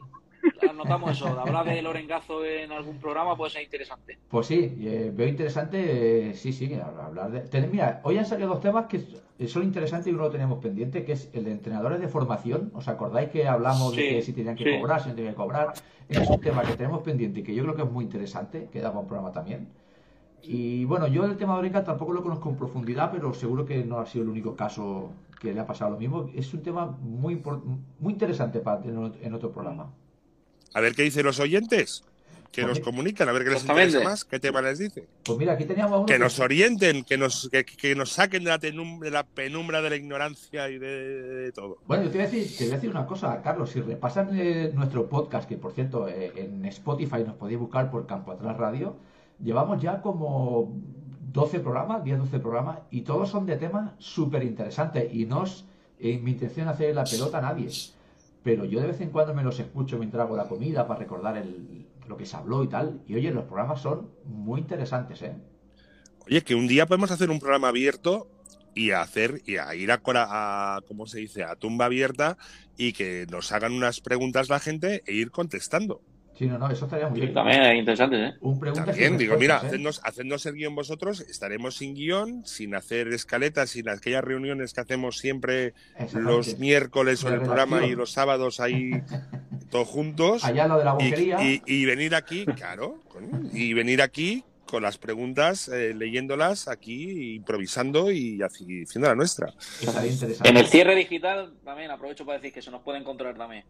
anotamos 0.68 1.12
eso. 1.12 1.26
Hablar 1.38 1.66
de 1.66 1.82
Lorengazo 1.82 2.44
en 2.44 2.72
algún 2.72 2.98
programa 2.98 3.36
puede 3.36 3.50
ser 3.50 3.62
interesante. 3.62 4.18
Pues 4.28 4.46
sí, 4.46 4.78
eh, 4.80 5.12
veo 5.14 5.28
interesante, 5.28 6.30
eh, 6.30 6.34
sí, 6.34 6.52
sí, 6.52 6.72
hablar 6.74 7.30
de... 7.30 7.40
ten- 7.40 7.70
Mira, 7.70 8.00
hoy 8.04 8.16
han 8.16 8.24
salido 8.24 8.48
dos 8.48 8.60
temas 8.60 8.86
que 8.86 9.00
son 9.46 9.62
interesantes 9.64 10.06
y 10.10 10.14
uno 10.14 10.22
lo 10.24 10.30
tenemos 10.30 10.58
pendiente, 10.58 11.04
que 11.04 11.12
es 11.12 11.28
el 11.34 11.44
de 11.44 11.52
entrenadores 11.52 12.00
de 12.00 12.08
formación. 12.08 12.70
¿Os 12.74 12.88
acordáis 12.88 13.28
que 13.30 13.46
hablamos 13.46 13.94
de 13.94 14.06
que 14.06 14.22
si 14.22 14.32
tenían 14.32 14.56
que 14.56 14.64
sí. 14.64 14.70
cobrar, 14.78 15.02
si 15.02 15.10
no 15.10 15.14
tenían 15.16 15.34
que 15.34 15.36
cobrar? 15.36 15.74
Ese 16.08 16.22
es 16.22 16.30
un 16.30 16.40
tema 16.40 16.62
que 16.62 16.74
tenemos 16.74 17.02
pendiente 17.02 17.40
y 17.40 17.42
que 17.42 17.54
yo 17.54 17.62
creo 17.64 17.74
que 17.76 17.82
es 17.82 17.90
muy 17.90 18.04
interesante, 18.04 18.68
que 18.72 18.80
daba 18.80 19.00
un 19.00 19.06
programa 19.06 19.32
también. 19.32 19.68
Y 20.42 20.84
bueno, 20.86 21.06
yo 21.06 21.24
el 21.24 21.36
tema 21.36 21.54
de 21.54 21.60
Orenga 21.60 21.84
tampoco 21.84 22.12
lo 22.12 22.22
conozco 22.22 22.48
en 22.50 22.56
profundidad, 22.56 23.10
pero 23.12 23.32
seguro 23.34 23.64
que 23.64 23.84
no 23.84 23.98
ha 24.00 24.06
sido 24.06 24.24
el 24.24 24.30
único 24.30 24.56
caso 24.56 25.12
que 25.40 25.52
le 25.54 25.60
ha 25.60 25.66
pasado 25.66 25.92
lo 25.92 25.98
mismo. 25.98 26.28
Es 26.34 26.52
un 26.54 26.62
tema 26.62 26.86
muy, 26.86 27.42
muy 27.98 28.12
interesante 28.12 28.60
para 28.60 28.80
tener 28.80 29.12
en 29.22 29.34
otro 29.34 29.52
programa. 29.52 29.92
A 30.74 30.80
ver 30.80 30.94
qué 30.94 31.02
dicen 31.02 31.24
los 31.26 31.38
oyentes, 31.40 32.04
que 32.50 32.62
Pues 32.62 32.76
nos 32.78 32.84
comunican, 32.84 33.28
a 33.28 33.32
ver 33.32 33.44
qué 33.44 33.50
les 33.50 33.60
Exactamente. 33.60 33.88
interesa 33.92 34.10
más, 34.10 34.24
qué 34.26 34.38
tema 34.38 34.60
les 34.60 34.78
dice. 34.78 35.06
Pues 35.24 35.38
mira, 35.38 35.54
aquí 35.54 35.64
teníamos 35.64 35.96
uno 35.98 36.06
Que 36.06 36.14
que- 36.14 36.18
nos 36.18 36.38
orienten, 36.38 37.02
que 37.04 37.16
nos, 37.16 37.48
que, 37.50 37.64
que 37.64 37.94
nos 37.94 38.12
saquen 38.12 38.44
de 38.44 38.50
la, 38.50 38.60
tenum- 38.60 38.98
de 39.00 39.10
la 39.10 39.24
penumbra 39.24 39.80
de 39.80 39.88
la 39.90 39.96
ignorancia 39.96 40.68
y 40.68 40.78
de, 40.78 41.22
de 41.22 41.52
todo. 41.52 41.78
Bueno, 41.86 42.04
yo 42.04 42.10
te 42.10 42.18
voy, 42.18 42.26
a 42.26 42.30
decir, 42.30 42.56
te 42.58 42.64
voy 42.64 42.72
a 42.72 42.76
decir 42.76 42.90
una 42.90 43.06
cosa, 43.06 43.40
Carlos. 43.42 43.70
Si 43.70 43.80
repasan 43.80 44.28
eh, 44.38 44.70
nuestro 44.74 45.08
podcast, 45.08 45.48
que 45.48 45.56
por 45.56 45.72
cierto 45.72 46.06
eh, 46.08 46.32
en 46.36 46.64
Spotify 46.66 47.24
nos 47.26 47.36
podéis 47.36 47.58
buscar 47.58 47.90
por 47.90 48.06
Campo 48.06 48.32
Atrás 48.32 48.56
Radio, 48.58 48.96
llevamos 49.42 49.80
ya 49.80 50.02
como 50.02 50.74
12 51.32 51.60
programas, 51.60 52.04
10-12 52.04 52.40
programas, 52.42 52.80
y 52.90 53.00
todos 53.00 53.30
son 53.30 53.46
de 53.46 53.56
temas 53.56 53.92
súper 53.98 54.42
interesantes. 54.42 55.08
Y 55.14 55.24
no 55.24 55.44
es 55.44 55.64
eh, 56.00 56.18
mi 56.22 56.32
intención 56.32 56.68
hacer 56.68 56.94
la 56.94 57.04
pelota 57.04 57.38
a 57.38 57.40
nadie. 57.40 57.70
Pero 58.42 58.64
yo 58.64 58.80
de 58.80 58.88
vez 58.88 59.00
en 59.00 59.10
cuando 59.10 59.34
me 59.34 59.42
los 59.44 59.58
escucho 59.60 59.98
mientras 59.98 60.24
hago 60.26 60.36
la 60.36 60.48
comida 60.48 60.86
para 60.86 61.00
recordar 61.00 61.36
el- 61.38 61.86
lo 62.06 62.16
que 62.16 62.26
se 62.26 62.36
habló 62.36 62.62
y 62.64 62.68
tal. 62.68 63.02
Y 63.06 63.14
oye, 63.14 63.30
los 63.32 63.44
programas 63.44 63.80
son 63.80 64.10
muy 64.24 64.60
interesantes, 64.60 65.22
¿eh? 65.22 65.36
Oye, 66.26 66.42
que 66.42 66.54
un 66.54 66.68
día 66.68 66.86
podemos 66.86 67.10
hacer 67.10 67.30
un 67.30 67.38
programa 67.40 67.68
abierto 67.68 68.28
y 68.74 68.90
a 68.92 69.02
hacer 69.02 69.42
y 69.44 69.56
a 69.56 69.74
ir 69.74 69.90
a, 69.92 70.00
a 70.04 70.80
¿cómo 70.86 71.06
se 71.06 71.18
dice? 71.18 71.44
a 71.44 71.56
tumba 71.56 71.86
abierta 71.86 72.38
y 72.76 72.92
que 72.92 73.26
nos 73.30 73.52
hagan 73.52 73.72
unas 73.72 74.00
preguntas 74.00 74.48
la 74.48 74.60
gente 74.60 75.02
e 75.06 75.14
ir 75.14 75.30
contestando. 75.30 76.02
Sí, 76.42 76.48
no, 76.48 76.58
no, 76.58 76.68
eso 76.70 76.86
estaría 76.86 77.06
muy 77.08 77.14
Sí, 77.16 77.20
bien. 77.22 77.34
también 77.34 77.62
es 77.62 77.78
interesante, 77.78 78.16
¿eh? 78.24 78.34
Un 78.40 78.58
pregunta 78.58 78.84
También 78.86 79.10
sin 79.10 79.18
digo, 79.18 79.36
mira, 79.36 79.60
¿eh? 79.62 79.66
hacednos, 79.68 80.00
hacednos 80.02 80.44
el 80.46 80.54
guion 80.54 80.74
vosotros, 80.74 81.20
estaremos 81.20 81.76
sin 81.76 81.94
guion, 81.94 82.44
sin 82.44 82.74
hacer 82.74 83.06
escaletas, 83.12 83.70
sin 83.70 83.88
aquellas 83.88 84.24
reuniones 84.24 84.72
que 84.74 84.80
hacemos 84.80 85.18
siempre 85.18 85.74
los 86.14 86.58
miércoles 86.58 87.22
o 87.22 87.28
en 87.28 87.34
el 87.34 87.40
programa 87.42 87.86
y 87.86 87.94
los 87.94 88.10
sábados 88.10 88.58
ahí 88.58 88.90
todos 89.70 89.86
juntos. 89.86 90.44
Allá 90.44 90.66
lo 90.66 90.78
de 90.78 90.84
la 90.84 90.96
y, 90.98 91.10
boquería. 91.10 91.42
y- 91.44 91.62
y 91.64 91.84
venir 91.84 92.16
aquí, 92.16 92.44
claro, 92.46 92.98
y 93.52 93.72
venir 93.74 94.02
aquí 94.02 94.42
con 94.66 94.82
las 94.82 94.98
preguntas, 94.98 95.68
eh, 95.68 95.94
leyéndolas 95.94 96.66
aquí, 96.66 97.36
improvisando 97.36 98.10
y 98.10 98.40
haciendo 98.42 99.06
la 99.08 99.14
nuestra. 99.14 99.52
Estaría 99.80 100.10
interesante. 100.10 100.48
En 100.48 100.56
el 100.56 100.66
cierre 100.66 100.96
digital, 100.96 101.52
también 101.64 101.92
aprovecho 101.92 102.26
para 102.26 102.38
decir 102.38 102.52
que 102.52 102.62
se 102.62 102.72
nos 102.72 102.82
puede 102.82 102.98
encontrar 102.98 103.36
también. 103.36 103.64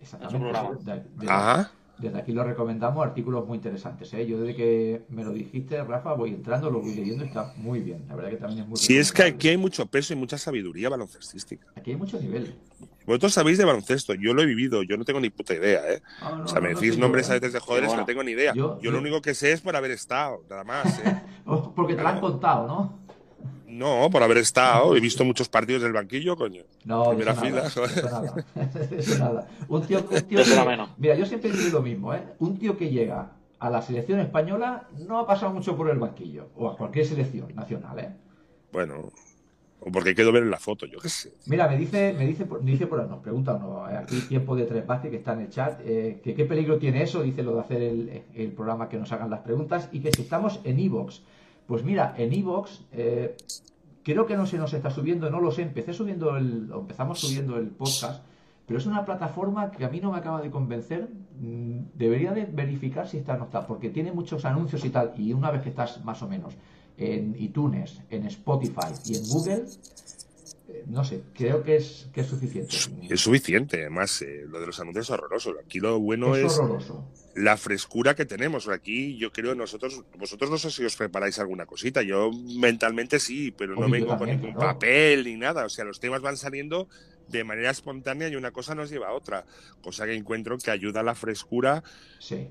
Exactamente. 0.00 0.36
en 0.36 0.42
su 0.52 0.52
programa. 0.52 0.78
De- 1.18 1.24
de- 1.26 1.32
Ajá. 1.32 1.72
Desde 1.98 2.18
aquí 2.18 2.32
lo 2.32 2.42
recomendamos, 2.44 3.04
artículos 3.06 3.46
muy 3.46 3.56
interesantes. 3.56 4.12
¿eh? 4.14 4.26
Yo 4.26 4.40
desde 4.40 4.56
que 4.56 5.02
me 5.10 5.24
lo 5.24 5.32
dijiste, 5.32 5.82
Rafa, 5.84 6.12
voy 6.14 6.30
entrando, 6.30 6.70
lo 6.70 6.80
voy 6.80 6.94
leyendo, 6.94 7.24
está 7.24 7.52
muy 7.56 7.80
bien. 7.80 8.04
La 8.08 8.16
verdad 8.16 8.30
que 8.30 8.36
también 8.36 8.62
es 8.62 8.68
muy 8.68 8.76
Si 8.78 8.98
es 8.98 9.12
que 9.12 9.22
aquí 9.22 9.48
hay 9.48 9.56
mucho 9.56 9.86
peso 9.86 10.12
y 10.12 10.16
mucha 10.16 10.36
sabiduría 10.36 10.88
baloncestística. 10.88 11.66
Aquí 11.76 11.92
hay 11.92 11.96
mucho 11.96 12.20
nivel. 12.20 12.52
Vosotros 13.06 13.34
sabéis 13.34 13.58
de 13.58 13.64
baloncesto, 13.64 14.14
yo 14.14 14.32
lo 14.32 14.42
he 14.42 14.46
vivido, 14.46 14.82
yo 14.82 14.96
no 14.96 15.04
tengo 15.04 15.20
ni 15.20 15.28
puta 15.30 15.54
idea, 15.54 15.80
¿eh? 15.92 16.00
No, 16.22 16.42
O 16.44 16.48
sea, 16.48 16.60
me 16.60 16.70
no, 16.70 16.74
decís 16.80 16.96
nombres 16.98 17.28
a 17.30 17.34
veces 17.34 17.52
de 17.52 17.60
joderes 17.60 17.90
que 17.90 17.96
no 17.98 18.04
tengo 18.06 18.22
ni 18.24 18.32
idea. 18.32 18.54
yo- 18.54 18.76
Yo, 18.76 18.80
yo- 18.84 18.90
lo 18.92 18.98
único 18.98 19.20
que 19.20 19.34
sé 19.34 19.52
es 19.52 19.60
por 19.60 19.76
haber 19.76 19.90
estado, 19.90 20.42
nada 20.48 20.64
más, 20.64 20.98
¿eh? 20.98 21.04
Oh, 21.46 21.74
porque 21.74 21.94
te 21.94 22.02
lo 22.02 22.08
han 22.08 22.20
contado, 22.20 22.66
¿no? 22.66 23.03
No, 23.78 24.08
por 24.10 24.22
haber 24.22 24.38
estado, 24.38 24.94
he 24.96 25.00
visto 25.00 25.24
muchos 25.24 25.48
partidos 25.48 25.82
del 25.82 25.92
banquillo, 25.92 26.36
coño. 26.36 26.62
No, 26.84 27.08
Primera 27.10 27.32
eso 27.32 27.44
nada, 27.44 27.68
fila, 27.70 27.86
eso 27.86 28.08
nada. 28.10 28.44
Eso 28.96 29.18
nada. 29.18 29.48
Un 29.68 29.82
tío, 29.86 29.98
un 29.98 30.20
tío 30.22 30.38
que- 30.44 30.86
mira, 30.98 31.14
yo 31.16 31.26
siempre 31.26 31.50
digo 31.50 31.70
lo 31.78 31.82
mismo, 31.82 32.14
¿eh? 32.14 32.22
Un 32.38 32.58
tío 32.58 32.76
que 32.76 32.90
llega 32.90 33.32
a 33.58 33.70
la 33.70 33.82
selección 33.82 34.20
española 34.20 34.88
no 35.08 35.18
ha 35.18 35.26
pasado 35.26 35.52
mucho 35.52 35.76
por 35.76 35.90
el 35.90 35.98
banquillo, 35.98 36.50
o 36.56 36.68
a 36.68 36.76
cualquier 36.76 37.04
selección 37.06 37.54
nacional, 37.54 37.98
¿eh? 37.98 38.10
Bueno, 38.72 39.10
o 39.80 39.90
porque 39.90 40.14
quedo 40.14 40.30
ver 40.32 40.44
en 40.44 40.50
la 40.50 40.58
foto, 40.60 40.86
yo 40.86 40.98
qué 41.00 41.08
sé. 41.08 41.32
Mira, 41.46 41.66
me 41.68 41.76
dice, 41.76 42.14
me 42.16 42.26
dice, 42.26 42.44
por- 42.46 42.62
me 42.62 42.70
dice 42.70 42.86
por 42.86 43.04
nos 43.08 43.20
pregunta 43.20 43.54
uno, 43.54 43.88
eh, 43.90 43.96
aquí 43.96 44.20
tiempo 44.20 44.54
de 44.54 44.64
tres 44.66 44.86
bases 44.86 45.10
que 45.10 45.16
está 45.16 45.32
en 45.32 45.40
el 45.40 45.50
chat, 45.50 45.80
eh, 45.84 46.20
que 46.22 46.34
qué 46.34 46.44
peligro 46.44 46.78
tiene 46.78 47.02
eso, 47.02 47.22
dice 47.22 47.42
lo 47.42 47.54
de 47.54 47.60
hacer 47.60 47.82
el, 47.82 48.22
el 48.34 48.52
programa 48.52 48.88
que 48.88 48.98
nos 48.98 49.10
hagan 49.12 49.30
las 49.30 49.40
preguntas 49.40 49.88
y 49.90 50.00
que 50.00 50.12
si 50.12 50.22
estamos 50.22 50.60
en 50.64 50.78
Evox. 50.78 51.22
Pues 51.66 51.82
mira, 51.84 52.14
en 52.18 52.32
Evox 52.32 52.82
eh, 52.92 53.36
creo 54.02 54.26
que 54.26 54.36
no 54.36 54.46
se 54.46 54.58
nos 54.58 54.72
está 54.74 54.90
subiendo, 54.90 55.30
no 55.30 55.40
lo 55.40 55.50
sé, 55.50 55.62
empecé 55.62 55.92
subiendo 55.92 56.36
el, 56.36 56.70
o 56.72 56.80
empezamos 56.80 57.20
subiendo 57.20 57.56
el 57.56 57.68
podcast, 57.68 58.24
pero 58.66 58.78
es 58.78 58.86
una 58.86 59.04
plataforma 59.04 59.70
que 59.70 59.84
a 59.84 59.88
mí 59.88 60.00
no 60.00 60.12
me 60.12 60.18
acaba 60.18 60.40
de 60.40 60.50
convencer. 60.50 61.08
Mm, 61.40 61.86
Debería 61.94 62.32
de 62.32 62.44
verificar 62.44 63.08
si 63.08 63.18
está 63.18 63.34
o 63.34 63.38
no 63.38 63.44
está, 63.44 63.66
porque 63.66 63.90
tiene 63.90 64.12
muchos 64.12 64.44
anuncios 64.44 64.84
y 64.84 64.90
tal, 64.90 65.14
y 65.16 65.32
una 65.32 65.50
vez 65.50 65.62
que 65.62 65.70
estás 65.70 66.04
más 66.04 66.22
o 66.22 66.28
menos 66.28 66.54
en 66.96 67.34
iTunes, 67.38 68.00
en 68.10 68.26
Spotify 68.26 68.92
y 69.06 69.16
en 69.16 69.28
Google, 69.28 69.64
eh, 70.68 70.84
no 70.86 71.04
sé, 71.04 71.22
creo 71.34 71.62
que 71.62 71.76
es, 71.76 72.08
que 72.12 72.20
es 72.20 72.26
suficiente. 72.26 72.76
Es 73.10 73.20
suficiente, 73.20 73.80
además, 73.80 74.22
eh, 74.22 74.44
lo 74.46 74.60
de 74.60 74.66
los 74.66 74.80
anuncios 74.80 75.06
es 75.06 75.10
horroroso. 75.10 75.54
Aquí 75.62 75.80
lo 75.80 75.98
bueno 76.00 76.36
es 76.36 76.44
es, 76.44 76.58
horroroso. 76.58 77.04
La 77.34 77.56
frescura 77.56 78.14
que 78.14 78.24
tenemos. 78.24 78.68
Aquí 78.68 79.16
yo 79.16 79.32
creo 79.32 79.54
nosotros, 79.54 80.04
vosotros 80.16 80.50
no 80.50 80.58
sé 80.58 80.70
si 80.70 80.84
os 80.84 80.96
preparáis 80.96 81.38
alguna 81.38 81.66
cosita. 81.66 82.02
Yo 82.02 82.30
mentalmente 82.32 83.18
sí, 83.18 83.50
pero 83.50 83.74
no 83.74 83.88
vengo 83.88 84.16
con 84.16 84.28
ningún 84.28 84.54
papel 84.54 85.24
ni 85.24 85.36
nada. 85.36 85.64
O 85.64 85.68
sea, 85.68 85.84
los 85.84 86.00
temas 86.00 86.22
van 86.22 86.36
saliendo 86.36 86.88
de 87.28 87.42
manera 87.44 87.70
espontánea 87.70 88.28
y 88.28 88.36
una 88.36 88.52
cosa 88.52 88.74
nos 88.74 88.90
lleva 88.90 89.08
a 89.08 89.12
otra. 89.12 89.44
Cosa 89.82 90.06
que 90.06 90.14
encuentro 90.14 90.56
que 90.58 90.70
ayuda 90.70 91.00
a 91.00 91.04
la 91.04 91.14
frescura 91.14 91.82
Sí. 92.18 92.48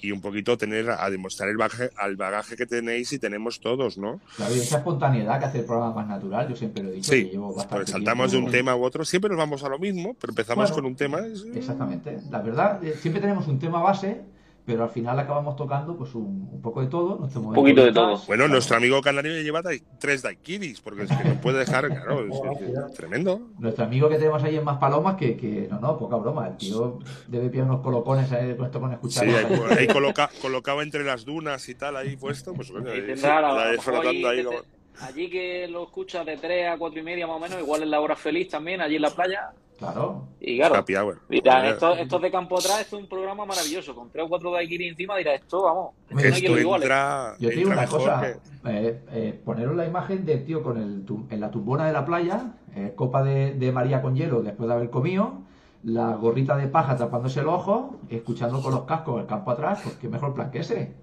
Y 0.00 0.12
un 0.12 0.20
poquito 0.20 0.56
tener 0.58 0.90
a 0.90 1.08
demostrar 1.10 1.48
el 1.48 1.56
bagaje, 1.56 1.90
al 1.96 2.16
bagaje 2.16 2.56
que 2.56 2.66
tenéis 2.66 3.12
y 3.12 3.18
tenemos 3.18 3.60
todos, 3.60 3.96
¿no? 3.96 4.20
Claro, 4.36 4.54
y 4.54 4.58
esa 4.58 4.78
espontaneidad 4.78 5.38
que 5.38 5.44
hace 5.46 5.58
el 5.60 5.64
programa 5.64 5.94
más 5.94 6.08
natural, 6.08 6.48
yo 6.48 6.56
siempre 6.56 6.82
lo 6.82 6.90
he 6.90 6.92
dicho. 6.92 7.10
Sí, 7.12 7.24
que 7.26 7.30
llevo 7.32 7.48
bastante 7.54 7.74
Porque 7.76 7.90
saltamos 7.92 8.32
de 8.32 8.36
un 8.38 8.44
tiempo. 8.44 8.56
tema 8.58 8.76
u 8.76 8.84
otro, 8.84 9.04
siempre 9.04 9.30
nos 9.30 9.38
vamos 9.38 9.64
a 9.64 9.68
lo 9.68 9.78
mismo, 9.78 10.14
pero 10.20 10.32
empezamos 10.32 10.64
Bueno, 10.70 10.74
con 10.74 10.84
un 10.86 10.96
tema. 10.96 11.20
es- 11.26 11.44
Exactamente. 11.54 12.18
La 12.30 12.40
verdad, 12.42 12.84
eh, 12.84 12.96
siempre 13.00 13.20
tenemos 13.20 13.46
un 13.48 13.58
tema 13.58 13.80
base, 13.80 14.20
pero 14.66 14.84
al 14.84 14.90
final 14.90 15.18
acabamos 15.18 15.56
tocando 15.56 15.96
pues 15.96 16.14
un, 16.14 16.48
un 16.50 16.62
poco 16.62 16.80
de 16.80 16.86
todo. 16.86 17.16
Un 17.18 17.54
poquito 17.54 17.84
de 17.84 17.92
todo. 17.92 18.18
Bueno, 18.26 18.48
nuestro 18.48 18.76
amigo 18.76 19.00
canario 19.02 19.32
ya 19.36 19.42
lleva 19.42 19.62
tres 19.98 20.22
daiquiris, 20.22 20.80
porque 20.80 21.02
es 21.02 21.10
que 21.10 21.24
no 21.28 21.34
puede 21.40 21.58
dejar, 21.58 21.88
claro, 21.88 22.20
es, 22.26 22.34
es- 22.62 22.68
es 22.90 22.94
tremendo. 22.94 23.40
Nuestro 23.58 23.84
amigo 23.84 24.08
que 24.08 24.16
tenemos 24.16 24.42
ahí 24.42 24.56
en 24.56 24.64
Más 24.64 24.78
Palomas, 24.78 25.16
que, 25.16 25.36
que 25.36 25.68
no, 25.70 25.80
no, 25.80 25.98
poca 25.98 26.16
broma. 26.16 26.48
El 26.48 26.56
tío 26.56 26.98
debe 27.28 27.50
pillar 27.50 27.66
unos 27.66 27.80
colocones 27.82 28.30
ahí 28.32 28.56
con 28.56 28.66
esto 28.66 28.80
con 28.80 28.92
escuchar. 28.92 29.24
Sí, 29.26 29.30
ahí, 29.34 29.60
ahí 29.78 29.86
coloca, 29.86 30.30
colocado 30.40 30.80
entre 30.82 31.04
las 31.04 31.24
dunas 31.24 31.68
y 31.68 31.74
tal, 31.74 31.96
ahí 31.96 32.16
puesto, 32.16 32.54
pues 32.54 32.70
bueno, 32.70 32.90
Ahí 32.90 33.00
la- 33.16 33.70
de 33.72 33.78
flotando 33.78 34.28
ahí 34.28 34.44
como- 34.44 34.58
Allí 35.00 35.28
que 35.28 35.66
lo 35.68 35.82
escuchas 35.84 36.24
de 36.24 36.36
3 36.36 36.68
a 36.68 36.78
4 36.78 37.00
y 37.00 37.02
media 37.02 37.26
más 37.26 37.36
o 37.36 37.40
menos, 37.40 37.58
igual 37.60 37.82
es 37.82 37.88
la 37.88 38.00
hora 38.00 38.14
feliz 38.14 38.48
también, 38.48 38.80
allí 38.80 38.94
en 38.96 39.02
la 39.02 39.10
playa. 39.10 39.50
Claro. 39.78 40.28
Y 40.40 40.56
claro, 40.58 40.76
Happy 40.76 40.94
hour. 40.94 41.18
mira, 41.28 41.68
esto, 41.68 41.94
esto 41.94 42.18
de 42.20 42.30
campo 42.30 42.58
atrás, 42.58 42.82
esto 42.82 42.96
es 42.96 43.02
un 43.02 43.08
programa 43.08 43.44
maravilloso. 43.44 43.94
Con 43.94 44.08
3 44.10 44.24
o 44.24 44.28
4 44.28 44.52
daiquiri 44.52 44.88
encima, 44.88 45.16
dirá 45.16 45.34
esto, 45.34 45.62
vamos, 45.64 45.90
esto 46.08 46.14
no 46.14 46.20
Esto 46.20 46.56
entra, 46.74 47.34
Yo 47.40 47.48
te 47.48 47.56
digo 47.56 47.70
una 47.70 47.86
cosa, 47.86 48.20
que- 48.20 48.70
eh, 48.70 49.02
eh, 49.10 49.40
poneros 49.44 49.74
la 49.74 49.84
imagen 49.86 50.24
del 50.24 50.44
tío 50.44 50.62
con 50.62 50.78
el 50.78 51.04
tum- 51.04 51.26
en 51.30 51.40
la 51.40 51.50
tumbona 51.50 51.86
de 51.86 51.92
la 51.92 52.04
playa, 52.06 52.52
eh, 52.76 52.92
copa 52.94 53.22
de, 53.24 53.54
de 53.54 53.72
María 53.72 54.00
con 54.00 54.14
hielo 54.14 54.42
después 54.42 54.68
de 54.68 54.74
haber 54.74 54.90
comido, 54.90 55.34
la 55.82 56.14
gorrita 56.14 56.56
de 56.56 56.68
paja 56.68 56.96
tapándose 56.96 57.40
el 57.40 57.48
ojo, 57.48 57.98
escuchando 58.08 58.62
con 58.62 58.72
los 58.72 58.84
cascos 58.84 59.20
el 59.20 59.26
campo 59.26 59.50
atrás, 59.50 59.80
pues 59.82 59.96
qué 59.96 60.08
mejor 60.08 60.34
plan 60.34 60.50
que 60.50 60.60
ese. 60.60 60.94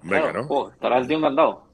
Hombre, 0.00 0.18
Claro, 0.20 0.32
claro. 0.32 0.46
jo, 0.48 0.70
estará 0.70 0.98
el 0.98 1.06
tío 1.08 1.18
encantado. 1.18 1.64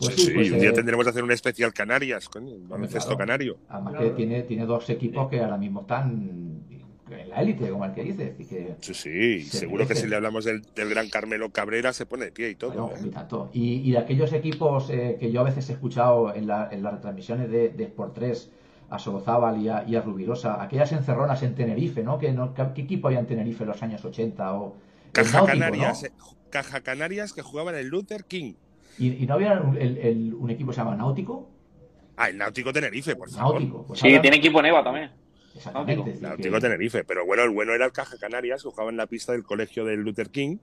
Pues 0.00 0.14
sí, 0.16 0.22
sí, 0.26 0.32
pues, 0.34 0.50
un 0.50 0.58
día 0.60 0.70
eh, 0.70 0.72
tendremos 0.72 1.04
que 1.04 1.10
hacer 1.10 1.22
un 1.22 1.30
especial 1.32 1.72
Canarias, 1.72 2.28
coño, 2.28 2.54
un 2.54 2.68
baloncesto 2.68 3.08
claro. 3.10 3.18
canario. 3.18 3.56
Además 3.68 3.94
que 3.98 4.10
tiene, 4.10 4.42
tiene 4.42 4.64
dos 4.66 4.88
equipos 4.90 5.28
que 5.28 5.40
ahora 5.40 5.58
mismo 5.58 5.82
están 5.82 6.62
en 7.10 7.28
la 7.28 7.42
élite, 7.42 7.68
como 7.70 7.84
el 7.84 7.92
que 7.92 8.04
dice. 8.04 8.24
Decir, 8.32 8.46
que, 8.48 8.76
Sí, 8.80 8.94
sí, 8.94 9.42
Se 9.42 9.58
seguro 9.58 9.86
que 9.86 9.94
si 9.94 10.06
le 10.06 10.16
hablamos 10.16 10.44
del, 10.44 10.62
del 10.74 10.88
gran 10.90 11.08
Carmelo 11.08 11.50
Cabrera 11.50 11.92
se 11.92 12.06
pone 12.06 12.26
de 12.26 12.32
pie 12.32 12.50
y 12.50 12.54
todo. 12.54 12.70
Bueno, 12.70 12.92
¿eh? 12.96 13.00
y 13.06 13.10
tanto. 13.10 13.50
Y, 13.52 13.74
y 13.88 13.92
de 13.92 13.98
aquellos 13.98 14.32
equipos 14.32 14.88
eh, 14.90 15.16
que 15.18 15.30
yo 15.32 15.40
a 15.40 15.44
veces 15.44 15.68
he 15.70 15.72
escuchado 15.72 16.34
en, 16.34 16.46
la- 16.46 16.68
en 16.70 16.82
las 16.82 16.94
retransmisiones 16.94 17.50
de, 17.50 17.70
de 17.70 17.84
Sport 17.84 18.14
3 18.14 18.50
a 18.90 18.98
Solozábal 18.98 19.60
y 19.60 19.68
a, 19.68 19.84
y 19.86 19.96
a 19.96 20.02
Rubirosa, 20.02 20.62
aquellas 20.62 20.92
encerronas 20.92 21.42
en 21.42 21.54
Tenerife, 21.54 22.02
¿no? 22.02 22.18
Que 22.18 22.32
no- 22.32 22.54
¿Qué, 22.54 22.64
qué 22.74 22.82
equipo 22.82 23.08
había 23.08 23.20
en 23.20 23.26
Tenerife 23.26 23.64
en 23.64 23.68
los 23.70 23.82
años 23.82 24.04
80? 24.04 24.54
O, 24.54 24.76
el 25.06 25.12
Caja 25.12 25.38
Náutico, 25.38 25.58
Canarias, 25.58 26.02
¿no? 26.16 26.36
Caja 26.50 26.80
Canarias 26.80 27.32
que 27.32 27.42
jugaba 27.42 27.70
en 27.72 27.78
el 27.78 27.88
Luther 27.88 28.24
King. 28.24 28.54
¿Y, 28.98 29.22
y 29.22 29.26
no 29.26 29.34
había 29.34 29.60
un, 29.60 29.76
el- 29.76 29.98
el- 29.98 30.34
un 30.34 30.50
equipo 30.50 30.70
que 30.70 30.74
se 30.74 30.80
llama 30.82 30.96
Náutico? 30.96 31.48
Ah, 32.16 32.28
el 32.28 32.36
Náutico 32.38 32.72
Tenerife, 32.72 33.16
por 33.16 33.30
favor. 33.30 33.54
Náutico. 33.54 33.84
Pues 33.86 34.00
Sí, 34.00 34.08
ahora- 34.08 34.22
tiene 34.22 34.36
equipo 34.38 34.60
Neva 34.62 34.84
también. 34.84 35.10
Exactamente. 35.54 36.02
Náutico. 36.04 36.26
Náutico 36.28 36.54
que- 36.56 36.60
Tenerife, 36.60 37.04
pero 37.04 37.24
bueno, 37.26 37.42
el 37.44 37.50
bueno 37.50 37.72
era 37.72 37.86
el 37.86 37.92
Caja 37.92 38.16
Canarias, 38.18 38.62
que 38.62 38.68
jugaba 38.70 38.90
en 38.90 38.96
la 38.96 39.06
pista 39.06 39.32
del 39.32 39.42
colegio 39.42 39.84
del 39.84 40.00
Luther 40.00 40.30
King, 40.30 40.58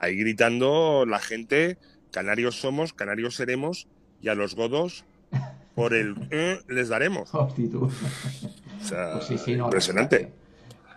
ahí 0.00 0.16
gritando 0.16 1.04
la 1.06 1.18
gente, 1.20 1.78
canarios 2.10 2.60
somos, 2.60 2.92
canarios 2.92 3.36
seremos, 3.36 3.86
y 4.20 4.28
a 4.28 4.34
los 4.34 4.54
godos, 4.56 5.04
por 5.74 5.94
el 5.94 6.14
eh, 6.30 6.58
les 6.68 6.88
daremos. 6.88 7.32
O 7.34 7.48
sea, 8.80 9.12
Pues 9.12 9.24
sí, 9.24 9.38
sí, 9.38 9.54
no, 9.56 9.64
impresionante. 9.64 10.32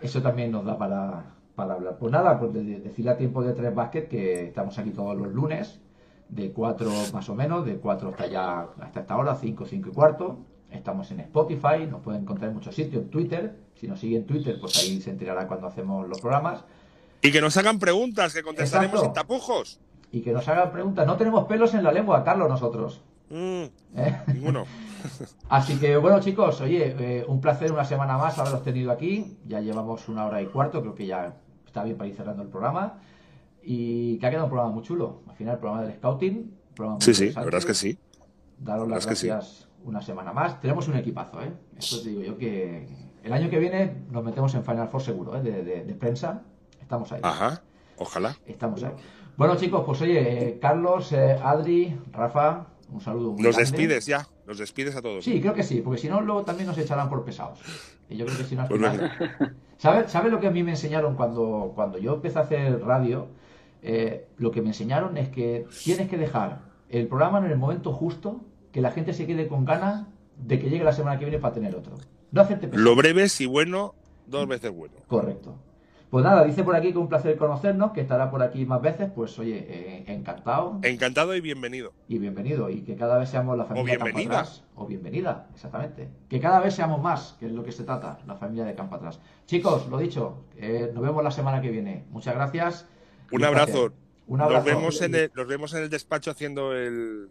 Eso 0.00 0.20
también 0.20 0.50
nos 0.50 0.64
da 0.64 0.76
para, 0.76 1.24
para 1.54 1.74
hablar. 1.74 1.96
Pues 1.98 2.10
nada, 2.12 2.38
pues 2.40 2.52
de- 2.52 2.64
de- 2.64 2.80
decirle 2.80 3.12
a 3.12 3.16
tiempo 3.16 3.42
de 3.42 3.52
tres 3.52 3.72
básquet 3.74 4.08
que 4.08 4.46
estamos 4.46 4.76
aquí 4.78 4.90
todos 4.90 5.16
los 5.16 5.32
lunes, 5.32 5.80
de 6.28 6.52
cuatro 6.52 6.90
más 7.12 7.28
o 7.28 7.34
menos, 7.34 7.66
de 7.66 7.76
cuatro 7.76 8.10
hasta 8.10 8.26
ya, 8.26 8.68
hasta 8.80 9.00
esta 9.00 9.16
hora, 9.16 9.34
cinco, 9.36 9.66
cinco 9.66 9.90
y 9.90 9.92
cuarto. 9.92 10.38
Estamos 10.70 11.10
en 11.10 11.20
Spotify, 11.20 11.86
nos 11.88 12.00
pueden 12.00 12.22
encontrar 12.22 12.48
en 12.48 12.56
muchos 12.56 12.74
sitios, 12.74 13.02
en 13.02 13.10
Twitter. 13.10 13.56
Si 13.74 13.86
nos 13.86 14.00
siguen 14.00 14.22
en 14.22 14.26
Twitter, 14.26 14.58
pues 14.60 14.78
ahí 14.78 15.00
se 15.00 15.10
enterará 15.10 15.46
cuando 15.46 15.66
hacemos 15.66 16.08
los 16.08 16.20
programas. 16.20 16.64
Y 17.20 17.30
que 17.30 17.40
nos 17.40 17.56
hagan 17.56 17.78
preguntas, 17.78 18.32
que 18.32 18.42
contestaremos 18.42 18.94
Exacto. 18.94 19.06
sin 19.06 19.12
tapujos. 19.14 19.80
Y 20.10 20.22
que 20.22 20.32
nos 20.32 20.48
hagan 20.48 20.72
preguntas. 20.72 21.06
No 21.06 21.16
tenemos 21.16 21.44
pelos 21.44 21.74
en 21.74 21.84
la 21.84 21.92
lengua, 21.92 22.24
Carlos, 22.24 22.48
nosotros. 22.48 23.02
Mm, 23.30 23.64
¿eh? 23.96 24.20
ninguno. 24.28 24.64
Así 25.48 25.78
que 25.78 25.96
bueno 25.96 26.20
chicos, 26.20 26.60
oye, 26.60 26.94
eh, 26.98 27.24
un 27.26 27.40
placer 27.40 27.72
una 27.72 27.84
semana 27.84 28.18
más 28.18 28.38
haberos 28.38 28.62
tenido 28.62 28.90
aquí. 28.92 29.38
Ya 29.46 29.60
llevamos 29.60 30.08
una 30.08 30.26
hora 30.26 30.42
y 30.42 30.46
cuarto, 30.46 30.80
creo 30.80 30.94
que 30.94 31.06
ya 31.06 31.36
está 31.66 31.84
bien 31.84 31.96
para 31.96 32.08
ir 32.08 32.16
cerrando 32.16 32.42
el 32.42 32.48
programa. 32.48 33.00
Y 33.62 34.18
que 34.18 34.26
ha 34.26 34.30
quedado 34.30 34.46
un 34.46 34.50
programa 34.50 34.74
muy 34.74 34.82
chulo. 34.82 35.22
Al 35.28 35.36
final 35.36 35.54
el 35.54 35.60
programa 35.60 35.84
del 35.86 35.94
Scouting. 35.96 36.54
programa 36.74 36.96
muy 36.96 37.02
Sí, 37.04 37.14
sí, 37.14 37.30
la 37.32 37.44
verdad 37.44 37.58
es 37.60 37.66
que 37.66 37.74
sí. 37.74 37.98
Daros 38.58 38.88
las 38.88 39.02
sí. 39.04 39.08
gracias 39.28 39.68
una 39.84 40.00
semana 40.02 40.32
más. 40.32 40.60
Tenemos 40.60 40.86
un 40.88 40.96
equipazo, 40.96 41.40
¿eh? 41.42 41.52
Esto 41.76 42.00
te 42.02 42.10
digo 42.10 42.22
yo 42.22 42.38
que 42.38 42.86
el 43.22 43.32
año 43.32 43.50
que 43.50 43.58
viene 43.58 44.04
nos 44.10 44.24
metemos 44.24 44.54
en 44.54 44.64
Final 44.64 44.88
Four 44.88 45.02
seguro, 45.02 45.36
¿eh? 45.36 45.42
De, 45.42 45.62
de- 45.64 45.84
de 45.84 45.94
prensa. 45.94 46.42
Estamos 46.80 47.10
ahí. 47.12 47.20
Ajá, 47.22 47.62
ojalá. 47.98 48.36
Estamos 48.46 48.82
ahí. 48.84 48.92
Bueno 49.36 49.56
chicos, 49.56 49.82
pues 49.86 50.00
oye, 50.02 50.48
eh, 50.50 50.58
Carlos, 50.60 51.10
eh, 51.12 51.38
Adri, 51.42 51.96
Rafa, 52.12 52.66
un 52.92 53.00
saludo 53.00 53.32
muy 53.32 53.42
Nos 53.42 53.56
grande. 53.56 53.70
despides 53.70 54.06
ya, 54.06 54.26
nos 54.46 54.58
despides 54.58 54.94
a 54.94 55.02
todos. 55.02 55.24
Sí, 55.24 55.40
creo 55.40 55.54
que 55.54 55.62
sí, 55.62 55.80
porque 55.80 55.98
si 56.00 56.08
no, 56.08 56.20
luego 56.20 56.42
también 56.44 56.66
nos 56.68 56.76
echarán 56.78 57.08
por 57.08 57.24
pesados. 57.24 57.58
Y 58.10 58.16
yo 58.18 58.26
creo 58.26 58.36
que 58.38 58.44
si 58.44 58.54
no, 58.56 58.66
Pues 58.68 58.78
final- 58.80 59.56
¿Sabe, 59.78 60.08
sabe 60.08 60.30
lo 60.30 60.38
que 60.38 60.46
a 60.46 60.50
mí 60.50 60.62
me 60.62 60.72
enseñaron 60.72 61.16
cuando, 61.16 61.72
cuando 61.74 61.98
yo 61.98 62.14
empecé 62.14 62.38
a 62.38 62.42
hacer 62.42 62.80
radio? 62.84 63.26
Eh, 63.82 64.28
lo 64.38 64.50
que 64.50 64.62
me 64.62 64.68
enseñaron 64.68 65.16
es 65.16 65.28
que 65.28 65.66
tienes 65.84 66.08
que 66.08 66.16
dejar 66.16 66.60
el 66.88 67.08
programa 67.08 67.38
en 67.38 67.46
el 67.46 67.58
momento 67.58 67.92
justo, 67.92 68.40
que 68.70 68.80
la 68.80 68.92
gente 68.92 69.12
se 69.12 69.26
quede 69.26 69.48
con 69.48 69.64
ganas 69.64 70.06
de 70.36 70.58
que 70.58 70.70
llegue 70.70 70.84
la 70.84 70.92
semana 70.92 71.18
que 71.18 71.24
viene 71.24 71.40
para 71.40 71.54
tener 71.54 71.74
otro. 71.74 71.96
No 72.30 72.40
hacerte 72.40 72.68
pesado. 72.68 72.84
Lo 72.84 72.96
breve, 72.96 73.28
si 73.28 73.46
bueno, 73.46 73.94
dos 74.26 74.46
veces 74.46 74.70
bueno. 74.70 74.94
Correcto. 75.08 75.56
Pues 76.12 76.26
nada, 76.26 76.44
dice 76.44 76.62
por 76.62 76.76
aquí 76.76 76.92
que 76.92 76.98
un 76.98 77.08
placer 77.08 77.38
conocernos, 77.38 77.92
que 77.92 78.02
estará 78.02 78.30
por 78.30 78.42
aquí 78.42 78.66
más 78.66 78.82
veces. 78.82 79.10
Pues 79.14 79.38
oye, 79.38 79.66
eh, 79.66 80.04
encantado 80.08 80.78
Encantado 80.82 81.34
y 81.34 81.40
bienvenido. 81.40 81.94
y 82.06 82.18
bienvenido. 82.18 82.68
Y 82.68 82.82
que 82.82 82.96
cada 82.96 83.16
vez 83.16 83.30
seamos 83.30 83.56
la 83.56 83.64
familia 83.64 83.94
de 83.94 83.98
Campo. 83.98 84.18
Atrás. 84.18 84.62
O 84.74 84.86
bienvenida, 84.86 85.48
exactamente. 85.54 86.10
Que 86.28 86.38
cada 86.38 86.60
vez 86.60 86.74
seamos 86.74 87.00
más, 87.00 87.36
que 87.40 87.46
es 87.46 87.52
lo 87.52 87.64
que 87.64 87.72
se 87.72 87.84
trata, 87.84 88.18
la 88.26 88.34
familia 88.34 88.66
de 88.66 88.74
Campo 88.74 88.96
Atrás. 88.96 89.20
Chicos, 89.46 89.88
lo 89.88 89.96
dicho, 89.96 90.44
eh, 90.58 90.90
nos 90.92 91.02
vemos 91.02 91.24
la 91.24 91.30
semana 91.30 91.62
que 91.62 91.70
viene. 91.70 92.04
Muchas 92.10 92.34
gracias. 92.34 92.86
Un 93.32 93.44
abrazo. 93.44 93.92
Un 94.26 94.40
abrazo. 94.40 94.64
Nos 94.64 94.64
vemos, 94.76 95.02
en 95.02 95.14
el, 95.14 95.30
nos 95.34 95.46
vemos 95.46 95.74
en 95.74 95.82
el 95.82 95.90
despacho 95.90 96.30
haciendo 96.30 96.72
el. 96.74 97.28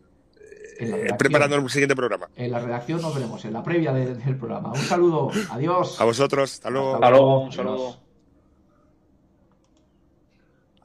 Eh, 0.80 1.10
preparando 1.18 1.56
el 1.58 1.70
siguiente 1.70 1.96
programa. 1.96 2.28
En 2.36 2.50
la 2.52 2.60
redacción 2.60 3.02
nos 3.02 3.14
veremos, 3.14 3.46
en 3.46 3.54
la 3.54 3.64
previa 3.64 3.94
de- 3.94 4.16
del 4.16 4.36
programa. 4.36 4.72
Un 4.72 4.78
saludo, 4.80 5.32
adiós. 5.52 6.02
A 6.02 6.06
vosotros, 6.06 6.54
hasta 6.54 6.70
luego. 6.72 6.96
Hasta 6.96 7.10
luego, 7.12 7.40
un 7.42 7.52
saludo. 7.52 7.98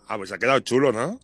Ah, 0.09 0.17
pues 0.19 0.31
ha 0.33 0.39
quedado 0.39 0.61
chulo, 0.61 0.93
¿no? 0.93 1.19